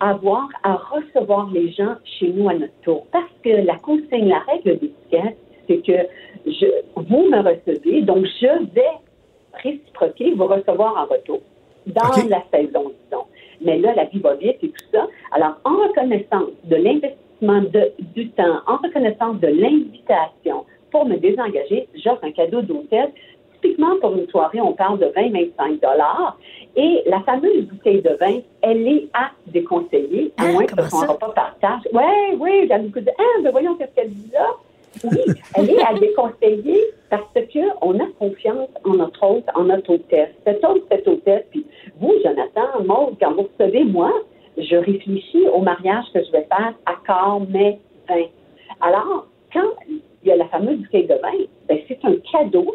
avoir 0.00 0.48
à 0.62 0.74
recevoir 0.74 1.50
les 1.52 1.70
gens 1.72 1.96
chez 2.04 2.28
nous 2.28 2.48
à 2.48 2.54
notre 2.54 2.72
tour. 2.82 3.06
Parce 3.12 3.30
que 3.42 3.50
la 3.50 3.76
consigne, 3.76 4.28
la 4.28 4.40
règle 4.40 4.78
d'étiquette, 4.78 5.36
c'est 5.66 5.78
que 5.86 5.98
je, 6.46 6.66
vous 6.96 7.28
me 7.30 7.38
recevez, 7.38 8.02
donc 8.02 8.26
je 8.40 8.64
vais 8.74 8.94
réciproquer, 9.62 10.32
vous 10.34 10.46
recevoir 10.46 10.96
en 10.96 11.12
retour 11.12 11.40
dans 11.86 12.28
la 12.28 12.42
saison, 12.52 12.92
disons. 13.04 13.24
Mais 13.60 13.78
là, 13.78 13.94
la 13.94 14.04
vie 14.04 14.18
va 14.20 14.34
vite 14.34 14.56
et 14.62 14.68
tout 14.68 14.84
ça. 14.92 15.06
Alors, 15.32 15.56
en 15.64 15.76
reconnaissance 15.88 16.50
de 16.64 16.76
l'investissement 16.76 17.22
de- 17.42 17.92
du 18.14 18.28
temps, 18.30 18.60
en 18.66 18.76
reconnaissance 18.76 19.38
de 19.40 19.48
l'invitation 19.48 20.64
pour 20.90 21.04
me 21.06 21.16
désengager, 21.16 21.88
j'offre 21.94 22.24
un 22.24 22.32
cadeau 22.32 22.62
d'hôtel. 22.62 23.10
Typiquement, 23.60 23.96
pour 24.00 24.12
une 24.14 24.28
soirée, 24.28 24.60
on 24.60 24.72
parle 24.72 24.98
de 24.98 25.06
20-25 25.06 25.80
dollars. 25.80 26.38
Et 26.76 27.02
la 27.06 27.20
fameuse 27.20 27.64
bouteille 27.66 28.02
de 28.02 28.10
vin, 28.20 28.40
elle 28.62 28.86
est 28.86 29.08
à 29.14 29.30
déconseiller, 29.46 30.32
à 30.36 30.44
Hein, 30.44 30.52
moins 30.52 30.64
que 30.66 30.82
ça? 30.82 31.06
repas 31.06 31.30
partage. 31.30 31.80
Oui, 31.92 32.36
oui, 32.38 32.66
j'avais 32.68 32.84
beaucoup 32.84 33.00
de 33.00 33.10
Ah, 33.18 33.42
ben 33.42 33.50
voyons 33.50 33.74
qu'est-ce 33.76 33.94
qu'elle 33.94 34.10
dit 34.10 34.30
là. 34.32 34.46
Oui, 35.04 35.18
elle 35.56 35.70
est 35.70 35.82
à 35.82 35.92
déconseiller 35.94 36.80
parce 37.10 37.22
qu'on 37.52 37.98
a 38.00 38.06
confiance 38.18 38.68
en 38.84 38.94
notre 38.94 39.22
hôte, 39.22 39.44
en 39.54 39.64
notre 39.64 39.94
hôtesse. 39.94 40.30
Cet 40.44 40.64
hôte, 40.64 40.84
cette 40.90 41.06
hôtesse, 41.08 41.44
puis 41.50 41.66
vous, 42.00 42.12
Jonathan, 42.24 42.82
Maud, 42.84 43.16
quand 43.20 43.32
vous 43.34 43.46
recevez 43.58 43.84
moi, 43.84 44.12
je 44.56 44.76
réfléchis 44.76 45.48
au 45.52 45.60
mariage 45.60 46.04
que 46.12 46.24
je 46.24 46.32
vais 46.32 46.46
faire 46.48 46.74
à 46.86 46.94
corps, 47.06 47.42
mais 47.48 47.78
vin. 48.08 48.26
Alors, 48.80 49.26
quand 49.52 49.70
il 49.88 50.28
y 50.28 50.32
a 50.32 50.36
la 50.36 50.46
fameuse 50.48 50.78
bouteille 50.78 51.06
de 51.06 51.14
vin, 51.14 51.44
ben, 51.68 51.78
c'est 51.88 51.98
un 52.04 52.16
cadeau 52.32 52.74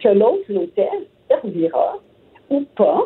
que 0.00 0.08
l'autre, 0.08 0.44
l'hôtesse, 0.48 1.06
servira 1.28 1.98
ou 2.50 2.64
pas, 2.76 3.02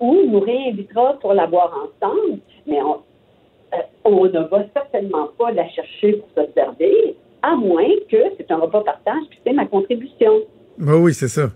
ou 0.00 0.22
nous 0.26 0.40
réinvitera 0.40 1.18
pour 1.20 1.34
la 1.34 1.46
boire 1.46 1.88
ensemble, 2.02 2.38
mais 2.66 2.80
on, 2.82 3.00
euh, 3.74 4.28
ne 4.28 4.48
va 4.48 4.64
certainement 4.72 5.28
pas 5.38 5.52
la 5.52 5.68
chercher 5.68 6.14
pour 6.14 6.28
se 6.44 6.52
servir, 6.52 7.14
à 7.42 7.54
moins 7.54 7.88
que 8.08 8.16
c'est 8.36 8.50
un 8.50 8.56
repas 8.56 8.82
partage, 8.82 9.22
puis 9.28 9.38
c'est 9.44 9.52
ma 9.52 9.66
contribution. 9.66 10.40
Ben 10.78 10.96
oui, 10.96 11.14
c'est 11.14 11.28
ça. 11.28 11.50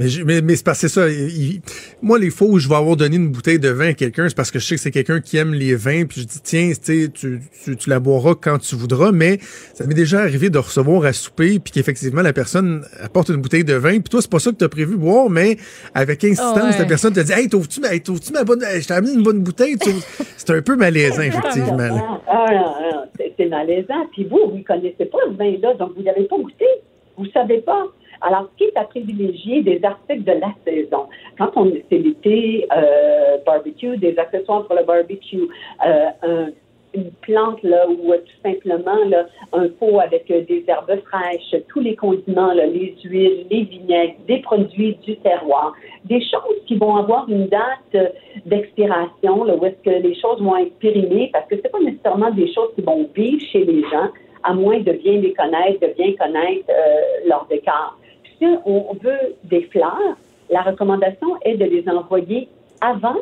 Mais, 0.00 0.08
j'ai- 0.08 0.24
mais, 0.24 0.40
mais 0.40 0.56
c'est 0.56 0.64
parce 0.64 0.80
que 0.80 0.88
c'est 0.88 0.94
ça. 0.94 1.08
il- 1.10 1.28
il- 1.56 1.60
moi, 2.00 2.18
les 2.18 2.30
fois 2.30 2.48
où 2.48 2.58
je 2.58 2.68
vais 2.68 2.74
avoir 2.74 2.96
donné 2.96 3.16
une 3.16 3.28
bouteille 3.28 3.58
de 3.58 3.68
vin 3.68 3.88
à 3.88 3.92
quelqu'un, 3.92 4.28
c'est 4.28 4.34
parce 4.34 4.50
que 4.50 4.58
je 4.58 4.64
sais 4.66 4.74
que 4.76 4.80
c'est 4.80 4.90
quelqu'un 4.90 5.20
qui 5.20 5.36
aime 5.36 5.52
les 5.52 5.74
vins, 5.74 6.04
puis 6.06 6.22
je 6.22 6.26
dis, 6.26 6.40
tiens, 6.42 6.70
tu, 6.70 6.74
sais, 7.04 7.08
tu, 7.12 7.40
tu, 7.64 7.76
tu 7.76 7.90
la 7.90 8.00
boiras 8.00 8.34
quand 8.40 8.58
tu 8.58 8.76
voudras, 8.76 9.12
mais 9.12 9.38
ça 9.74 9.86
m'est 9.86 9.92
déjà 9.94 10.20
arrivé 10.20 10.48
de 10.48 10.56
recevoir 10.56 11.04
à 11.04 11.12
souper, 11.12 11.58
puis 11.58 11.70
qu'effectivement, 11.72 12.22
la 12.22 12.32
personne 12.32 12.82
apporte 13.02 13.28
une 13.28 13.36
bouteille 13.42 13.64
de 13.64 13.74
vin, 13.74 14.00
puis 14.00 14.08
toi, 14.10 14.22
c'est 14.22 14.30
pas 14.30 14.38
ça 14.38 14.50
que 14.52 14.56
tu 14.56 14.64
as 14.64 14.68
prévu 14.70 14.96
boire, 14.96 15.28
mais 15.28 15.58
avec 15.94 16.24
insistance, 16.24 16.58
Ah 16.62 16.70
ouais. 16.70 16.78
la 16.78 16.84
personne 16.86 17.12
te 17.12 17.20
dit, 17.20 17.32
hey, 17.32 17.48
trouves-tu 17.48 17.80
ma, 17.80 17.98
trouves-tu 17.98 18.32
ma 18.32 18.42
bonne, 18.44 18.62
je 18.80 18.86
t'ai 18.86 18.94
amené 18.94 19.12
une 19.12 19.22
bonne 19.22 19.40
bouteille, 19.40 19.76
tu 19.76 19.90
trouves- 19.90 20.04
c'est 20.38 20.50
un 20.50 20.62
peu 20.62 20.76
malaisant, 20.76 21.20
effectivement. 21.22 22.20
Ah, 22.26 22.46
ah, 22.48 23.04
c'est- 23.18 23.34
c'est 23.36 23.46
malaisant. 23.46 24.06
Puis 24.12 24.24
vous, 24.24 24.38
vous 24.50 24.56
ne 24.58 24.62
connaissez 24.62 25.04
pas 25.04 25.18
ce 25.30 25.36
vin-là, 25.36 25.74
donc 25.74 25.92
vous 25.96 26.02
n'avez 26.02 26.24
pas 26.24 26.36
goûté. 26.38 26.64
Vous 27.18 27.24
ne 27.26 27.30
savez 27.32 27.60
pas. 27.60 27.84
Alors, 28.22 28.48
ce 28.52 28.58
qui 28.58 28.64
est 28.64 28.76
à 28.76 28.84
privilégier 28.84 29.62
des 29.62 29.80
articles 29.84 30.24
de 30.24 30.32
la 30.32 30.52
saison. 30.64 31.06
Quand 31.38 31.50
on 31.56 31.72
c'est 31.88 31.98
l'été, 31.98 32.66
euh, 32.76 33.38
barbecue, 33.46 33.96
des 33.96 34.18
accessoires 34.18 34.66
pour 34.66 34.76
le 34.76 34.84
barbecue, 34.84 35.48
euh, 35.86 36.06
un- 36.22 36.50
une 36.92 37.12
plante 37.22 37.62
là 37.62 37.86
ou 37.88 38.12
euh, 38.12 38.18
tout 38.18 38.40
simplement 38.42 38.98
là, 39.06 39.26
un 39.52 39.68
pot 39.68 40.00
avec 40.00 40.26
des 40.26 40.64
herbes 40.66 40.98
fraîches, 41.06 41.54
tous 41.68 41.78
les 41.80 41.94
condiments, 41.94 42.52
là, 42.52 42.66
les 42.66 42.96
huiles, 43.04 43.46
les 43.50 43.62
vinaigres, 43.62 44.16
des 44.26 44.38
produits 44.38 44.96
du 45.06 45.16
terroir, 45.18 45.72
des 46.04 46.20
choses 46.20 46.58
qui 46.66 46.74
vont 46.76 46.96
avoir 46.96 47.28
une 47.28 47.46
date 47.46 48.12
d'expiration, 48.44 49.44
là, 49.44 49.54
où 49.54 49.64
est-ce 49.66 49.82
que 49.88 50.02
les 50.02 50.14
choses 50.20 50.42
vont 50.42 50.56
être 50.56 50.76
périmées, 50.78 51.30
parce 51.32 51.46
que 51.48 51.56
c'est 51.62 51.70
pas 51.70 51.78
nécessairement 51.80 52.32
des 52.32 52.52
choses 52.52 52.70
qui 52.74 52.82
vont 52.82 53.08
vivre 53.14 53.40
chez 53.52 53.64
les 53.64 53.82
gens, 53.82 54.08
à 54.42 54.52
moins 54.52 54.80
de 54.80 54.92
bien 54.92 55.20
les 55.20 55.32
connaître, 55.34 55.78
de 55.80 55.92
bien 55.96 56.12
connaître 56.14 56.64
euh, 56.70 57.28
leur 57.28 57.46
décor. 57.48 57.96
Si 58.40 58.46
on 58.64 58.94
veut 59.02 59.36
des 59.44 59.62
fleurs, 59.64 60.16
la 60.48 60.62
recommandation 60.62 61.28
est 61.44 61.56
de 61.56 61.64
les 61.64 61.86
envoyer 61.88 62.48
avant 62.80 63.16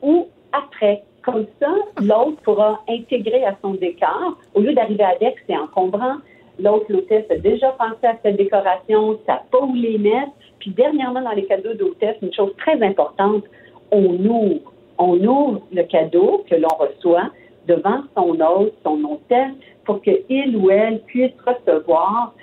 ou 0.00 0.28
après. 0.52 1.02
Comme 1.22 1.46
ça, 1.60 1.74
l'autre 2.00 2.40
pourra 2.42 2.80
intégrer 2.88 3.44
à 3.44 3.56
son 3.62 3.74
décor. 3.74 4.38
Au 4.54 4.60
lieu 4.60 4.72
d'arriver 4.72 5.04
avec, 5.04 5.36
c'est 5.46 5.56
encombrant. 5.56 6.16
L'autre, 6.60 6.84
l'hôtesse, 6.88 7.24
a 7.30 7.36
déjà 7.36 7.72
pensé 7.72 8.06
à 8.06 8.16
cette 8.22 8.36
décoration, 8.36 9.18
ça 9.26 9.42
pas 9.50 9.60
où 9.60 9.74
les 9.74 9.98
mettre. 9.98 10.32
Puis 10.60 10.70
dernièrement, 10.70 11.22
dans 11.22 11.32
les 11.32 11.46
cadeaux 11.46 11.74
d'hôtesse, 11.74 12.16
une 12.22 12.32
chose 12.32 12.54
très 12.58 12.80
importante, 12.82 13.44
on 13.90 14.14
ouvre. 14.24 14.72
On 14.98 15.18
ouvre 15.24 15.62
le 15.72 15.82
cadeau 15.82 16.44
que 16.48 16.54
l'on 16.54 16.68
reçoit 16.78 17.30
devant 17.66 18.02
son 18.14 18.38
hôte, 18.40 18.74
son 18.84 19.02
hôtesse, 19.02 19.54
pour 19.84 20.00
qu'il 20.02 20.56
ou 20.56 20.70
elle 20.70 21.00
puisse 21.00 21.32
recevoir 21.44 22.34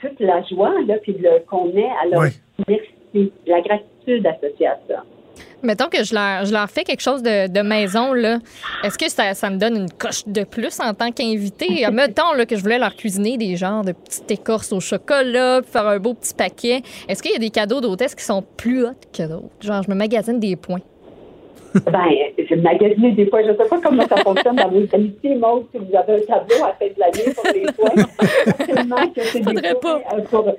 toute 0.00 0.18
la 0.20 0.42
joie 0.44 0.74
là, 0.86 0.94
puis 1.02 1.12
le- 1.18 1.40
qu'on 1.48 1.68
ait 1.76 1.90
à 2.02 2.06
leur 2.08 2.20
Ouais. 2.20 2.30
merci, 2.68 3.32
la 3.46 3.60
gratitude 3.60 4.26
associée 4.26 4.66
à 4.68 4.78
ça. 4.88 5.02
Mettons 5.62 5.88
que 5.88 6.04
je 6.04 6.14
leur, 6.14 6.44
je 6.44 6.52
leur 6.52 6.68
fais 6.70 6.84
quelque 6.84 7.00
chose 7.02 7.22
de, 7.22 7.48
de 7.48 7.60
maison, 7.60 8.12
là. 8.12 8.38
Est-ce 8.84 8.96
que 8.96 9.10
ça, 9.10 9.34
ça 9.34 9.50
me 9.50 9.56
donne 9.58 9.76
une 9.76 9.90
coche 9.90 10.22
de 10.26 10.44
plus 10.44 10.78
en 10.80 10.94
tant 10.94 11.10
qu'invité? 11.10 11.84
Mettons 11.92 12.32
là, 12.34 12.46
que 12.46 12.56
je 12.56 12.62
voulais 12.62 12.78
leur 12.78 12.94
cuisiner 12.94 13.36
des 13.36 13.56
genres 13.56 13.82
de 13.84 13.92
petites 13.92 14.30
écorces 14.30 14.72
au 14.72 14.80
chocolat, 14.80 15.60
puis 15.62 15.70
faire 15.72 15.86
un 15.88 15.98
beau 15.98 16.14
petit 16.14 16.34
paquet. 16.34 16.82
Est-ce 17.08 17.22
qu'il 17.22 17.32
y 17.32 17.36
a 17.36 17.38
des 17.38 17.50
cadeaux 17.50 17.80
d'hôtesse 17.80 18.14
qui 18.14 18.24
sont 18.24 18.42
plus 18.56 18.84
hauts 18.86 18.92
que 19.12 19.22
d'autres? 19.28 19.48
Genre, 19.60 19.82
je 19.82 19.90
me 19.90 19.94
magasine 19.96 20.38
des 20.38 20.56
points. 20.56 20.80
Ben, 21.92 22.08
j'ai 22.48 22.56
magasiné 22.56 23.12
des 23.12 23.26
fois. 23.26 23.42
Je 23.42 23.50
ne 23.50 23.56
sais 23.56 23.68
pas 23.68 23.80
comment 23.82 24.02
ça 24.06 24.16
fonctionne 24.16 24.56
dans 24.56 24.68
vos 24.68 24.82
amitiés, 24.92 25.34
Maud, 25.34 25.64
si 25.72 25.78
vous 25.78 25.94
avez 25.96 26.14
un 26.14 26.26
tableau 26.26 26.64
à 26.64 26.72
fin 26.74 26.86
de 26.86 26.98
l'année 26.98 27.32
pour 27.34 27.44
les 27.54 27.66
points. 27.76 28.04
certainement 28.56 29.08
que 29.14 29.20
c'est 29.20 29.40
des 29.40 29.74
points. 29.80 30.00
euh, 30.14 30.20
pour- 30.30 30.52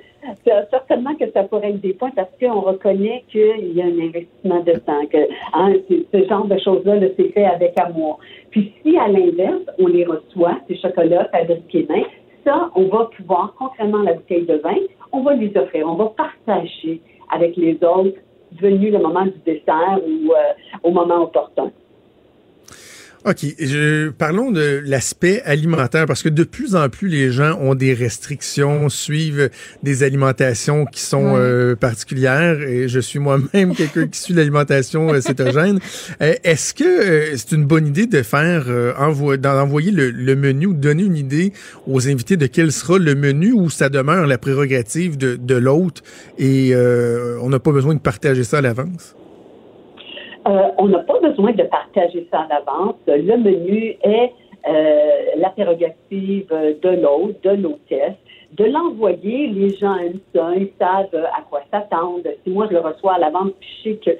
c'est- 0.44 0.70
certainement 0.70 1.14
que 1.14 1.30
ça 1.32 1.42
pourrait 1.44 1.70
être 1.70 1.80
des 1.80 1.92
points 1.94 2.10
parce 2.14 2.28
qu'on 2.40 2.60
reconnaît 2.60 3.24
qu'il 3.30 3.72
y 3.76 3.82
a 3.82 3.84
un 3.86 3.98
investissement 3.98 4.60
de 4.60 4.72
temps, 4.78 5.06
que 5.12 5.18
hein, 5.54 5.72
ce 6.12 6.24
genre 6.28 6.44
de 6.46 6.58
choses-là, 6.58 6.96
là, 6.96 7.06
c'est 7.16 7.28
fait 7.32 7.44
avec 7.44 7.78
amour. 7.78 8.18
Puis 8.50 8.72
si, 8.82 8.96
à 8.96 9.08
l'inverse, 9.08 9.62
on 9.78 9.86
les 9.86 10.04
reçoit, 10.04 10.58
ces 10.68 10.76
chocolats 10.76 11.28
fabriqués 11.32 11.86
main, 11.88 12.02
ça, 12.44 12.70
on 12.74 12.84
va 12.84 13.10
pouvoir, 13.16 13.54
contrairement 13.58 14.00
à 14.00 14.04
la 14.04 14.12
bouteille 14.14 14.46
de 14.46 14.54
vin, 14.56 14.76
on 15.12 15.22
va 15.22 15.34
les 15.34 15.54
offrir, 15.56 15.86
on 15.88 15.94
va 15.94 16.12
partager 16.16 17.00
avec 17.34 17.56
les 17.56 17.74
autres 17.82 18.16
venu 18.60 18.90
le 18.90 18.98
moment 18.98 19.24
du 19.24 19.38
dessert 19.44 19.98
ou 20.06 20.32
euh, 20.32 20.52
au 20.82 20.90
moment 20.90 21.22
opportun. 21.24 21.70
OK. 23.24 23.44
Je, 23.58 24.10
parlons 24.10 24.52
de 24.52 24.80
l'aspect 24.84 25.42
alimentaire 25.44 26.06
parce 26.06 26.22
que 26.22 26.28
de 26.28 26.44
plus 26.44 26.76
en 26.76 26.88
plus, 26.88 27.08
les 27.08 27.32
gens 27.32 27.58
ont 27.60 27.74
des 27.74 27.92
restrictions, 27.92 28.88
suivent 28.88 29.50
des 29.82 30.02
alimentations 30.04 30.86
qui 30.86 31.02
sont 31.02 31.34
euh, 31.36 31.74
particulières 31.74 32.60
et 32.62 32.88
je 32.88 33.00
suis 33.00 33.18
moi-même 33.18 33.74
quelqu'un 33.74 34.06
qui 34.06 34.20
suit 34.20 34.34
l'alimentation 34.34 35.12
euh, 35.12 35.20
cétogène. 35.20 35.80
Euh, 36.22 36.34
Est-ce 36.44 36.72
que 36.74 36.84
euh, 36.84 37.36
c'est 37.36 37.52
une 37.52 37.64
bonne 37.64 37.88
idée 37.88 38.06
de 38.06 38.22
faire, 38.22 38.66
euh, 38.68 38.92
envo- 38.94 39.36
d'envoyer 39.36 39.90
le, 39.90 40.10
le 40.10 40.36
menu 40.36 40.66
ou 40.66 40.74
donner 40.74 41.02
une 41.02 41.16
idée 41.16 41.52
aux 41.86 42.08
invités 42.08 42.36
de 42.36 42.46
quel 42.46 42.70
sera 42.72 42.98
le 42.98 43.14
menu 43.16 43.52
ou 43.52 43.68
ça 43.68 43.88
demeure 43.88 44.26
la 44.26 44.38
prérogative 44.38 45.18
de, 45.18 45.34
de 45.36 45.54
l'hôte 45.56 46.02
et 46.38 46.70
euh, 46.72 47.36
on 47.42 47.48
n'a 47.50 47.58
pas 47.58 47.72
besoin 47.72 47.94
de 47.94 48.00
partager 48.00 48.44
ça 48.44 48.58
à 48.58 48.60
l'avance? 48.60 49.14
Euh, 50.46 50.68
on 50.78 50.88
n'a 50.88 51.00
pas 51.00 51.18
besoin 51.20 51.52
de 51.52 51.62
partager 51.64 52.26
ça 52.30 52.46
en 52.46 52.54
avance. 52.54 52.96
Le 53.06 53.36
menu 53.36 53.96
est 54.02 54.32
euh, 54.68 55.08
la 55.36 55.50
prérogative 55.50 56.48
de 56.50 56.88
l'hôte, 56.88 57.42
de 57.42 57.50
l'hôtesse. 57.50 58.16
De 58.52 58.64
l'envoyer, 58.64 59.48
les 59.48 59.76
gens 59.76 59.96
aiment 59.96 60.20
ça, 60.34 60.52
ils 60.56 60.70
savent 60.78 61.08
euh, 61.12 61.24
à 61.36 61.42
quoi 61.50 61.60
s'attendre. 61.70 62.22
Si 62.44 62.50
moi 62.50 62.66
je 62.68 62.74
le 62.74 62.80
reçois 62.80 63.14
à 63.14 63.18
l'avance, 63.18 63.50
je 63.60 63.90
sais 63.90 63.96
que 63.96 64.10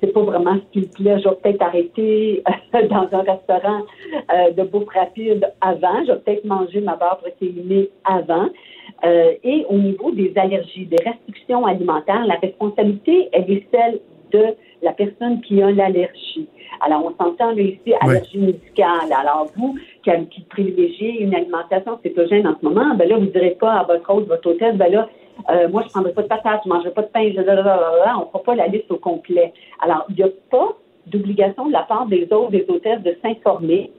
c'est 0.00 0.12
pas 0.12 0.20
vraiment 0.20 0.56
ce 0.56 0.80
qui 0.80 0.86
plaît, 0.88 1.18
je 1.20 1.28
vais 1.28 1.34
peut-être 1.36 1.62
arrêter 1.62 2.42
dans 2.90 3.08
un 3.10 3.22
restaurant 3.22 3.80
de 4.56 4.62
bouffe 4.62 4.88
rapide 4.94 5.50
avant. 5.60 6.04
Je 6.06 6.12
vais 6.12 6.18
peut-être 6.18 6.44
manger 6.44 6.80
ma 6.80 6.94
barre 6.94 7.18
protéinée 7.18 7.88
avant. 8.04 8.46
Et 9.02 9.66
au 9.68 9.76
niveau 9.76 10.12
des 10.12 10.32
allergies, 10.36 10.86
des 10.86 11.02
restrictions 11.04 11.66
alimentaires, 11.66 12.24
la 12.26 12.36
responsabilité, 12.36 13.28
elle 13.32 13.50
est 13.50 13.66
celle 13.72 13.98
de 14.32 14.54
la 14.82 14.92
personne 14.92 15.40
qui 15.42 15.62
a 15.62 15.70
l'allergie. 15.70 16.48
Alors, 16.80 17.04
on 17.04 17.24
s'entend 17.24 17.52
là, 17.52 17.62
ici, 17.62 17.92
allergie 18.00 18.38
médicale. 18.38 19.12
Alors, 19.16 19.48
vous, 19.56 19.76
qui, 20.04 20.10
qui 20.30 20.40
privilégiez 20.42 21.22
une 21.22 21.34
alimentation 21.34 21.98
cétogène 22.02 22.46
en 22.46 22.56
ce 22.60 22.64
moment, 22.64 22.94
ben 22.94 23.08
là, 23.08 23.16
vous 23.16 23.24
ne 23.24 23.30
direz 23.30 23.56
pas 23.60 23.72
à 23.72 23.84
votre 23.84 24.08
hôte, 24.14 24.28
votre 24.28 24.50
hôtesse, 24.50 24.76
ben 24.76 24.92
là, 24.92 25.08
euh, 25.50 25.68
moi, 25.68 25.82
je 25.82 25.86
ne 25.86 25.92
prendrai 25.92 26.12
pas 26.12 26.22
de 26.22 26.28
patates, 26.28 26.60
je 26.64 26.68
ne 26.68 26.74
mangerai 26.74 26.90
pas 26.90 27.02
de 27.02 27.08
pain, 27.08 27.30
je, 27.34 27.40
on 27.40 27.42
ne 27.42 28.26
fera 28.26 28.42
pas 28.44 28.54
la 28.54 28.66
liste 28.66 28.90
au 28.90 28.96
complet. 28.96 29.52
Alors, 29.80 30.04
il 30.10 30.16
n'y 30.16 30.22
a 30.22 30.28
pas 30.50 30.76
d'obligation 31.06 31.66
de 31.66 31.72
la 31.72 31.82
part 31.82 32.06
des 32.06 32.24
autres, 32.30 32.50
des 32.50 32.66
hôtesses, 32.68 33.02
de 33.02 33.16
s'informer 33.22 33.90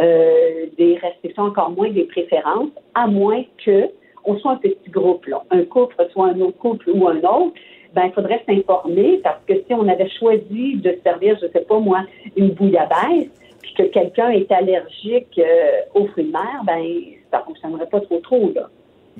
euh, 0.00 0.66
des 0.78 0.96
restrictions, 0.96 1.44
encore 1.44 1.70
moins 1.70 1.90
des 1.90 2.04
préférences, 2.04 2.70
à 2.94 3.06
moins 3.06 3.42
que 3.64 3.90
on 4.24 4.38
soit 4.38 4.52
un 4.52 4.56
petit 4.56 4.90
groupe, 4.90 5.26
là. 5.26 5.42
un 5.50 5.64
couple 5.64 5.94
soit 6.12 6.28
un 6.28 6.40
autre 6.40 6.56
couple 6.58 6.90
ou 6.90 7.06
un 7.06 7.18
autre, 7.18 7.52
ben 7.94 8.06
il 8.06 8.12
faudrait 8.12 8.42
s'informer 8.46 9.20
parce 9.22 9.42
que 9.46 9.54
si 9.54 9.74
on 9.74 9.86
avait 9.88 10.08
choisi 10.08 10.76
de 10.76 10.98
servir, 11.02 11.38
je 11.40 11.46
sais 11.48 11.64
pas 11.64 11.78
moi, 11.78 12.04
une 12.36 12.50
bouillabaisse, 12.50 13.30
puis 13.62 13.74
que 13.74 13.82
quelqu'un 13.84 14.30
est 14.30 14.50
allergique 14.50 15.38
euh, 15.38 15.80
aux 15.94 16.06
fruits 16.08 16.24
de 16.24 16.32
mer, 16.32 16.62
ben 16.64 16.82
ça 17.30 17.40
fonctionnerait 17.46 17.86
pas 17.86 18.00
trop 18.00 18.18
trop 18.18 18.52
là. 18.54 18.68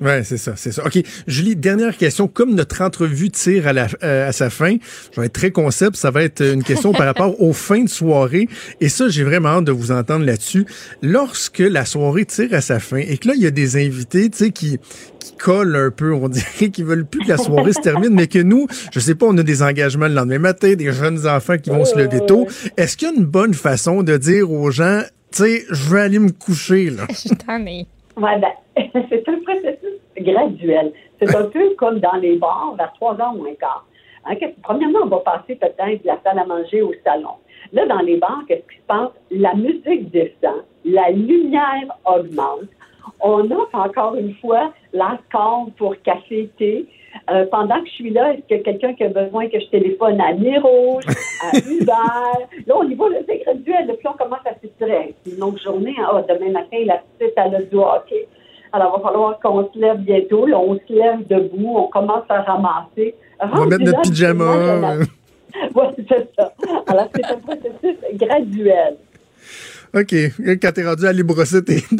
Ouais, 0.01 0.23
c'est 0.25 0.37
ça, 0.37 0.53
c'est 0.57 0.73
ça. 0.73 0.85
OK. 0.85 1.01
Julie, 1.25 1.55
dernière 1.55 1.95
question. 1.95 2.27
Comme 2.27 2.53
notre 2.53 2.81
entrevue 2.81 3.29
tire 3.29 3.67
à, 3.67 3.73
la, 3.73 3.87
euh, 4.03 4.27
à 4.27 4.31
sa 4.33 4.49
fin, 4.49 4.75
je 5.13 5.21
vais 5.21 5.27
être 5.27 5.33
très 5.33 5.51
concept. 5.51 5.95
Ça 5.95 6.11
va 6.11 6.23
être 6.23 6.41
une 6.41 6.63
question 6.63 6.91
par 6.91 7.05
rapport 7.05 7.41
aux 7.41 7.53
fins 7.53 7.83
de 7.83 7.89
soirée. 7.89 8.49
Et 8.81 8.89
ça, 8.89 9.07
j'ai 9.07 9.23
vraiment 9.23 9.49
hâte 9.49 9.65
de 9.65 9.71
vous 9.71 9.91
entendre 9.91 10.25
là-dessus. 10.25 10.65
Lorsque 11.01 11.59
la 11.59 11.85
soirée 11.85 12.25
tire 12.25 12.53
à 12.53 12.61
sa 12.61 12.79
fin 12.79 12.97
et 12.97 13.17
que 13.17 13.29
là, 13.29 13.35
il 13.35 13.41
y 13.41 13.47
a 13.47 13.51
des 13.51 13.77
invités, 13.77 14.29
tu 14.29 14.37
sais, 14.37 14.51
qui, 14.51 14.79
qui 15.19 15.35
collent 15.37 15.75
un 15.75 15.91
peu, 15.91 16.13
on 16.13 16.27
dirait 16.29 16.69
qu'ils 16.69 16.85
veulent 16.85 17.05
plus 17.05 17.21
que 17.21 17.29
la 17.29 17.37
soirée 17.37 17.71
se 17.71 17.81
termine, 17.81 18.13
mais 18.13 18.27
que 18.27 18.39
nous, 18.39 18.67
je 18.91 18.99
sais 18.99 19.15
pas, 19.15 19.27
on 19.27 19.37
a 19.37 19.43
des 19.43 19.63
engagements 19.63 20.07
le 20.07 20.13
lendemain 20.13 20.39
matin, 20.39 20.73
des 20.73 20.91
jeunes 20.91 21.25
enfants 21.25 21.57
qui 21.57 21.69
vont 21.69 21.85
se 21.85 21.97
lever 21.97 22.19
tôt. 22.25 22.47
Est-ce 22.75 22.97
qu'il 22.97 23.07
y 23.07 23.11
a 23.11 23.13
une 23.15 23.25
bonne 23.25 23.53
façon 23.53 24.03
de 24.03 24.17
dire 24.17 24.51
aux 24.51 24.71
gens, 24.71 25.03
tu 25.31 25.43
sais, 25.43 25.65
je 25.69 25.89
vais 25.89 26.01
aller 26.01 26.19
me 26.19 26.31
coucher, 26.31 26.89
là? 26.89 27.07
Je 27.09 27.15
suis 27.15 27.29
tannée. 27.29 27.87
Ouais, 28.17 28.39
ben, 28.39 28.51
c'est 29.09 29.27
un 29.27 29.39
processus 29.41 29.99
graduel. 30.17 30.93
C'est 31.19 31.35
un 31.35 31.45
peu 31.45 31.75
comme 31.75 31.99
dans 31.99 32.15
les 32.15 32.37
bars 32.37 32.75
vers 32.77 32.93
3 32.93 33.19
heures 33.21 33.33
moins 33.33 33.53
quart. 33.55 33.85
Hein, 34.25 34.35
premièrement, 34.63 34.99
on 35.03 35.07
va 35.07 35.19
passer 35.19 35.55
peut-être 35.55 36.01
de 36.01 36.07
la 36.07 36.19
salle 36.23 36.39
à 36.39 36.45
manger 36.45 36.81
au 36.81 36.93
salon. 37.03 37.35
Là, 37.73 37.85
dans 37.85 37.99
les 37.99 38.17
bars, 38.17 38.41
qu'est-ce 38.47 38.67
qui 38.73 38.77
se 38.77 38.85
passe? 38.87 39.11
La 39.31 39.53
musique 39.53 40.09
descend, 40.11 40.63
la 40.83 41.11
lumière 41.11 41.97
augmente. 42.05 42.69
On 43.19 43.49
offre 43.51 43.75
encore 43.75 44.15
une 44.15 44.33
fois 44.35 44.73
la 44.93 45.19
pour 45.77 45.95
café. 46.01 46.49
Euh, 47.29 47.45
pendant 47.51 47.81
que 47.81 47.87
je 47.87 47.93
suis 47.93 48.09
là, 48.11 48.33
est-ce 48.33 48.41
qu'il 48.47 48.57
y 48.57 48.59
a 48.59 48.63
quelqu'un 48.63 48.93
qui 48.93 49.03
a 49.03 49.09
besoin 49.09 49.47
que 49.49 49.59
je 49.59 49.65
téléphone 49.67 50.19
à 50.21 50.31
Rouge, 50.59 51.03
à 51.41 51.57
Uber? 51.69 52.65
Là, 52.67 52.75
au 52.75 52.83
niveau, 52.85 53.09
là, 53.09 53.17
c'est 53.27 53.37
graduel. 53.43 53.87
Puis 53.97 54.07
on 54.07 54.13
commence 54.13 54.45
à 54.45 54.53
s'étirer. 54.61 55.13
C'est 55.23 55.31
une 55.31 55.39
longue 55.39 55.57
journée. 55.63 55.95
hein. 55.99 56.07
Ah, 56.11 56.21
demain 56.27 56.51
matin, 56.51 56.77
la 56.85 57.01
petite, 57.17 57.33
elle 57.37 57.55
a 57.55 57.61
du 57.61 57.75
hockey. 57.77 58.27
Alors, 58.73 58.95
il 58.99 59.03
va 59.03 59.09
falloir 59.09 59.39
qu'on 59.39 59.71
se 59.73 59.79
lève 59.79 59.97
bientôt. 59.99 60.45
Là, 60.45 60.59
on 60.59 60.75
se 60.75 60.93
lève 60.93 61.25
debout. 61.27 61.73
On 61.77 61.87
commence 61.87 62.25
à 62.29 62.41
ramasser. 62.41 63.15
On 63.39 63.47
va 63.47 63.65
mettre 63.65 63.83
notre 63.83 64.01
pyjama. 64.01 64.97
Oui, 65.75 65.83
c'est 66.09 66.29
ça. 66.37 66.53
Alors, 66.87 67.07
c'est 67.15 67.25
un 67.25 67.37
processus 67.37 67.97
graduel. 68.13 68.97
OK. 69.93 70.13
Quand 70.61 70.71
t'es 70.73 70.85
rendu 70.85 71.07
à 71.07 71.13
brosser 71.23 71.63
tes 71.63 71.75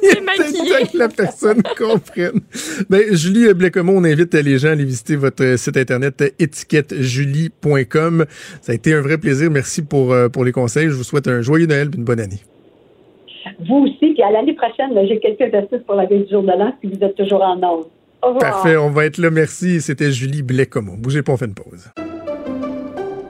que 0.00 0.98
la 0.98 1.08
personne 1.08 1.62
comprenne. 1.78 2.40
Ben, 2.88 3.14
Julie 3.14 3.52
Blécomont, 3.54 3.96
on 3.96 4.04
invite 4.04 4.34
les 4.34 4.58
gens 4.58 4.68
à 4.68 4.72
aller 4.72 4.84
visiter 4.84 5.16
votre 5.16 5.56
site 5.58 5.76
internet 5.76 6.34
étiquettejulie.com. 6.38 8.24
Ça 8.60 8.72
a 8.72 8.74
été 8.74 8.94
un 8.94 9.00
vrai 9.00 9.18
plaisir. 9.18 9.50
Merci 9.50 9.82
pour, 9.82 10.12
euh, 10.12 10.28
pour 10.28 10.44
les 10.44 10.52
conseils. 10.52 10.88
Je 10.88 10.94
vous 10.94 11.04
souhaite 11.04 11.28
un 11.28 11.42
joyeux 11.42 11.66
Noël 11.66 11.90
et 11.92 11.96
une 11.96 12.04
bonne 12.04 12.20
année. 12.20 12.40
Vous 13.66 13.86
aussi, 13.86 14.12
puis 14.12 14.22
à 14.22 14.30
l'année 14.30 14.54
prochaine, 14.54 14.94
là, 14.94 15.06
j'ai 15.06 15.18
quelques 15.18 15.54
astuces 15.54 15.82
pour 15.86 15.94
la 15.94 16.06
veille 16.06 16.24
du 16.24 16.30
jour 16.30 16.42
de 16.42 16.48
l'an 16.48 16.74
si 16.80 16.88
vous 16.88 17.04
êtes 17.04 17.16
toujours 17.16 17.42
en. 17.42 17.60
Au 17.62 17.86
revoir. 18.22 18.38
Parfait. 18.38 18.76
On 18.76 18.90
va 18.90 19.06
être 19.06 19.18
là. 19.18 19.30
Merci. 19.30 19.80
C'était 19.80 20.10
Julie 20.10 20.42
Blécomont. 20.42 20.96
Bougez 20.96 21.22
pas, 21.22 21.32
on 21.32 21.36
fait 21.36 21.46
une 21.46 21.54
pause. 21.54 21.90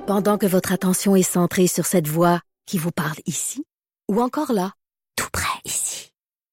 Pendant 0.07 0.39
que 0.39 0.47
votre 0.47 0.73
attention 0.73 1.15
est 1.15 1.23
centrée 1.23 1.69
sur 1.69 1.87
cette 1.87 2.09
voix 2.09 2.41
qui 2.67 2.79
vous 2.79 2.91
parle 2.91 3.19
ici, 3.27 3.63
ou 4.11 4.21
encore 4.21 4.53
là, 4.53 4.73
tout 5.17 5.29
près 5.33 5.61
ici, 5.65 6.10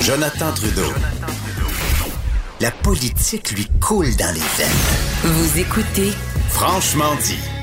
Jonathan 0.00 0.52
Trudeau. 0.52 0.92
La 2.60 2.70
politique 2.70 3.52
lui 3.52 3.66
coule 3.80 4.14
dans 4.16 4.34
les 4.34 4.40
veines. 4.40 5.24
Vous 5.24 5.58
écoutez 5.58 6.12
Franchement 6.50 7.14
dit. 7.22 7.53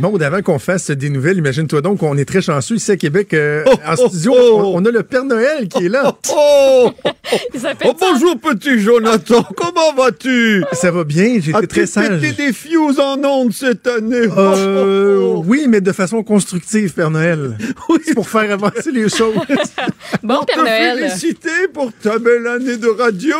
Bon, 0.00 0.16
avant 0.20 0.42
qu'on 0.42 0.60
fasse 0.60 0.92
des 0.92 1.10
nouvelles, 1.10 1.38
imagine-toi 1.38 1.80
donc 1.80 1.98
qu'on 1.98 2.16
est 2.16 2.24
très 2.24 2.40
chanceux 2.40 2.76
ici 2.76 2.92
à 2.92 2.96
Québec. 2.96 3.34
euh, 3.34 3.64
Oh, 3.66 3.72
en 3.84 3.94
oh, 3.98 4.08
studio, 4.08 4.32
oh. 4.36 4.60
On, 4.76 4.82
on 4.82 4.84
a 4.84 4.90
le 4.92 5.02
Père 5.02 5.24
Noël 5.24 5.66
qui 5.66 5.86
est 5.86 5.88
là. 5.88 6.14
Oh, 6.32 6.92
Il 7.52 7.60
s'appelle 7.60 7.90
oh 7.90 7.96
bonjour 7.98 8.38
petit 8.38 8.78
Jonathan, 8.78 9.42
comment 9.56 9.92
vas-tu? 9.96 10.62
Ça 10.72 10.92
va 10.92 11.02
bien, 11.02 11.38
j'ai 11.40 11.50
été 11.50 11.54
As-tu 11.56 11.66
très 11.66 11.86
sage. 11.86 12.20
pété 12.20 12.46
des 12.46 12.52
fuses 12.52 13.00
en 13.00 13.22
ondes 13.24 13.52
cette 13.52 13.86
année? 13.88 14.28
Euh, 14.36 15.18
Oh, 15.18 15.34
oh, 15.34 15.34
oh. 15.38 15.44
oui, 15.48 15.66
mais 15.68 15.80
de 15.80 15.90
façon 15.92 16.22
constructive, 16.22 16.92
Père 16.92 17.10
Noël. 17.10 17.58
Oui. 17.88 17.98
C'est 18.04 18.14
pour 18.14 18.28
faire 18.28 18.52
avancer 18.52 18.92
les 18.92 19.08
choses. 19.08 19.34
Bon 20.22 20.44
Père 20.44 20.56
te 20.56 20.60
Noël. 20.60 20.98
féliciter 20.98 21.68
pour 21.74 21.90
ta 21.92 22.18
belle 22.18 22.46
année 22.46 22.76
de 22.76 22.88
radio. 22.88 23.36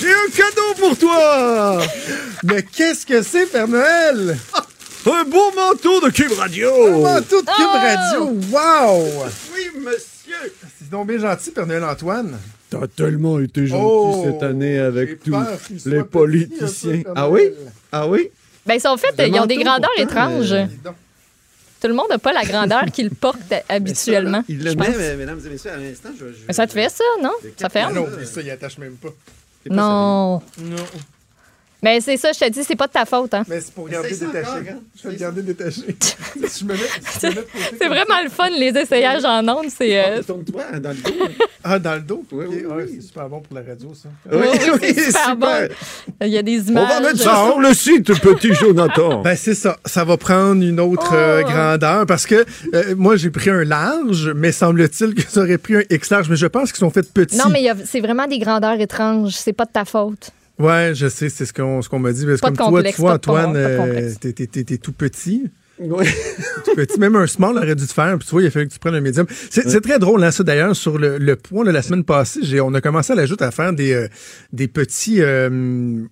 J'ai 0.00 0.08
un 0.08 0.30
cadeau 0.34 0.74
pour 0.78 0.96
toi 0.96 1.80
mais 2.44 2.62
qu'est-ce 2.62 3.04
que 3.04 3.20
c'est, 3.20 3.46
Père 3.46 3.66
Noël? 3.68 4.36
Un 5.10 5.24
beau 5.24 5.50
manteau 5.54 6.00
de 6.00 6.10
Cube 6.10 6.32
Radio! 6.32 6.68
Un 6.86 6.98
manteau 7.00 7.40
de 7.40 7.46
Cube 7.46 7.54
Oh! 7.60 7.72
Radio! 7.72 8.24
Wow! 8.52 9.26
Oui, 9.54 9.70
monsieur! 9.80 10.52
C'est 10.78 10.90
donc 10.90 11.08
bien 11.08 11.18
gentil, 11.18 11.50
Père 11.50 11.66
Noël 11.66 11.84
Antoine. 11.84 12.38
T'as 12.68 12.86
tellement 12.88 13.38
été 13.40 13.66
gentil 13.66 13.82
Oh, 13.82 14.22
cette 14.26 14.42
année 14.42 14.78
avec 14.78 15.22
tous 15.22 15.34
qu'il 15.66 15.90
les 15.92 16.02
politiciens. 16.04 17.02
peu, 17.02 17.12
Ah 17.16 17.30
oui? 17.30 17.50
Ah 17.90 18.06
oui? 18.06 18.30
Ben, 18.66 18.74
ils 18.74 18.80
sont 18.80 18.96
faits, 18.98 19.14
ils 19.18 19.38
ont 19.40 19.46
des 19.46 19.56
grandeurs 19.56 19.90
pourtant, 19.96 20.28
étranges. 20.40 20.54
Tout 21.80 21.88
le 21.88 21.94
monde 21.94 22.08
n'a 22.10 22.18
pas 22.18 22.32
la 22.34 22.44
grandeur 22.44 22.84
qu'ils 22.92 23.10
portent 23.10 23.54
habituellement. 23.68 24.44
Il 24.48 24.62
le 24.62 24.74
met, 24.74 24.90
mais, 24.98 25.16
mesdames 25.16 25.40
et 25.46 25.48
messieurs, 25.48 25.70
à 25.70 25.76
l'instant, 25.78 26.10
je. 26.18 26.26
je- 26.26 26.32
Mais 26.48 26.52
ça 26.52 26.66
te 26.66 26.72
fait 26.72 26.90
ça, 26.90 27.04
non? 27.22 27.32
Ça 27.56 27.66
Ah 27.66 27.68
ferme? 27.70 27.94
non, 27.94 28.02
oublie 28.02 28.26
ça, 28.26 28.42
il 28.42 28.50
attache 28.50 28.76
même 28.78 28.96
pas 28.96 29.08
Non. 29.70 30.42
Non. 30.58 30.76
Mais 31.82 32.00
c'est 32.00 32.16
ça, 32.16 32.32
je 32.32 32.38
te 32.40 32.50
dis, 32.50 32.64
c'est 32.64 32.74
pas 32.74 32.88
de 32.88 32.92
ta 32.92 33.04
faute. 33.04 33.32
Hein. 33.34 33.44
Mais 33.48 33.60
c'est 33.60 33.72
pour 33.72 33.88
garder 33.88 34.08
détaché. 34.10 34.50
regarde. 34.50 34.78
Je 35.00 35.02
vais 35.08 35.14
le 35.14 35.18
garder 35.20 35.42
détaché. 35.42 35.82
si 36.48 36.60
je 36.60 36.64
me 36.64 36.72
mets, 36.72 36.78
si 36.78 37.20
je 37.22 37.26
me 37.26 37.34
mets 37.34 37.36
de 37.36 37.40
côté 37.52 37.76
C'est 37.80 37.86
vraiment 37.88 38.20
le 38.24 38.30
fun, 38.30 38.48
les 38.50 38.76
essayages 38.76 39.24
en 39.24 39.46
ondes. 39.48 39.66
C'est. 39.70 39.96
euh, 39.96 40.04
sérieux. 40.06 40.24
Tourne-toi 40.24 40.62
dans 40.80 40.90
le 40.90 40.96
dos. 40.96 41.10
Ah, 41.70 41.78
dans 41.78 41.94
le 41.96 42.00
dos? 42.00 42.24
Oui, 42.32 42.46
Ok, 42.46 42.52
oui. 42.76 42.82
C'est 42.94 43.00
super 43.08 43.28
bon 43.28 43.40
pour 43.40 43.54
la 43.54 43.62
radio, 43.62 43.92
ça. 43.94 44.08
oui, 44.32 44.46
oui, 44.80 44.92
c'est 44.94 45.06
super 45.12 45.36
bon. 45.36 45.46
Il 46.22 46.28
y 46.28 46.38
a 46.38 46.42
des 46.42 46.60
On 46.60 46.64
images. 46.70 46.88
va 46.88 47.00
mettre 47.00 47.18
ça 47.18 47.44
sur 47.46 47.60
le 47.60 47.74
site, 47.74 48.06
petit 48.20 48.54
Jonathan. 48.54 49.20
Ben, 49.22 49.36
c'est 49.36 49.54
ça. 49.54 49.76
Ça 49.84 50.04
va 50.04 50.16
prendre 50.16 50.62
une 50.64 50.80
autre 50.80 51.12
euh, 51.14 51.42
Oh. 51.44 51.48
grandeur 51.50 52.06
parce 52.06 52.26
que 52.26 52.44
euh, 52.74 52.94
moi, 52.96 53.16
j'ai 53.16 53.30
pris 53.30 53.50
un 53.50 53.64
large, 53.64 54.30
mais 54.34 54.50
semble-t-il 54.52 55.14
que 55.14 55.22
ça 55.30 55.40
aurait 55.42 55.58
pris 55.58 55.76
un 55.76 55.82
X 55.90 56.10
large. 56.10 56.28
Mais 56.30 56.36
je 56.36 56.46
pense 56.46 56.72
qu'ils 56.72 56.78
sont 56.80 56.90
faits 56.90 57.12
petits. 57.12 57.36
Non, 57.36 57.48
mais 57.50 57.60
il 57.60 57.64
y 57.64 57.68
a- 57.70 57.76
c'est 57.84 58.00
vraiment 58.00 58.26
des 58.26 58.38
grandeurs 58.38 58.80
étranges. 58.80 59.32
C'est 59.34 59.52
pas 59.52 59.64
de 59.66 59.72
ta 59.72 59.84
faute. 59.84 60.30
Ouais, 60.58 60.92
je 60.94 61.08
sais, 61.08 61.28
c'est 61.28 61.46
ce 61.46 61.52
qu'on 61.52 61.82
ce 61.82 61.88
qu'on 61.88 61.98
m'a 61.98 62.12
dit. 62.12 62.26
Parce 62.26 62.40
que 62.40 62.46
de 62.46 62.48
comme 62.48 62.56
toi, 62.56 62.66
complexe, 62.66 62.96
tu 62.96 63.00
vois, 63.00 63.12
de 63.12 63.16
Antoine, 63.16 63.52
de 63.52 63.58
euh, 63.58 64.10
t'es- 64.20 64.32
t'es 64.32 64.46
t'es- 64.46 64.64
t'es 64.64 64.76
tout 64.78 64.92
petit. 64.92 65.44
Oui. 65.80 66.04
tout 66.64 66.74
petit. 66.74 66.98
Même 66.98 67.14
un 67.14 67.26
small 67.28 67.56
aurait 67.56 67.76
dû 67.76 67.86
te 67.86 67.92
faire. 67.92 68.18
Puis 68.18 68.26
tu 68.26 68.32
vois, 68.32 68.42
il 68.42 68.46
a 68.48 68.50
fallu 68.50 68.66
que 68.66 68.72
tu 68.72 68.78
prennes 68.80 68.96
un 68.96 69.00
médium. 69.00 69.26
C'est 69.50 69.68
c'est 69.68 69.80
très 69.80 69.98
drôle, 70.00 70.24
hein, 70.24 70.32
ça, 70.32 70.42
d'ailleurs, 70.42 70.74
sur 70.74 70.98
le, 70.98 71.18
le 71.18 71.36
poids. 71.36 71.64
là, 71.64 71.70
la 71.70 71.82
semaine 71.82 72.02
passée, 72.04 72.40
j'ai- 72.42 72.60
on 72.60 72.74
a 72.74 72.80
commencé 72.80 73.12
à 73.12 73.16
l'ajouter 73.16 73.44
à 73.44 73.52
faire 73.52 73.72
des, 73.72 73.92
euh, 73.92 74.08
des 74.52 74.66
petits... 74.66 75.20
euh, 75.22 76.02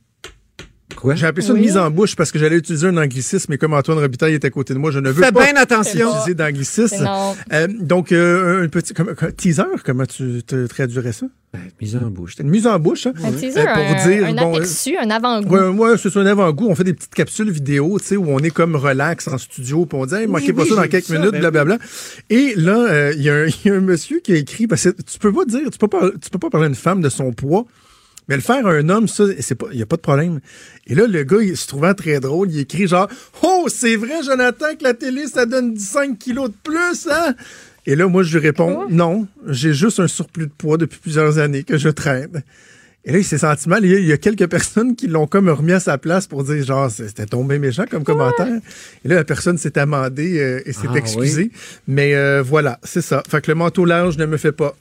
Quoi? 0.94 1.14
J'ai 1.16 1.26
appelé 1.26 1.44
ça 1.44 1.52
une 1.52 1.60
mise 1.60 1.76
en 1.76 1.90
bouche 1.90 2.14
parce 2.14 2.30
que 2.30 2.38
j'allais 2.38 2.56
utiliser 2.56 2.86
un 2.86 2.96
anglicisme, 2.96 3.46
mais 3.50 3.58
comme 3.58 3.74
Antoine 3.74 3.98
Robitaille 3.98 4.34
est 4.34 4.44
à 4.44 4.50
côté 4.50 4.72
de 4.72 4.78
moi, 4.78 4.92
je 4.92 5.00
ne 5.00 5.10
veux 5.10 5.22
Fais 5.24 5.32
pas 5.32 5.44
bien 5.44 5.56
attention. 5.60 6.10
utiliser 6.10 6.34
d'anglicisme. 6.34 7.02
Non. 7.04 7.34
Euh, 7.52 7.66
donc, 7.80 8.12
euh, 8.12 8.64
un 8.64 8.68
petit 8.68 8.94
comme- 8.94 9.14
comme- 9.16 9.32
teaser, 9.32 9.64
comment 9.84 10.06
tu 10.06 10.42
te 10.46 10.66
traduirais 10.68 11.12
ça? 11.12 11.26
Mise 11.80 11.96
en 11.96 12.08
bouche. 12.10 12.34
Une 12.38 12.48
mise 12.50 12.66
en 12.66 12.78
bouche, 12.78 13.06
hein? 13.06 13.12
Un 13.24 13.32
teaser, 13.32 13.60
Euh, 13.60 13.64
pour 13.64 13.82
un, 13.82 13.94
vous 14.02 14.08
dire, 14.10 14.26
un 14.26 14.34
bon, 14.34 14.54
aperçu, 14.54 14.96
un 14.96 15.10
avant-goût. 15.10 15.54
Ouais, 15.56 15.68
ouais, 15.90 15.98
c'est 15.98 16.10
ça, 16.10 16.20
un 16.20 16.26
avant-goût. 16.26 16.66
On 16.68 16.74
fait 16.74 16.84
des 16.84 16.92
petites 16.94 17.14
capsules 17.14 17.50
vidéo, 17.50 17.98
tu 17.98 18.06
sais, 18.06 18.16
où 18.16 18.26
on 18.28 18.38
est 18.40 18.50
comme 18.50 18.76
relax 18.76 19.26
en 19.28 19.38
studio, 19.38 19.86
puis 19.86 19.98
on 19.98 20.06
dit, 20.06 20.14
hey, 20.14 20.26
manquez 20.26 20.52
pas 20.52 20.62
oui, 20.62 20.68
ça 20.68 20.76
dans 20.76 20.86
quelques 20.88 21.08
minutes, 21.10 21.32
ben 21.32 21.40
blablabla. 21.40 21.78
Et 22.30 22.54
là, 22.56 22.76
euh, 22.90 23.12
il 23.16 23.22
y, 23.22 23.30
a 23.30 23.34
un- 23.34 23.46
il 23.64 23.68
y 23.68 23.70
a 23.70 23.74
un 23.74 23.80
monsieur 23.80 24.20
qui 24.20 24.32
a 24.32 24.36
écrit, 24.36 24.66
parce 24.66 24.84
que 24.84 24.90
tu 24.90 25.18
peux 25.18 25.32
pas 25.32 25.44
dire, 25.46 25.68
tu 25.70 25.78
peux 25.78 25.88
pas, 25.88 26.10
tu 26.22 26.30
peux 26.30 26.38
pas 26.38 26.50
parler 26.50 26.66
à 26.66 26.68
une 26.68 26.74
femme 26.74 27.00
de 27.00 27.08
son 27.08 27.32
poids, 27.32 27.64
mais 28.28 28.36
le 28.36 28.42
faire 28.42 28.66
à 28.66 28.72
un 28.72 28.88
homme, 28.88 29.06
ça, 29.08 29.24
il 29.72 29.78
y 29.78 29.82
a 29.82 29.86
pas 29.86 29.96
de 29.96 30.00
problème. 30.00 30.40
Et 30.86 30.94
là, 30.94 31.06
le 31.06 31.22
gars, 31.24 31.38
il 31.42 31.56
se 31.56 31.66
trouvant 31.66 31.94
très 31.94 32.18
drôle, 32.20 32.50
il 32.50 32.60
écrit 32.60 32.86
genre, 32.88 33.08
oh, 33.42 33.66
c'est 33.68 33.96
vrai, 33.96 34.22
Jonathan, 34.24 34.66
que 34.78 34.84
la 34.84 34.94
télé, 34.94 35.26
ça 35.26 35.46
donne 35.46 35.76
5 35.78 36.18
kilos 36.18 36.50
de 36.50 36.54
plus, 36.62 37.08
hein? 37.10 37.34
Et 37.86 37.94
là, 37.94 38.08
moi, 38.08 38.24
je 38.24 38.36
lui 38.36 38.44
réponds, 38.46 38.86
non, 38.90 39.28
j'ai 39.46 39.72
juste 39.72 40.00
un 40.00 40.08
surplus 40.08 40.46
de 40.46 40.52
poids 40.56 40.76
depuis 40.76 40.98
plusieurs 40.98 41.38
années 41.38 41.62
que 41.62 41.78
je 41.78 41.88
traîne. 41.88 42.42
Et 43.04 43.12
là, 43.12 43.18
il 43.18 43.24
s'est 43.24 43.38
senti 43.38 43.68
mal. 43.68 43.84
Il 43.84 43.92
y 43.92 43.94
a- 43.94 43.98
il 44.00 44.06
y 44.06 44.12
a 44.12 44.16
quelques 44.16 44.46
personnes 44.50 44.96
qui 44.96 45.06
l'ont 45.06 45.28
comme 45.28 45.48
remis 45.48 45.70
à 45.70 45.78
sa 45.78 45.96
place 45.96 46.26
pour 46.26 46.42
dire, 46.42 46.64
genre, 46.64 46.90
c'était 46.90 47.26
tombé 47.26 47.60
méchant 47.60 47.84
comme 47.88 48.02
commentaire. 48.02 48.48
Et 49.04 49.08
là, 49.08 49.14
la 49.14 49.24
personne 49.24 49.56
s'est 49.58 49.78
amendée 49.78 50.40
euh, 50.40 50.60
et 50.66 50.72
s'est 50.72 50.88
Ah, 50.92 50.96
excusée. 50.98 51.52
Mais 51.86 52.16
euh, 52.16 52.42
voilà, 52.42 52.80
c'est 52.82 53.02
ça. 53.02 53.22
Fait 53.30 53.40
que 53.40 53.52
le 53.52 53.54
manteau 53.54 53.84
large 53.84 54.18
ne 54.18 54.26
me 54.26 54.36
fait 54.36 54.50
pas. 54.50 54.74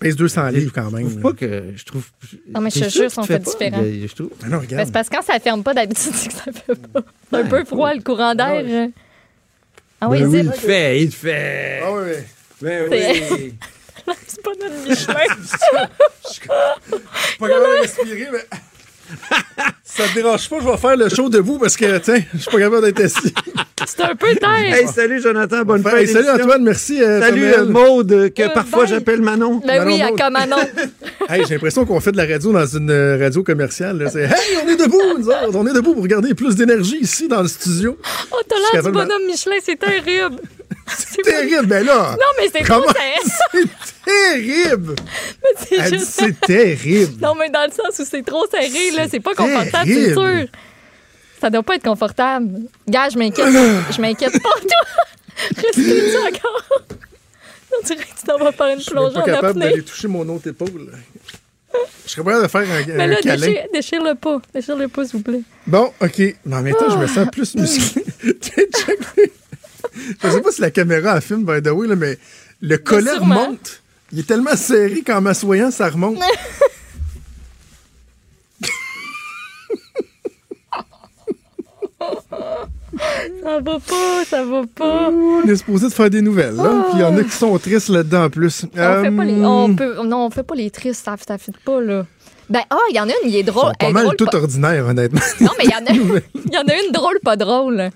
Pèse 0.00 0.16
200 0.16 0.48
livres 0.48 0.72
quand 0.74 0.88
Je 0.90 0.96
même. 0.96 1.08
trouve 1.10 1.20
pas 1.20 1.32
que. 1.34 1.64
Je 1.76 1.84
trouve. 1.84 2.04
Non, 2.52 2.60
mais 2.62 2.70
je 2.70 2.80
te 2.80 2.88
sûr 2.88 3.10
sont 3.10 3.24
pas? 3.26 3.38
différents. 3.38 3.82
Je 3.82 4.14
trouve. 4.14 4.30
Ah 4.42 4.46
non, 4.48 4.56
Ben, 4.58 4.62
regarde. 4.66 4.86
c'est 4.86 4.92
parce 4.92 5.08
que 5.10 5.16
quand 5.16 5.22
ça 5.22 5.38
ferme 5.38 5.62
pas, 5.62 5.74
d'habitude, 5.74 6.12
c'est 6.14 6.28
que 6.28 6.34
ça 6.34 6.44
fait 6.52 6.74
pas. 6.74 7.00
C'est 7.30 7.36
un 7.38 7.44
peu 7.44 7.64
froid, 7.64 7.92
le 7.94 8.02
courant 8.02 8.34
d'air. 8.34 8.88
Ah 10.00 10.08
oui, 10.08 10.20
Ben 10.22 10.26
oui, 10.28 10.38
il 10.44 10.52
fait, 10.52 11.02
il 11.02 11.12
fait. 11.12 11.80
Ah 11.84 11.92
oui, 11.92 12.02
oui. 12.06 12.22
Ben 12.62 12.88
C'est- 12.90 13.32
oui. 13.34 13.54
c'est 14.26 14.42
pas 14.42 14.50
notre 14.58 14.88
Michelin. 14.88 15.14
Pas 17.38 17.48
capable 17.48 17.64
de 17.76 17.80
respirer, 17.82 18.28
mais. 18.32 18.58
ça 19.84 20.04
te 20.08 20.14
dérange 20.14 20.48
pas, 20.48 20.56
je 20.60 20.66
vais 20.68 20.76
faire 20.76 20.96
le 20.96 21.08
show 21.08 21.28
debout 21.28 21.58
parce 21.58 21.76
que, 21.76 21.98
tiens, 21.98 22.20
je 22.34 22.38
suis 22.38 22.50
pas 22.50 22.58
capable 22.58 22.82
d'être 22.84 23.00
assis. 23.04 23.34
C'est 23.86 24.02
un 24.02 24.14
peu 24.14 24.34
terre. 24.34 24.50
Hey, 24.74 24.86
salut 24.88 25.20
Jonathan, 25.22 25.62
bonne 25.64 25.82
Hey, 25.86 26.06
fête. 26.06 26.10
salut 26.10 26.28
Antoine, 26.42 26.62
merci. 26.62 27.02
euh, 27.02 27.18
Salut 27.20 27.50
Samuel. 27.50 27.60
euh, 27.60 27.64
Maude, 27.66 28.12
euh, 28.12 28.28
que 28.28 28.42
Euh, 28.42 28.48
parfois 28.50 28.84
bye. 28.84 28.92
j'appelle 28.94 29.22
Manon. 29.22 29.62
Ben 29.66 29.86
oui, 29.86 29.98
Manon 29.98 30.14
à. 30.14 30.18
Comanon. 30.24 30.56
Hey, 31.30 31.44
j'ai 31.46 31.54
l'impression 31.54 31.84
qu'on 31.86 32.00
fait 32.00 32.12
de 32.12 32.16
la 32.18 32.26
radio 32.26 32.52
dans 32.52 32.66
une 32.66 32.90
radio 33.20 33.42
commerciale. 33.42 33.98
là. 33.98 34.10
C'est 34.10 34.24
Hey, 34.24 34.58
on 34.64 34.68
est 34.68 34.76
debout, 34.76 35.00
nous 35.18 35.28
autres, 35.28 35.54
on 35.54 35.66
est 35.66 35.72
debout 35.72 35.94
pour 35.94 36.06
garder 36.08 36.34
plus 36.34 36.56
d'énergie 36.56 36.98
ici 37.00 37.26
dans 37.28 37.40
le 37.42 37.48
studio. 37.48 37.96
Oh, 38.32 38.36
t'as 38.48 38.56
l'air 38.74 38.82
du 38.82 38.88
de- 38.88 38.92
bonhomme 38.94 39.26
Michelin, 39.26 39.56
c'est 39.64 39.78
terrible. 39.78 40.36
C'est 40.98 41.22
pas- 41.22 41.30
Terrible, 41.30 41.66
ben 41.66 41.84
là! 41.86 42.12
Non, 42.12 42.26
mais 42.38 42.48
c'est 42.52 42.64
trop 42.64 42.80
Comment? 42.80 42.92
serré. 42.92 43.66
C'est 44.04 44.04
terrible! 44.04 44.94
Mais 45.42 45.50
c'est 45.68 45.90
dit, 45.90 45.98
juste. 45.98 46.10
c'est 46.18 46.40
terrible! 46.40 47.20
Non, 47.22 47.34
mais 47.34 47.48
dans 47.50 47.64
le 47.64 47.70
sens 47.70 47.98
où 47.98 48.04
c'est 48.08 48.22
trop 48.24 48.44
serré, 48.50 48.90
là, 48.96 49.06
C'est 49.08 49.20
pas 49.20 49.34
confortable, 49.34 49.88
c'est 49.88 50.14
terrible. 50.14 50.38
sûr. 50.40 50.48
Ça 51.40 51.50
doit 51.50 51.62
pas 51.62 51.76
être 51.76 51.84
confortable. 51.84 52.60
Gars, 52.88 53.08
je 53.10 53.18
m'inquiète. 53.18 53.46
je 53.96 54.00
m'inquiète 54.00 54.32
pas, 54.42 54.48
toi. 54.60 54.80
Respire-tu 55.56 56.16
encore? 56.16 56.62
On 57.78 57.86
dirait 57.86 57.98
que 58.04 58.18
tu 58.20 58.26
t'en 58.26 58.38
vas 58.38 58.52
faire 58.52 58.66
une 58.68 58.78
Je 58.78 58.84
suis 58.84 58.94
même 58.94 59.02
plongée 59.04 59.14
pas 59.14 59.20
en 59.20 59.24
capable 59.24 59.60
d'aller 59.60 59.72
apnée. 59.74 59.84
toucher 59.84 60.08
mon 60.08 60.28
autre 60.28 60.48
époule. 60.48 60.90
Je 62.04 62.10
serais 62.10 62.24
prêt 62.24 62.42
de 62.42 62.48
faire 62.48 62.60
un, 62.62 62.84
Mais 62.96 63.04
un 63.04 63.06
là, 63.06 63.16
câlin. 63.22 63.46
déchire, 63.46 63.62
déchire-le 63.72 64.14
pas. 64.16 64.38
Déchire-le 64.52 64.88
pas, 64.88 65.04
s'il 65.04 65.12
vous 65.18 65.22
plaît. 65.22 65.42
Bon, 65.68 65.92
OK. 66.00 66.18
Mais 66.44 66.56
en 66.56 66.62
même 66.62 66.74
temps, 66.74 66.90
je 66.90 66.96
me 66.96 67.06
sens 67.06 67.28
plus 67.30 67.54
musclé. 67.54 68.04
Tiens, 68.40 68.64
check. 68.74 69.32
Je 70.22 70.28
sais 70.30 70.40
pas 70.40 70.52
si 70.52 70.60
la 70.60 70.70
caméra 70.70 71.12
a 71.12 71.20
film, 71.20 71.44
by 71.44 71.62
the 71.62 71.68
way, 71.72 71.86
là, 71.88 71.96
mais 71.96 72.18
le 72.60 72.76
collet 72.78 73.12
remonte. 73.12 73.82
Il 74.12 74.18
est 74.20 74.26
tellement 74.26 74.56
serré 74.56 75.02
qu'en 75.02 75.20
m'assoyant, 75.20 75.70
ça 75.70 75.88
remonte. 75.88 76.18
Ça 83.42 83.60
va 83.60 83.78
pas, 83.78 84.24
ça 84.26 84.44
va 84.44 84.62
pas. 84.74 85.10
On 85.10 85.42
est 85.48 85.56
supposé 85.56 85.88
de 85.88 85.92
faire 85.92 86.10
des 86.10 86.20
nouvelles, 86.22 86.54
là. 86.56 86.84
Puis 86.90 86.98
il 86.98 87.00
y 87.00 87.04
en 87.04 87.16
a 87.16 87.22
qui 87.24 87.30
sont 87.30 87.56
tristes 87.58 87.88
là-dedans 87.88 88.24
en 88.24 88.30
plus. 88.30 88.64
On 88.64 88.76
fait 89.02 89.10
pas 89.10 89.24
les, 89.24 89.40
Euh, 89.40 89.46
on 89.46 89.74
peut, 89.74 90.02
non, 90.04 90.26
on 90.26 90.30
fait 90.30 90.42
pas 90.42 90.54
les 90.54 90.70
tristes, 90.70 91.04
ça, 91.04 91.16
ça 91.26 91.38
fit 91.38 91.52
pas, 91.64 91.80
là. 91.80 92.06
Ben, 92.48 92.60
ah, 92.68 92.76
il 92.90 92.96
y 92.96 93.00
en 93.00 93.04
a 93.08 93.12
une, 93.24 93.30
il 93.30 93.36
est 93.36 93.40
ils 93.40 93.44
drôle. 93.46 93.68
sont 93.70 93.72
pas 93.78 93.90
mal 93.92 94.04
drôle, 94.04 94.16
tout 94.16 94.24
pas- 94.26 94.38
ordinaires, 94.38 94.86
honnêtement. 94.86 95.20
Non, 95.40 95.50
mais 95.58 95.64
il 95.64 95.70
y 95.70 95.74
en 95.74 95.86
a, 95.86 95.92
il 96.34 96.52
y 96.52 96.56
en 96.58 96.66
a 96.66 96.74
une 96.84 96.92
drôle, 96.92 97.18
pas 97.22 97.36
drôle. 97.36 97.90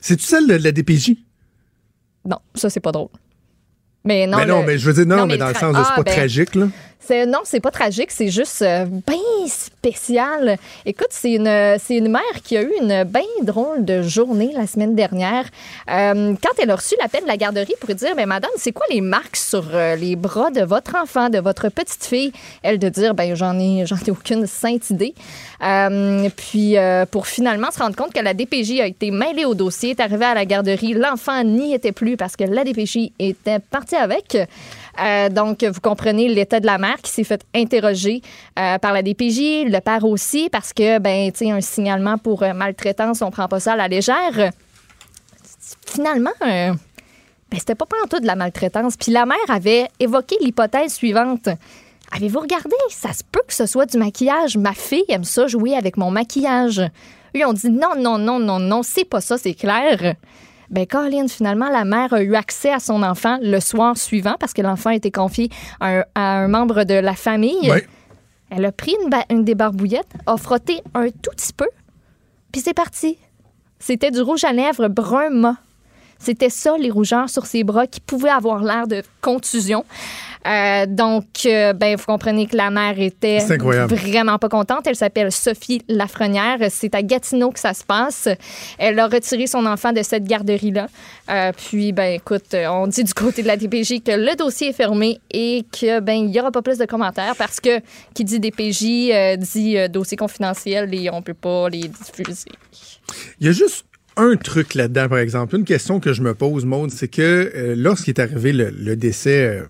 C'est-tu 0.00 0.24
celle 0.24 0.46
de 0.46 0.54
la 0.54 0.72
DPJ? 0.72 1.14
Non, 2.28 2.38
ça, 2.54 2.68
c'est 2.68 2.80
pas 2.80 2.92
drôle. 2.92 3.08
Mais 4.04 4.26
non, 4.26 4.38
mais 4.38 4.46
non, 4.46 4.60
le- 4.60 4.66
mais 4.66 4.78
je 4.78 4.86
veux 4.86 4.92
dire, 4.92 5.06
non, 5.06 5.16
non, 5.16 5.26
mais, 5.26 5.34
mais 5.34 5.38
dans 5.38 5.48
le 5.48 5.54
sens 5.54 5.74
de 5.74 5.82
c'est 5.82 5.90
ah, 5.92 5.96
pas 5.96 6.02
ben, 6.02 6.14
tragique, 6.14 6.54
là. 6.54 6.68
C'est, 7.08 7.24
non, 7.24 7.38
c'est 7.44 7.60
pas 7.60 7.70
tragique, 7.70 8.10
c'est 8.10 8.28
juste 8.28 8.60
euh, 8.60 8.84
bien 8.84 9.46
spécial. 9.46 10.58
Écoute, 10.84 11.08
c'est 11.08 11.32
une, 11.32 11.78
c'est 11.78 11.96
une 11.96 12.10
mère 12.10 12.20
qui 12.44 12.54
a 12.54 12.62
eu 12.62 12.70
une 12.82 13.04
bien 13.04 13.22
drôle 13.40 13.86
de 13.86 14.02
journée 14.02 14.50
la 14.54 14.66
semaine 14.66 14.94
dernière. 14.94 15.46
Euh, 15.90 16.34
quand 16.42 16.50
elle 16.58 16.70
a 16.70 16.76
reçu 16.76 16.96
l'appel 17.00 17.22
de 17.22 17.26
la 17.26 17.38
garderie 17.38 17.72
pour 17.80 17.94
dire, 17.94 18.14
ben 18.14 18.26
madame, 18.26 18.50
c'est 18.58 18.72
quoi 18.72 18.84
les 18.90 19.00
marques 19.00 19.36
sur 19.36 19.64
euh, 19.72 19.96
les 19.96 20.16
bras 20.16 20.50
de 20.50 20.60
votre 20.60 20.96
enfant, 20.96 21.30
de 21.30 21.38
votre 21.38 21.70
petite 21.70 22.04
fille? 22.04 22.30
Elle 22.62 22.78
de 22.78 22.90
dire, 22.90 23.14
ben 23.14 23.34
j'en 23.34 23.58
ai, 23.58 23.86
j'en 23.86 23.96
ai 23.96 24.10
aucune 24.10 24.46
sainte 24.46 24.90
idée. 24.90 25.14
Euh, 25.62 26.28
puis 26.36 26.76
euh, 26.76 27.06
pour 27.06 27.26
finalement 27.26 27.70
se 27.70 27.78
rendre 27.78 27.96
compte 27.96 28.12
que 28.12 28.22
la 28.22 28.34
DPJ 28.34 28.80
a 28.80 28.86
été 28.86 29.10
mêlée 29.10 29.46
au 29.46 29.54
dossier, 29.54 29.90
est 29.90 30.00
arrivée 30.00 30.26
à 30.26 30.34
la 30.34 30.44
garderie, 30.44 30.92
l'enfant 30.92 31.42
n'y 31.42 31.72
était 31.72 31.92
plus 31.92 32.18
parce 32.18 32.36
que 32.36 32.44
la 32.44 32.64
DPJ 32.64 33.12
était 33.18 33.60
partie 33.60 33.96
avec. 33.96 34.36
Euh, 35.00 35.28
donc, 35.28 35.62
vous 35.64 35.80
comprenez 35.80 36.28
l'état 36.28 36.60
de 36.60 36.66
la 36.66 36.78
mère 36.78 36.96
qui 37.02 37.10
s'est 37.10 37.24
fait 37.24 37.44
interroger 37.54 38.22
euh, 38.58 38.78
par 38.78 38.92
la 38.92 39.02
DPJ, 39.02 39.64
le 39.66 39.80
père 39.80 40.04
aussi, 40.04 40.48
parce 40.50 40.72
que, 40.72 40.98
ben, 40.98 41.30
tu 41.30 41.46
sais, 41.46 41.50
un 41.50 41.60
signalement 41.60 42.18
pour 42.18 42.42
euh, 42.42 42.52
maltraitance, 42.52 43.22
on 43.22 43.30
prend 43.30 43.48
pas 43.48 43.60
ça 43.60 43.72
à 43.72 43.76
la 43.76 43.88
légère. 43.88 44.50
Finalement, 45.86 46.32
euh, 46.42 46.72
ben, 47.50 47.58
c'était 47.58 47.74
pas 47.74 47.86
tout 48.10 48.20
de 48.20 48.26
la 48.26 48.34
maltraitance. 48.34 48.96
Puis 48.96 49.12
la 49.12 49.26
mère 49.26 49.36
avait 49.48 49.88
évoqué 50.00 50.36
l'hypothèse 50.40 50.94
suivante. 50.94 51.48
Avez-vous 52.12 52.40
regardé? 52.40 52.76
Ça 52.90 53.12
se 53.12 53.22
peut 53.30 53.42
que 53.46 53.54
ce 53.54 53.66
soit 53.66 53.86
du 53.86 53.98
maquillage. 53.98 54.56
Ma 54.56 54.72
fille 54.72 55.04
aime 55.08 55.24
ça 55.24 55.46
jouer 55.46 55.76
avec 55.76 55.96
mon 55.96 56.10
maquillage. 56.10 56.82
Eux 57.36 57.46
ont 57.46 57.52
dit 57.52 57.70
non, 57.70 57.94
non, 57.96 58.18
non, 58.18 58.38
non, 58.38 58.58
non, 58.58 58.82
c'est 58.82 59.04
pas 59.04 59.20
ça, 59.20 59.36
c'est 59.36 59.54
clair. 59.54 60.14
Ben, 60.70 60.86
Colin, 60.86 61.28
finalement, 61.28 61.70
la 61.70 61.84
mère 61.84 62.12
a 62.12 62.22
eu 62.22 62.34
accès 62.34 62.72
à 62.72 62.78
son 62.78 63.02
enfant 63.02 63.38
le 63.40 63.58
soir 63.60 63.96
suivant 63.96 64.34
parce 64.38 64.52
que 64.52 64.60
l'enfant 64.60 64.90
a 64.90 64.94
été 64.94 65.10
confié 65.10 65.48
à 65.80 66.00
un, 66.00 66.04
à 66.14 66.38
un 66.38 66.48
membre 66.48 66.84
de 66.84 66.94
la 66.94 67.14
famille. 67.14 67.72
Elle 68.50 68.64
a 68.64 68.72
pris 68.72 68.94
une, 69.02 69.10
une 69.30 69.44
des 69.44 69.54
barbouillettes, 69.54 70.12
a 70.26 70.36
frotté 70.36 70.80
un 70.94 71.08
tout 71.08 71.30
petit 71.36 71.52
peu, 71.52 71.68
puis 72.52 72.60
c'est 72.62 72.74
parti. 72.74 73.18
C'était 73.78 74.10
du 74.10 74.20
rouge 74.20 74.44
à 74.44 74.52
lèvres 74.52 74.88
brun 74.88 75.30
mat. 75.30 75.56
C'était 76.18 76.50
ça, 76.50 76.76
les 76.76 76.90
rougeurs 76.90 77.30
sur 77.30 77.46
ses 77.46 77.62
bras 77.62 77.86
qui 77.86 78.00
pouvaient 78.00 78.30
avoir 78.30 78.62
l'air 78.64 78.88
de 78.88 79.02
contusion. 79.20 79.84
Euh, 80.46 80.86
donc, 80.86 81.24
euh, 81.46 81.72
ben, 81.72 81.96
vous 81.96 82.04
comprenez 82.04 82.46
que 82.46 82.56
la 82.56 82.70
mère 82.70 82.98
était 82.98 83.38
vraiment 83.38 84.38
pas 84.38 84.48
contente. 84.48 84.86
Elle 84.86 84.96
s'appelle 84.96 85.32
Sophie 85.32 85.82
Lafrenière. 85.88 86.58
C'est 86.70 86.94
à 86.94 87.02
Gatineau 87.02 87.50
que 87.50 87.60
ça 87.60 87.74
se 87.74 87.84
passe. 87.84 88.28
Elle 88.78 88.98
a 88.98 89.06
retiré 89.06 89.46
son 89.46 89.66
enfant 89.66 89.92
de 89.92 90.02
cette 90.02 90.24
garderie-là. 90.24 90.88
Euh, 91.30 91.52
puis, 91.56 91.92
ben, 91.92 92.14
écoute, 92.14 92.54
on 92.54 92.86
dit 92.86 93.04
du 93.04 93.14
côté 93.14 93.42
de 93.42 93.46
la 93.46 93.56
DPJ 93.56 94.02
que 94.02 94.12
le 94.12 94.36
dossier 94.36 94.68
est 94.68 94.72
fermé 94.72 95.20
et 95.30 95.64
que, 95.72 96.00
ben, 96.00 96.14
il 96.14 96.30
y 96.30 96.40
aura 96.40 96.50
pas 96.50 96.62
plus 96.62 96.78
de 96.78 96.86
commentaires 96.86 97.34
parce 97.36 97.60
que 97.60 97.80
qui 98.14 98.24
dit 98.24 98.40
DPJ 98.40 99.10
euh, 99.12 99.36
dit 99.36 99.76
euh, 99.76 99.88
dossier 99.88 100.16
confidentiel 100.16 100.94
et 100.94 101.10
on 101.10 101.22
peut 101.22 101.34
pas 101.34 101.68
les 101.68 101.88
diffuser. 101.88 102.50
Il 103.40 103.46
y 103.46 103.50
a 103.50 103.52
juste 103.52 103.84
un 104.16 104.36
truc 104.36 104.74
là-dedans, 104.74 105.08
par 105.08 105.18
exemple. 105.18 105.56
Une 105.56 105.64
question 105.64 106.00
que 106.00 106.12
je 106.12 106.22
me 106.22 106.34
pose, 106.34 106.64
Maude, 106.64 106.90
c'est 106.90 107.08
que 107.08 107.52
euh, 107.54 107.74
lorsqu'il 107.76 108.14
est 108.14 108.20
arrivé 108.20 108.52
le, 108.52 108.70
le 108.70 108.96
décès 108.96 109.46
euh, 109.46 109.62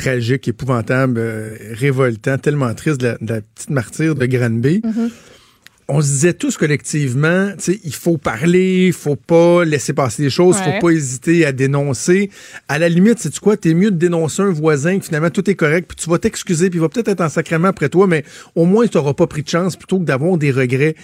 tragique, 0.00 0.48
épouvantable, 0.48 1.18
euh, 1.18 1.56
révoltant, 1.72 2.38
tellement 2.38 2.72
triste 2.74 3.00
de 3.00 3.06
la, 3.08 3.18
de 3.20 3.34
la 3.34 3.40
petite 3.40 3.70
martyre 3.70 4.14
de 4.14 4.26
Granby, 4.26 4.82
on 5.92 6.00
se 6.02 6.06
disait 6.06 6.34
tous 6.34 6.56
collectivement, 6.56 7.50
tu 7.58 7.72
sais, 7.72 7.80
il 7.82 7.94
faut 7.94 8.16
parler, 8.16 8.86
il 8.86 8.92
faut 8.92 9.16
pas 9.16 9.64
laisser 9.64 9.92
passer 9.92 10.22
les 10.22 10.30
choses, 10.30 10.56
Ouais. 10.58 10.74
faut 10.80 10.86
pas 10.86 10.90
hésiter 10.92 11.44
à 11.44 11.50
dénoncer. 11.50 12.30
À 12.68 12.78
la 12.78 12.88
limite, 12.88 13.18
c'est 13.18 13.30
tu 13.30 13.40
quoi, 13.40 13.56
t'es 13.56 13.74
mieux 13.74 13.90
de 13.90 13.96
dénoncer 13.96 14.42
un 14.42 14.52
voisin 14.52 14.98
que 15.00 15.04
finalement 15.04 15.30
tout 15.30 15.50
est 15.50 15.56
correct, 15.56 15.86
puis 15.88 15.96
tu 15.96 16.08
vas 16.08 16.18
t'excuser, 16.18 16.70
puis 16.70 16.78
il 16.78 16.82
va 16.82 16.88
peut-être 16.88 17.08
être 17.08 17.20
en 17.20 17.28
sacrement 17.28 17.68
après 17.68 17.88
toi, 17.88 18.06
mais 18.06 18.24
au 18.54 18.66
moins 18.66 18.86
tu 18.86 18.96
n'auras 18.98 19.14
pas 19.14 19.26
pris 19.26 19.42
de 19.42 19.48
chance 19.48 19.74
plutôt 19.76 19.98
que 19.98 20.04
d'avoir 20.04 20.36
des 20.38 20.52
regrets. 20.52 20.94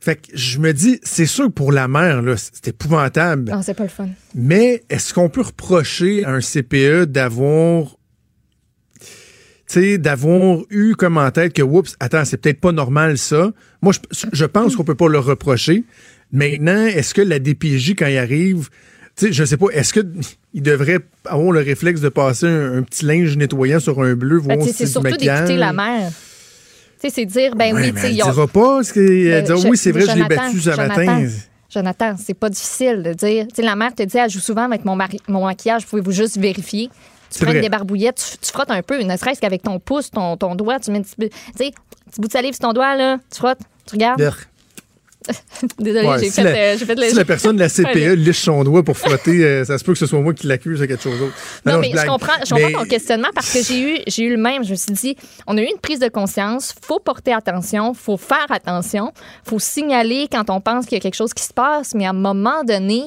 Fait 0.00 0.16
que 0.16 0.28
je 0.34 0.58
me 0.58 0.72
dis, 0.72 1.00
c'est 1.02 1.24
sûr 1.26 1.46
que 1.46 1.52
pour 1.52 1.72
la 1.72 1.86
mère, 1.88 2.20
là, 2.22 2.34
c'est 2.36 2.68
épouvantable. 2.68 3.50
Non, 3.50 3.62
c'est 3.62 3.72
pas 3.74 3.84
le 3.84 3.88
fun. 3.90 4.08
Mais 4.34 4.84
est-ce 4.90 5.12
qu'on 5.14 5.28
peut 5.30 5.40
reprocher 5.42 6.24
à 6.24 6.30
un 6.32 6.40
CPE 6.40 7.04
d'avoir 7.04 7.96
d'avoir 9.98 10.60
eu 10.70 10.94
comme 10.94 11.18
en 11.18 11.30
tête 11.30 11.52
que, 11.52 11.62
oups, 11.62 11.94
attends, 12.00 12.24
c'est 12.24 12.36
peut-être 12.36 12.60
pas 12.60 12.72
normal 12.72 13.18
ça. 13.18 13.52
Moi, 13.82 13.92
je, 14.10 14.26
je 14.32 14.44
pense 14.44 14.76
qu'on 14.76 14.84
peut 14.84 14.94
pas 14.94 15.08
le 15.08 15.18
reprocher. 15.18 15.84
Maintenant, 16.32 16.86
est-ce 16.86 17.14
que 17.14 17.22
la 17.22 17.38
DPJ, 17.38 17.94
quand 17.96 18.06
il 18.06 18.18
arrive, 18.18 18.68
tu 19.16 19.26
sais, 19.26 19.32
je 19.32 19.44
sais 19.44 19.56
pas, 19.56 19.66
est-ce 19.72 19.92
que 19.94 20.04
il 20.52 20.62
devrait 20.62 20.98
avoir 21.24 21.52
le 21.52 21.60
réflexe 21.60 22.00
de 22.00 22.08
passer 22.08 22.46
un, 22.46 22.78
un 22.78 22.82
petit 22.82 23.04
linge 23.04 23.36
nettoyant 23.36 23.80
sur 23.80 24.02
un 24.02 24.14
bleu, 24.14 24.38
voir 24.38 24.56
Ben, 24.56 24.62
tu 24.64 24.68
sais, 24.68 24.72
si 24.72 24.78
c'est 24.78 24.86
surtout 24.92 25.16
d'écouter 25.16 25.56
la 25.56 25.72
sais, 26.98 27.10
c'est 27.10 27.24
dire, 27.26 27.54
ben 27.54 27.74
Ouais, 27.74 27.82
oui, 27.82 27.92
tu 27.94 28.00
sais, 28.00 28.10
dira 28.12 28.46
pas, 28.48 28.82
ce 28.82 28.92
qu'elle 28.92 29.30
Ben, 29.30 29.44
dira, 29.44 29.58
oui, 29.68 29.76
c'est 29.76 29.92
vrai, 29.92 30.02
je 30.02 30.16
l'ai 30.16 30.24
battu 30.24 30.60
ce 30.60 30.70
Jonathan, 30.70 31.04
matin. 31.04 31.28
Jonathan, 31.70 32.14
c'est 32.22 32.34
pas 32.34 32.50
difficile 32.50 33.02
de 33.02 33.12
dire. 33.12 33.46
Tu 33.48 33.56
sais, 33.56 33.62
la 33.62 33.74
mère 33.76 33.94
te 33.94 34.02
dit, 34.02 34.16
elle 34.16 34.30
joue 34.30 34.38
souvent 34.40 34.62
avec 34.64 34.84
mon, 34.84 34.94
mari- 34.96 35.20
mon 35.28 35.44
maquillage, 35.44 35.86
pouvez-vous 35.86 36.12
juste 36.12 36.38
vérifier? 36.38 36.88
Tu 37.34 37.44
prends 37.44 37.52
vrai. 37.52 37.60
des 37.60 37.68
barbouillettes, 37.68 38.16
tu, 38.32 38.38
tu 38.46 38.52
frottes 38.52 38.70
un 38.70 38.82
peu, 38.82 39.02
ne 39.02 39.16
serait-ce 39.16 39.40
qu'avec 39.40 39.62
ton 39.62 39.78
pouce, 39.78 40.10
ton, 40.10 40.36
ton 40.36 40.54
doigt, 40.54 40.78
tu 40.80 40.90
mets 40.90 40.98
un 40.98 41.02
petit, 41.02 41.14
petit 41.16 41.74
bout 42.18 42.28
de 42.28 42.32
salive 42.32 42.54
sur 42.54 42.60
ton 42.68 42.72
doigt, 42.72 42.94
là, 42.96 43.18
tu 43.32 43.38
frottes, 43.38 43.58
tu 43.86 43.94
regardes. 43.94 44.20
Désolée, 45.78 46.06
Ouais, 46.06 46.18
j'ai 46.18 46.26
si 46.26 46.32
fait, 46.32 46.42
la- 46.42 46.50
euh, 46.50 46.76
j'ai 46.78 46.84
fait 46.84 46.94
le- 46.96 47.08
Si 47.08 47.14
la 47.14 47.24
personne 47.24 47.56
de 47.56 47.60
la 47.60 47.68
CPE 47.70 48.14
liche 48.14 48.42
son 48.42 48.62
doigt 48.62 48.82
pour 48.82 48.98
frotter, 48.98 49.42
euh, 49.42 49.64
ça 49.64 49.78
se 49.78 49.84
peut 49.84 49.94
que 49.94 49.98
ce 49.98 50.04
soit 50.04 50.20
moi 50.20 50.34
qui 50.34 50.46
l'accuse 50.46 50.80
de 50.80 50.84
quelque 50.86 51.02
chose 51.02 51.18
d'autre. 51.18 51.32
Non, 51.64 51.78
mais 51.78 51.90
je 51.96 52.06
comprends, 52.06 52.32
je 52.46 52.54
comprends 52.54 52.82
ton 52.82 52.84
questionnement 52.88 53.28
parce 53.34 53.50
que 53.50 53.62
j'ai 53.62 53.80
eu, 53.80 53.98
j'ai 54.06 54.24
eu 54.24 54.30
le 54.30 54.36
même. 54.36 54.64
Je 54.64 54.72
me 54.72 54.76
suis 54.76 54.92
dit, 54.92 55.16
on 55.46 55.56
a 55.56 55.62
eu 55.62 55.64
une 55.64 55.78
prise 55.80 55.98
de 55.98 56.08
conscience, 56.08 56.74
faut 56.82 57.00
porter 57.00 57.32
attention, 57.32 57.94
faut 57.94 58.18
faire 58.18 58.46
attention, 58.50 59.12
faut 59.44 59.58
signaler 59.58 60.28
quand 60.30 60.50
on 60.50 60.60
pense 60.60 60.84
qu'il 60.84 60.96
y 60.96 60.98
a 60.98 61.00
quelque 61.00 61.14
chose 61.16 61.32
qui 61.32 61.42
se 61.44 61.54
passe, 61.54 61.94
mais 61.94 62.04
à 62.04 62.10
un 62.10 62.12
moment 62.12 62.62
donné, 62.62 63.04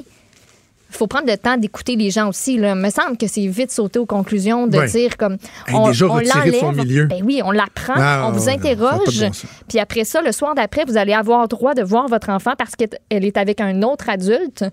faut 0.90 1.08
prendre 1.08 1.28
le 1.28 1.38
temps 1.38 1.58
d'écouter 1.58 1.96
les 1.96 2.10
gens 2.12 2.30
aussi. 2.30 2.58
Là. 2.58 2.70
Il 2.76 2.82
me 2.82 2.90
semble 2.90 3.18
que 3.18 3.28
c'est 3.28 3.46
vite 3.48 3.72
sauter 3.72 4.00
aux 4.00 4.06
conclusions 4.06 4.68
de 4.68 4.86
dire 4.88 5.18
comme 5.18 5.38
Hey, 5.68 5.88
de 5.88 5.94
son 5.94 6.08
l'enlève. 6.08 6.76
milieu. 6.76 7.06
Ben 7.06 7.22
oui, 7.24 7.42
on 7.44 7.52
l'apprend, 7.52 7.94
Ah, 7.98 8.26
on 8.28 8.32
vous 8.32 8.50
interroge, 8.50 9.20
bon 9.22 9.32
puis 9.68 9.80
après 9.80 10.04
ça, 10.06 10.22
le 10.22 10.32
soir 10.32 10.56
d'après, 10.56 10.86
vous 10.86 10.98
allez 10.98 11.14
avoir 11.14 11.48
droit 11.48 11.74
de 11.74 11.84
voir 11.84 12.08
votre 12.08 12.30
enfant 12.30 12.54
parce 12.58 12.76
qu'elle 12.76 12.90
est 13.10 13.38
avec 13.38 13.60
un 13.62 13.82
autre 13.84 14.10
adulte. 14.10 14.64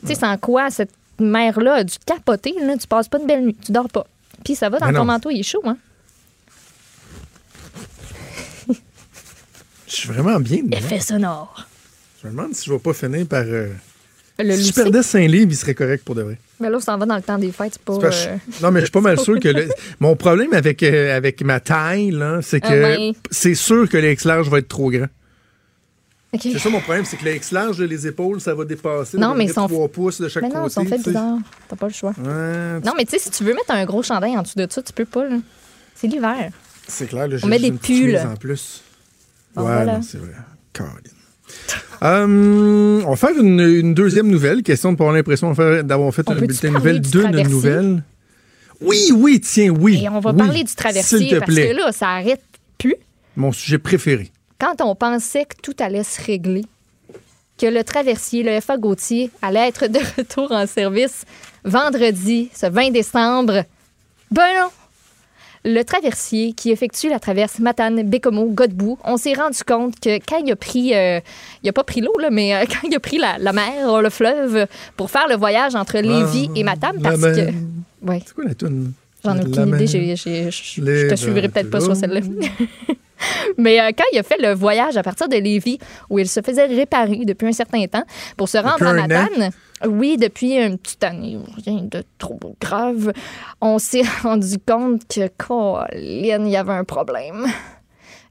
Tu 0.00 0.08
sais, 0.08 0.14
sans 0.14 0.36
quoi 0.38 0.70
cette 0.70 0.90
mère-là 1.20 1.74
a 1.74 1.84
dû 1.84 1.94
capoter. 2.06 2.54
Là. 2.62 2.76
Tu 2.76 2.86
passes 2.86 3.08
pas 3.08 3.18
une 3.18 3.26
belle 3.26 3.44
nuit, 3.44 3.56
tu 3.64 3.72
dors 3.72 3.88
pas. 3.88 4.06
Puis 4.44 4.54
ça 4.54 4.68
va 4.68 4.78
dans 4.78 4.86
Mais 4.86 4.92
ton 4.92 4.98
non. 5.00 5.04
manteau, 5.06 5.30
il 5.30 5.40
est 5.40 5.42
chaud, 5.42 5.62
hein? 5.64 5.76
Je 9.86 9.94
suis 9.96 10.08
vraiment 10.08 10.38
bien. 10.38 10.58
Effet 10.72 11.00
sonore. 11.00 11.66
Je 12.22 12.28
me 12.28 12.32
demande 12.32 12.54
si 12.54 12.66
je 12.66 12.72
vais 12.72 12.78
pas 12.78 12.92
finir 12.92 13.26
par. 13.26 13.42
euh, 13.44 13.72
Le 14.40 14.54
si 14.56 14.66
je 14.68 14.72
perdais 14.72 15.02
5 15.02 15.18
livres, 15.26 15.50
il 15.50 15.56
serait 15.56 15.74
correct 15.74 16.04
pour 16.04 16.14
de 16.14 16.22
vrai. 16.22 16.38
Mais 16.60 16.70
là, 16.70 16.76
on 16.76 16.80
s'en 16.80 16.96
va 16.96 17.06
dans 17.06 17.16
le 17.16 17.22
temps 17.22 17.38
des 17.38 17.50
fêtes, 17.50 17.72
c'est 17.74 17.82
pas. 17.82 17.94
Euh, 17.94 18.36
Non, 18.62 18.70
mais 18.70 18.80
je 18.80 18.84
suis 18.84 18.92
pas 18.92 19.00
mal 19.10 19.18
sûr 19.18 19.40
que. 19.40 19.48
le- 19.48 19.68
Mon 19.98 20.14
problème 20.14 20.52
avec, 20.54 20.82
euh, 20.84 21.16
avec 21.16 21.42
ma 21.42 21.58
taille, 21.58 22.16
c'est 22.42 22.60
que 22.60 23.12
Ah 23.12 23.18
c'est 23.32 23.56
sûr 23.56 23.88
que 23.88 23.96
le 23.96 24.12
X 24.12 24.24
large 24.24 24.48
va 24.48 24.58
être 24.58 24.68
trop 24.68 24.90
grand. 24.90 25.06
C'est 26.40 26.58
ça 26.58 26.68
mon 26.68 26.80
problème, 26.80 27.04
c'est 27.06 27.16
que 27.16 27.24
le 27.24 27.34
X 27.36 27.52
large, 27.52 27.80
les 27.80 28.06
épaules, 28.06 28.38
ça 28.40 28.54
va 28.54 28.64
dépasser 28.64 29.16
Non, 29.16 29.34
mais 29.34 29.48
sont- 29.48 29.66
3 29.66 29.88
pouces 29.88 30.20
de 30.20 30.28
chaque 30.28 30.42
Mais 30.42 30.50
côté. 30.50 30.60
non, 30.60 30.66
ils 30.68 30.70
sont 30.70 30.84
faits 30.84 31.02
bizarres. 31.04 31.38
T'as 31.68 31.76
pas 31.76 31.86
le 31.88 31.92
choix. 31.92 32.10
Ouais, 32.18 32.80
Non, 32.84 32.92
mais 32.96 33.06
tu 33.06 33.12
sais, 33.12 33.18
si 33.18 33.30
tu 33.30 33.44
veux 33.44 33.54
mettre 33.54 33.70
un 33.70 33.84
gros 33.86 34.02
chandail 34.02 34.36
en 34.36 34.42
dessous 34.42 34.58
de 34.58 34.66
ça, 34.70 34.82
tu 34.82 34.92
peux 34.92 35.06
pas. 35.06 35.24
C'est 35.94 36.06
l'hiver. 36.06 36.50
c'est 36.86 37.08
clair, 37.08 37.26
là, 37.28 37.36
j'ai 37.38 37.46
met 37.48 37.58
des 37.58 37.72
pulls. 37.72 38.16
en 38.18 38.36
plus. 38.36 38.82
Bon, 39.54 39.62
ouais, 39.62 39.72
voilà. 39.72 40.00
c'est 40.02 40.18
vrai. 40.18 40.28
Caroline. 40.74 41.00
Hum, 42.00 43.02
on 43.06 43.10
va 43.10 43.16
faire 43.16 43.36
une, 43.38 43.60
une 43.60 43.94
deuxième 43.94 44.28
nouvelle. 44.28 44.62
Question 44.62 44.92
de 44.92 44.96
pas 44.96 45.04
avoir 45.04 45.16
l'impression 45.16 45.52
d'avoir 45.52 46.14
fait 46.14 46.22
On 46.28 46.32
un 46.32 46.36
bulletin 46.36 47.30
d'une 47.30 47.48
nouvelle? 47.48 48.02
Oui, 48.80 49.10
oui, 49.14 49.40
tiens, 49.40 49.70
oui. 49.70 50.02
Et 50.04 50.08
on 50.08 50.20
va 50.20 50.30
Oui. 50.30 50.36
parler 50.38 50.62
du 50.62 50.68
S'il 50.68 50.76
traversier 50.76 51.28
te 51.30 51.34
parce 51.36 51.50
plaît. 51.52 51.70
que 51.70 51.76
là, 51.76 51.90
ça 51.92 52.08
arrête 52.10 52.42
plus. 52.78 52.94
Mon 53.36 53.50
sujet 53.50 53.78
préféré. 53.78 54.30
Quand 54.60 54.80
on 54.80 54.94
pensait 54.94 55.44
que 55.44 55.56
tout 55.62 55.74
allait 55.80 56.04
se 56.04 56.22
régler, 56.22 56.64
que 57.58 57.66
le 57.66 57.82
traversier, 57.82 58.44
le 58.44 58.60
FA 58.60 58.76
Gauthier, 58.76 59.30
allait 59.42 59.66
être 59.68 59.88
de 59.88 59.98
retour 60.16 60.52
en 60.52 60.66
service 60.66 61.24
vendredi, 61.64 62.50
ce 62.54 62.66
20 62.66 62.90
décembre, 62.92 63.64
ben 64.30 64.46
non! 64.60 64.68
Le 65.64 65.82
traversier 65.82 66.52
qui 66.52 66.70
effectue 66.70 67.08
la 67.08 67.18
traverse 67.18 67.58
Matane, 67.58 68.02
Bécomo, 68.02 68.46
Godbout, 68.50 68.98
on 69.04 69.16
s'est 69.16 69.34
rendu 69.34 69.58
compte 69.66 69.98
que 70.00 70.18
quand 70.26 70.38
il 70.44 70.52
a 70.52 70.56
pris, 70.56 70.94
euh, 70.94 71.20
il 71.62 71.68
a 71.68 71.72
pas 71.72 71.84
pris 71.84 72.00
l'eau, 72.00 72.16
là, 72.18 72.30
mais 72.30 72.54
euh, 72.54 72.64
quand 72.68 72.86
il 72.88 72.94
a 72.94 73.00
pris 73.00 73.18
la, 73.18 73.38
la 73.38 73.52
mer, 73.52 74.00
le 74.00 74.10
fleuve, 74.10 74.66
pour 74.96 75.10
faire 75.10 75.26
le 75.28 75.36
voyage 75.36 75.74
entre 75.74 75.98
Lévis 75.98 76.50
et 76.54 76.62
Matane, 76.64 77.00
parce 77.02 77.20
que. 77.20 77.50
Ouais. 78.02 78.22
C'est 78.24 78.34
quoi 78.34 78.44
la 78.44 78.54
toune? 78.54 78.92
J'en 79.24 79.36
ai 79.36 79.40
aucune 79.40 79.68
idée. 79.74 79.86
j'ai- 79.88 80.14
j'ai- 80.16 80.50
Je 80.50 81.08
te 81.08 81.14
suivrai 81.16 81.48
peut-être 81.48 81.70
pas 81.70 81.80
sur 81.80 81.96
celle-là. 81.96 82.20
Mais 83.58 83.80
euh, 83.80 83.90
quand 83.96 84.04
il 84.12 84.18
a 84.18 84.22
fait 84.22 84.40
le 84.40 84.54
voyage 84.54 84.96
à 84.96 85.02
partir 85.02 85.28
de 85.28 85.36
Lévis, 85.36 85.78
où 86.08 86.18
il 86.20 86.28
se 86.28 86.40
faisait 86.40 86.66
réparer 86.66 87.24
depuis 87.24 87.48
un 87.48 87.52
certain 87.52 87.84
temps 87.86 88.04
pour 88.36 88.48
se 88.48 88.58
rendre 88.58 88.86
à? 88.86 88.92
Matane, 88.94 89.50
oui, 89.86 90.16
depuis 90.16 90.54
une 90.54 90.78
petite 90.78 91.04
année, 91.04 91.38
rien 91.64 91.82
de 91.82 92.02
trop 92.18 92.38
grave, 92.60 93.12
on 93.60 93.78
s'est 93.78 94.02
rendu 94.22 94.58
compte 94.58 95.02
que, 95.08 95.28
Colin, 95.36 96.44
il 96.44 96.48
y 96.48 96.56
avait 96.56 96.72
un 96.72 96.84
problème. 96.84 97.46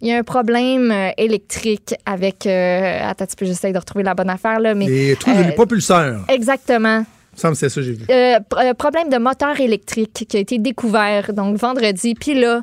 Il 0.02 0.08
y 0.08 0.12
a 0.12 0.18
un 0.18 0.24
problème 0.24 0.92
euh, 0.92 1.10
électrique 1.18 1.96
avec. 2.06 2.46
Euh, 2.46 3.00
attends, 3.02 3.24
un 3.24 3.28
petit 3.28 3.36
peu, 3.36 3.46
j'essaie 3.46 3.74
de 3.74 3.80
retrouver 3.80 4.04
la 4.04 4.14
bonne 4.14 4.30
affaire, 4.30 4.60
là, 4.60 4.76
mais. 4.76 4.86
Les 4.86 5.16
trous 5.16 5.34
de 5.34 5.38
euh, 5.38 5.44
les 5.44 5.54
propulseurs. 5.54 6.24
Exactement. 6.28 7.04
Il 7.44 7.50
me 7.50 7.54
c'est 7.54 7.70
ça 7.70 7.82
j'ai 7.82 7.94
vu. 7.94 8.06
Euh, 8.10 8.40
euh, 8.58 8.74
problème 8.74 9.10
de 9.10 9.18
moteur 9.18 9.60
électrique 9.60 10.26
qui 10.28 10.38
a 10.38 10.40
été 10.40 10.58
découvert 10.58 11.34
donc 11.34 11.58
vendredi. 11.58 12.16
Puis 12.16 12.34
là, 12.34 12.62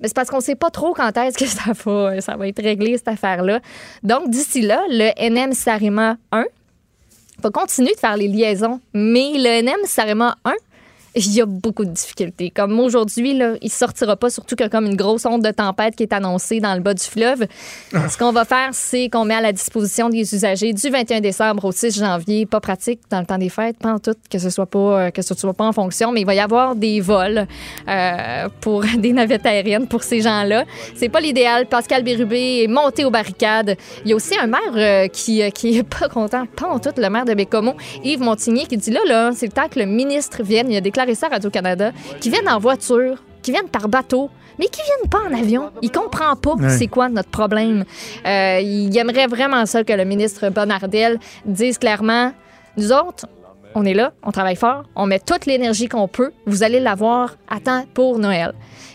ben, 0.00 0.08
c'est 0.08 0.14
parce 0.14 0.30
qu'on 0.30 0.40
sait 0.40 0.54
pas 0.54 0.70
trop 0.70 0.94
quand 0.94 1.16
est-ce 1.16 1.36
que 1.36 1.46
ça 1.46 1.72
va, 1.84 2.20
ça 2.20 2.36
va 2.36 2.48
être 2.48 2.62
réglé, 2.62 2.96
cette 2.96 3.08
affaire-là. 3.08 3.60
Donc, 4.02 4.30
d'ici 4.30 4.62
là, 4.62 4.80
le 4.88 5.10
NM 5.28 5.52
Sarema 5.52 6.16
1 6.32 6.44
va 7.42 7.50
continuer 7.50 7.94
de 7.94 7.98
faire 7.98 8.16
les 8.16 8.28
liaisons. 8.28 8.80
Mais 8.92 9.32
le 9.34 9.62
NM 9.62 9.86
Sarema 9.86 10.36
1, 10.44 10.52
il 11.14 11.34
y 11.34 11.40
a 11.40 11.46
beaucoup 11.46 11.84
de 11.84 11.90
difficultés. 11.90 12.50
Comme 12.50 12.78
aujourd'hui, 12.80 13.34
là, 13.34 13.54
il 13.62 13.70
sortira 13.70 14.16
pas, 14.16 14.30
surtout 14.30 14.56
qu'il 14.56 14.64
y 14.64 14.66
a 14.66 14.70
comme 14.70 14.86
une 14.86 14.96
grosse 14.96 15.26
onde 15.26 15.42
de 15.42 15.50
tempête 15.50 15.96
qui 15.96 16.02
est 16.02 16.12
annoncée 16.12 16.60
dans 16.60 16.74
le 16.74 16.80
bas 16.80 16.94
du 16.94 17.02
fleuve. 17.02 17.46
Ce 17.92 18.18
qu'on 18.18 18.32
va 18.32 18.44
faire, 18.44 18.70
c'est 18.72 19.08
qu'on 19.08 19.24
met 19.24 19.34
à 19.34 19.40
la 19.40 19.52
disposition 19.52 20.08
des 20.08 20.34
usagers 20.34 20.72
du 20.72 20.88
21 20.88 21.20
décembre 21.20 21.64
au 21.64 21.72
6 21.72 21.98
janvier, 21.98 22.46
pas 22.46 22.60
pratique 22.60 23.00
dans 23.10 23.20
le 23.20 23.26
temps 23.26 23.38
des 23.38 23.48
fêtes, 23.48 23.78
pas 23.78 23.92
en 23.92 23.98
tout, 23.98 24.14
que 24.30 24.38
ce 24.38 24.50
soit 24.50 24.66
pas, 24.66 24.78
euh, 24.78 25.10
que 25.10 25.22
ce 25.22 25.34
soit 25.34 25.54
pas 25.54 25.66
en 25.66 25.72
fonction, 25.72 26.12
mais 26.12 26.20
il 26.20 26.26
va 26.26 26.34
y 26.34 26.40
avoir 26.40 26.74
des 26.74 27.00
vols 27.00 27.46
euh, 27.88 28.48
pour 28.60 28.84
des 28.98 29.12
navettes 29.12 29.46
aériennes 29.46 29.86
pour 29.86 30.02
ces 30.02 30.20
gens-là. 30.20 30.64
C'est 30.94 31.08
pas 31.08 31.20
l'idéal. 31.20 31.66
Pascal 31.66 32.02
Bérubé 32.02 32.62
est 32.64 32.68
monté 32.68 33.04
aux 33.04 33.10
barricades. 33.10 33.76
Il 34.04 34.10
y 34.10 34.12
a 34.12 34.16
aussi 34.16 34.36
un 34.38 34.46
maire 34.46 34.60
euh, 34.74 35.08
qui, 35.08 35.42
euh, 35.42 35.50
qui 35.50 35.78
est 35.78 35.82
pas 35.82 36.08
content, 36.08 36.46
pas 36.46 36.68
en 36.68 36.78
tout, 36.78 36.90
le 36.96 37.08
maire 37.08 37.24
de 37.24 37.34
Bécomo, 37.34 37.74
Yves 38.02 38.20
Montigny, 38.20 38.66
qui 38.66 38.76
dit 38.76 38.90
là, 38.90 39.00
là, 39.06 39.30
c'est 39.34 39.46
le 39.46 39.52
temps 39.52 39.68
que 39.68 39.78
le 39.78 39.86
ministre 39.86 40.42
vienne. 40.42 40.70
Il 40.70 40.76
a 40.76 40.80
déclaré 40.80 41.03
ça 41.12 41.26
à 41.26 41.30
Radio-Canada, 41.30 41.92
qui 42.20 42.30
vienne 42.30 42.48
en 42.48 42.58
voiture, 42.58 43.22
qui 43.42 43.50
vienne 43.52 43.68
par 43.68 43.88
bateau, 43.88 44.30
mais 44.58 44.66
qui 44.68 44.80
viennent 44.82 45.10
pas 45.10 45.18
en 45.28 45.38
avion. 45.38 45.70
Il 45.82 45.90
comprend 45.92 46.34
pas 46.36 46.54
Ouais. 46.54 46.70
c'est 46.70 46.86
quoi 46.86 47.10
notre 47.10 47.28
problème. 47.28 47.84
Euh, 48.24 48.60
il 48.62 48.96
aimerait 48.96 49.26
vraiment 49.26 49.66
ça 49.66 49.84
que 49.84 49.92
le 49.92 50.04
ministre 50.06 50.48
Bonnardel 50.48 51.18
dise 51.44 51.76
clairement, 51.76 52.32
nous 52.78 52.90
autres, 52.92 53.26
on 53.74 53.84
est 53.84 53.92
là, 53.94 54.12
on 54.22 54.30
travaille 54.30 54.56
fort, 54.56 54.84
on 54.94 55.04
met 55.06 55.18
toute 55.18 55.44
l'énergie 55.46 55.88
qu'on 55.88 56.06
peut, 56.08 56.30
vous 56.46 56.62
allez 56.62 56.78
l'avoir 56.80 57.36
à 57.50 57.58
temps 57.60 57.84
pour 57.92 58.18
Noël. 58.18 58.54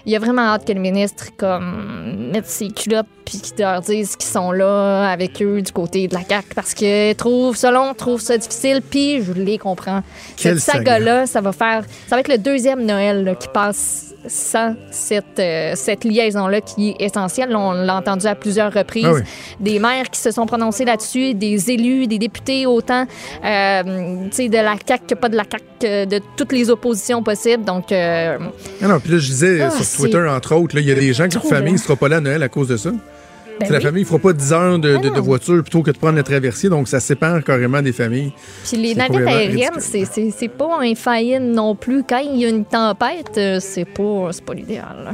Il 0.09 0.15
a 0.15 0.19
vraiment 0.19 0.41
hâte 0.41 0.65
que 0.65 0.73
le 0.73 0.79
ministre 0.79 1.27
comme 1.37 2.31
mette 2.31 2.47
ses 2.47 2.69
culottes 2.69 3.05
puis 3.25 3.37
qu'il 3.37 3.63
leur 3.63 3.79
dise 3.81 4.15
qu'ils 4.15 4.27
sont 4.27 4.51
là 4.51 5.07
avec 5.07 5.39
eux 5.39 5.61
du 5.61 5.71
côté 5.71 6.07
de 6.07 6.15
la 6.15 6.21
CAQ 6.27 6.55
parce 6.55 6.73
que 6.73 7.13
trouve 7.13 7.55
selon 7.55 7.93
trouve 7.93 8.19
ça 8.19 8.35
difficile 8.35 8.81
puis 8.81 9.21
je 9.21 9.33
les 9.33 9.59
comprends. 9.59 10.01
Cette 10.35 10.57
saga. 10.57 10.97
là, 10.97 11.27
ça 11.27 11.41
va 11.41 11.51
faire 11.51 11.83
ça 12.07 12.15
va 12.15 12.21
être 12.21 12.27
le 12.27 12.39
deuxième 12.39 12.87
Noël 12.87 13.23
là, 13.23 13.35
qui 13.35 13.49
passe 13.49 14.09
sans 14.27 14.75
cette, 14.91 15.39
euh, 15.39 15.73
cette 15.75 16.03
liaison-là 16.03 16.61
qui 16.61 16.89
est 16.89 17.01
essentielle. 17.05 17.55
On 17.55 17.71
l'a 17.71 17.95
entendu 17.95 18.25
à 18.27 18.35
plusieurs 18.35 18.73
reprises. 18.73 19.05
Ah 19.07 19.13
oui. 19.13 19.21
Des 19.59 19.79
maires 19.79 20.09
qui 20.09 20.19
se 20.19 20.31
sont 20.31 20.45
prononcés 20.45 20.85
là-dessus, 20.85 21.33
des 21.33 21.71
élus, 21.71 22.07
des 22.07 22.19
députés, 22.19 22.65
autant 22.65 23.05
euh, 23.45 23.83
de 23.83 24.55
la 24.55 24.75
CAQ 24.85 25.05
que 25.07 25.15
pas 25.15 25.29
de 25.29 25.35
la 25.37 25.43
CAQ, 25.43 26.07
de 26.07 26.21
toutes 26.35 26.51
les 26.51 26.69
oppositions 26.69 27.23
possibles. 27.23 27.63
Donc, 27.63 27.91
euh, 27.91 28.37
Ah 28.81 28.87
non, 28.87 28.99
puis 28.99 29.13
là, 29.13 29.17
je 29.19 29.27
disais 29.27 29.61
Ah, 29.61 29.71
Twitter, 30.03 30.27
entre 30.27 30.55
autres, 30.55 30.75
là, 30.75 30.81
il 30.81 30.87
y 30.87 30.91
a 30.91 30.95
des 30.95 31.13
gens 31.13 31.27
qui 31.27 31.35
leur 31.35 31.45
famille 31.45 31.73
ne 31.73 31.77
sera 31.77 31.95
pas 31.95 32.07
là 32.09 32.17
à 32.17 32.21
Noël 32.21 32.41
à 32.43 32.49
cause 32.49 32.67
de 32.67 32.77
ça. 32.77 32.91
ben 32.91 33.65
C'est 33.67 33.73
la 33.73 33.79
oui. 33.79 33.83
famille 33.83 34.01
ne 34.03 34.07
fera 34.07 34.19
pas 34.19 34.31
10 34.33 34.53
heures 34.53 34.79
de, 34.79 34.93
Ben 34.95 35.01
de- 35.01 35.09
de 35.09 35.15
non. 35.15 35.21
voiture 35.21 35.61
plutôt 35.61 35.81
que 35.83 35.91
de 35.91 35.97
prendre 35.97 36.15
le 36.15 36.23
traversier, 36.23 36.69
donc 36.69 36.87
ça 36.87 36.99
sépare 37.01 37.43
carrément 37.43 37.81
des 37.81 37.91
familles. 37.91 38.31
Puis 38.65 38.77
les 38.77 38.95
navettes 38.95 39.27
aériennes, 39.27 39.79
c'est- 39.79 40.05
c'est 40.05 40.31
c'est 40.31 40.47
pas 40.47 40.79
un 40.81 40.95
faillite 40.95 41.41
non 41.41 41.75
plus. 41.75 42.03
Quand 42.07 42.19
il 42.19 42.37
y 42.39 42.45
a 42.45 42.49
une 42.49 42.63
tempête, 42.65 43.37
euh, 43.37 43.59
c'est 43.59 43.83
pas, 43.85 44.29
c'est 44.31 44.45
pas 44.45 44.53
l'idéal. 44.53 45.13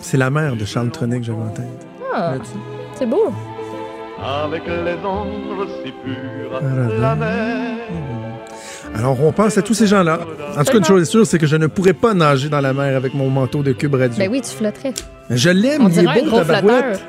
C'est 0.00 0.16
la 0.16 0.30
mère 0.30 0.56
de 0.56 0.64
Charles 0.64 0.90
Tronic 0.90 1.20
que 1.20 1.26
j'avais 1.26 1.38
en 1.38 1.48
tête. 1.50 1.64
Ah, 2.14 2.34
c'est 2.98 3.06
beau. 3.06 3.32
Avec 4.22 4.62
les 4.66 5.06
anges 5.06 5.68
si 5.84 5.92
purs, 5.92 6.50
Voilà. 6.60 6.98
la 6.98 7.14
mer. 7.14 7.76
Alors, 8.98 9.22
on 9.22 9.32
pense 9.32 9.58
à 9.58 9.62
tous 9.62 9.74
ces 9.74 9.86
gens-là. 9.86 10.20
En 10.56 10.64
tout 10.64 10.72
cas, 10.72 10.78
une 10.78 10.84
chose 10.84 11.02
est 11.02 11.10
sûre, 11.10 11.26
c'est 11.26 11.38
que 11.38 11.46
je 11.46 11.56
ne 11.56 11.66
pourrais 11.66 11.92
pas 11.92 12.14
nager 12.14 12.48
dans 12.48 12.60
la 12.60 12.72
mer 12.72 12.96
avec 12.96 13.14
mon 13.14 13.28
manteau 13.28 13.62
de 13.62 13.72
Cube 13.72 13.94
Radio. 13.94 14.16
Ben 14.18 14.30
oui, 14.30 14.40
tu 14.40 14.50
flotterais. 14.50 14.94
Je 15.30 15.50
l'aime, 15.50 15.88
il 15.92 15.98
est 15.98 16.20
beau, 16.20 16.30
gros 16.30 16.38
tabarouette. 16.38 17.00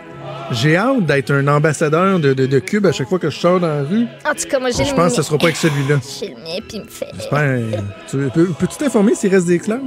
J'ai 0.52 0.78
hâte 0.78 1.06
d'être 1.06 1.32
un 1.32 1.46
ambassadeur 1.48 2.20
de, 2.20 2.34
de, 2.34 2.46
de 2.46 2.60
Cube 2.60 2.86
à 2.86 2.92
chaque 2.92 3.10
fois 3.10 3.20
que 3.20 3.30
je 3.30 3.38
sors 3.38 3.60
dans 3.60 3.68
la 3.68 3.84
rue. 3.84 4.06
En 4.26 4.34
tout 4.34 4.48
cas, 4.50 4.60
moi, 4.60 4.70
j'ai 4.72 4.86
Je 4.86 4.94
pense 4.94 5.12
que 5.12 5.18
ce 5.18 5.22
sera 5.24 5.38
pas 5.38 5.46
avec 5.46 5.58
celui-là. 5.58 6.00
J'ai 6.20 6.30
le 6.30 6.36
mien, 6.36 6.60
puis 6.68 6.78
il 6.78 6.82
me 6.84 6.88
fait. 6.88 7.08
J'espère. 7.14 7.60
Peux, 8.34 8.46
peux-tu 8.58 8.78
t'informer 8.78 9.14
s'il 9.16 9.30
reste 9.34 9.48
des 9.48 9.60
clages? 9.60 9.80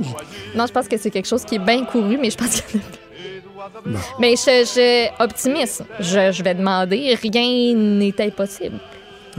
Non, 0.54 0.66
je 0.66 0.72
pense 0.72 0.86
que 0.86 0.98
c'est 0.98 1.10
quelque 1.10 1.28
chose 1.28 1.44
qui 1.44 1.54
est 1.56 1.58
bien 1.60 1.84
couru, 1.84 2.18
mais 2.20 2.30
je 2.30 2.36
pense 2.36 2.60
qu'il 2.60 2.80
y 2.80 2.82
en 2.82 2.86
a 2.86 2.90
plus. 2.90 3.92
Bon. 3.92 3.98
Mais 4.20 4.34
je, 4.36 4.64
je 4.64 5.22
optimiste. 5.22 5.84
Je, 5.98 6.32
je 6.32 6.42
vais 6.42 6.54
demander. 6.54 7.16
Rien 7.22 7.74
n'est 7.76 8.14
impossible. 8.20 8.78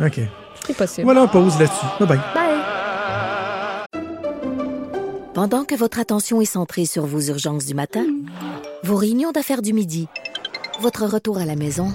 OK. 0.04 0.22
Possible. 0.78 1.06
Voilà, 1.06 1.24
on 1.24 1.28
pause 1.28 1.60
là-dessus. 1.60 1.86
Bye-bye. 2.00 2.20
Bye. 2.34 2.52
Pendant 5.34 5.64
que 5.64 5.76
votre 5.76 6.00
attention 6.00 6.40
est 6.40 6.46
centrée 6.46 6.86
sur 6.86 7.06
vos 7.06 7.22
urgences 7.22 7.66
du 7.66 7.74
matin, 7.74 8.06
vos 8.84 8.96
réunions 8.96 9.32
d'affaires 9.32 9.62
du 9.62 9.74
midi, 9.74 10.08
votre 10.82 11.06
retour 11.06 11.38
à 11.40 11.46
la 11.46 11.56
maison 11.56 11.88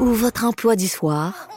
ou 0.00 0.06
votre 0.06 0.44
emploi 0.44 0.74
du 0.74 0.88
soir, 0.88 1.49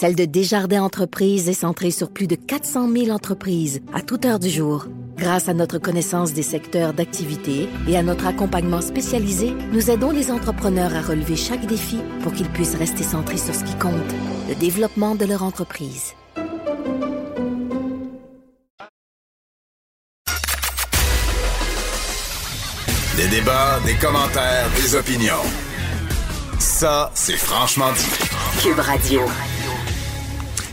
celle 0.00 0.16
de 0.16 0.24
Desjardins 0.24 0.82
Entreprises 0.82 1.50
est 1.50 1.52
centrée 1.52 1.90
sur 1.90 2.10
plus 2.10 2.26
de 2.26 2.34
400 2.34 2.90
000 2.90 3.10
entreprises 3.10 3.82
à 3.92 4.00
toute 4.00 4.24
heure 4.24 4.38
du 4.38 4.48
jour. 4.48 4.86
Grâce 5.18 5.50
à 5.50 5.52
notre 5.52 5.76
connaissance 5.76 6.32
des 6.32 6.42
secteurs 6.42 6.94
d'activité 6.94 7.68
et 7.86 7.98
à 7.98 8.02
notre 8.02 8.26
accompagnement 8.26 8.80
spécialisé, 8.80 9.52
nous 9.74 9.90
aidons 9.90 10.10
les 10.10 10.30
entrepreneurs 10.30 10.94
à 10.94 11.02
relever 11.02 11.36
chaque 11.36 11.66
défi 11.66 11.98
pour 12.22 12.32
qu'ils 12.32 12.48
puissent 12.48 12.76
rester 12.76 13.02
centrés 13.02 13.36
sur 13.36 13.54
ce 13.54 13.62
qui 13.62 13.74
compte, 13.74 13.92
le 14.48 14.54
développement 14.54 15.16
de 15.16 15.26
leur 15.26 15.42
entreprise. 15.42 16.14
Des 23.18 23.28
débats, 23.28 23.80
des 23.84 23.96
commentaires, 23.96 24.70
des 24.76 24.94
opinions. 24.94 25.44
Ça, 26.58 27.10
c'est 27.14 27.36
franchement 27.36 27.92
dit. 27.92 28.62
Cube 28.62 28.78
Radio. 28.78 29.20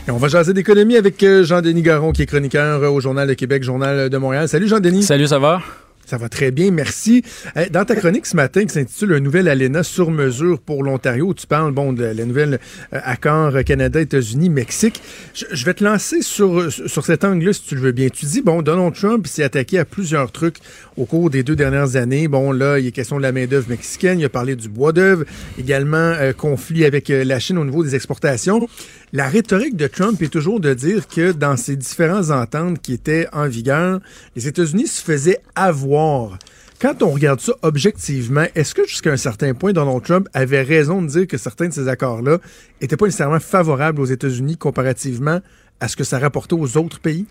Et 0.08 0.10
on 0.10 0.16
va 0.16 0.28
jaser 0.28 0.54
d'économie 0.54 0.96
avec 0.96 1.22
euh, 1.22 1.44
Jean-Denis 1.44 1.82
Garon, 1.82 2.12
qui 2.12 2.22
est 2.22 2.26
chroniqueur 2.26 2.82
euh, 2.82 2.88
au 2.88 2.98
Journal 2.98 3.28
de 3.28 3.34
Québec, 3.34 3.62
Journal 3.62 4.08
de 4.08 4.16
Montréal. 4.16 4.48
Salut 4.48 4.66
Jean-Denis. 4.66 5.02
Salut, 5.02 5.26
ça 5.26 5.38
va? 5.38 5.60
Ça 6.06 6.16
va 6.16 6.30
très 6.30 6.50
bien, 6.50 6.70
merci. 6.70 7.22
Euh, 7.58 7.66
Dans 7.70 7.84
ta 7.84 7.94
chronique 7.94 8.24
ce 8.24 8.34
matin 8.34 8.64
qui 8.64 8.72
s'intitule 8.72 9.12
Un 9.12 9.20
nouvel 9.20 9.46
ALENA 9.46 9.82
sur 9.82 10.10
mesure 10.10 10.60
pour 10.60 10.82
l'Ontario, 10.82 11.34
tu 11.34 11.46
parles 11.46 11.72
bon, 11.72 11.92
de 11.92 12.04
la 12.04 12.24
nouvelle 12.24 12.58
accord 12.90 13.52
Canada, 13.66 14.00
États-Unis, 14.00 14.48
Mexique. 14.48 15.02
Je, 15.34 15.64
vais 15.66 15.74
te 15.74 15.84
lancer 15.84 16.22
sur, 16.22 16.72
sur 16.72 17.04
cet 17.04 17.24
angle-là, 17.24 17.52
si 17.52 17.64
tu 17.64 17.74
le 17.74 17.82
veux 17.82 17.92
bien. 17.92 18.08
Tu 18.08 18.24
dis, 18.24 18.40
bon, 18.40 18.62
Donald 18.62 18.94
Trump 18.94 19.26
s'est 19.26 19.44
attaqué 19.44 19.78
à 19.78 19.84
plusieurs 19.84 20.32
trucs 20.32 20.56
au 20.96 21.04
cours 21.04 21.28
des 21.28 21.42
deux 21.42 21.56
dernières 21.56 21.96
années. 21.96 22.28
Bon, 22.28 22.50
là, 22.50 22.78
il 22.78 22.86
est 22.86 22.92
question 22.92 23.18
de 23.18 23.22
la 23.22 23.32
main-d'œuvre 23.32 23.68
mexicaine, 23.68 24.18
il 24.18 24.24
a 24.24 24.30
parlé 24.30 24.56
du 24.56 24.70
bois 24.70 24.92
d'œuvre, 24.92 25.24
également 25.58 25.98
euh, 25.98 26.32
conflit 26.32 26.86
avec 26.86 27.10
la 27.10 27.38
Chine 27.38 27.58
au 27.58 27.64
niveau 27.66 27.84
des 27.84 27.94
exportations. 27.94 28.66
La 29.14 29.26
rhétorique 29.26 29.74
de 29.74 29.86
Trump 29.86 30.20
est 30.20 30.28
toujours 30.28 30.60
de 30.60 30.74
dire 30.74 31.08
que 31.08 31.32
dans 31.32 31.56
ces 31.56 31.76
différentes 31.76 32.30
ententes 32.30 32.82
qui 32.82 32.92
étaient 32.92 33.26
en 33.32 33.48
vigueur, 33.48 34.00
les 34.36 34.48
États-Unis 34.48 34.86
se 34.86 35.02
faisaient 35.02 35.40
avoir. 35.54 36.38
Quand 36.78 37.02
on 37.02 37.08
regarde 37.08 37.40
ça 37.40 37.54
objectivement, 37.62 38.44
est-ce 38.54 38.74
que 38.74 38.86
jusqu'à 38.86 39.10
un 39.10 39.16
certain 39.16 39.54
point, 39.54 39.72
Donald 39.72 40.02
Trump 40.02 40.28
avait 40.34 40.60
raison 40.60 41.00
de 41.00 41.06
dire 41.06 41.26
que 41.26 41.38
certains 41.38 41.68
de 41.68 41.72
ces 41.72 41.88
accords-là 41.88 42.36
n'étaient 42.82 42.98
pas 42.98 43.06
nécessairement 43.06 43.40
favorables 43.40 44.00
aux 44.02 44.04
États-Unis 44.04 44.58
comparativement 44.58 45.40
à 45.80 45.88
ce 45.88 45.96
que 45.96 46.04
ça 46.04 46.18
rapportait 46.18 46.54
aux 46.54 46.76
autres 46.76 46.98
pays? 46.98 47.26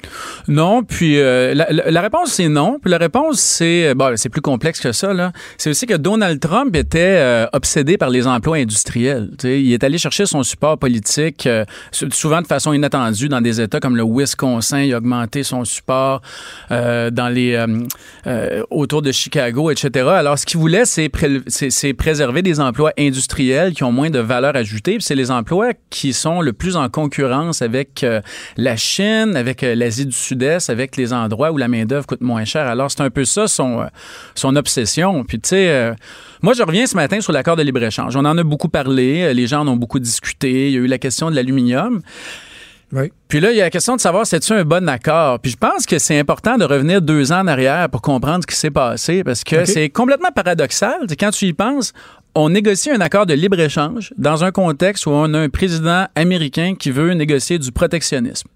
Non, 0.48 0.84
puis 0.84 1.20
euh, 1.20 1.54
la, 1.54 1.68
la- 1.72 2.02
réponse 2.02 2.32
c'est 2.32 2.48
non. 2.48 2.80
Puis 2.82 2.90
la 2.92 2.98
réponse 2.98 3.40
c'est 3.40 3.94
bon, 3.94 4.16
c'est 4.16 4.30
plus 4.30 4.42
complexe 4.42 4.80
que 4.80 4.92
ça 4.92 5.14
là. 5.14 5.34
C'est 5.58 5.70
aussi 5.70 5.86
que 5.86 5.96
Donald 5.96 6.40
Trump 6.40 6.76
était 6.76 7.00
euh, 7.20 7.46
obsédé 7.54 7.98
par 7.98 8.10
les 8.10 8.26
emplois 8.28 8.58
industriels. 8.58 9.32
Il 9.44 9.74
est 9.74 9.84
allé 9.84 9.98
chercher 9.98 10.26
son 10.26 10.44
support 10.44 10.78
politique 10.78 11.46
euh, 11.46 11.66
sou- 11.92 12.10
souvent 12.12 12.42
de 12.42 12.48
façon 12.48 12.72
inattendue 12.74 13.28
dans 13.30 13.42
des 13.42 13.60
États 13.60 13.80
comme 13.80 13.98
le 13.98 14.04
Wisconsin. 14.06 14.82
Il 14.82 14.94
a 14.94 14.98
augmenté 14.98 15.44
son 15.44 15.66
support 15.66 16.22
euh, 16.72 17.10
dans 17.10 17.28
les 17.30 17.54
euh, 17.56 17.68
euh, 18.28 18.64
autour 18.70 19.02
de 19.02 19.12
Chicago, 19.12 19.72
etc. 19.72 20.06
Alors 20.10 20.40
ce 20.40 20.46
qu'il 20.46 20.60
voulait 20.60 20.86
c'est 20.86 21.10
préserver 21.94 22.42
des 22.42 22.60
emplois 22.60 22.94
industriels 22.98 23.74
qui 23.74 23.84
ont 23.84 23.92
moins 23.92 24.10
de 24.10 24.20
valeur 24.20 24.56
ajoutée. 24.56 24.94
Puis 24.96 25.04
c'est 25.04 25.16
les 25.16 25.32
emplois 25.32 25.72
qui 25.90 26.14
sont 26.14 26.42
le 26.42 26.54
plus 26.54 26.76
en 26.78 26.88
concurrence 26.90 27.62
avec 27.62 28.04
euh, 28.04 28.22
la 28.58 28.76
Chine, 28.76 29.36
avec 29.36 29.64
euh, 29.64 29.76
l'Asie 29.76 30.06
du 30.06 30.16
Sud-Est, 30.16 30.70
avec 30.70 30.98
les 30.98 31.14
endroits 31.14 31.52
où 31.52 31.58
la 31.58 31.68
main-d'œuvre 31.68 32.06
coûte 32.06 32.22
moins 32.22 32.46
cher. 32.46 32.68
Alors, 32.68 32.92
c'est 32.92 33.02
un 33.02 33.10
peu 33.10 33.26
ça 33.26 33.48
son, 33.48 33.82
euh, 33.82 33.86
son 34.36 34.56
obsession. 34.56 35.24
Puis, 35.24 35.40
tu 35.40 35.50
sais, 35.50 35.70
euh, 35.70 35.94
moi, 36.42 36.54
je 36.54 36.64
reviens 36.64 36.86
ce 36.86 36.96
matin 36.96 37.22
sur 37.22 37.34
l'accord 37.34 37.56
de 37.56 37.64
libre-échange. 37.64 38.16
On 38.16 38.26
en 38.26 38.38
a 38.38 38.44
beaucoup 38.44 38.70
parlé, 38.70 39.34
les 39.34 39.48
gens 39.48 39.62
en 39.62 39.68
ont 39.68 39.76
beaucoup 39.76 40.00
discuté. 40.00 40.68
Il 40.68 40.74
y 40.74 40.78
a 40.78 40.80
eu 40.80 40.88
la 40.88 40.98
question 40.98 41.30
de 41.30 41.36
l'aluminium. 41.36 42.02
Oui. 42.94 43.12
Puis 43.28 43.40
là, 43.42 43.52
il 43.52 43.58
y 43.58 43.62
a 43.62 43.66
la 43.66 43.70
question 43.70 43.96
de 43.96 44.02
savoir 44.02 44.26
si 44.26 44.38
c'est 44.40 44.54
un 44.54 44.64
bon 44.64 44.88
accord? 44.88 45.40
Puis 45.40 45.52
je 45.52 45.58
pense 45.58 45.86
que 45.86 46.00
c'est 46.00 46.18
important 46.18 46.58
de 46.58 46.64
revenir 46.64 47.02
deux 47.02 47.32
ans 47.32 47.42
en 47.42 47.48
arrière 47.48 47.90
pour 47.90 48.02
comprendre 48.02 48.44
ce 48.44 48.48
qui 48.48 48.56
s'est 48.56 48.72
passé 48.72 49.24
parce 49.24 49.44
que 49.44 49.66
c'est 49.66 49.90
complètement 49.90 50.32
paradoxal. 50.34 51.06
Quand 51.20 51.32
tu 51.32 51.46
y 51.48 51.54
penses, 51.54 51.92
on 52.34 52.50
négocie 52.50 52.92
un 52.92 53.02
accord 53.02 53.26
de 53.26 53.34
libre-échange 53.34 54.14
dans 54.18 54.44
un 54.44 54.52
contexte 54.52 55.06
où 55.06 55.10
on 55.10 55.34
a 55.34 55.40
un 55.40 55.50
président 55.50 56.08
américain 56.16 56.76
qui 56.80 56.92
veut 56.92 57.14
négocier 57.14 57.60
du 57.60 57.72
protectionnisme. 57.72 58.48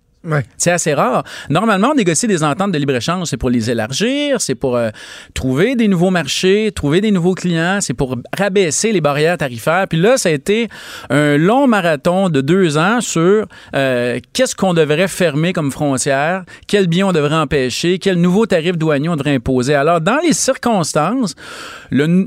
C'est 0.58 0.72
assez 0.72 0.94
rare. 0.94 1.24
Normalement, 1.50 1.90
on 1.92 1.96
négocie 1.96 2.28
des 2.28 2.44
ententes 2.44 2.72
de 2.72 2.78
libre-échange, 2.78 3.28
c'est 3.28 3.38
pour 3.38 3.50
les 3.50 3.72
élargir, 3.72 4.40
c'est 4.40 4.56
pour 4.56 4.76
euh, 4.76 4.90
trouver 5.34 5.76
des 5.76 5.88
nouveaux 5.88 6.12
marchés, 6.12 6.72
trouver 6.72 7.02
des 7.02 7.12
nouveaux 7.12 7.34
clients, 7.34 7.80
c'est 7.82 7.96
pour 7.96 8.16
rabaisser 8.38 8.92
les 8.92 9.02
barrières 9.02 9.38
tarifaires. 9.38 9.88
Puis 9.88 10.00
là, 10.00 10.18
ça 10.18 10.30
a 10.30 10.32
été 10.32 10.68
un 11.10 11.38
long 11.38 11.68
marathon 11.68 12.30
de 12.30 12.42
deux 12.42 12.78
ans 12.78 13.02
sur 13.02 13.48
euh, 13.76 14.20
qu'est-ce 14.34 14.56
qu'on 14.56 14.74
devrait 14.74 15.08
fermer 15.08 15.54
comme 15.54 15.72
frontière, 15.72 16.44
quels 16.68 16.88
biens 16.88 17.08
on 17.08 17.14
devrait 17.14 17.36
empêcher, 17.36 17.98
quels 17.98 18.20
nouveaux 18.20 18.46
tarifs 18.46 18.78
douaniers 18.78 19.10
on 19.10 19.16
devrait 19.16 19.36
imposer. 19.36 19.74
Alors, 19.74 20.02
dans 20.02 20.20
les 20.24 20.34
circonstances, 20.34 21.36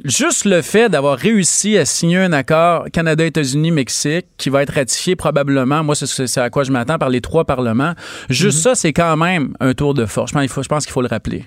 juste 0.05 0.45
le 0.45 0.63
fait 0.63 0.89
d'avoir 0.89 1.17
réussi 1.17 1.79
à 1.79 1.85
signer 1.85 2.19
un 2.19 2.33
accord 2.33 2.87
Canada-États-Unis-Mexique 2.93 4.27
qui 4.37 4.51
va 4.51 4.63
être 4.63 4.75
ratifié 4.75 5.17
probablement, 5.17 5.85
moi, 5.85 5.95
c'est 5.95 6.39
à 6.39 6.51
quoi 6.51 6.65
je 6.65 6.73
m'attends 6.73 6.99
par 6.99 7.09
les 7.09 7.21
trois 7.21 7.45
parlements, 7.45 7.84
juste 8.31 8.61
ça, 8.61 8.75
c'est 8.75 8.93
quand 8.93 9.17
même 9.17 9.55
un 9.61 9.75
tour 9.75 9.95
de 9.95 10.07
force. 10.07 10.31
Je 10.31 10.35
pense, 10.35 10.45
il 10.45 10.49
faut- 10.49 10.63
je 10.63 10.69
pense 10.69 10.85
qu'il 10.85 10.93
faut 10.93 11.03
le 11.03 11.09
rappeler. 11.09 11.45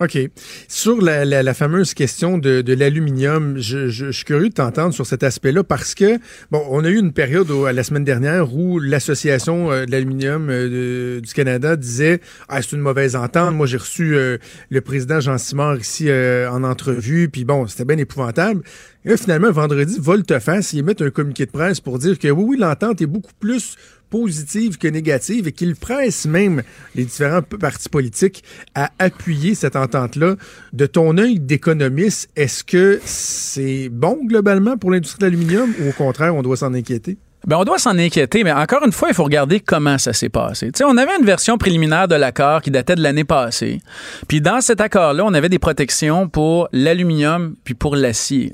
OK. 0.00 0.18
Sur 0.66 1.00
la, 1.00 1.24
la, 1.24 1.44
la 1.44 1.54
fameuse 1.54 1.94
question 1.94 2.36
de, 2.36 2.60
de 2.60 2.72
l'aluminium, 2.74 3.58
je, 3.58 3.86
je, 3.86 4.06
je 4.06 4.10
suis 4.10 4.24
curieux 4.24 4.48
de 4.48 4.54
t'entendre 4.54 4.92
sur 4.92 5.06
cet 5.06 5.22
aspect-là 5.22 5.62
parce 5.62 5.94
que, 5.94 6.18
bon, 6.50 6.60
on 6.70 6.84
a 6.84 6.88
eu 6.88 6.98
une 6.98 7.12
période 7.12 7.48
la 7.72 7.84
semaine 7.84 8.02
dernière 8.02 8.52
où 8.52 8.80
l'Association 8.80 9.70
euh, 9.70 9.86
de 9.86 9.92
l'aluminium 9.92 10.48
euh, 10.50 11.20
du 11.20 11.32
Canada 11.32 11.76
disait 11.76 12.20
ah, 12.48 12.60
c'est 12.62 12.72
une 12.72 12.80
mauvaise 12.80 13.14
entente. 13.14 13.54
Moi, 13.54 13.66
j'ai 13.66 13.76
reçu 13.76 14.16
euh, 14.16 14.38
le 14.70 14.80
président 14.80 15.20
Jean 15.20 15.38
Simard 15.38 15.76
ici 15.78 16.06
euh, 16.08 16.50
en 16.50 16.64
entrevue, 16.64 17.28
puis 17.28 17.44
bon, 17.44 17.68
c'était 17.68 17.84
bien 17.84 17.98
épouvantable. 17.98 18.62
Et 19.04 19.10
là, 19.10 19.16
finalement, 19.16 19.52
vendredi, 19.52 19.98
volte-face, 20.00 20.72
ils 20.72 20.80
émettent 20.80 21.02
un 21.02 21.10
communiqué 21.10 21.46
de 21.46 21.52
presse 21.52 21.80
pour 21.80 22.00
dire 22.00 22.18
que 22.18 22.26
oui, 22.26 22.44
oui, 22.44 22.56
l'entente 22.58 23.00
est 23.02 23.06
beaucoup 23.06 23.34
plus 23.38 23.76
positive 24.12 24.76
que 24.76 24.88
négative 24.88 25.48
et 25.48 25.52
qu'ils 25.52 25.74
pressent 25.74 26.26
même 26.26 26.62
les 26.94 27.04
différents 27.04 27.40
partis 27.40 27.88
politiques 27.88 28.44
à 28.74 28.90
appuyer 28.98 29.54
cette 29.54 29.74
entente-là. 29.74 30.36
De 30.74 30.84
ton 30.84 31.16
œil 31.16 31.40
d'économiste, 31.40 32.28
est-ce 32.36 32.62
que 32.62 33.00
c'est 33.06 33.88
bon 33.88 34.18
globalement 34.22 34.76
pour 34.76 34.90
l'industrie 34.90 35.20
de 35.20 35.24
l'aluminium 35.24 35.72
ou 35.80 35.88
au 35.88 35.92
contraire, 35.92 36.36
on 36.36 36.42
doit 36.42 36.58
s'en 36.58 36.74
inquiéter? 36.74 37.16
Ben, 37.46 37.56
on 37.56 37.64
doit 37.64 37.78
s'en 37.78 37.98
inquiéter, 37.98 38.44
mais 38.44 38.52
encore 38.52 38.84
une 38.84 38.92
fois, 38.92 39.08
il 39.08 39.14
faut 39.14 39.24
regarder 39.24 39.58
comment 39.58 39.98
ça 39.98 40.12
s'est 40.12 40.28
passé. 40.28 40.70
On 40.84 40.96
avait 40.96 41.16
une 41.18 41.26
version 41.26 41.58
préliminaire 41.58 42.06
de 42.06 42.14
l'accord 42.14 42.62
qui 42.62 42.70
datait 42.70 42.94
de 42.94 43.02
l'année 43.02 43.24
passée. 43.24 43.80
Puis 44.28 44.40
dans 44.40 44.60
cet 44.60 44.80
accord-là, 44.80 45.24
on 45.24 45.34
avait 45.34 45.48
des 45.48 45.58
protections 45.58 46.28
pour 46.28 46.68
l'aluminium 46.72 47.54
puis 47.64 47.74
pour 47.74 47.96
l'acier. 47.96 48.52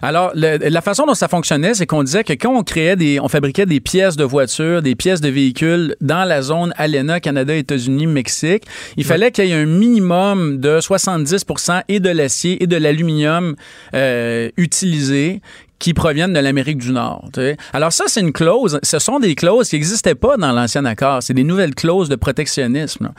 Alors, 0.00 0.32
la 0.34 0.80
façon 0.80 1.04
dont 1.06 1.14
ça 1.14 1.28
fonctionnait, 1.28 1.74
c'est 1.74 1.86
qu'on 1.86 2.02
disait 2.02 2.24
que 2.24 2.32
quand 2.32 2.54
on 2.54 2.62
créait 2.62 2.96
des, 2.96 3.20
on 3.20 3.28
fabriquait 3.28 3.66
des 3.66 3.80
pièces 3.80 4.16
de 4.16 4.24
voitures, 4.24 4.82
des 4.82 4.94
pièces 4.94 5.20
de 5.20 5.28
véhicules 5.28 5.94
dans 6.00 6.24
la 6.24 6.42
zone 6.42 6.72
ALENA, 6.76 7.20
Canada, 7.20 7.54
États-Unis, 7.54 8.06
Mexique, 8.06 8.64
il 8.96 9.04
fallait 9.04 9.30
qu'il 9.30 9.46
y 9.46 9.52
ait 9.52 9.54
un 9.54 9.66
minimum 9.66 10.58
de 10.58 10.78
70% 10.78 11.82
et 11.88 12.00
de 12.00 12.10
l'acier 12.10 12.62
et 12.62 12.66
de 12.66 12.76
l'aluminium 12.76 13.56
euh, 13.94 14.50
utilisé 14.56 15.40
qui 15.82 15.94
proviennent 15.94 16.32
de 16.32 16.38
l'Amérique 16.38 16.78
du 16.78 16.92
Nord. 16.92 17.28
Alors 17.72 17.92
ça, 17.92 18.04
c'est 18.06 18.20
une 18.20 18.32
clause. 18.32 18.78
Ce 18.84 19.00
sont 19.00 19.18
des 19.18 19.34
clauses 19.34 19.68
qui 19.68 19.74
n'existaient 19.74 20.14
pas 20.14 20.36
dans 20.36 20.52
l'ancien 20.52 20.84
accord. 20.84 21.24
C'est 21.24 21.34
des 21.34 21.42
nouvelles 21.42 21.74
clauses 21.74 22.08
de 22.08 22.14
protectionnisme. 22.14 23.10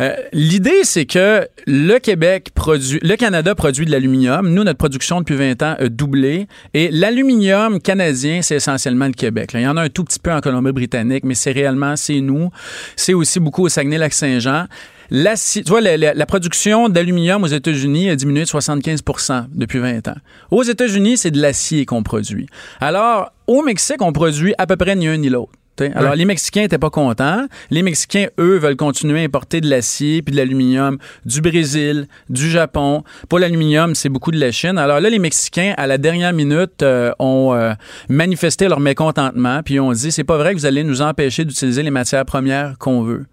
Euh, 0.00 0.14
L'idée, 0.32 0.84
c'est 0.84 1.04
que 1.04 1.48
le 1.66 1.98
Québec 1.98 2.50
produit, 2.54 3.00
le 3.02 3.16
Canada 3.16 3.56
produit 3.56 3.86
de 3.86 3.90
l'aluminium. 3.90 4.48
Nous, 4.48 4.62
notre 4.62 4.78
production 4.78 5.18
depuis 5.18 5.34
20 5.34 5.62
ans 5.64 5.74
a 5.76 5.88
doublé. 5.88 6.46
Et 6.74 6.92
l'aluminium 6.92 7.80
canadien, 7.80 8.40
c'est 8.40 8.54
essentiellement 8.54 9.06
le 9.06 9.14
Québec. 9.14 9.50
Il 9.54 9.62
y 9.62 9.66
en 9.66 9.76
a 9.76 9.82
un 9.82 9.88
tout 9.88 10.04
petit 10.04 10.20
peu 10.20 10.32
en 10.32 10.40
Colombie-Britannique, 10.40 11.24
mais 11.24 11.34
c'est 11.34 11.50
réellement, 11.50 11.96
c'est 11.96 12.20
nous. 12.20 12.50
C'est 12.94 13.14
aussi 13.14 13.40
beaucoup 13.40 13.64
au 13.64 13.68
Saguenay-Lac-Saint-Jean. 13.68 14.66
L'acier- 15.14 15.62
tu 15.62 15.68
vois, 15.70 15.82
la, 15.82 15.98
la- 15.98 16.14
la 16.14 16.26
production 16.26 16.88
d'aluminium 16.88 17.42
aux 17.44 17.46
États-Unis 17.46 18.08
a 18.08 18.16
diminué 18.16 18.40
de 18.44 18.46
75% 18.48 19.44
depuis 19.54 19.78
20 19.78 20.08
ans. 20.08 20.16
Aux 20.50 20.62
États-Unis, 20.62 21.18
c'est 21.18 21.30
de 21.30 21.38
l'acier 21.40 21.84
qu'on 21.84 22.02
produit. 22.02 22.46
Alors, 22.80 23.30
au 23.46 23.62
Mexique, 23.62 24.00
on 24.00 24.12
produit 24.12 24.54
à 24.56 24.66
peu 24.66 24.76
près 24.76 24.96
ni 24.96 25.06
un 25.06 25.18
ni 25.18 25.28
l'autre. 25.28 25.52
Alors, 25.96 26.10
Ouais. 26.12 26.16
les 26.16 26.24
Mexicains 26.26 26.60
n'étaient 26.62 26.78
pas 26.78 26.90
contents. 26.90 27.46
Les 27.70 27.82
Mexicains, 27.82 28.26
eux, 28.38 28.56
veulent 28.58 28.76
continuer 28.76 29.20
à 29.20 29.24
importer 29.24 29.60
de 29.60 29.68
l'acier 29.68 30.22
puis 30.22 30.30
de 30.32 30.36
l'aluminium 30.36 30.96
du 31.26 31.40
Brésil, 31.40 32.06
du 32.30 32.48
Japon. 32.50 33.02
Pour 33.28 33.38
l'aluminium, 33.40 33.94
c'est 33.96 34.08
beaucoup 34.10 34.30
de 34.30 34.38
la 34.38 34.52
Chine. 34.52 34.78
Alors 34.78 35.00
là, 35.00 35.10
les 35.10 35.18
Mexicains, 35.18 35.74
à 35.76 35.86
la 35.86 35.98
dernière 35.98 36.32
minute, 36.34 36.82
euh, 36.82 37.10
ont 37.18 37.52
euh, 37.54 37.72
manifesté 38.08 38.68
leur 38.68 38.80
mécontentement 38.80 39.62
puis 39.64 39.80
ont 39.80 39.92
dit 39.92 40.12
c'est 40.12 40.24
pas 40.24 40.36
vrai 40.36 40.52
que 40.54 40.58
vous 40.58 40.66
allez 40.66 40.84
nous 40.84 41.02
empêcher 41.02 41.44
d'utiliser 41.44 41.82
les 41.82 41.90
matières 41.90 42.26
premières 42.26 42.76
qu'on 42.78 43.02
veut. 43.02 43.24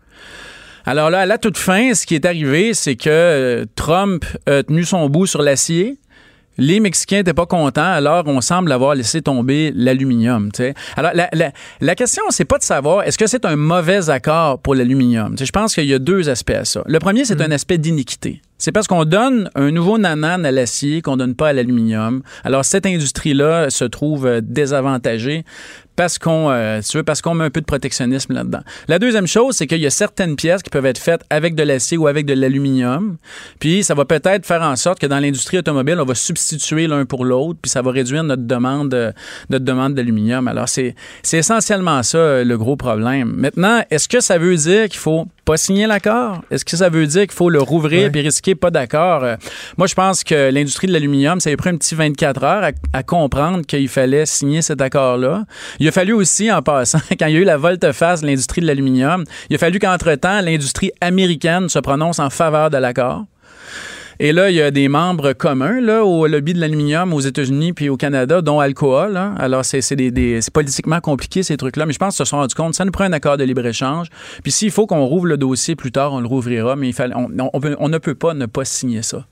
Alors 0.85 1.09
là, 1.09 1.19
à 1.21 1.25
la 1.25 1.37
toute 1.37 1.57
fin, 1.57 1.93
ce 1.93 2.05
qui 2.05 2.15
est 2.15 2.25
arrivé, 2.25 2.73
c'est 2.73 2.95
que 2.95 3.09
euh, 3.09 3.65
Trump 3.75 4.25
a 4.47 4.63
tenu 4.63 4.83
son 4.83 5.09
bout 5.09 5.25
sur 5.25 5.41
l'acier. 5.41 5.97
Les 6.61 6.81
Mexicains 6.81 7.17
n'étaient 7.17 7.33
pas 7.33 7.45
contents, 7.45 7.81
alors 7.89 8.23
on 8.27 8.41
semble 8.41 8.73
avoir 8.73 8.93
laissé 8.93 9.21
tomber 9.21 9.71
l'aluminium. 9.73 10.49
Alors 10.97 11.11
la, 11.13 11.29
la- 11.31 11.51
la 11.79 11.95
question, 11.95 12.21
c'est 12.31 12.43
pas 12.43 12.57
de 12.57 12.63
savoir 12.63 13.03
est-ce 13.03 13.17
que 13.17 13.27
c'est 13.27 13.45
un 13.45 13.55
mauvais 13.55 14.09
accord 14.09 14.59
pour 14.59 14.75
l'aluminium? 14.75 15.37
Je 15.39 15.49
pense 15.51 15.73
qu'il 15.73 15.85
y 15.85 15.93
a 15.93 15.99
deux 15.99 16.27
aspects 16.27 16.49
à 16.51 16.65
ça. 16.65 16.83
Le 16.85 16.99
premier, 16.99 17.23
c'est 17.23 17.39
un 17.41 17.51
aspect 17.51 17.77
d'iniquité. 17.77 18.41
C'est 18.57 18.73
parce 18.73 18.87
qu'on 18.87 19.05
donne 19.05 19.49
un 19.55 19.71
nouveau 19.71 19.97
nanan 19.97 20.43
à 20.45 20.51
l'acier 20.51 21.01
qu'on 21.01 21.15
donne 21.15 21.33
pas 21.33 21.47
à 21.47 21.53
l'aluminium. 21.53 22.23
Alors 22.43 22.65
cette 22.65 22.85
industrie-là 22.85 23.69
se 23.69 23.85
trouve 23.85 24.25
euh, 24.25 24.41
désavantagée 24.43 25.45
parce 25.99 26.17
qu'on 26.17 26.49
euh, 26.49 26.79
parce 27.05 27.21
qu'on 27.21 27.33
met 27.33 27.43
un 27.43 27.49
peu 27.49 27.59
de 27.59 27.65
protectionnisme 27.65 28.31
là-dedans. 28.31 28.61
La 28.87 28.99
deuxième 28.99 29.27
chose, 29.27 29.57
c'est 29.57 29.67
qu'il 29.67 29.81
y 29.81 29.85
a 29.85 29.89
certaines 29.89 30.37
pièces 30.37 30.63
qui 30.63 30.69
peuvent 30.69 30.85
être 30.85 30.97
faites 30.97 31.25
avec 31.29 31.55
de 31.55 31.63
l'acier 31.63 31.97
ou 31.97 32.07
avec 32.07 32.25
de 32.25 32.33
l'aluminium. 32.33 33.17
Puis 33.59 33.83
ça 33.83 33.95
va 33.95 34.05
peut-être 34.05 34.45
faire 34.45 34.61
en 34.61 34.77
sorte 34.77 34.99
que 34.99 35.07
dans 35.07 35.19
l'industrie 35.19 35.57
automobile, 35.57 35.99
on 35.99 36.05
va 36.05 36.15
substituer 36.15 36.87
l'un 36.87 37.03
pour 37.03 37.25
l'autre, 37.25 37.59
puis 37.61 37.69
ça 37.69 37.81
va 37.81 37.91
réduire 37.91 38.23
notre 38.23 38.43
demande 38.43 38.93
euh, 38.93 39.11
notre 39.49 39.65
demande 39.65 39.93
d'aluminium. 39.93 40.47
Alors 40.47 40.69
c'est 40.69 40.95
c'est 41.21 41.39
essentiellement 41.39 42.01
ça 42.01 42.17
euh, 42.17 42.43
le 42.45 42.57
gros 42.57 42.77
problème. 42.77 43.33
Maintenant, 43.35 43.83
est-ce 43.91 44.07
que 44.07 44.21
ça 44.21 44.37
veut 44.37 44.55
dire 44.55 44.87
qu'il 44.87 45.01
faut 45.01 45.27
pas 45.49 45.57
signer 45.57 45.87
l'accord? 45.87 46.41
Est-ce 46.51 46.63
que 46.63 46.77
ça 46.77 46.89
veut 46.89 47.07
dire 47.07 47.23
qu'il 47.23 47.31
faut 47.33 47.49
le 47.49 47.59
rouvrir 47.59 48.03
Ouais. 48.03 48.09
puis 48.11 48.21
risquer 48.21 48.53
pas 48.53 48.69
d'accord? 48.69 49.23
Euh, 49.23 49.35
Moi, 49.77 49.87
je 49.87 49.95
pense 49.95 50.23
que 50.23 50.51
l'industrie 50.51 50.85
de 50.85 50.93
l'aluminium, 50.93 51.39
ça 51.39 51.49
a 51.49 51.55
pris 51.57 51.69
un 51.69 51.75
petit 51.77 51.95
24 51.95 52.43
heures 52.43 52.63
à, 52.63 52.69
à 52.97 53.01
comprendre 53.03 53.65
qu'il 53.65 53.87
fallait 53.89 54.27
signer 54.27 54.61
cet 54.61 54.79
accord-là. 54.79 55.45
Il 55.79 55.87
a 55.87 55.91
fallu 55.91 56.13
aussi, 56.13 56.51
en 56.51 56.61
passant, 56.61 56.99
quand 57.19 57.25
il 57.25 57.33
y 57.33 57.37
a 57.37 57.39
eu 57.39 57.43
la 57.45 57.57
volte-face 57.57 58.21
de 58.21 58.27
l'industrie 58.27 58.61
de 58.61 58.67
l'aluminium, 58.67 59.23
il 59.49 59.55
a 59.55 59.59
fallu 59.59 59.79
qu'entre-temps, 59.79 60.41
l'industrie 60.41 60.91
américaine 61.01 61.67
se 61.67 61.79
prononce 61.79 62.19
en 62.19 62.29
faveur 62.29 62.69
de 62.69 62.77
l'accord. 62.77 63.25
Et 64.21 64.33
là, 64.33 64.49
il 64.49 64.55
y 64.57 64.61
a 64.61 64.69
des 64.69 64.89
membres 64.89 65.31
communs 65.31 65.79
là, 65.79 66.03
au 66.03 66.27
lobby 66.27 66.53
de 66.53 66.59
l'aluminium 66.59 67.13
aux 67.13 67.21
États-Unis 67.21 67.71
puis 67.71 67.87
au 67.87 67.95
Canada, 67.95 68.41
dont 68.41 68.59
Alcoa. 68.59 69.09
Alors, 69.37 69.63
c'est 69.63 69.95
des, 69.95 70.39
politiquement 70.53 70.99
compliqué, 70.99 71.41
ces 71.41 71.55
trucs-là. 71.55 71.85
Mais 71.85 71.93
je 71.93 71.99
pense 71.99 72.17
qu'ils 72.17 72.25
se 72.25 72.29
sont 72.29 72.35
rendus 72.35 72.53
compte, 72.53 72.73
ça 72.75 72.83
nous 72.83 72.91
prend 72.91 73.05
un 73.05 73.13
accord 73.13 73.37
de 73.37 73.45
libre-écéchange. 73.45 74.07
Puis 74.43 74.51
s'il 74.51 74.71
faut 74.71 74.87
qu'on 74.87 75.05
rouvre 75.05 75.27
le 75.27 75.37
dossier 75.37 75.77
plus 75.77 75.93
tard, 75.93 76.11
on 76.11 76.19
le 76.19 76.27
rouvrira. 76.27 76.75
Mais 76.75 76.91
on 77.07 77.89
ne 77.89 77.97
peut 77.97 78.15
pas 78.15 78.33
ne 78.33 78.45
pas 78.45 78.65
signer 78.65 79.03
ça. 79.03 79.25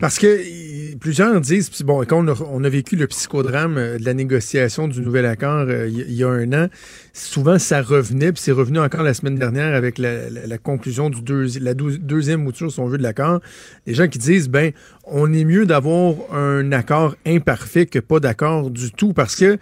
Parce 0.00 0.18
que 0.18 0.94
plusieurs 0.96 1.40
disent, 1.40 1.70
bon, 1.82 2.04
quand 2.04 2.26
on 2.50 2.64
a, 2.64 2.68
vécu 2.68 2.96
le 2.96 3.06
psychodrame 3.06 3.76
euh, 3.76 3.98
de 3.98 4.04
la 4.04 4.14
négociation 4.14 4.88
du 4.88 5.00
nouvel 5.00 5.26
accord 5.26 5.66
euh, 5.68 5.88
il 5.88 6.12
y, 6.12 6.24
a 6.24 6.28
un 6.28 6.52
an, 6.52 6.68
souvent 7.12 7.58
ça 7.58 7.82
revenait, 7.82 8.32
puis 8.32 8.42
c'est 8.42 8.52
revenu 8.52 8.78
encore 8.78 9.02
la 9.02 9.14
semaine 9.14 9.36
dernière 9.36 9.74
avec 9.74 9.98
la, 9.98 10.58
conclusion 10.58 11.10
du 11.10 11.20
la 11.60 11.74
deuxième 11.74 12.42
mouture, 12.42 12.72
si 12.72 12.80
on 12.80 12.86
veut, 12.86 12.98
de 12.98 13.02
l'accord. 13.02 13.40
Les 13.86 13.94
gens 13.94 14.08
qui 14.08 14.18
disent, 14.18 14.48
ben, 14.48 14.72
on 15.04 15.32
est 15.32 15.44
mieux 15.44 15.66
d'avoir 15.66 16.14
un 16.32 16.72
accord 16.72 17.16
imparfait 17.26 17.86
que 17.86 17.98
pas 17.98 18.20
d'accord 18.20 18.70
du 18.70 18.90
tout, 18.92 19.12
parce 19.12 19.36
que 19.36 19.58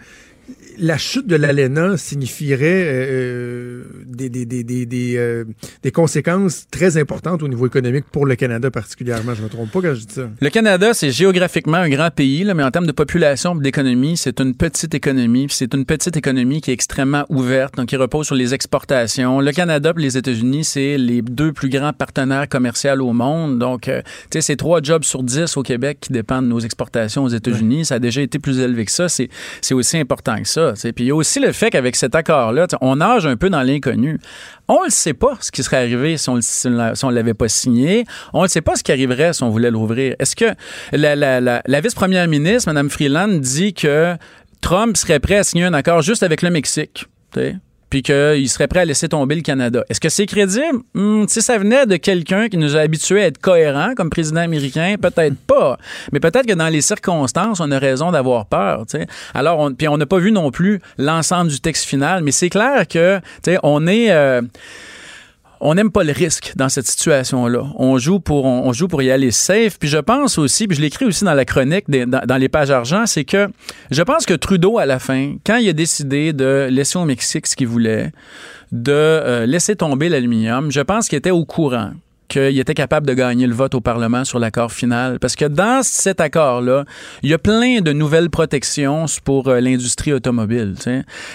la 0.77 0.97
chute 0.97 1.27
de 1.27 1.35
l'ALENA 1.35 1.97
signifierait 1.97 2.85
euh, 2.85 3.83
des, 4.05 4.29
des, 4.29 4.45
des, 4.45 4.63
des, 4.63 4.85
des, 4.85 5.15
euh, 5.17 5.45
des 5.81 5.91
conséquences 5.91 6.67
très 6.69 6.97
importantes 6.97 7.43
au 7.43 7.47
niveau 7.47 7.67
économique 7.67 8.05
pour 8.11 8.25
le 8.25 8.35
Canada 8.35 8.69
particulièrement. 8.71 9.33
Je 9.33 9.43
me 9.43 9.49
trompe 9.49 9.71
pas 9.71 9.81
quand 9.81 9.93
je 9.93 10.05
dis 10.05 10.13
ça. 10.13 10.29
Le 10.39 10.49
Canada, 10.49 10.93
c'est 10.93 11.11
géographiquement 11.11 11.77
un 11.77 11.89
grand 11.89 12.09
pays, 12.13 12.43
là, 12.43 12.53
mais 12.53 12.63
en 12.63 12.71
termes 12.71 12.87
de 12.87 12.91
population 12.91 13.57
et 13.57 13.61
d'économie, 13.61 14.17
c'est 14.17 14.39
une 14.39 14.55
petite 14.55 14.93
économie. 14.93 15.47
C'est 15.49 15.73
une 15.73 15.85
petite 15.85 16.17
économie 16.17 16.61
qui 16.61 16.71
est 16.71 16.73
extrêmement 16.73 17.25
ouverte, 17.29 17.75
donc 17.75 17.87
qui 17.87 17.95
repose 17.95 18.25
sur 18.25 18.35
les 18.35 18.53
exportations. 18.53 19.39
Le 19.39 19.51
Canada 19.51 19.93
et 19.97 20.01
les 20.01 20.17
États-Unis, 20.17 20.63
c'est 20.63 20.97
les 20.97 21.21
deux 21.21 21.53
plus 21.53 21.69
grands 21.69 21.93
partenaires 21.93 22.47
commerciaux 22.47 22.83
au 22.99 23.13
monde. 23.13 23.59
Donc, 23.59 23.87
euh, 23.87 24.01
tu 24.29 24.37
sais, 24.37 24.41
c'est 24.41 24.55
trois 24.55 24.81
jobs 24.81 25.03
sur 25.03 25.23
dix 25.23 25.57
au 25.57 25.63
Québec 25.63 25.99
qui 26.01 26.11
dépendent 26.11 26.45
de 26.45 26.49
nos 26.49 26.59
exportations 26.59 27.23
aux 27.23 27.29
États-Unis. 27.29 27.85
Ça 27.85 27.95
a 27.95 27.99
déjà 27.99 28.21
été 28.21 28.39
plus 28.39 28.59
élevé 28.59 28.85
que 28.85 28.91
ça. 28.91 29.07
C'est 29.09 29.29
aussi 29.71 29.97
important 29.97 30.41
que 30.41 30.47
ça. 30.47 30.62
Puis 30.71 30.93
il 30.99 31.07
y 31.07 31.11
a 31.11 31.15
aussi 31.15 31.39
le 31.39 31.51
fait 31.51 31.69
qu'avec 31.69 31.95
cet 31.95 32.15
accord-là, 32.15 32.67
on 32.81 32.95
nage 32.97 33.25
un 33.25 33.35
peu 33.35 33.49
dans 33.49 33.61
l'inconnu. 33.61 34.19
On 34.67 34.85
ne 34.85 34.89
sait 34.89 35.13
pas 35.13 35.37
ce 35.41 35.51
qui 35.51 35.63
serait 35.63 35.77
arrivé 35.77 36.17
si 36.17 36.29
on 36.29 36.35
ne 36.35 37.11
l'avait 37.11 37.33
pas 37.33 37.49
signé. 37.49 38.05
On 38.33 38.43
ne 38.43 38.47
sait 38.47 38.61
pas 38.61 38.75
ce 38.75 38.83
qui 38.83 38.91
arriverait 38.91 39.33
si 39.33 39.43
on 39.43 39.49
voulait 39.49 39.71
l'ouvrir. 39.71 40.15
Est-ce 40.19 40.35
que 40.35 40.53
la, 40.91 41.81
vice-première 41.81 42.27
ministre, 42.27 42.69
Mme 42.69 42.89
Freeland, 42.89 43.39
dit 43.39 43.73
que 43.73 44.15
Trump 44.61 44.95
serait 44.95 45.19
prêt 45.19 45.37
à 45.37 45.43
signer 45.43 45.65
un 45.65 45.73
accord 45.73 46.01
juste 46.01 46.23
avec 46.23 46.41
le 46.41 46.49
Mexique? 46.49 47.07
Puis 47.93 48.01
qu'il 48.01 48.49
serait 48.49 48.67
prêt 48.67 48.79
à 48.79 48.85
laisser 48.85 49.07
tomber 49.07 49.35
le 49.35 49.43
Canada. 49.43 49.83
Est-ce 49.87 49.99
que 49.99 50.09
c'est 50.09 50.25
crédible? 50.25 50.79
Hmm, 50.95 51.25
si 51.27 51.43
ça 51.43 51.59
venait 51.59 51.85
de 51.85 51.97
quelqu'un 51.97 52.49
qui 52.49 52.57
nous 52.57 52.75
a 52.75 52.79
habitués 52.79 53.21
à 53.21 53.27
être 53.27 53.37
cohérent 53.37 53.93
comme 53.95 54.09
président 54.09 54.41
américain, 54.41 54.95
peut-être 54.99 55.37
pas. 55.47 55.77
Mais 56.11 56.19
peut-être 56.19 56.47
que 56.47 56.53
dans 56.53 56.69
les 56.69 56.81
circonstances, 56.81 57.59
on 57.59 57.69
a 57.69 57.77
raison 57.77 58.11
d'avoir 58.11 58.47
peur. 58.47 58.85
Alors, 59.35 59.59
on, 59.59 59.75
puis 59.75 59.87
on 59.87 59.97
n'a 59.97 60.07
pas 60.07 60.17
vu 60.17 60.31
non 60.31 60.49
plus 60.49 60.81
l'ensemble 60.97 61.51
du 61.51 61.59
texte 61.59 61.85
final, 61.85 62.23
mais 62.23 62.31
c'est 62.31 62.49
clair 62.49 62.87
que 62.87 63.19
tu 63.43 63.51
sais, 63.51 63.59
on 63.61 63.85
est... 63.85 64.09
euh, 64.09 64.41
on 65.65 65.75
n'aime 65.75 65.91
pas 65.91 66.03
le 66.03 66.11
risque 66.11 66.51
dans 66.57 66.67
cette 66.67 66.87
situation-là. 66.87 67.63
On 67.77 67.97
joue 67.97 68.19
pour 68.19 69.01
y 69.01 69.09
aller 69.09 69.31
safe. 69.31 69.79
Puis 69.79 69.87
je 69.87 69.97
pense 69.97 70.37
aussi, 70.37 70.67
puis 70.67 70.75
je 70.75 70.81
l'écris 70.81 71.05
aussi 71.05 71.23
dans 71.23 71.33
la 71.33 71.45
chronique, 71.45 71.89
dans 71.89 72.37
les 72.37 72.49
pages 72.49 72.69
argent, 72.69 73.05
c'est 73.05 73.23
que 73.23 73.47
je 73.89 74.01
pense 74.03 74.25
que 74.25 74.33
Trudeau 74.33 74.77
à 74.77 74.85
la 74.85 74.99
fin, 74.99 75.35
quand 75.45 75.55
il 75.55 75.69
a 75.69 75.73
décidé 75.73 76.33
de 76.33 76.67
laisser 76.69 76.99
au 76.99 77.05
Mexique 77.05 77.47
ce 77.47 77.55
qu'il 77.55 77.67
voulait, 77.67 78.11
de 78.73 78.91
euh, 78.91 79.45
laisser 79.45 79.77
tomber 79.77 80.09
l'aluminium, 80.09 80.69
je 80.69 80.81
pense 80.81 81.07
qu'il 81.07 81.17
était 81.17 81.31
au 81.31 81.45
courant 81.45 81.91
qu'il 82.27 82.59
était 82.59 82.73
capable 82.73 83.07
de 83.07 83.13
gagner 83.13 83.47
le 83.47 83.53
vote 83.53 83.75
au 83.75 83.81
Parlement 83.81 84.23
sur 84.25 84.39
l'accord 84.39 84.71
final. 84.71 85.19
Parce 85.19 85.35
que 85.35 85.45
dans 85.45 85.83
cet 85.83 86.21
accord-là, 86.21 86.85
il 87.21 87.29
y 87.29 87.33
a 87.33 87.37
plein 87.37 87.81
de 87.81 87.93
nouvelles 87.93 88.29
protections 88.29 89.05
pour 89.23 89.47
euh, 89.47 89.59
l'industrie 89.59 90.13
automobile. 90.13 90.75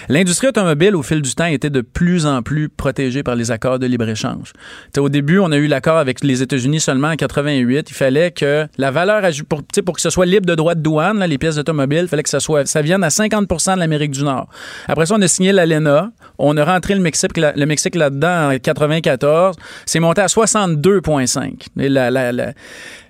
L'industrie 0.09 0.47
automobile, 0.47 0.95
au 0.95 1.03
fil 1.03 1.21
du 1.21 1.33
temps, 1.33 1.45
était 1.45 1.69
de 1.69 1.81
plus 1.81 2.25
en 2.25 2.41
plus 2.41 2.69
protégée 2.69 3.23
par 3.23 3.35
les 3.35 3.51
accords 3.51 3.79
de 3.79 3.85
libre-échange. 3.85 4.53
Au 4.97 5.09
début, 5.09 5.39
on 5.39 5.51
a 5.51 5.57
eu 5.57 5.67
l'accord 5.67 5.97
avec 5.97 6.23
les 6.23 6.41
États-Unis 6.41 6.79
seulement 6.79 7.09
en 7.09 7.15
88. 7.15 7.89
Il 7.89 7.93
fallait 7.93 8.31
que 8.31 8.67
la 8.77 8.91
valeur, 8.91 9.23
pour, 9.47 9.61
pour 9.85 9.95
que 9.95 10.01
ce 10.01 10.09
soit 10.09 10.25
libre 10.25 10.45
de 10.45 10.55
droits 10.55 10.75
de 10.75 10.81
douane, 10.81 11.23
les 11.23 11.37
pièces 11.37 11.57
automobiles, 11.57 12.03
il 12.03 12.07
fallait 12.07 12.23
que 12.23 12.29
ça, 12.29 12.39
soit, 12.39 12.67
ça 12.67 12.81
vienne 12.81 13.03
à 13.03 13.09
50% 13.09 13.75
de 13.75 13.79
l'Amérique 13.79 14.11
du 14.11 14.23
Nord. 14.23 14.47
Après 14.87 15.05
ça, 15.05 15.15
on 15.15 15.21
a 15.21 15.27
signé 15.27 15.51
l'ALENA. 15.51 16.11
On 16.37 16.55
a 16.57 16.65
rentré 16.65 16.95
le 16.95 17.01
Mexique, 17.01 17.37
le 17.37 17.65
Mexique 17.65 17.95
là-dedans 17.95 18.51
en 18.51 18.57
94. 18.57 19.55
C'est 19.85 19.99
monté 19.99 20.21
à 20.21 20.27
62 20.27 20.78
2,5. 20.81 21.67
La, 21.75 22.09
la, 22.09 22.31
la, 22.31 22.53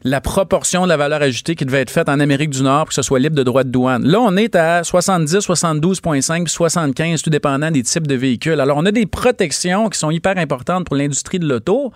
la 0.03 0.21
proportion 0.21 0.83
de 0.83 0.89
la 0.89 0.97
valeur 0.97 1.21
ajoutée 1.21 1.55
qui 1.55 1.65
devait 1.65 1.81
être 1.81 1.89
faite 1.89 2.09
en 2.09 2.19
Amérique 2.19 2.51
du 2.51 2.63
Nord 2.63 2.79
pour 2.79 2.89
que 2.89 2.93
ce 2.93 3.01
soit 3.01 3.19
libre 3.19 3.35
de 3.35 3.43
droits 3.43 3.63
de 3.63 3.69
douane. 3.69 4.05
Là, 4.05 4.19
on 4.21 4.35
est 4.37 4.55
à 4.55 4.83
70, 4.83 5.37
72,5 5.37 6.43
puis 6.43 6.51
75, 6.51 7.21
tout 7.21 7.29
dépendant 7.29 7.71
des 7.71 7.83
types 7.83 8.07
de 8.07 8.15
véhicules. 8.15 8.59
Alors, 8.59 8.77
on 8.77 8.85
a 8.85 8.91
des 8.91 9.05
protections 9.05 9.89
qui 9.89 9.99
sont 9.99 10.11
hyper 10.11 10.37
importantes 10.37 10.85
pour 10.85 10.95
l'industrie 10.95 11.39
de 11.39 11.47
l'auto. 11.47 11.91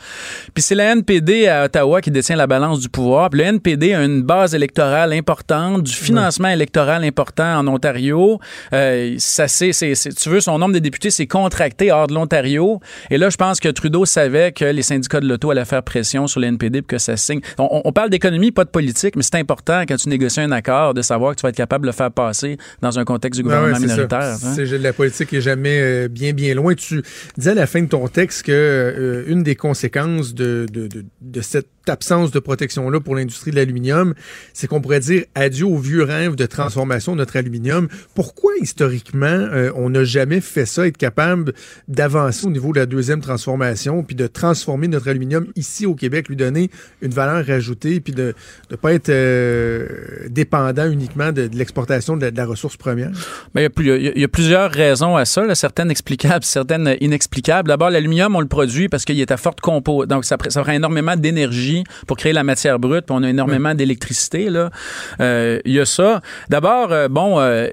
Puis 0.54 0.64
c'est 0.64 0.76
la 0.76 0.92
NPD 0.92 1.48
à 1.48 1.66
Ottawa 1.66 2.02
qui 2.02 2.12
détient 2.12 2.36
la 2.36 2.48
balance 2.48 2.80
du 2.80 2.90
pouvoir. 2.90 3.30
Puis 3.30 3.40
le 3.40 3.46
NPD 3.46 3.94
a 3.94 4.04
une 4.04 4.22
base 4.22 4.54
électorale 4.54 5.14
importante, 5.14 5.84
du 5.84 5.94
financement 5.94 6.50
électoral 6.50 7.04
important 7.04 7.60
en 7.60 7.68
Ontario. 7.68 8.40
Euh, 8.74 9.16
ça, 9.18 9.48
c'est, 9.48 9.72
tu 9.72 10.30
veux, 10.30 10.42
son 10.42 10.58
nombre 10.58 10.74
de 10.74 10.80
députés 10.80 11.10
s'est 11.10 11.28
contracté 11.28 11.92
hors 11.92 12.08
de 12.08 12.14
l'Ontario. 12.14 12.80
Et 13.10 13.18
là, 13.18 13.30
je 13.30 13.38
pense 13.38 13.60
que 13.60 13.70
Trudeau 13.70 14.06
savait 14.06 14.52
que 14.52 14.66
les 14.66 14.82
syndicats 14.82 15.20
de 15.20 15.28
l'auto 15.28 15.52
allaient 15.52 15.66
faire 15.66 15.84
pression 15.84 16.28
sur 16.28 16.40
le 16.40 16.48
NPD 16.48 16.82
pour 16.82 16.88
que 16.88 16.98
ça 16.98 17.16
signe. 17.16 17.40
On 17.58 17.93
parle 17.94 18.10
d'économie, 18.10 18.52
pas 18.52 18.66
de 18.66 18.70
politique, 18.70 19.16
mais 19.16 19.24
c'est 19.24 19.36
important 19.36 19.84
quand 19.88 19.96
tu 19.96 20.10
négocies 20.10 20.42
un 20.42 20.52
accord 20.52 20.94
de 20.94 21.02
savoir 21.02 21.32
que 21.34 21.40
tu 21.40 21.44
vas 21.44 21.50
être 21.50 21.56
capable 21.56 21.84
de 21.84 21.88
le 21.88 21.94
faire 21.96 22.12
passer 22.12 22.58
dans 22.82 23.00
un 23.00 23.06
contexte 23.06 23.40
du 23.42 23.48
Ouais, 23.48 23.54
ouais, 23.54 23.60
gouvernement 23.74 23.80
c'est 23.80 23.88
ça. 23.88 23.94
minoritaire. 23.94 24.74
hein. 24.76 24.78
La 24.82 24.94
politique 24.94 25.34
est 25.34 25.42
jamais 25.42 25.80
euh, 25.80 26.08
bien, 26.10 26.34
bien 26.34 26.54
loin. 26.56 26.74
Tu 26.76 27.02
disais 27.38 27.52
à 27.52 27.56
la 27.56 27.68
fin 27.68 27.82
de 27.82 27.88
ton 27.88 28.08
texte 28.10 28.44
que 28.44 28.52
euh, 28.52 29.24
une 29.28 29.44
des 29.44 29.56
conséquences 29.56 30.34
de, 30.34 30.66
de, 30.72 30.88
de, 30.88 31.06
de 31.22 31.42
cette 31.42 31.68
absence 31.90 32.32
de 32.32 32.40
protection-là 32.40 33.00
pour 33.00 33.16
l'industrie 33.16 33.52
de 33.52 33.56
l'aluminium, 33.56 34.14
c'est 34.54 34.68
qu'on 34.68 34.82
pourrait 34.82 35.00
dire 35.00 35.24
adieu 35.36 35.66
au 35.66 35.78
vieux 35.78 36.04
rêve 36.04 36.36
de 36.36 36.46
transformation 36.46 37.14
de 37.14 37.18
notre 37.18 37.36
aluminium. 37.36 37.88
Pourquoi, 38.16 38.52
historiquement, 38.62 39.26
euh, 39.26 39.72
on 39.76 39.90
n'a 39.90 40.04
jamais 40.04 40.42
fait 40.42 40.66
ça, 40.66 40.88
être 40.88 40.98
capable 40.98 41.54
d'avancer 41.88 42.46
au 42.46 42.50
niveau 42.50 42.72
de 42.74 42.80
la 42.80 42.86
deuxième 42.86 43.22
transformation, 43.22 44.04
puis 44.04 44.16
de 44.16 44.28
transformer 44.28 44.88
notre 44.88 45.10
aluminium 45.10 45.48
ici 45.56 45.86
au 45.86 45.96
Québec, 45.96 46.30
lui 46.30 46.36
donner 46.36 46.70
une 47.02 47.12
valeur 47.12 47.50
ajoutée, 47.50 48.00
puis 48.00 48.14
de 48.14 48.34
ne 48.72 48.76
pas 48.76 48.94
être 48.94 49.10
euh, 49.10 49.88
dépendant 50.30 50.90
uniquement 50.90 51.32
de, 51.32 51.50
l'exportation 51.54 52.18
de, 52.18 52.32
la- 52.34 52.46
ressource 52.46 52.78
première? 52.78 53.12
Ben, 53.56 53.70
il, 53.80 54.20
y 54.20 54.24
a 54.24 54.28
plusieurs 54.28 54.72
raisons 54.72 55.16
à 55.16 55.26
ça, 55.26 55.54
certaines 55.56 55.92
explicables, 55.92 56.44
certaines 56.44 56.96
inexplicables. 57.00 57.70
D'abord, 57.70 57.90
l'aluminium, 57.90 58.36
on 58.36 58.42
le 58.42 58.48
produit 58.48 58.90
parce 58.90 59.06
qu'il 59.06 59.20
est 59.20 59.32
à 59.32 59.38
forte 59.38 59.62
compo. 59.62 60.06
Donc, 60.06 60.26
ça 60.26 60.38
prend 60.38 60.72
énormément 60.72 61.16
d'énergie 61.16 61.73
pour 62.08 62.18
créer 62.18 62.34
la 62.34 62.44
matière 62.44 62.80
brute, 62.80 63.06
puis 63.06 63.16
on 63.18 63.24
a 63.24 63.30
énormément 63.30 63.74
d'électricité. 63.74 64.50
Euh, 65.20 65.60
Il 65.66 65.74
y 65.74 65.80
a 65.80 65.86
ça. 65.86 66.22
D'abord, 66.50 66.92
euh, 66.92 67.08
bon, 67.08 67.40
euh, 67.40 67.68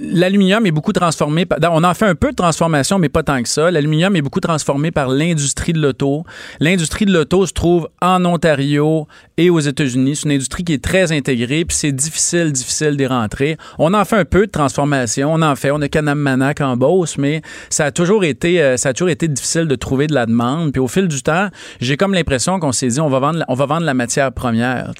l'aluminium 0.00 0.64
est 0.66 0.70
beaucoup 0.70 0.92
transformé. 0.92 1.46
On 1.70 1.84
en 1.84 1.94
fait 1.94 2.06
un 2.06 2.14
peu 2.14 2.30
de 2.30 2.36
transformation, 2.36 2.98
mais 2.98 3.08
pas 3.08 3.22
tant 3.22 3.42
que 3.42 3.48
ça. 3.48 3.70
L'aluminium 3.70 4.14
est 4.16 4.22
beaucoup 4.22 4.40
transformé 4.40 4.90
par 4.90 5.08
l'industrie 5.08 5.72
de 5.72 5.80
l'auto. 5.80 6.24
L'industrie 6.60 7.06
de 7.06 7.12
l'auto 7.12 7.46
se 7.46 7.52
trouve 7.52 7.88
en 8.00 8.24
Ontario 8.24 9.06
et 9.36 9.50
aux 9.50 9.60
États-Unis. 9.60 10.16
C'est 10.16 10.24
une 10.24 10.32
industrie 10.32 10.64
qui 10.64 10.74
est 10.74 10.84
très 10.84 11.12
intégrée, 11.12 11.64
puis 11.64 11.76
c'est 11.76 11.92
difficile, 11.92 12.52
difficile 12.52 12.96
d'y 12.96 13.06
rentrer. 13.06 13.56
On 13.78 13.94
en 13.94 14.04
fait 14.04 14.16
un 14.16 14.24
peu 14.24 14.46
de 14.46 14.50
transformation, 14.50 15.32
on 15.34 15.42
en 15.42 15.56
fait. 15.56 15.70
On 15.70 15.80
a 15.80 15.88
Canam-Manac 15.88 16.60
en 16.60 16.76
Beauce, 16.76 17.18
mais 17.18 17.42
ça 17.70 17.86
a 17.86 17.90
toujours 17.90 18.24
été, 18.24 18.76
ça 18.76 18.90
a 18.90 18.92
toujours 18.92 19.10
été 19.10 19.28
difficile 19.28 19.66
de 19.66 19.74
trouver 19.74 20.06
de 20.06 20.14
la 20.14 20.26
demande. 20.26 20.72
Puis 20.72 20.80
au 20.80 20.88
fil 20.88 21.08
du 21.08 21.22
temps, 21.22 21.48
j'ai 21.80 21.96
comme 21.96 22.14
l'impression 22.14 22.58
qu'on 22.60 22.72
s'est 22.72 22.88
dit, 22.88 23.00
on 23.00 23.08
va 23.08 23.18
vendre, 23.18 23.31
on 23.48 23.54
va 23.54 23.66
vendre 23.66 23.84
la 23.84 23.94
matière 23.94 24.32
première. 24.32 24.92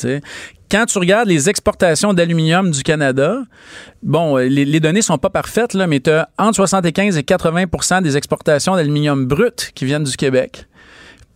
Quand 0.71 0.87
tu 0.87 0.99
regardes 0.99 1.29
les 1.29 1.49
exportations 1.49 2.15
d'aluminium 2.15 2.71
du 2.71 2.83
Canada, 2.83 3.43
bon, 4.03 4.39
euh, 4.39 4.45
les, 4.45 4.65
les 4.65 4.81
données 4.81 5.03
sont 5.03 5.19
pas 5.19 5.31
parfaites, 5.31 5.75
là, 5.75 5.87
mais 5.87 6.01
tu 6.01 6.11
as 6.11 6.31
entre 6.39 6.57
75 6.57 7.19
et 7.19 7.23
80% 7.23 8.03
des 8.03 8.17
exportations 8.17 8.75
d'aluminium 8.75 9.27
brut 9.27 9.71
qui 9.75 9.85
viennent 9.85 10.05
du 10.05 10.17
Québec. 10.17 10.67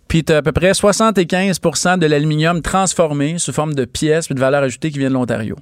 Puis 0.09 0.25
tu 0.25 0.33
as 0.33 0.39
à 0.39 0.43
peu 0.43 0.53
près 0.53 0.73
75% 0.73 1.99
de 1.99 2.07
l'aluminium 2.07 2.63
transformé 2.63 3.39
sous 3.39 3.53
forme 3.53 3.75
de 3.75 3.85
pièces 3.85 4.31
et 4.31 4.35
de 4.35 4.41
valeur 4.41 4.63
ajoutée 4.63 4.91
qui 4.91 4.99
vient 4.99 5.09
de 5.09 5.15
l'Ontario 5.15 5.57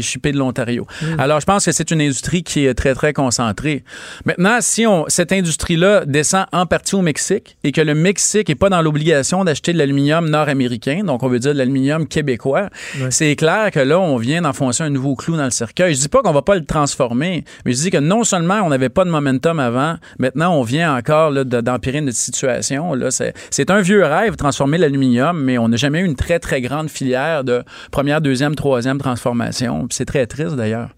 qui 0.00 0.28
est 0.28 0.32
de 0.32 0.38
l'Ontario. 0.38 0.86
Alors, 1.18 1.40
je 1.40 1.46
pense 1.46 1.64
que 1.64 1.72
c'est 1.72 1.90
une 1.90 2.00
industrie 2.00 2.42
qui 2.42 2.66
est 2.66 2.74
très, 2.74 2.94
très 2.94 3.12
concentrée. 3.12 3.84
Maintenant, 4.24 4.58
si 4.60 4.86
on, 4.86 5.04
cette 5.08 5.32
industrie-là 5.32 6.04
descend 6.06 6.46
en 6.52 6.66
partie 6.66 6.94
au 6.94 7.02
Mexique 7.02 7.56
et 7.64 7.72
que 7.72 7.80
le 7.80 7.94
Mexique 7.94 8.48
n'est 8.48 8.54
pas 8.54 8.68
dans 8.68 8.82
l'obligation 8.82 9.44
d'acheter 9.44 9.72
de 9.72 9.78
l'aluminium 9.78 10.28
nord-américain, 10.28 11.02
donc 11.04 11.22
on 11.22 11.28
veut 11.28 11.38
dire 11.38 11.52
de 11.52 11.58
l'aluminium 11.58 12.06
québécois, 12.06 12.68
c'est 13.10 13.36
clair 13.36 13.70
que 13.70 13.80
là, 13.80 14.00
on 14.00 14.16
vient 14.16 14.42
d'enfoncer 14.42 14.82
un 14.82 14.90
nouveau 14.90 15.14
clou 15.14 15.36
dans 15.36 15.44
le 15.44 15.50
cercueil. 15.50 15.94
Je 15.94 16.00
dis 16.00 16.08
pas 16.08 16.22
qu'on 16.22 16.32
va 16.32 16.42
pas 16.42 16.54
le 16.54 16.64
transformer, 16.64 17.44
mais 17.64 17.72
je 17.72 17.78
dis 17.78 17.90
que 17.90 17.98
non 17.98 18.24
seulement 18.24 18.60
on 18.62 18.68
n'avait 18.68 18.88
pas 18.88 19.04
de 19.04 19.10
momentum 19.10 19.58
avant, 19.58 19.96
maintenant 20.18 20.54
on 20.54 20.62
vient 20.62 20.96
encore 20.96 21.32
d'empirer 21.44 22.00
notre 22.00 22.16
situation. 22.16 22.94
Là, 22.94 23.08
c'est 23.10 23.70
un 23.70 23.80
vieux 23.80 24.04
rêve, 24.04 24.36
transformer 24.36 24.78
l'aluminium, 24.78 25.40
mais 25.40 25.58
on 25.58 25.68
n'a 25.68 25.76
jamais 25.76 26.00
eu 26.00 26.04
une 26.04 26.16
très, 26.16 26.38
très 26.38 26.60
grande 26.60 26.88
filière 26.88 27.44
de 27.44 27.62
première, 27.90 28.20
deuxième, 28.20 28.54
troisième 28.54 28.98
transformation. 28.98 29.81
C'est 29.90 30.04
très 30.06 30.26
triste 30.26 30.54
d'ailleurs. 30.56 30.94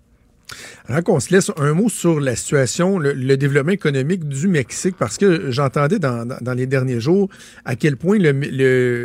Avant 0.87 1.01
qu'on 1.01 1.21
se 1.21 1.33
laisse 1.33 1.51
un 1.57 1.73
mot 1.73 1.89
sur 1.89 2.21
la 2.21 2.37
situation, 2.37 2.99
le, 2.99 3.37
développement 3.37 3.73
économique 3.73 4.29
du 4.29 4.47
Mexique, 4.47 4.95
parce 4.99 5.17
que 5.17 5.51
j'entendais 5.51 5.99
dans, 5.99 6.27
dans- 6.27 6.53
les 6.55 6.67
derniers 6.67 7.01
jours 7.01 7.29
à 7.65 7.75
quel 7.77 7.97
point 7.97 8.19
le, 8.19 8.31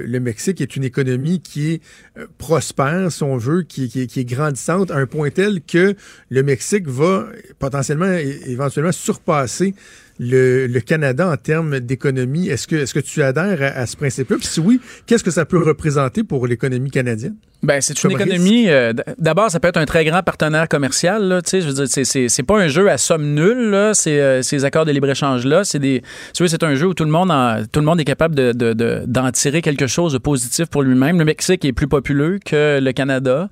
le- 0.05 0.19
Mexique 0.19 0.59
est 0.59 0.75
une 0.75 0.83
économie 0.83 1.41
qui 1.41 1.71
est 1.71 1.81
euh, 2.17 2.27
prospère, 2.37 3.09
si 3.11 3.23
on 3.23 3.37
veut, 3.37 3.61
qui, 3.63 3.87
qui 3.87 4.01
est- 4.19 4.25
grandissante, 4.25 4.91
à 4.91 4.97
un 4.97 5.05
point 5.07 5.29
tel 5.29 5.61
que 5.61 5.95
le 6.29 6.43
Mexique 6.43 6.87
va 6.87 7.27
potentiellement, 7.57 8.11
éventuellement, 8.45 8.91
surpasser 8.91 9.73
le, 10.19 10.67
le 10.67 10.79
Canada 10.81 11.27
en 11.29 11.37
termes 11.37 11.79
d'économie. 11.79 12.47
Est-ce 12.49 12.67
que, 12.67 12.75
est-ce 12.75 12.93
que 12.93 12.99
tu 12.99 13.23
adhères 13.23 13.61
à, 13.61 13.79
à 13.79 13.85
ce 13.85 13.95
principe-là? 13.95 14.37
Puis 14.37 14.47
si 14.47 14.59
oui, 14.59 14.79
qu'est-ce 15.05 15.23
que 15.23 15.31
ça 15.31 15.45
peut 15.45 15.57
représenter 15.63 16.23
pour 16.23 16.45
l'économie 16.47 16.91
canadienne? 16.91 17.35
Ben, 17.61 17.81
c'est 17.81 18.01
une 18.05 18.11
économie. 18.11 18.69
euh, 18.69 18.93
D'abord, 19.17 19.51
ça 19.51 19.59
peut 19.59 19.67
être 19.67 19.75
un 19.77 19.85
très 19.85 20.05
grand 20.05 20.23
partenaire 20.23 20.69
commercial. 20.69 21.21
Là, 21.23 21.41
tu 21.41 21.49
sais, 21.49 21.61
je 21.61 21.67
veux 21.67 21.73
dire, 21.85 21.87
c'est- 22.05 22.43
pas 22.43 22.57
un 22.57 22.69
jeu 22.69 22.89
à 22.89 22.97
somme 22.97 23.33
nulle. 23.33 23.69
Là, 23.69 23.91
euh, 24.07 24.41
ces 24.41 24.63
accords 24.65 24.85
de 24.85 24.91
libre 24.91 25.09
échange 25.09 25.45
là, 25.45 25.65
c'est 25.65 25.77
des. 25.79 26.01
C'est 26.33 26.63
un 26.63 26.75
jeu 26.75 26.87
où 26.87 26.93
tout 26.93 27.03
le 27.03 27.11
monde, 27.11 27.31
en- 27.31 27.63
tout 27.69 27.81
le 27.81 27.85
monde 27.85 27.99
est 27.99 28.05
capable 28.05 28.33
de, 28.33 28.53
de- 28.53 28.71
de- 28.73 29.03
d'en 29.05 29.29
tirer 29.31 29.61
quelque 29.61 29.87
chose 29.87 30.13
de 30.13 30.17
positif 30.19 30.67
pour 30.67 30.83
lui-même. 30.83 31.19
Le 31.19 31.25
Mexique 31.25 31.65
est 31.65 31.73
plus 31.73 31.87
populeux 31.87 32.39
que 32.45 32.79
le 32.81 32.91
Canada. 32.93 33.49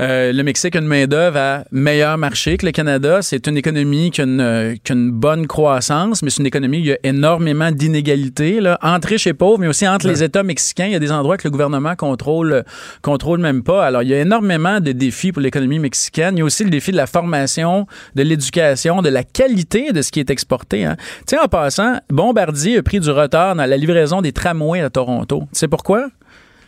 Euh, 0.00 0.32
le 0.32 0.42
Mexique 0.42 0.74
a 0.76 0.78
une 0.80 0.86
main 0.86 1.06
d'œuvre 1.06 1.36
à 1.38 1.64
meilleur 1.72 2.16
marché 2.18 2.56
que 2.56 2.66
le 2.66 2.72
Canada. 2.72 3.20
C'est 3.22 3.46
une 3.46 3.56
économie 3.58 4.10
qui 4.10 4.22
a 4.22 4.24
une, 4.24 4.78
qui 4.82 4.92
a 4.92 4.94
une 4.94 5.10
bonne 5.10 5.46
croissance, 5.46 5.85
mais 6.22 6.30
c'est 6.30 6.40
une 6.40 6.46
économie 6.46 6.78
où 6.78 6.80
il 6.80 6.86
y 6.86 6.92
a 6.92 6.98
énormément 7.02 7.70
d'inégalités 7.70 8.60
là, 8.60 8.78
entre 8.82 9.08
riches 9.08 9.26
et 9.26 9.34
pauvres, 9.34 9.58
mais 9.58 9.66
aussi 9.66 9.86
entre 9.86 10.06
les 10.08 10.22
États 10.22 10.42
mexicains. 10.42 10.86
Il 10.86 10.92
y 10.92 10.96
a 10.96 10.98
des 10.98 11.12
endroits 11.12 11.36
que 11.36 11.46
le 11.46 11.50
gouvernement 11.50 11.94
contrôle 11.96 12.64
contrôle 13.02 13.40
même 13.40 13.62
pas. 13.62 13.86
Alors, 13.86 14.02
il 14.02 14.08
y 14.08 14.14
a 14.14 14.20
énormément 14.20 14.80
de 14.80 14.92
défis 14.92 15.32
pour 15.32 15.42
l'économie 15.42 15.78
mexicaine. 15.78 16.36
Il 16.36 16.40
y 16.40 16.42
a 16.42 16.44
aussi 16.44 16.64
le 16.64 16.70
défi 16.70 16.92
de 16.92 16.96
la 16.96 17.06
formation, 17.06 17.86
de 18.14 18.22
l'éducation, 18.22 19.02
de 19.02 19.08
la 19.08 19.24
qualité 19.24 19.92
de 19.92 20.02
ce 20.02 20.12
qui 20.12 20.20
est 20.20 20.30
exporté. 20.30 20.84
Hein. 20.84 20.96
Tu 21.26 21.36
sais, 21.36 21.38
en 21.38 21.48
passant, 21.48 21.98
Bombardier 22.10 22.78
a 22.78 22.82
pris 22.82 23.00
du 23.00 23.10
retard 23.10 23.54
dans 23.56 23.66
la 23.66 23.76
livraison 23.76 24.22
des 24.22 24.32
tramways 24.32 24.80
à 24.80 24.90
Toronto. 24.90 25.40
Tu 25.52 25.58
sais 25.60 25.68
pourquoi? 25.68 26.08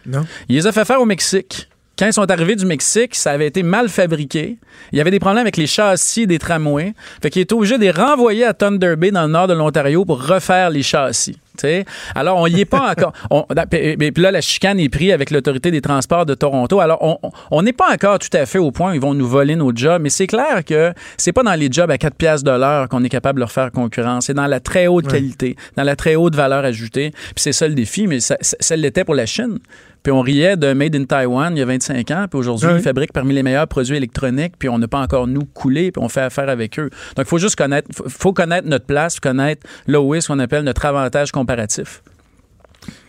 Non. 0.06 0.24
Il 0.48 0.56
les 0.56 0.66
a 0.66 0.72
fait 0.72 0.84
faire 0.84 1.00
au 1.00 1.06
Mexique. 1.06 1.68
Quand 1.98 2.06
ils 2.06 2.12
sont 2.12 2.30
arrivés 2.30 2.54
du 2.56 2.64
Mexique, 2.64 3.14
ça 3.14 3.32
avait 3.32 3.46
été 3.48 3.62
mal 3.62 3.88
fabriqué. 3.88 4.56
Il 4.92 4.98
y 4.98 5.00
avait 5.00 5.10
des 5.10 5.18
problèmes 5.18 5.42
avec 5.42 5.56
les 5.56 5.66
châssis 5.66 6.26
des 6.26 6.38
tramways. 6.38 6.94
Fait 7.20 7.30
qu'il 7.30 7.40
est 7.40 7.52
obligé 7.52 7.76
de 7.76 7.82
les 7.82 7.90
renvoyer 7.90 8.44
à 8.44 8.54
Thunder 8.54 8.94
Bay, 8.96 9.10
dans 9.10 9.22
le 9.22 9.28
nord 9.32 9.48
de 9.48 9.54
l'Ontario, 9.54 10.04
pour 10.04 10.24
refaire 10.24 10.70
les 10.70 10.82
châssis. 10.82 11.36
T'sais? 11.56 11.84
Alors, 12.14 12.36
on 12.38 12.46
y 12.46 12.60
est 12.60 12.64
pas 12.64 12.88
encore. 12.92 13.12
on- 13.30 13.44
Puis 13.68 13.96
puis 14.12 14.22
là, 14.22 14.30
la 14.30 14.40
chicane 14.40 14.78
est 14.78 14.88
prise 14.88 15.10
avec 15.10 15.32
l'Autorité 15.32 15.72
des 15.72 15.80
transports 15.80 16.24
de 16.24 16.34
Toronto. 16.34 16.78
Alors, 16.78 17.20
on- 17.50 17.62
n'est 17.62 17.72
pas 17.72 17.92
encore 17.92 18.20
tout 18.20 18.28
à 18.32 18.46
fait 18.46 18.58
au 18.58 18.70
point 18.70 18.92
où 18.92 18.94
ils 18.94 19.00
vont 19.00 19.12
nous 19.14 19.26
voler 19.26 19.56
nos 19.56 19.72
jobs, 19.74 20.00
mais 20.00 20.08
c'est 20.10 20.28
clair 20.28 20.64
que 20.64 20.92
c'est 21.16 21.32
pas 21.32 21.42
dans 21.42 21.54
les 21.54 21.68
jobs 21.70 21.90
à 21.90 21.98
4 21.98 22.14
piastres 22.14 22.44
de 22.48 22.56
l'heure 22.56 22.88
qu'on 22.88 23.02
est 23.02 23.08
capable 23.08 23.38
de 23.38 23.40
leur 23.40 23.50
faire 23.50 23.72
concurrence. 23.72 24.26
C'est 24.26 24.34
dans 24.34 24.46
la 24.46 24.60
très 24.60 24.86
haute 24.86 25.06
Ouais. 25.06 25.12
qualité, 25.14 25.56
dans 25.76 25.82
la 25.82 25.96
très 25.96 26.14
haute 26.14 26.36
valeur 26.36 26.64
ajoutée. 26.64 27.10
Puis 27.10 27.32
c'est 27.38 27.52
ça 27.52 27.66
le 27.66 27.74
défi, 27.74 28.06
mais 28.06 28.20
ça, 28.20 28.36
ça- 28.40 28.56
ça 28.60 28.76
l'était 28.76 29.02
pour 29.04 29.16
la 29.16 29.26
Chine. 29.26 29.58
Puis 30.02 30.12
on 30.12 30.20
riait 30.20 30.56
de 30.56 30.72
Made 30.72 30.96
in 30.96 31.04
Taiwan 31.04 31.54
il 31.56 31.58
y 31.58 31.62
a 31.62 31.66
25 31.66 32.10
ans, 32.10 32.26
puis 32.30 32.38
aujourd'hui, 32.38 32.68
ils 32.76 32.82
fabriquent 32.82 33.12
parmi 33.12 33.34
les 33.34 33.42
meilleurs 33.42 33.68
produits 33.68 33.96
électroniques, 33.96 34.54
puis 34.58 34.68
on 34.68 34.78
n'a 34.78 34.88
pas 34.88 35.00
encore, 35.00 35.26
nous, 35.26 35.44
coulé, 35.44 35.92
puis 35.92 36.02
on 36.02 36.08
fait 36.08 36.20
affaire 36.20 36.48
avec 36.48 36.78
eux. 36.78 36.90
Donc, 37.16 37.26
il 37.26 37.28
faut 37.28 37.38
juste 37.38 37.56
connaître, 37.56 37.88
faut 38.08 38.32
connaître 38.32 38.68
notre 38.68 38.86
place, 38.86 39.20
connaître 39.20 39.66
là 39.86 40.00
où 40.00 40.14
est 40.14 40.20
ce 40.20 40.28
qu'on 40.28 40.38
appelle 40.38 40.64
notre 40.64 40.84
avantage 40.86 41.32
comparatif. 41.32 42.02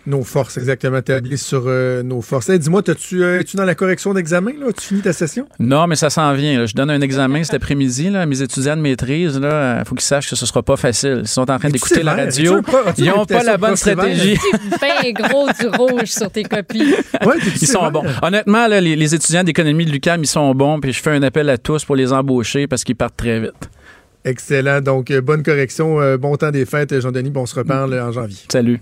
Nos 0.10 0.24
forces, 0.24 0.58
exactement. 0.58 0.98
Établi 0.98 1.38
sur 1.38 1.66
euh, 1.68 2.02
nos 2.02 2.22
forces. 2.22 2.50
Hey, 2.50 2.58
Dis-moi, 2.58 2.82
euh, 3.14 3.40
es-tu 3.40 3.56
dans 3.58 3.64
la 3.64 3.76
correction 3.76 4.12
d'examen? 4.12 4.54
Là? 4.60 4.72
Tu 4.76 4.88
finis 4.88 5.02
ta 5.02 5.14
session? 5.14 5.48
Non, 5.60 5.86
mais 5.86 5.96
ça 5.96 6.10
s'en 6.10 6.34
vient. 6.34 6.58
là. 6.60 6.66
Je 6.66 6.74
donne 6.74 6.90
un 6.90 7.00
examen 7.02 7.44
cet 7.44 7.54
après-midi. 7.54 8.10
Là. 8.10 8.26
Mes 8.26 8.42
étudiants 8.42 8.76
de 8.76 8.82
maîtrise, 8.82 9.40
il 9.40 9.84
faut 9.86 9.94
qu'ils 9.94 10.02
sachent 10.06 10.28
que 10.28 10.36
ce 10.36 10.48
sera 10.48 10.64
pas 10.64 10.78
facile. 10.78 11.20
Ils 11.22 11.28
sont 11.28 11.50
en 11.52 11.60
train 11.60 11.70
d'écouter 11.70 12.02
la 12.02 12.16
radio. 12.16 12.58
As-tu 12.88 13.02
Ils 13.04 13.10
n'ont 13.10 13.24
pas 13.26 13.44
la 13.44 13.58
bonne 13.58 13.76
stratégie. 13.76 14.36
Ben 14.82 15.14
gros 15.14 15.48
du 15.60 15.68
rouge 15.68 16.08
sur 16.08 16.32
tes 16.32 16.42
copies. 16.44 16.96
Ouais, 17.26 17.36
Ils 17.62 17.68
sont 17.68 17.92
bons. 17.92 18.04
Honnêtement, 18.24 18.68
là, 18.68 18.82
les, 18.82 18.96
les 18.96 19.14
étudiants 19.14 19.44
d'économie 19.44 19.86
de 19.86 19.92
l'UQAM, 19.92 20.24
ils 20.24 20.28
sont 20.28 20.56
bons. 20.56 20.80
Puis 20.80 20.92
je 20.94 21.02
fais 21.04 21.12
un 21.12 21.22
appel 21.22 21.48
à 21.52 21.60
tous 21.60 21.86
pour 21.86 21.96
les 21.96 22.12
embaucher 22.12 22.66
parce 22.66 22.84
qu'ils 22.84 22.96
partent 22.96 23.18
très 23.18 23.40
vite. 23.40 23.70
Excellent. 24.26 24.82
Donc, 24.82 25.12
euh, 25.12 25.22
bonne 25.22 25.44
correction. 25.44 26.02
euh, 26.02 26.18
bon 26.18 26.36
temps 26.36 26.50
des 26.52 26.66
fêtes, 26.66 27.00
Jean-Denis. 27.00 27.30
Bon, 27.30 27.42
on 27.42 27.46
se 27.46 27.56
reparle 27.56 27.94
euh, 27.94 28.08
en 28.08 28.12
janvier. 28.12 28.38
Salut. 28.52 28.82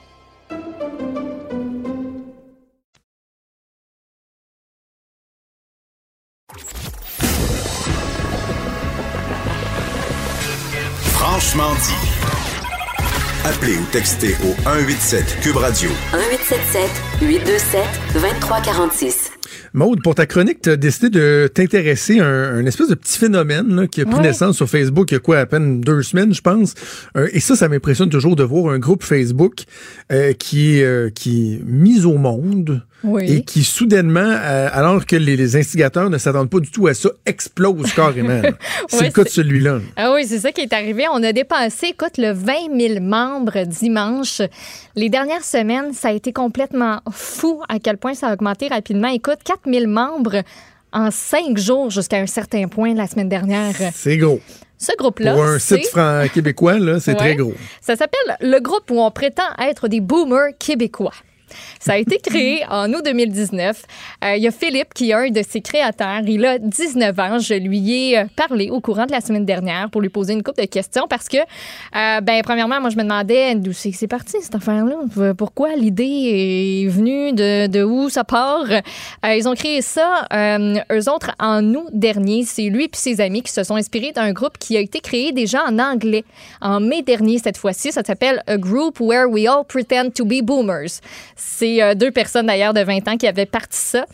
Franchement 11.41 11.73
dit. 11.73 13.47
Appelez 13.49 13.75
ou 13.75 13.83
textez 13.91 14.35
au 14.43 14.53
187 14.63 15.39
Cube 15.41 15.55
Radio 15.55 15.89
1877 16.13 16.81
827 17.19 17.81
2346. 18.13 19.31
Maude, 19.73 20.03
pour 20.03 20.13
ta 20.13 20.27
chronique, 20.27 20.61
tu 20.61 20.69
as 20.69 20.75
décidé 20.77 21.09
de 21.09 21.49
t'intéresser 21.51 22.19
à 22.19 22.27
un, 22.27 22.59
un 22.59 22.65
espèce 22.67 22.89
de 22.89 22.93
petit 22.95 23.17
phénomène 23.17 23.75
là, 23.75 23.87
qui 23.87 24.01
a 24.01 24.05
pris 24.05 24.15
Ouais. 24.17 24.21
naissance 24.21 24.55
sur 24.57 24.69
Facebook 24.69 25.09
il 25.09 25.15
y 25.15 25.17
a 25.17 25.19
quoi, 25.19 25.39
à 25.39 25.47
peine 25.47 25.81
deux 25.81 26.03
semaines, 26.03 26.31
je 26.31 26.41
pense. 26.41 26.75
Euh, 27.17 27.27
et 27.33 27.39
ça, 27.39 27.55
ça 27.55 27.67
m'impressionne 27.67 28.09
toujours 28.09 28.35
de 28.35 28.43
voir 28.43 28.71
un 28.71 28.77
groupe 28.77 29.03
Facebook 29.03 29.63
euh, 30.11 30.33
qui, 30.33 30.77
est, 30.77 30.83
euh, 30.83 31.09
qui 31.09 31.55
est 31.55 31.61
mis 31.65 32.05
au 32.05 32.17
monde 32.19 32.83
Oui. 33.03 33.31
et 33.31 33.41
qui 33.43 33.63
soudainement, 33.63 34.19
euh, 34.19 34.69
alors 34.71 35.05
que 35.05 35.15
les, 35.15 35.35
les 35.35 35.55
instigateurs 35.55 36.09
ne 36.09 36.17
s'attendent 36.17 36.49
pas 36.49 36.59
du 36.59 36.69
tout 36.69 36.87
à 36.87 36.93
ça, 36.93 37.09
explose 37.25 37.91
carrément. 37.93 38.41
C'est 38.89 38.97
Ouais, 38.99 39.05
le 39.07 39.11
cas 39.11 39.23
de 39.23 39.29
celui-là. 39.29 39.79
Ah 39.95 40.11
oui, 40.13 40.25
c'est 40.27 40.39
ça 40.39 40.51
qui 40.51 40.61
est 40.61 40.73
arrivé. 40.73 41.05
On 41.11 41.23
a 41.23 41.33
dépassé, 41.33 41.87
écoute, 41.87 42.17
le 42.17 42.31
20 42.31 42.53
000 42.77 42.99
membres 43.01 43.63
dimanche. 43.65 44.41
Les 44.95 45.09
dernières 45.09 45.43
semaines, 45.43 45.93
ça 45.93 46.09
a 46.09 46.11
été 46.11 46.31
complètement 46.33 46.99
fou 47.11 47.61
à 47.69 47.79
quel 47.79 47.97
point 47.97 48.13
ça 48.13 48.27
a 48.29 48.33
augmenté 48.33 48.67
rapidement. 48.67 49.07
Écoute, 49.07 49.39
4 49.43 49.61
000 49.65 49.87
membres 49.87 50.43
en 50.93 51.09
cinq 51.09 51.57
jours 51.57 51.89
jusqu'à 51.89 52.17
un 52.17 52.27
certain 52.27 52.67
point 52.67 52.93
la 52.93 53.07
semaine 53.07 53.29
dernière. 53.29 53.73
C'est 53.93 54.17
gros. 54.17 54.41
Ce 54.77 54.91
groupe-là, 54.97 55.33
Pour 55.33 55.43
un 55.45 55.59
site 55.59 55.87
fran- 55.87 56.25
québécois, 56.33 56.75
c'est 56.99 57.11
Ouais. 57.11 57.17
très 57.17 57.35
gros. 57.35 57.53
Ça 57.81 57.95
s'appelle 57.95 58.35
le 58.41 58.59
groupe 58.59 58.89
où 58.91 58.99
on 58.99 59.09
prétend 59.11 59.43
être 59.59 59.87
des 59.87 60.01
boomers 60.01 60.49
québécois. 60.59 61.13
Ça 61.79 61.93
a 61.93 61.97
été 61.97 62.17
créé 62.19 62.63
en 62.69 62.91
août 62.93 63.01
2019. 63.03 63.83
Euh, 64.23 64.35
Il 64.35 64.43
y 64.43 64.47
a 64.47 64.51
Philippe 64.51 64.93
qui 64.93 65.11
est 65.11 65.13
un 65.13 65.29
de 65.29 65.41
ses 65.47 65.61
créateurs. 65.61 66.21
Il 66.27 66.45
a 66.45 66.57
19 66.57 67.19
ans. 67.19 67.39
Je 67.39 67.53
lui 67.53 67.91
ai 67.91 68.19
euh, 68.19 68.25
parlé 68.35 68.69
au 68.69 68.79
courant 68.79 69.05
de 69.05 69.11
la 69.11 69.21
semaine 69.21 69.45
dernière 69.45 69.89
pour 69.89 70.01
lui 70.01 70.09
poser 70.09 70.33
une 70.33 70.43
couple 70.43 70.61
de 70.61 70.67
questions 70.67 71.07
parce 71.09 71.27
que, 71.27 71.37
euh, 71.37 72.21
ben, 72.21 72.41
premièrement, 72.43 72.79
moi, 72.79 72.89
je 72.89 72.97
me 72.97 73.03
demandais 73.03 73.55
d'où 73.55 73.73
c'est 73.73 74.07
parti, 74.07 74.37
cette 74.41 74.55
affaire-là? 74.55 75.33
Pourquoi 75.37 75.75
l'idée 75.75 76.83
est 76.83 76.87
venue, 76.87 77.33
de, 77.33 77.83
où 77.83 78.09
ça 78.09 78.23
part? 78.23 78.65
Euh, 78.69 79.35
ils 79.35 79.47
ont 79.47 79.55
créé 79.55 79.81
ça, 79.81 80.27
eux 80.33 81.09
autres, 81.09 81.31
en 81.39 81.63
août 81.73 81.89
dernier. 81.91 82.43
C'est 82.43 82.69
lui 82.69 82.85
et 82.85 82.89
ses 82.93 83.21
amis 83.21 83.41
qui 83.41 83.51
se 83.51 83.63
sont 83.63 83.75
inspirés 83.75 84.11
d'un 84.11 84.31
groupe 84.31 84.57
qui 84.57 84.77
a 84.77 84.79
été 84.79 84.99
créé 84.99 85.31
déjà 85.31 85.63
en 85.65 85.79
anglais 85.79 86.23
en 86.61 86.79
mai 86.79 87.01
dernier 87.01 87.39
cette 87.39 87.57
fois-ci. 87.57 87.91
Ça 87.91 88.03
s'appelle 88.03 88.43
A 88.47 88.57
Group 88.57 88.99
Where 88.99 89.29
We 89.29 89.47
All 89.47 89.63
Pretend 89.65 90.11
to 90.15 90.25
Be 90.25 90.41
Boomers. 90.41 91.01
C'est 91.43 91.81
euh, 91.81 91.95
deux 91.95 92.11
personnes 92.11 92.45
d'ailleurs 92.45 92.73
de 92.73 92.81
20 92.81 93.07
ans 93.07 93.17
qui 93.17 93.27
avaient 93.27 93.45
parti 93.45 93.77
ça. 93.77 94.05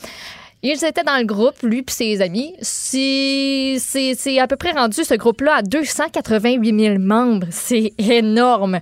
Ils 0.64 0.84
étaient 0.84 1.04
dans 1.04 1.18
le 1.18 1.26
groupe, 1.26 1.62
lui 1.62 1.80
et 1.80 1.92
ses 1.92 2.22
amis. 2.22 2.56
C'est 2.62 4.40
à 4.40 4.48
peu 4.48 4.56
près 4.56 4.72
rendu 4.72 5.04
ce 5.04 5.14
groupe-là 5.14 5.58
à 5.58 5.62
288 5.62 6.80
000 6.80 7.00
membres. 7.00 7.48
C'est 7.52 7.94
énorme. 8.00 8.80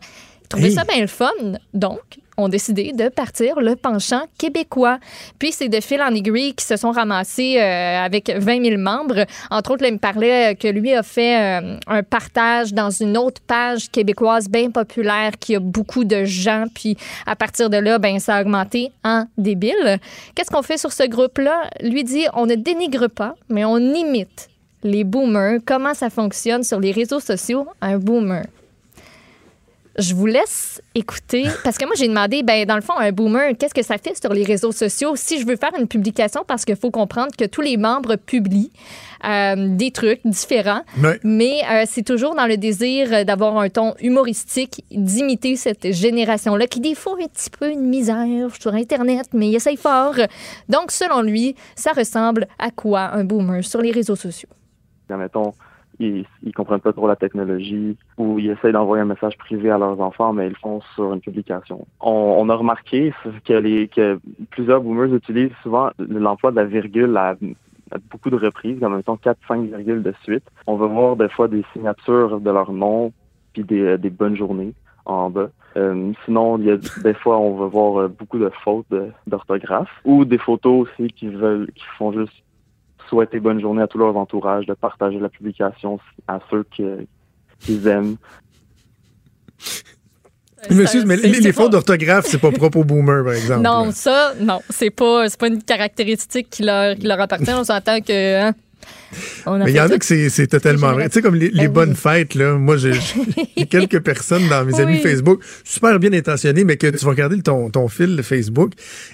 Hey. 0.56 0.72
ça 0.72 0.84
bien 0.84 1.02
le 1.02 1.08
fun? 1.08 1.32
Donc, 1.74 2.20
ont 2.38 2.50
décidé 2.50 2.92
de 2.92 3.10
partir 3.10 3.60
le 3.60 3.76
penchant 3.76 4.24
québécois. 4.38 5.00
Puis 5.40 5.52
c'est 5.52 5.70
de 5.70 5.80
fil 5.80 6.02
en 6.02 6.14
aiguille 6.14 6.54
qui 6.54 6.66
se 6.66 6.76
sont 6.76 6.92
ramassés 6.92 7.58
euh, 7.60 8.04
avec 8.04 8.30
20 8.30 8.64
000 8.64 8.82
membres. 8.82 9.26
Entre 9.50 9.72
autres, 9.72 9.84
là, 9.84 9.90
il 9.90 9.94
me 9.94 10.00
parlait 10.00 10.56
que 10.56 10.68
lui 10.68 10.94
a 10.94 11.04
fait 11.04 11.62
euh, 11.62 11.78
un 11.88 12.04
partage 12.04 12.74
dans 12.74 12.90
une 12.90 13.18
autre 13.18 13.42
page 13.42 13.90
québécoise 13.90 14.50
bien 14.50 14.70
populaire 14.70 15.32
qui 15.40 15.56
a 15.56 15.60
beaucoup 15.60 16.04
de 16.04 16.26
gens. 16.26 16.66
Puis 16.74 16.98
à 17.26 17.36
partir 17.36 17.70
de 17.70 17.78
là, 17.78 18.00
ben 18.00 18.20
ça 18.20 18.36
a 18.36 18.42
augmenté 18.42 18.92
en 19.04 19.26
débile. 19.38 20.00
Qu'est-ce 20.34 20.52
qu'on 20.52 20.62
fait 20.62 20.78
sur 20.78 20.92
ce 20.92 21.04
groupe-là? 21.04 21.70
Lui 21.82 22.04
dit, 22.04 22.26
on 22.34 22.46
ne 22.46 22.56
dénigre 22.56 23.08
pas, 23.10 23.36
mais 23.50 23.66
on 23.66 23.78
imite 23.78 24.50
les 24.84 25.04
boomers. 25.04 25.60
Comment 25.66 25.94
ça 25.94 26.10
fonctionne 26.10 26.64
sur 26.64 26.80
les 26.80 26.92
réseaux 26.92 27.20
sociaux, 27.20 27.68
un 27.82 27.98
boomer? 27.98 28.44
Je 29.98 30.14
vous 30.14 30.26
laisse 30.26 30.82
écouter. 30.94 31.46
Parce 31.64 31.78
que 31.78 31.86
moi 31.86 31.94
j'ai 31.98 32.08
demandé 32.08 32.44
ben 32.44 32.66
dans 32.66 32.76
le 32.76 32.82
fond 32.82 32.98
un 32.98 33.12
boomer 33.12 33.54
qu'est-ce 33.58 33.74
que 33.74 33.84
ça 33.84 33.98
fait 33.98 34.20
sur 34.20 34.34
les 34.34 34.44
réseaux 34.44 34.74
sociaux? 34.74 35.16
Si 35.16 35.40
je 35.40 35.46
veux 35.46 35.56
faire 35.56 35.72
une 35.80 35.88
publication 35.88 36.44
parce 36.46 36.66
qu'il 36.66 36.76
faut 36.76 36.92
comprendre 36.92 37.32
que 37.38 37.46
tous 37.46 37.62
les 37.62 37.78
membres 37.78 38.18
publient 38.18 38.72
euh, 39.24 39.70
des 39.70 39.92
trucs 39.92 40.20
différents. 40.26 40.82
Mais 41.24 41.62
euh, 41.72 41.84
c'est 41.88 42.04
toujours 42.04 42.36
dans 42.36 42.46
le 42.46 42.58
désir 42.58 43.26
d'avoir 43.26 43.58
un 43.58 43.70
ton 43.70 43.96
humoristique 44.02 44.84
d'imiter 44.92 45.56
cette 45.56 45.94
génération 45.94 46.56
là 46.56 46.68
qui 46.68 46.82
des 46.82 46.96
fois 46.96 47.14
a 47.20 47.24
un 47.24 47.28
petit 47.28 47.50
peu 47.50 47.72
une 47.72 47.88
misère 47.88 48.50
sur 48.60 48.74
internet 48.74 49.28
mais 49.34 49.48
il 49.48 49.56
essaye 49.56 49.78
fort. 49.78 50.16
Donc 50.68 50.92
selon 50.92 51.22
lui 51.22 51.56
ça 51.76 51.94
ressemble 51.94 52.48
à 52.60 52.70
quoi 52.70 53.12
un 53.14 53.24
boomer 53.24 53.64
sur 53.64 53.82
les 53.82 53.92
réseaux 53.92 54.18
sociaux? 54.18 54.50
Admettons, 55.10 55.54
ils, 56.00 56.26
ils 56.44 56.54
comprennent 56.54 56.80
pas 56.80 56.94
trop 56.94 57.08
la 57.08 57.16
technologie 57.16 57.98
ou 58.18 58.40
ils 58.40 58.52
essayent 58.52 58.74
d'envoyer 58.74 59.02
un 59.02 59.06
message 59.06 59.38
privé 59.38 59.70
à 59.70 59.78
leurs 59.78 60.00
enfants, 60.00 60.34
mais 60.34 60.48
ils 60.48 60.50
le 60.50 60.56
font 60.56 60.82
sur 60.96 61.14
une 61.14 61.22
publication. 61.22 61.86
On, 62.02 62.50
a 62.50 62.56
remarqué 62.56 63.14
que, 63.46 64.20
plusieurs 64.52 64.82
boomers 64.82 65.14
utilisent 65.14 65.56
souvent 65.64 65.90
l'emploi 65.98 66.52
de 66.52 66.58
la 66.58 66.66
virgule 66.66 67.16
à, 67.18 67.36
beaucoup 68.12 68.30
de 68.30 68.36
reprises, 68.36 68.80
comme 68.80 68.96
mettons 68.96 69.16
4-5 69.16 69.68
virgules 69.68 70.04
de 70.04 70.14
suite. 70.24 70.44
On 70.68 70.76
va 70.76 70.88
voir 70.88 71.16
des 71.16 71.30
fois 71.30 71.48
des 71.48 71.64
signatures 71.74 72.40
de 72.40 72.52
leur 72.52 72.72
nom 72.72 73.12
puis 73.54 73.64
des, 73.64 73.98
des 73.98 74.10
bonnes 74.10 74.36
journées 74.36 74.74
en 75.06 75.30
bas. 75.30 75.50
Euh, 75.78 76.14
sinon, 76.24 76.58
des 76.58 77.14
fois 77.14 77.38
on 77.38 77.56
va 77.56 77.66
voir 77.68 78.02
euh, 78.02 78.08
beaucoup 78.08 78.40
de 78.40 78.50
fautes 78.64 78.88
d'orthographe 79.28 79.90
ou 80.06 80.24
des 80.24 80.38
photos 80.38 80.88
aussi 80.88 81.12
qui 81.12 81.28
veulent 81.28 81.70
qui 81.76 81.84
font 81.98 82.14
juste 82.14 82.34
souhaiter 83.10 83.40
bonne 83.40 83.60
journée 83.60 83.82
à 83.82 83.88
tous 83.88 83.98
leurs 83.98 84.16
entourages, 84.16 84.66
de 84.66 84.74
partager 84.74 85.20
la 85.20 85.30
publication 85.30 86.00
à 86.28 86.40
ceux 86.50 86.66
qu'ils 86.72 87.88
aiment. 87.88 88.18
Je 90.70 90.76
m'excuse, 90.76 91.06
mais 91.06 91.18
les, 91.18 91.54
fautes 91.54 91.72
d'orthographe, 91.72 92.26
c'est 92.28 92.40
pas 92.40 92.52
propre 92.52 92.80
aux 92.80 92.84
boomers, 92.84 93.24
par 93.24 93.34
exemple. 93.34 93.62
Non, 93.62 93.86
là. 93.86 93.92
ça, 93.92 94.34
non, 94.40 94.62
c'est 94.70 94.90
pas, 94.90 95.30
c'est 95.30 95.40
pas 95.40 95.48
une 95.48 95.62
caractéristique 95.62 96.50
qui 96.50 96.64
leur, 96.64 96.96
qui 96.96 97.06
leur 97.06 97.20
appartient. 97.20 97.54
On 97.54 97.64
s'entend 97.64 98.00
que. 98.00 98.42
hein, 98.42 98.54
Mais 99.48 99.72
il 99.72 99.76
y 99.76 99.80
en 99.80 99.90
a 99.90 99.98
que 99.98 100.06
c'est 100.06 100.48
totalement 100.48 100.92
vrai. 100.94 101.08
Tu 101.10 101.14
sais, 101.16 101.22
comme 101.22 101.36
les, 101.36 101.50
les 101.50 101.54
Ben 101.54 101.62
oui. 101.64 101.68
bonnes 101.70 101.96
fêtes, 101.96 102.36
là. 102.36 102.54
Moi, 102.58 102.78
j'ai 102.78 102.94
quelques 103.70 104.00
personnes 104.02 104.48
dans 104.50 104.66
mes 104.66 104.80
amis. 104.80 105.00
Facebook, 105.00 105.42
super 105.64 106.00
bien 106.00 106.14
intentionnées, 106.14 106.64
mais 106.64 106.78
que 106.78 106.88
tu 106.88 107.04
vas 107.06 107.12
regarder 107.12 107.42
ton, 107.42 107.70
ton 107.70 107.88
fil 107.88 108.16
de 108.16 108.22
Facebook, 108.22 108.72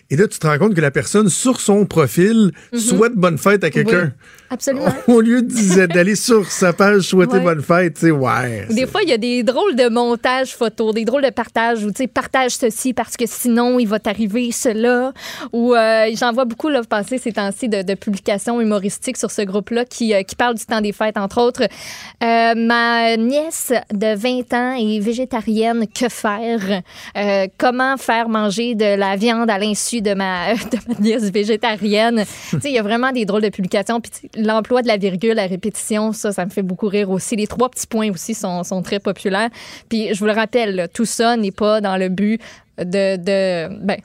et 0.10 0.16
là, 0.16 0.28
tu 0.28 0.40
te 0.40 0.48
rends 0.48 0.58
compte 0.58 0.74
que 0.76 0.82
la 0.82 0.92
personne, 0.92 1.30
sur 1.30 1.60
son 1.60 1.86
profil, 1.86 2.52
Mhm. 2.72 2.80
souhaite 2.80 3.14
bonne 3.16 3.38
fête 3.38 3.64
à 3.64 3.70
quelqu'un. 3.70 4.14
Absolument. 4.50 4.94
Au 5.08 5.22
lieu 5.22 5.42
d'aller 5.88 6.16
sur 6.16 6.46
sa 6.52 6.74
page 6.74 7.02
souhaiter 7.02 7.38
Ouais. 7.38 7.42
bonne 7.44 7.62
fête, 7.62 7.94
tu 7.96 8.02
sais, 8.08 8.12
ouais. 8.12 8.66
Des 8.70 8.86
fois, 8.86 9.02
il 9.04 9.10
y 9.10 9.14
a 9.14 9.18
des 9.18 9.44
drôles 9.44 9.76
de 9.76 9.88
montages 9.90 10.56
photos, 10.56 10.94
des 10.94 11.06
drôles 11.06 11.24
de 11.24 11.30
partages 11.30 11.84
où, 11.84 11.92
tu 11.92 12.04
sais, 12.04 12.08
partage 12.08 12.52
ceci 12.52 12.94
parce 12.94 13.16
que 13.18 13.26
sinon, 13.28 13.80
il 13.80 13.88
va 13.88 14.00
t'arriver 14.00 14.52
cela. 14.52 15.14
Ou 15.54 15.74
euh, 15.74 16.08
j'en 16.18 16.34
vois 16.34 16.46
beaucoup 16.46 16.70
là, 16.70 16.82
passer 16.84 17.18
ces 17.18 17.32
temps-ci 17.32 17.70
de, 17.70 17.82
de 17.82 17.94
publications 17.94 18.60
humoristiques 18.62 19.18
sur 19.18 19.32
ce 19.32 19.42
groupe-là 19.44 19.81
euh, 19.82 20.24
qui 20.24 20.36
parle 20.36 20.56
du 20.56 20.66
temps 20.66 20.82
des 20.82 20.92
fêtes, 20.92 21.18
entre 21.18 21.42
autres. 21.42 21.64
Euh, 21.64 22.54
ma 22.56 23.18
nièce 23.18 23.74
de 23.92 24.16
20 24.16 24.54
ans 24.54 24.76
est 24.78 25.00
végétarienne. 25.00 25.86
Que 25.88 26.10
faire? 26.10 26.82
Euh, 27.18 27.48
comment 27.58 27.98
faire 27.98 28.30
manger 28.30 28.76
de 28.76 28.96
la 28.96 29.16
viande 29.16 29.50
à 29.50 29.58
l'insu 29.58 30.02
de 30.02 30.14
ma, 30.14 30.54
de 30.56 30.78
ma 30.88 31.00
nièce 31.00 31.32
végétarienne? 31.32 32.24
il 32.64 32.72
y 32.72 32.80
a 32.80 32.84
vraiment 32.84 33.12
des 33.12 33.26
drôles 33.26 33.44
de 33.44 33.50
publications. 33.50 34.02
L'emploi 34.36 34.82
de 34.82 34.88
la 34.88 34.98
virgule 34.98 35.40
à 35.40 35.46
répétition, 35.46 36.14
ça, 36.14 36.32
ça 36.32 36.46
me 36.46 36.50
fait 36.50 36.64
beaucoup 36.64 36.88
rire 36.88 37.10
aussi. 37.10 37.36
Les 37.36 37.48
trois 37.48 37.70
petits 37.70 37.88
points 37.88 38.12
aussi 38.12 38.34
sont, 38.34 38.64
sont 38.64 38.82
très 38.82 39.00
populaires. 39.00 39.50
Puis 39.90 40.14
je 40.14 40.20
vous 40.20 40.26
le 40.26 40.34
rappelle, 40.34 40.88
tout 40.94 41.06
ça 41.06 41.38
n'est 41.38 41.52
pas 41.52 41.82
dans 41.82 41.98
le 41.98 42.10
but 42.10 42.42
de... 42.78 43.18
de 43.18 43.68
ben, 43.84 43.98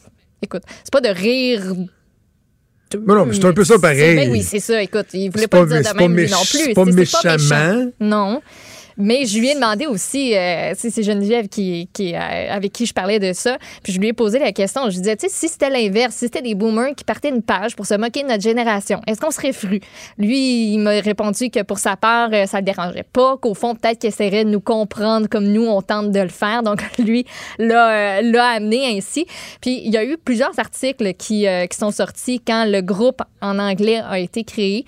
écoute, 0.42 0.62
c'est 0.84 0.92
pas 0.92 1.00
de 1.00 1.08
rire 1.08 1.62
Mais 2.94 3.14
non, 3.14 3.26
mais 3.26 3.34
c'est 3.34 3.44
un 3.44 3.52
peu 3.52 3.64
ça 3.64 3.78
pareil. 3.78 4.16
ben 4.16 4.30
oui, 4.30 4.42
c'est 4.42 4.60
ça. 4.60 4.80
Écoute, 4.82 5.06
il 5.12 5.30
voulait 5.30 5.48
pas, 5.48 5.58
pas- 5.58 5.64
le 5.64 5.70
dire 5.82 5.92
de 5.92 5.96
pas 5.96 6.02
même 6.02 6.16
lui 6.16 6.24
méch- 6.26 6.30
non 6.30 6.38
plus. 6.38 6.58
c'est 6.58 6.74
pas 6.74 6.84
méchant. 6.84 7.18
méchamment. 7.24 7.90
Non. 8.00 8.42
Mais 8.96 9.26
je 9.26 9.38
lui 9.38 9.48
ai 9.48 9.54
demandé 9.54 9.86
aussi, 9.86 10.36
euh, 10.36 10.72
c'est 10.76 11.02
Geneviève 11.02 11.48
qui, 11.48 11.88
qui, 11.92 12.14
euh, 12.14 12.18
avec 12.50 12.72
qui 12.72 12.86
je 12.86 12.94
parlais 12.94 13.18
de 13.18 13.32
ça, 13.32 13.58
puis 13.82 13.92
je 13.92 14.00
lui 14.00 14.08
ai 14.08 14.12
posé 14.12 14.38
la 14.38 14.52
question. 14.52 14.82
Je 14.84 14.96
lui 14.96 15.02
disais, 15.02 15.16
tu 15.16 15.28
sais, 15.28 15.34
si 15.34 15.48
c'était 15.48 15.70
l'inverse, 15.70 16.14
si 16.14 16.26
c'était 16.26 16.42
des 16.42 16.54
boomers 16.54 16.94
qui 16.94 17.04
partaient 17.04 17.28
une 17.28 17.42
page 17.42 17.76
pour 17.76 17.86
se 17.86 17.94
moquer 17.94 18.22
de 18.22 18.28
notre 18.28 18.42
génération, 18.42 19.00
est-ce 19.06 19.20
qu'on 19.20 19.30
serait 19.30 19.52
fru? 19.52 19.80
Lui, 20.18 20.72
il 20.72 20.78
m'a 20.78 21.00
répondu 21.00 21.50
que 21.50 21.62
pour 21.62 21.78
sa 21.78 21.96
part, 21.96 22.30
euh, 22.32 22.46
ça 22.46 22.58
le 22.58 22.64
dérangerait 22.64 23.04
pas, 23.04 23.36
qu'au 23.36 23.54
fond, 23.54 23.74
peut-être 23.74 23.98
qu'il 23.98 24.08
essaierait 24.08 24.44
de 24.44 24.50
nous 24.50 24.60
comprendre 24.60 25.28
comme 25.28 25.46
nous, 25.46 25.66
on 25.66 25.82
tente 25.82 26.10
de 26.10 26.20
le 26.20 26.28
faire. 26.28 26.62
Donc, 26.62 26.82
lui 26.98 27.24
l'a 27.58 28.18
euh, 28.20 28.40
amené 28.40 28.96
ainsi. 28.96 29.26
Puis, 29.60 29.82
il 29.84 29.92
y 29.92 29.96
a 29.96 30.04
eu 30.04 30.16
plusieurs 30.16 30.58
articles 30.58 31.14
qui, 31.14 31.46
euh, 31.46 31.66
qui 31.66 31.76
sont 31.76 31.90
sortis 31.90 32.40
quand 32.40 32.64
le 32.66 32.80
groupe 32.80 33.22
en 33.40 33.58
anglais 33.58 34.00
a 34.08 34.18
été 34.18 34.44
créé. 34.44 34.84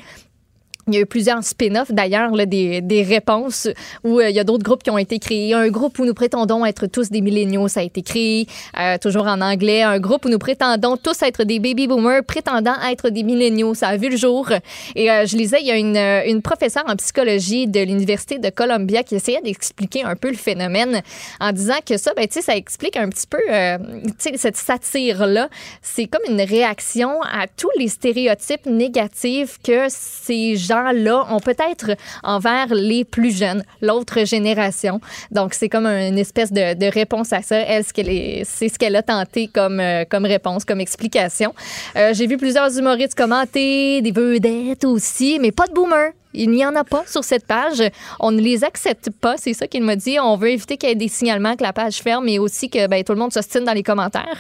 Il 0.89 0.95
y 0.95 0.97
a 0.97 1.01
eu 1.01 1.07
plusieurs 1.07 1.45
spin-offs 1.45 1.93
d'ailleurs, 1.93 2.33
des, 2.47 2.81
des 2.81 3.03
réponses 3.03 3.69
où 4.05 4.21
euh, 4.21 4.31
il 4.31 4.35
y 4.35 4.41
a 4.41 4.45
d'autres 4.45 4.65
groupes 4.65 4.83
qui 4.83 4.91
ont 4.91 4.99
été 4.99 5.19
créés. 5.19 5.53
Un 5.53 5.69
groupe 5.69 5.99
où 5.99 6.07
nous 6.07 6.15
prétendons 6.15 6.65
être 6.65 6.87
tous 6.87 7.11
des 7.11 7.21
milléniaux, 7.21 7.69
ça 7.69 7.81
a 7.81 7.83
été 7.83 8.03
créé, 8.03 8.47
euh, 8.79 8.97
toujours 8.99 9.27
en 9.27 9.41
anglais. 9.41 9.83
Un 9.83 10.01
groupe 10.01 10.25
où 10.25 10.29
nous 10.29 10.39
prétendons 10.39 10.97
tous 10.97 11.23
être 11.23 11.45
des 11.45 11.59
baby 11.59 11.87
boomers, 11.87 12.25
prétendant 12.25 12.75
être 12.91 13.11
des 13.11 13.23
milléniaux, 13.23 13.75
ça 13.75 13.89
a 13.89 13.97
vu 13.97 14.09
le 14.09 14.17
jour. 14.17 14.51
Et 14.97 15.11
euh, 15.11 15.27
je 15.27 15.37
lisais, 15.37 15.59
il 15.61 15.67
y 15.67 15.71
a 15.71 15.77
une, 15.77 15.97
euh, 15.97 16.23
une 16.27 16.43
professeure 16.43 16.85
en 16.89 16.97
psychologie 16.97 17.67
de 17.67 17.81
l'Université 17.81 18.39
de 18.39 18.49
Columbia 18.49 19.03
qui 19.03 19.15
essayait 19.15 19.43
d'expliquer 19.43 20.05
un 20.05 20.17
peu 20.17 20.31
le 20.31 20.37
phénomène 20.37 21.03
en 21.41 21.53
disant 21.53 21.79
que 21.87 21.97
ça, 21.97 22.13
ben, 22.15 22.27
ça 22.31 22.57
explique 22.57 22.97
un 22.97 23.09
petit 23.09 23.27
peu, 23.27 23.39
euh, 23.51 23.79
cette 24.19 24.57
satire-là. 24.57 25.49
C'est 25.83 26.07
comme 26.07 26.23
une 26.29 26.41
réaction 26.41 27.21
à 27.23 27.47
tous 27.47 27.71
les 27.79 27.89
stéréotypes 27.89 28.67
négatifs 28.67 29.59
que 29.63 29.87
ces 29.89 30.57
gens-là 30.79 31.27
ont 31.31 31.41
peut-être 31.41 31.93
envers 32.23 32.69
les 32.75 33.05
plus 33.05 33.37
jeunes, 33.37 33.63
l'autre 33.83 34.25
génération. 34.25 35.01
Donc, 35.31 35.55
c'est 35.55 35.69
comme 35.69 35.87
une 35.87 36.19
espèce 36.19 36.53
de, 36.53 36.89
réponse 36.93 37.33
à 37.33 37.43
ça. 37.43 37.57
C'est 37.83 38.69
ce 38.69 38.79
qu'elle 38.79 38.97
a 38.97 39.03
tenté 39.03 39.49
comme, 39.49 39.81
euh, 39.81 40.05
réponse, 40.25 40.65
comme 40.65 40.81
explication. 40.81 41.55
Euh, 41.97 42.13
J'ai 42.15 42.27
vu 42.27 42.37
plusieurs 42.37 42.77
humoristes 42.79 43.15
commenter, 43.15 44.01
des 44.03 44.13
vedettes 44.13 44.85
aussi, 44.85 45.39
mais 45.41 45.53
pas 45.53 45.67
de 45.67 45.73
boomers. 45.73 46.13
Il 46.35 46.51
n'y 46.51 46.65
en 46.65 46.75
a 46.77 46.85
pas 46.85 47.05
sur 47.07 47.25
cette 47.25 47.47
page. 47.47 47.83
On 48.21 48.31
ne 48.31 48.41
les 48.41 48.63
accepte 48.63 49.11
pas. 49.11 49.37
C'est 49.39 49.55
ça 49.55 49.67
qu'il 49.67 49.83
m'a 49.83 49.97
dit. 49.97 50.19
On 50.21 50.37
veut 50.37 50.51
éviter 50.51 50.77
qu'il 50.77 50.89
y 50.91 50.93
ait 50.93 50.95
des 50.95 51.09
signalements 51.09 51.57
que 51.57 51.63
la 51.63 51.73
page 51.73 51.97
ferme, 52.03 52.27
mais 52.27 52.39
aussi 52.39 52.69
que 52.69 52.87
ben, 52.87 53.03
tout 53.03 53.13
le 53.13 53.19
monde 53.19 53.33
s'ostine 53.33 53.65
dans 53.65 53.73
les 53.73 53.83
commentaires. 53.83 54.39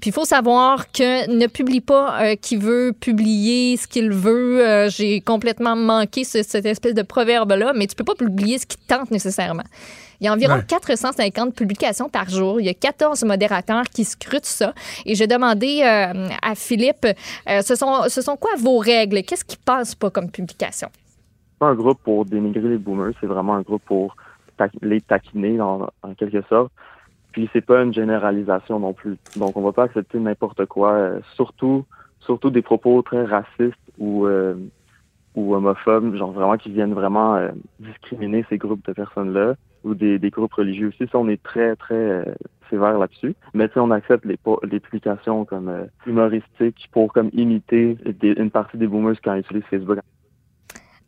Puis 0.00 0.10
il 0.10 0.12
faut 0.12 0.26
savoir 0.26 0.90
que 0.92 1.30
ne 1.30 1.46
publie 1.46 1.80
pas 1.80 2.22
euh, 2.22 2.36
qui 2.36 2.56
veut 2.56 2.92
publier 2.98 3.76
ce 3.78 3.86
qu'il 3.86 4.10
veut. 4.10 4.66
Euh, 4.66 4.90
J'ai 4.90 5.20
complètement 5.22 5.74
manqué 5.74 6.24
ce- 6.24 6.42
cette 6.42 6.66
espèce 6.66 6.94
de 6.94 7.02
proverbe-là, 7.02 7.72
mais 7.74 7.86
tu 7.86 7.94
peux 7.94 8.04
pas 8.04 8.14
publier 8.14 8.58
ce 8.58 8.66
qui 8.66 8.76
te 8.76 8.86
tente 8.86 9.10
nécessairement. 9.10 9.64
Il 10.20 10.26
y 10.26 10.28
a 10.28 10.32
environ 10.34 10.54
Ouais. 10.56 10.64
450 10.68 11.54
publications 11.54 12.08
par 12.08 12.28
jour. 12.30 12.60
Il 12.60 12.66
y 12.66 12.68
a 12.68 12.74
14 12.74 13.24
modérateurs 13.24 13.84
qui 13.92 14.04
scrutent 14.04 14.46
ça. 14.46 14.72
Et 15.06 15.14
j'ai 15.16 15.26
demandé 15.26 15.80
euh, 15.82 16.28
à 16.42 16.54
Philippe, 16.54 17.06
ce, 17.48 17.74
sont, 17.74 18.02
ce 18.08 18.20
sont 18.22 18.36
quoi 18.36 18.52
vos 18.58 18.78
règles? 18.78 19.22
Qu'est-ce 19.24 19.44
qui 19.44 19.56
passe 19.56 19.94
pas 19.96 20.10
comme 20.10 20.30
publication? 20.30 20.88
Pas 21.62 21.68
un 21.68 21.76
groupe 21.76 22.00
pour 22.02 22.24
dénigrer 22.24 22.70
les 22.70 22.76
boomers, 22.76 23.12
c'est 23.20 23.28
vraiment 23.28 23.54
un 23.54 23.62
groupe 23.62 23.84
pour 23.84 24.16
les 24.82 25.00
taquiner 25.00 25.60
en, 25.60 25.88
quelque 26.18 26.42
sorte. 26.48 26.72
Puis 27.30 27.48
c'est 27.52 27.64
pas 27.64 27.84
une 27.84 27.94
généralisation 27.94 28.80
non 28.80 28.92
plus. 28.92 29.16
Donc 29.36 29.56
on 29.56 29.62
va 29.62 29.70
pas 29.70 29.84
accepter 29.84 30.18
n'importe 30.18 30.66
quoi, 30.66 30.92
euh, 30.92 31.20
surtout 31.36 31.84
surtout 32.18 32.50
des 32.50 32.62
propos 32.62 33.00
très 33.02 33.24
racistes 33.24 33.86
ou 33.98 34.26
euh, 34.26 34.56
ou 35.36 35.54
homophobes, 35.54 36.16
genre 36.16 36.32
vraiment 36.32 36.56
qui 36.56 36.70
viennent 36.72 36.94
vraiment 36.94 37.36
euh, 37.36 37.50
discriminer 37.78 38.44
ces 38.48 38.58
groupes 38.58 38.84
de 38.84 38.92
personnes-là 38.92 39.54
ou 39.84 39.94
des, 39.94 40.18
groupes 40.30 40.54
religieux 40.54 40.88
aussi. 40.88 41.08
Ça, 41.12 41.18
on 41.18 41.28
est 41.28 41.42
très 41.42 41.76
très 41.76 42.24
sévère 42.70 42.98
là-dessus. 42.98 43.34
Mais 43.54 43.68
tu 43.68 43.78
on 43.78 43.92
accepte 43.92 44.24
les, 44.24 44.80
publications 44.80 45.44
comme 45.44 45.70
humoristiques 46.06 46.88
pour 46.90 47.12
comme 47.12 47.30
imiter 47.32 47.98
une 48.22 48.50
partie 48.50 48.78
des 48.78 48.88
boomers 48.88 49.20
quand 49.22 49.34
ils 49.34 49.40
utilisent 49.40 49.70
Facebook. 49.70 49.98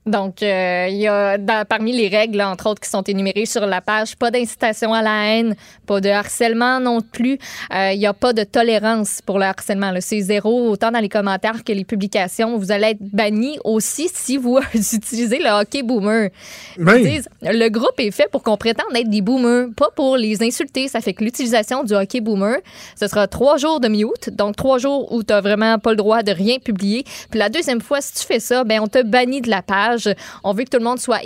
Donc, 0.06 0.43
euh, 0.43 0.86
il 0.90 0.97
y 0.98 1.09
a 1.09 1.39
dans- 1.39 1.64
parmi 1.66 1.93
les 1.93 2.09
règles, 2.09 2.43
entre 2.43 2.68
autres, 2.68 2.81
qui 2.81 2.90
sont 2.90 3.02
énumérées 3.02 3.47
sur 3.47 3.64
la 3.66 3.81
page, 3.81 4.16
pas 4.16 4.31
d'incitation 4.31 4.93
à 4.93 5.01
la 5.01 5.26
haine, 5.28 5.55
pas 5.86 6.01
de 6.02 6.10
harcèlement 6.10 6.78
non 6.78 7.01
plus. 7.01 7.39
Euh, 7.74 7.93
Il 7.94 7.98
n'y 7.98 8.06
a 8.06 8.12
pas 8.12 8.32
de 8.35 8.44
tolérance 8.44 9.20
pour 9.24 9.39
le 9.39 9.47
harcèlement. 9.47 9.93
C'est 10.01 10.20
zéro, 10.20 10.68
autant 10.68 10.90
dans 10.90 10.98
les 10.98 11.09
commentaires 11.09 11.64
que 11.64 11.72
les 11.72 11.85
publications. 11.85 12.59
Vous 12.59 12.70
allez 12.70 12.89
être 12.89 12.98
banni 13.01 13.59
aussi 13.64 14.10
si 14.12 14.36
vous 14.36 14.59
utilisez 14.74 15.39
le 15.39 15.48
hockey 15.48 15.82
boomer. 15.82 16.28
Ils 16.76 16.85
Oui. 16.85 17.02
disent, 17.02 17.28
le 17.43 17.68
groupe 17.68 17.98
est 17.98 18.10
fait 18.10 18.28
pour 18.31 18.43
qu'on 18.43 18.56
prétende 18.56 18.94
être 18.94 19.09
des 19.09 19.22
boomers, 19.22 19.68
pas 19.76 19.89
pour 19.97 20.16
les 20.16 20.43
insulter. 20.43 20.89
Ça 20.89 21.01
fait 21.01 21.14
que 21.14 21.24
l'utilisation 21.24 21.82
du 21.82 21.94
hockey 21.94 22.20
boomer, 22.20 22.56
ce 22.98 23.06
sera 23.06 23.26
trois 23.26 23.56
jours 23.56 23.81
de 23.81 23.89
mute, 23.89 24.31
donc 24.32 24.56
trois 24.56 24.78
jours 24.78 25.12
où 25.12 25.22
tu 25.22 25.32
n'as 25.32 25.40
vraiment 25.40 25.78
pas 25.78 25.90
le 25.90 25.97
droit 25.97 26.22
de 26.22 26.32
rien 26.32 26.59
publier. 26.59 27.05
Puis 27.31 27.39
la 27.39 27.48
deuxième 27.48 27.81
fois, 27.81 28.01
si 28.01 28.12
tu 28.14 28.26
fais 28.26 28.40
ça, 28.40 28.64
ben 28.64 28.81
on 28.81 28.86
te 28.86 29.02
bannit 29.02 29.40
de 29.40 29.48
la 29.51 29.62
page. 29.62 29.93
On 30.42 30.52
veut 30.52 30.64
que 30.64 30.70
tout 30.70 30.78
le 30.78 30.84
monde 30.84 30.98
soit, 30.98 31.20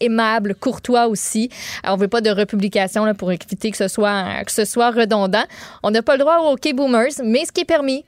aimable, 0.00 0.54
courtois 0.54 1.06
aussi. 1.06 1.50
On 1.84 1.96
veut 1.96 2.08
pas 2.08 2.20
de 2.20 2.30
republication 2.30 3.04
là, 3.04 3.14
pour 3.14 3.32
éviter 3.32 3.70
que 3.70 3.76
ce 3.76 3.88
soit, 3.88 4.44
que 4.44 4.52
ce 4.52 4.64
soit 4.64 4.90
redondant. 4.90 5.44
On 5.82 5.90
n'a 5.90 6.02
pas 6.02 6.14
le 6.14 6.20
droit 6.20 6.38
aux 6.38 6.52
hockey 6.52 6.72
boomers, 6.72 7.12
mais 7.24 7.44
ce 7.44 7.52
qui 7.52 7.62
est 7.62 7.66
permis, 7.66 8.04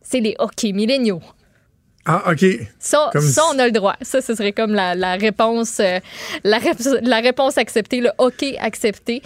c'est 0.00 0.20
les 0.20 0.34
hockey 0.38 0.72
milléniaux. 0.72 1.20
Ah, 2.06 2.30
OK. 2.32 2.44
Ça, 2.78 3.08
Comme 3.12 3.22
ça, 3.22 3.42
si- 3.42 3.48
on 3.54 3.58
a 3.58 3.64
le 3.66 3.72
droit. 3.72 3.96
Ça, 4.02 4.20
ce 4.20 4.34
serait 4.34 4.52
comme 4.52 4.74
la, 4.74 4.94
la 4.94 5.14
réponse, 5.14 5.78
euh, 5.80 6.00
la, 6.44 6.58
rép- 6.58 6.98
la 7.02 7.20
réponse 7.20 7.56
acceptée, 7.56 8.00
le 8.00 8.10
OK 8.18 8.44
accepté. 8.60 9.22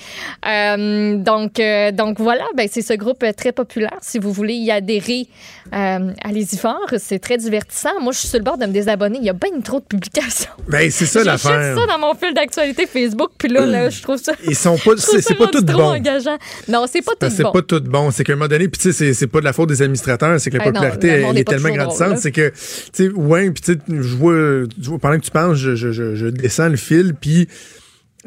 Euh, 0.46 1.16
donc, 1.16 1.58
euh, 1.58 1.90
donc 1.90 2.20
voilà, 2.20 2.44
ben, 2.56 2.68
c'est 2.70 2.82
ce 2.82 2.92
groupe 2.94 3.24
très 3.36 3.50
populaire. 3.52 3.96
Si 4.00 4.18
vous 4.20 4.32
voulez 4.32 4.54
y 4.54 4.70
adhérer, 4.70 5.26
allez-y 5.72 6.56
fort. 6.56 6.86
C'est 6.98 7.18
très 7.18 7.36
divertissant. 7.36 8.00
Moi, 8.00 8.12
je 8.12 8.18
suis 8.20 8.28
sur 8.28 8.38
le 8.38 8.44
bord 8.44 8.58
de 8.58 8.66
me 8.66 8.72
désabonner. 8.72 9.18
Il 9.20 9.24
y 9.26 9.30
a 9.30 9.34
bien 9.34 9.60
trop 9.62 9.80
de 9.80 9.84
publications. 9.84 10.50
Ben, 10.68 10.90
c'est 10.90 11.06
ça 11.06 11.24
l'affaire. 11.24 11.60
juste 11.74 11.80
ça 11.80 11.86
dans 11.86 11.98
mon 11.98 12.14
fil 12.14 12.32
d'actualité 12.34 12.86
Facebook. 12.86 13.30
Puis 13.38 13.48
là, 13.48 13.66
là, 13.66 13.90
je 13.90 14.00
trouve 14.02 14.16
ça. 14.18 14.32
Ils 14.46 14.56
sont 14.56 14.76
pas, 14.78 14.92
je 14.96 15.20
c'est 15.20 15.34
pas 15.34 15.48
tout 15.48 15.62
trop 15.62 15.78
bon. 15.78 15.94
engageant. 15.94 16.38
Non, 16.68 16.84
c'est 16.90 17.02
pas 17.02 17.12
tout 17.12 17.26
que 17.26 17.32
C'est 17.32 17.42
bon. 17.42 17.52
pas 17.52 17.62
tout 17.62 17.80
bon. 17.80 18.10
C'est 18.10 18.24
qu'à 18.24 18.32
un 18.34 18.36
moment 18.36 18.48
donné, 18.48 18.68
puis 18.68 18.80
tu 18.80 18.92
sais, 18.92 19.12
c'est- 19.14 19.26
pas 19.26 19.40
de 19.40 19.44
la 19.44 19.52
faute 19.52 19.68
des 19.68 19.82
administrateurs, 19.82 20.40
c'est 20.40 20.50
que 20.50 20.56
la 20.56 20.62
Ah 20.62 20.66
non, 20.68 20.72
popularité, 20.72 21.08
elle 21.08 21.36
est 21.36 21.40
est 21.40 21.44
tellement 21.44 21.68
grandissante. 21.70 22.18
C'est 22.18 22.32
que, 22.32 22.52
sais, 22.92 23.08
ouais, 23.08 23.50
puis 23.50 23.62
tu 23.62 23.78
je 23.88 24.16
vois, 24.16 24.98
pendant 24.98 25.18
que 25.18 25.24
tu 25.24 25.30
penses, 25.30 25.56
je, 25.58 25.74
je, 25.74 25.92
je, 25.92 26.14
je 26.14 26.26
descends 26.26 26.68
le 26.68 26.76
fil, 26.76 27.14
puis 27.14 27.48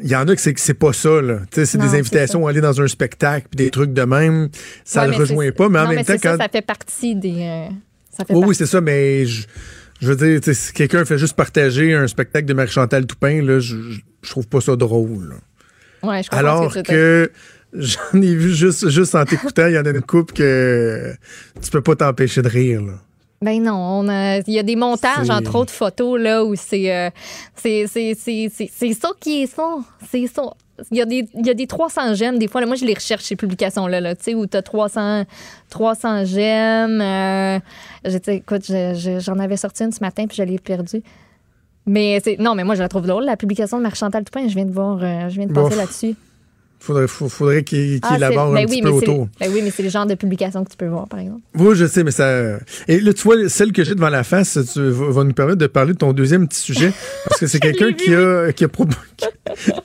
il 0.02 0.08
y 0.08 0.16
en 0.16 0.26
a 0.26 0.34
que 0.34 0.40
c'est 0.40 0.54
que 0.54 0.60
c'est 0.60 0.74
pas 0.74 0.92
ça, 0.92 1.20
là. 1.20 1.40
Tu 1.50 1.60
sais, 1.60 1.66
c'est 1.66 1.78
des 1.78 1.94
invitations 1.94 2.46
à 2.46 2.50
aller 2.50 2.60
dans 2.60 2.80
un 2.80 2.88
spectacle, 2.88 3.46
puis 3.50 3.64
des 3.64 3.70
trucs 3.70 3.92
de 3.92 4.02
même. 4.02 4.48
Ça 4.84 5.02
Ouais, 5.02 5.08
le 5.08 5.16
rejoint 5.16 5.52
pas, 5.52 5.68
mais 5.68 5.78
en 5.78 5.82
non, 5.84 5.88
même 5.90 6.04
mais 6.08 6.18
temps, 6.18 6.36
ça, 6.38 6.48
fait 6.48 6.62
partie 6.66 7.14
des. 7.14 7.42
euh, 7.42 7.68
ça 8.10 8.24
fait 8.24 8.34
Oui, 8.34 8.44
oui, 8.48 8.54
c'est 8.54 8.66
ça, 8.66 8.80
mais 8.80 9.26
je, 9.26 9.46
je 10.00 10.12
veux 10.12 10.16
dire, 10.16 10.54
si 10.54 10.72
quelqu'un 10.72 11.04
fait 11.04 11.18
juste 11.18 11.34
partager 11.36 11.94
un 11.94 12.06
spectacle 12.08 12.46
de 12.46 12.54
Marie-Chantal 12.54 13.06
Toupin, 13.06 13.42
là, 13.42 13.60
je, 13.60 13.76
trouve 14.28 14.48
pas 14.48 14.60
ça 14.60 14.74
drôle. 14.76 15.34
Ouais, 16.02 16.22
je 16.22 16.28
Alors 16.36 16.72
que 16.74 16.80
que 16.80 17.30
j'en 17.74 18.20
ai 18.20 18.34
vu 18.34 18.52
juste, 18.54 18.88
juste 18.88 19.14
en 19.14 19.24
t'écoutant, 19.24 19.66
il 19.66 19.74
y 19.74 19.78
en 19.78 19.84
a 19.84 19.90
une 19.90 20.02
couple 20.02 20.34
que 20.34 21.12
tu 21.62 21.70
peux 21.70 21.80
pas 21.82 21.96
t'empêcher 21.96 22.42
de 22.42 22.48
rire. 22.48 22.82
Là. 22.82 22.94
Ben 23.42 23.62
non, 23.62 23.74
on 23.74 24.08
a- 24.08 24.38
il 24.38 24.54
y 24.54 24.58
a 24.58 24.62
des 24.62 24.76
montages, 24.76 25.28
entre 25.30 25.56
autres 25.56 25.72
photos, 25.72 26.20
là, 26.20 26.44
où 26.44 26.54
c'est 26.54 26.94
euh, 26.94 27.10
c'est 27.56 27.86
ça 27.88 29.08
qui 29.20 29.42
est 29.42 29.46
ça. 29.46 29.76
C'est 30.10 30.26
ça. 30.28 30.42
Il 30.90 30.96
y, 30.96 31.02
a 31.02 31.04
des, 31.04 31.28
il 31.34 31.46
y 31.46 31.50
a 31.50 31.54
des 31.54 31.66
300 31.66 32.14
j'aime, 32.14 32.38
des 32.38 32.48
fois. 32.48 32.60
Là, 32.60 32.66
moi, 32.66 32.74
je 32.76 32.84
les 32.84 32.94
recherche, 32.94 33.22
ces 33.24 33.36
publications-là, 33.36 34.00
là, 34.00 34.16
tu 34.16 34.24
sais, 34.24 34.34
où 34.34 34.46
tu 34.46 34.56
as 34.56 34.62
300, 34.62 35.24
300 35.70 36.24
j'aime. 36.24 37.00
Euh, 37.00 37.58
écoute, 38.28 38.62
je- 38.66 38.94
je- 38.94 39.20
j'en 39.20 39.38
avais 39.38 39.56
sorti 39.56 39.84
une 39.84 39.92
ce 39.92 40.00
matin, 40.00 40.26
puis 40.26 40.36
je 40.36 40.42
l'ai 40.42 40.58
perdue. 40.58 41.02
Mais 41.86 42.20
c'est 42.24 42.36
non, 42.38 42.54
mais 42.54 42.64
moi, 42.64 42.74
je 42.74 42.80
la 42.82 42.88
trouve 42.88 43.06
drôle, 43.06 43.24
la 43.24 43.36
publication 43.36 43.76
de 43.78 43.82
Marc-Chantal 43.82 44.24
Toupin. 44.24 44.48
Je 44.48 44.54
viens 44.54 44.64
de 44.64 44.72
voir, 44.72 44.98
euh, 45.02 45.28
je 45.28 45.34
viens 45.36 45.46
de 45.46 45.52
passer 45.52 45.76
là-dessus. 45.76 46.16
Faudrait, 46.84 47.06
faudrait 47.06 47.62
qu'il 47.62 48.00
qu'il 48.00 48.10
Ah, 48.10 48.16
élabore 48.16 48.52
ben 48.52 48.58
un 48.58 48.64
oui, 48.64 48.66
petit 48.66 48.82
peu 48.82 48.88
autour. 48.88 49.28
Ben 49.38 49.48
oui, 49.54 49.60
mais 49.62 49.70
c'est 49.70 49.84
le 49.84 49.88
genre 49.88 50.04
de 50.04 50.16
publication 50.16 50.64
que 50.64 50.70
tu 50.70 50.76
peux 50.76 50.88
voir, 50.88 51.06
par 51.06 51.20
exemple. 51.20 51.40
Oui, 51.56 51.76
je 51.76 51.86
sais, 51.86 52.02
mais 52.02 52.10
ça. 52.10 52.58
Et 52.88 52.98
là, 52.98 53.12
tu 53.12 53.22
vois, 53.22 53.48
celle 53.48 53.70
que 53.70 53.84
j'ai 53.84 53.94
devant 53.94 54.08
la 54.08 54.24
face, 54.24 54.58
tu 54.72 54.80
va 54.90 55.10
va 55.10 55.22
nous 55.24 55.32
permettre 55.32 55.58
de 55.58 55.68
parler 55.68 55.92
de 55.92 55.98
ton 55.98 56.12
deuxième 56.12 56.48
petit 56.48 56.58
sujet. 56.58 56.92
Parce 57.28 57.38
que 57.38 57.46
c'est 57.46 57.60
quelqu'un 57.60 57.92
qui 57.92 58.12
a, 58.14 58.52
qui, 58.52 58.64
a 58.64 58.68
pro- 58.68 58.86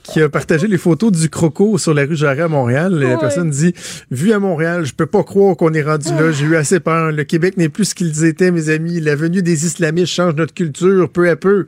qui 0.04 0.22
a 0.22 0.30
partagé 0.30 0.68
les 0.68 0.78
photos 0.80 1.12
du 1.12 1.30
croco 1.30 1.78
sur 1.78 1.94
la 1.94 2.04
rue 2.06 2.16
Jarret 2.16 2.42
à 2.42 2.48
Montréal. 2.48 2.96
La 2.96 3.18
personne 3.18 3.52
dit 3.52 3.74
Vu 4.10 4.32
à 4.34 4.40
Montréal, 4.40 4.86
je 4.86 4.94
peux 4.94 5.06
pas 5.06 5.24
croire 5.24 5.56
qu'on 5.56 5.74
est 5.74 5.84
rendu 5.84 6.10
là. 6.10 6.32
J'ai 6.32 6.46
eu 6.46 6.56
assez 6.56 6.80
peur. 6.80 7.12
Le 7.12 7.24
Québec 7.26 7.58
n'est 7.58 7.70
plus 7.70 7.86
ce 7.86 7.96
qu'ils 7.96 8.26
étaient, 8.26 8.50
mes 8.52 8.70
amis. 8.70 9.00
La 9.02 9.16
venue 9.16 9.44
des 9.44 9.66
islamistes 9.66 10.14
change 10.14 10.34
notre 10.36 10.54
culture 10.56 11.10
peu 11.12 11.30
à 11.30 11.36
peu. 11.36 11.68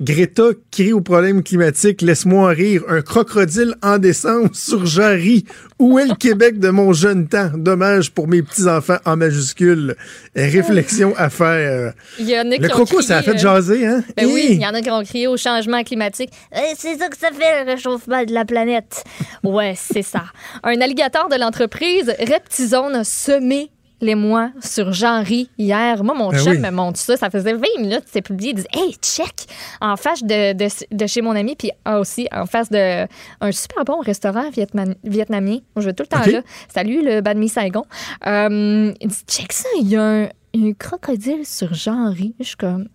Greta 0.00 0.44
crie 0.70 0.94
au 0.94 1.02
problème 1.02 1.42
climatique, 1.42 2.00
laisse-moi 2.00 2.48
rire. 2.48 2.84
Un 2.88 3.02
crocodile 3.02 3.74
en 3.82 3.98
décembre 3.98 4.48
sur 4.54 4.86
Jarry. 4.86 5.44
Où 5.78 5.98
est 5.98 6.06
le 6.06 6.14
Québec 6.14 6.58
de 6.58 6.70
mon 6.70 6.94
jeune 6.94 7.28
temps? 7.28 7.50
Dommage 7.54 8.10
pour 8.10 8.26
mes 8.26 8.42
petits-enfants 8.42 8.96
en 9.04 9.18
majuscule. 9.18 9.96
Réflexion 10.34 11.12
à 11.18 11.28
faire. 11.28 11.92
Il 12.18 12.30
y 12.30 12.38
en 12.38 12.50
a 12.50 12.54
qui 12.54 12.62
Le 12.62 12.68
ont 12.68 12.70
croco, 12.70 12.96
crié, 12.96 13.02
ça 13.02 13.18
a 13.18 13.22
fait 13.22 13.34
euh, 13.34 13.38
jaser, 13.38 13.86
hein? 13.86 14.02
Ben 14.16 14.24
oui, 14.24 14.48
il 14.52 14.62
y 14.62 14.66
en 14.66 14.72
a 14.72 14.80
qui 14.80 14.90
ont 14.90 15.04
crié 15.04 15.26
au 15.26 15.36
changement 15.36 15.82
climatique. 15.84 16.30
Eh, 16.54 16.74
c'est 16.78 16.96
ça 16.96 17.08
que 17.08 17.18
ça 17.18 17.28
fait, 17.30 17.64
le 17.64 17.70
réchauffement 17.70 18.24
de 18.24 18.32
la 18.32 18.46
planète. 18.46 19.04
ouais, 19.44 19.74
c'est 19.76 20.02
ça. 20.02 20.24
Un 20.62 20.80
alligator 20.80 21.28
de 21.28 21.36
l'entreprise 21.36 22.10
Reptizone 22.18 22.94
a 22.94 23.04
semé 23.04 23.70
les 24.00 24.14
mois 24.14 24.50
sur 24.60 24.92
Jean-Ry 24.92 25.50
hier. 25.58 26.02
Moi, 26.04 26.14
mon 26.14 26.30
Ben 26.30 26.38
chum 26.38 26.52
oui. 26.52 26.58
me 26.58 26.70
montre 26.70 26.98
ça. 26.98 27.16
Ça 27.16 27.30
faisait 27.30 27.52
20 27.52 27.60
minutes 27.78 28.04
c'est 28.06 28.22
publié. 28.22 28.50
Il 28.50 28.54
disait 28.56 28.68
Hey, 28.72 28.94
check 29.02 29.46
En 29.80 29.96
face 29.96 30.22
de, 30.22 30.52
de, 30.54 30.68
de 30.90 31.06
chez 31.06 31.20
mon 31.22 31.36
ami, 31.36 31.54
puis 31.56 31.70
aussi 31.86 32.26
en 32.32 32.46
face 32.46 32.70
de 32.70 33.06
un 33.40 33.52
super 33.52 33.84
bon 33.84 34.00
restaurant 34.00 34.50
vietnam- 34.50 34.94
vietnamien. 35.04 35.58
Je 35.76 35.82
vais 35.82 35.92
tout 35.92 36.02
le 36.04 36.08
temps 36.08 36.24
là. 36.30 36.40
Salut, 36.72 37.02
le 37.04 37.20
Banh 37.20 37.34
Mi 37.38 37.48
Saigon. 37.48 37.84
Euh, 38.26 38.92
il 39.00 39.08
dit 39.08 39.22
Check 39.28 39.52
ça, 39.52 39.68
il 39.80 39.88
y 39.88 39.96
a 39.96 40.02
un, 40.02 40.24
un 40.56 40.72
crocodile 40.78 41.44
sur 41.46 41.74
Jean-Ry. 41.74 42.34
Je 42.40 42.44
suis 42.44 42.56
comme. 42.56 42.88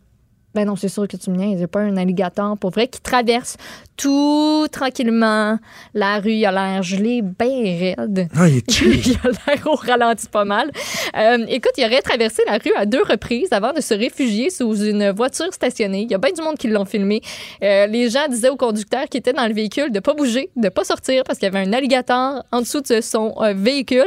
Ben 0.54 0.66
non, 0.66 0.78
c'est 0.78 0.88
sûr 0.88 1.06
que 1.08 1.18
tu 1.18 1.30
me 1.32 1.36
niaises. 1.36 1.52
Il 1.52 1.58
n'y 1.58 1.64
a 1.64 1.68
pas 1.68 1.82
un 1.82 1.98
alligator 1.98 2.58
pour 2.58 2.70
vrai 2.72 2.88
qui 2.88 3.02
traverse 3.02 3.58
tout 3.98 4.68
tranquillement 4.72 5.58
la 5.94 6.20
rue. 6.20 6.34
Il 6.34 6.46
a 6.46 6.52
l'air 6.52 6.84
gelé, 6.84 7.22
bien 7.22 7.96
raide. 7.96 8.28
Ah, 8.36 8.48
il 8.50 8.58
est 8.58 8.72
chill. 8.72 9.08
il 9.08 9.18
a 9.24 9.32
l'air 9.48 9.68
au 9.68 9.76
ralenti 9.76 10.28
pas 10.28 10.46
mal. 10.46 10.72
Euh, 11.18 11.46
écoute, 11.48 11.72
il 11.78 11.86
aurait 11.86 12.02
traversé 12.02 12.44
la 12.46 12.58
rue 12.58 12.74
à 12.76 12.86
deux 12.86 13.04
reprises 13.04 13.50
avant 13.52 13.74
de 13.74 13.82
se 13.82 13.94
réfugier 13.94 14.50
sous 14.50 14.76
une 14.76 15.12
voiture 15.12 15.54
stationnée. 15.54 16.02
Il 16.02 16.12
y 16.12 16.16
a 16.16 16.18
bien 16.18 16.32
du 16.32 16.42
monde 16.42 16.58
qui 16.58 16.68
l'ont 16.68 16.86
filmé. 16.86 17.22
Euh, 17.64 17.88
les 17.88 18.10
gens 18.10 18.28
disaient 18.30 18.50
au 18.50 18.58
conducteur 18.58 19.06
qui 19.10 19.18
était 19.18 19.34
dans 19.34 19.48
le 19.48 19.54
véhicule 19.54 19.92
de 19.92 20.00
pas 20.00 20.14
bouger, 20.14 20.50
de 20.56 20.70
pas 20.70 20.84
sortir 20.84 21.24
parce 21.24 21.40
qu'il 21.40 21.52
y 21.52 21.56
avait 21.56 21.68
un 21.68 21.74
alligator 21.74 22.44
en 22.52 22.62
dessous 22.62 22.82
de 22.82 23.02
son 23.02 23.34
euh, 23.42 23.54
véhicule. 23.56 24.04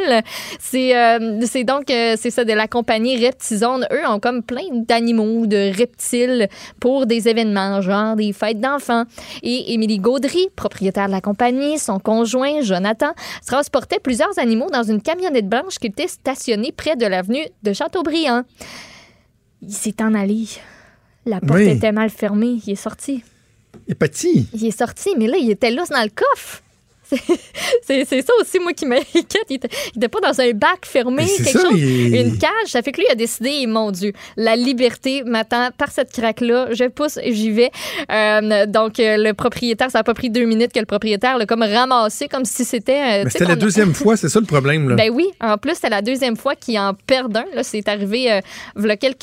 C'est 0.60 0.92
c'est 1.46 1.64
donc 1.64 1.84
c'est 1.88 2.30
ça 2.30 2.44
de 2.44 2.52
la 2.52 2.66
compagnie 2.66 3.24
Reptizone. 3.24 3.86
Eux 3.92 4.06
ont 4.06 4.20
comme 4.20 4.42
plein 4.42 4.68
d'animaux, 4.72 5.46
de 5.46 5.76
reptiles 5.76 6.48
pour 6.80 7.06
des 7.06 7.28
événements, 7.28 7.80
genre 7.80 8.16
des 8.16 8.32
fêtes 8.32 8.60
d'enfants. 8.60 9.04
Et 9.42 9.77
Émilie 9.78 10.00
Gaudry, 10.00 10.48
propriétaire 10.56 11.06
de 11.06 11.12
la 11.12 11.20
compagnie, 11.20 11.78
son 11.78 12.00
conjoint 12.00 12.62
Jonathan, 12.62 13.12
transportaient 13.46 14.00
plusieurs 14.00 14.36
animaux 14.40 14.68
dans 14.70 14.82
une 14.82 15.00
camionnette 15.00 15.48
blanche 15.48 15.78
qui 15.78 15.86
était 15.86 16.08
stationnée 16.08 16.72
près 16.72 16.96
de 16.96 17.06
l'avenue 17.06 17.44
de 17.62 17.72
Châteaubriand. 17.72 18.42
Il 19.62 19.72
s'est 19.72 20.02
en 20.02 20.14
allé. 20.14 20.46
La 21.26 21.38
porte 21.40 21.60
Oui. 21.60 21.68
était 21.68 21.92
mal 21.92 22.10
fermée. 22.10 22.58
Il 22.66 22.72
est 22.72 22.74
sorti. 22.74 23.22
Il 23.86 23.92
est 23.92 23.94
petit. 23.94 24.48
Il 24.52 24.66
est 24.66 24.76
sorti, 24.76 25.10
mais 25.16 25.28
là, 25.28 25.36
il 25.36 25.48
était 25.48 25.70
lousse 25.70 25.90
dans 25.90 26.02
le 26.02 26.10
coffre. 26.10 26.60
C'est- 27.86 28.04
ça 28.22 28.32
aussi, 28.40 28.58
moi, 28.58 28.72
qui 28.72 28.86
m'inquiète. 28.86 29.34
Il 29.50 29.56
était, 29.56 29.68
il 29.94 29.98
était 29.98 30.08
pas 30.08 30.20
dans 30.20 30.40
un 30.40 30.50
bac 30.52 30.80
fermé, 30.84 31.24
quelque 31.26 31.50
ça, 31.50 31.60
chose. 31.60 31.78
il 31.78 32.14
Une 32.14 32.38
cage. 32.38 32.50
Ça 32.66 32.82
fait 32.82 32.92
que 32.92 32.98
lui, 32.98 33.06
il 33.08 33.12
a 33.12 33.14
décidé, 33.14 33.66
mon 33.66 33.90
Dieu, 33.90 34.12
la 34.36 34.56
liberté 34.56 35.22
m'attend 35.24 35.68
par 35.76 35.90
cette 35.90 36.12
craque-là. 36.12 36.68
Je 36.72 36.84
pousse, 36.84 37.18
j'y 37.24 37.50
vais. 37.50 37.70
Euh, 38.10 38.66
donc, 38.66 39.00
euh, 39.00 39.16
le 39.16 39.32
propriétaire, 39.32 39.90
ça 39.90 40.00
a 40.00 40.02
pas 40.02 40.14
pris 40.14 40.28
deux 40.30 40.44
minutes 40.44 40.72
que 40.72 40.80
le 40.80 40.86
propriétaire 40.86 41.38
l'a 41.38 41.46
comme 41.46 41.62
ramassé, 41.62 42.28
comme 42.28 42.44
si 42.44 42.64
c'était. 42.64 42.92
euh, 43.20 43.24
Mais 43.24 43.30
c'était 43.30 43.44
la 43.46 43.56
deuxième 43.66 43.94
fois, 43.94 44.16
c'est 44.16 44.28
ça 44.28 44.40
le 44.40 44.46
problème, 44.46 44.88
là? 44.88 44.96
ben 44.96 45.10
oui, 45.10 45.26
en 45.40 45.56
plus, 45.56 45.74
c'est 45.80 45.88
la 45.90 46.02
deuxième 46.02 46.36
fois 46.36 46.54
qu'il 46.56 46.78
en 46.78 46.94
perd 46.94 47.36
un. 47.36 47.62
C'est 47.62 47.88
arrivé 47.88 48.30
euh, 48.32 48.40
v'là 48.76 48.96
quelques, 48.96 49.18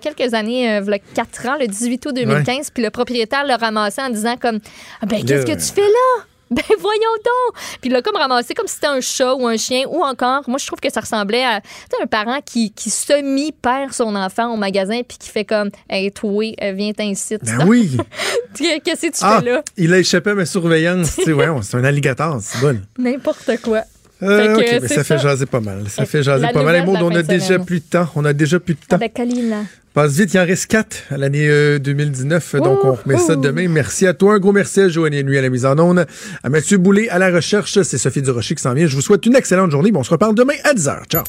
quelques 0.00 0.34
années, 0.34 0.80
v'là 0.80 0.98
quatre 0.98 1.46
ans, 1.46 1.56
le 1.60 1.66
18 1.66 2.06
août 2.06 2.14
2015. 2.14 2.70
Puis 2.70 2.82
le 2.82 2.90
propriétaire 2.90 3.44
l'a 3.44 3.56
ramassé 3.56 4.00
en 4.00 4.10
disant 4.10 4.36
comme 4.40 4.58
Ah 5.00 5.06
ben 5.06 5.24
qu'est-ce 5.24 5.46
que 5.46 5.52
tu 5.52 5.74
fais 5.74 5.80
là? 5.82 6.24
Ben 6.56 6.76
voyons 6.78 7.14
donc! 7.24 7.54
Puis 7.80 7.88
il 7.88 7.92
l'a 7.92 8.02
comme 8.02 8.16
ramassé 8.16 8.52
comme 8.54 8.66
si 8.66 8.74
c'était 8.74 8.86
un 8.88 9.00
chat 9.00 9.34
ou 9.34 9.46
un 9.46 9.56
chien 9.56 9.84
ou 9.88 10.02
encore, 10.04 10.42
moi 10.48 10.58
je 10.58 10.66
trouve 10.66 10.80
que 10.80 10.92
ça 10.92 11.00
ressemblait 11.00 11.44
à 11.44 11.60
un 12.02 12.06
parent 12.06 12.40
qui, 12.44 12.72
qui 12.72 12.90
semi-perd 12.90 13.92
son 13.92 14.14
enfant 14.14 14.52
au 14.52 14.56
magasin 14.56 15.00
puis 15.06 15.18
qui 15.18 15.28
fait 15.30 15.44
comme 15.44 15.70
Hey 15.88 16.10
toi, 16.12 16.44
euh, 16.62 16.72
viens 16.72 16.92
t'incite. 16.92 17.44
Ben 17.44 17.66
oui. 17.66 17.96
Qu'est-ce 18.84 19.06
que 19.06 19.12
tu 19.12 19.18
Ah, 19.22 19.40
fais 19.42 19.50
là? 19.50 19.62
il 19.76 19.92
a 19.94 19.98
échappé 19.98 20.30
à 20.30 20.34
ma 20.34 20.46
surveillance. 20.46 21.16
tu 21.16 21.24
sais, 21.24 21.32
ouais, 21.32 21.46
c'est 21.62 21.76
un 21.76 21.84
alligator, 21.84 22.38
c'est 22.40 22.60
bon. 22.60 22.80
N'importe 22.98 23.50
quoi. 23.62 23.82
Euh, 24.22 24.56
Fait 24.56 24.62
que, 24.64 24.74
ok, 24.76 24.82
mais 24.82 24.88
ça 24.88 25.02
fait 25.04 25.18
jaser 25.18 25.46
pas 25.46 25.58
mal. 25.60 25.88
Ça 25.88 26.02
Euh, 26.02 26.06
fait 26.06 26.22
jaser 26.22 26.46
pas 26.52 26.62
mal. 26.62 26.76
Et 26.76 26.82
Maud, 26.82 26.98
on 27.02 27.10
a 27.14 27.22
déjà 27.22 27.46
semaine. 27.54 27.64
plus 27.64 27.80
de 27.80 27.84
temps. 27.86 28.06
On 28.14 28.24
a 28.24 28.32
déjà 28.32 28.60
plus 28.60 28.74
de 28.74 28.80
temps. 28.80 28.94
Avec 28.96 29.18
Alina. 29.18 29.62
Passe 29.94 30.12
vite, 30.12 30.32
il 30.32 30.40
en 30.40 30.46
reste 30.46 30.66
quatre 30.66 31.02
à 31.10 31.18
l'année 31.18 31.48
euh, 31.48 31.78
2019. 31.78 32.56
Donc, 32.56 32.78
on 32.82 32.92
remet 32.92 33.18
ça 33.18 33.36
demain. 33.36 33.68
Merci 33.68 34.06
à 34.06 34.14
toi. 34.14 34.34
Un 34.34 34.38
gros 34.38 34.52
merci 34.52 34.80
à 34.80 34.88
Joanne 34.88 35.20
Nuit 35.22 35.36
à 35.36 35.42
la 35.42 35.50
mise 35.50 35.66
en 35.66 35.78
onde. 35.78 36.06
À 36.42 36.48
Mathieu 36.48 36.78
Boulay 36.78 37.10
à 37.10 37.18
la 37.18 37.30
recherche. 37.30 37.80
C'est 37.82 37.98
Sophie 37.98 38.22
Durocher 38.22 38.54
qui 38.54 38.62
s'en 38.62 38.72
vient. 38.72 38.86
Je 38.86 38.94
vous 38.94 39.02
souhaite 39.02 39.26
une 39.26 39.36
excellente 39.36 39.70
journée. 39.70 39.92
Bon, 39.92 40.00
on 40.00 40.04
se 40.04 40.10
reparle 40.10 40.34
demain 40.34 40.54
à 40.64 40.72
10h. 40.72 41.04
Ciao. 41.08 41.24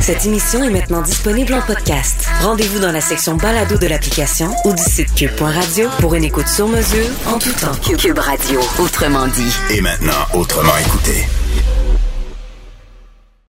Cette 0.00 0.26
émission 0.26 0.64
est 0.64 0.70
maintenant 0.70 1.02
disponible 1.02 1.52
en 1.54 1.60
podcast. 1.60 2.26
Rendez-vous 2.40 2.80
dans 2.80 2.90
la 2.90 3.00
section 3.00 3.36
balado 3.36 3.76
de 3.76 3.86
l'application 3.86 4.50
ou 4.64 4.74
du 4.74 4.82
site 4.82 5.14
cube.radio 5.14 5.88
pour 6.00 6.14
une 6.14 6.24
écoute 6.24 6.48
sur 6.48 6.66
mesure 6.66 7.06
en 7.26 7.38
tout 7.38 7.52
temps. 7.52 7.96
Cube 7.96 8.18
Radio, 8.18 8.58
autrement 8.80 9.28
dit. 9.28 9.54
Et 9.70 9.80
maintenant, 9.80 10.26
autrement 10.34 10.76
écouté. 10.78 11.24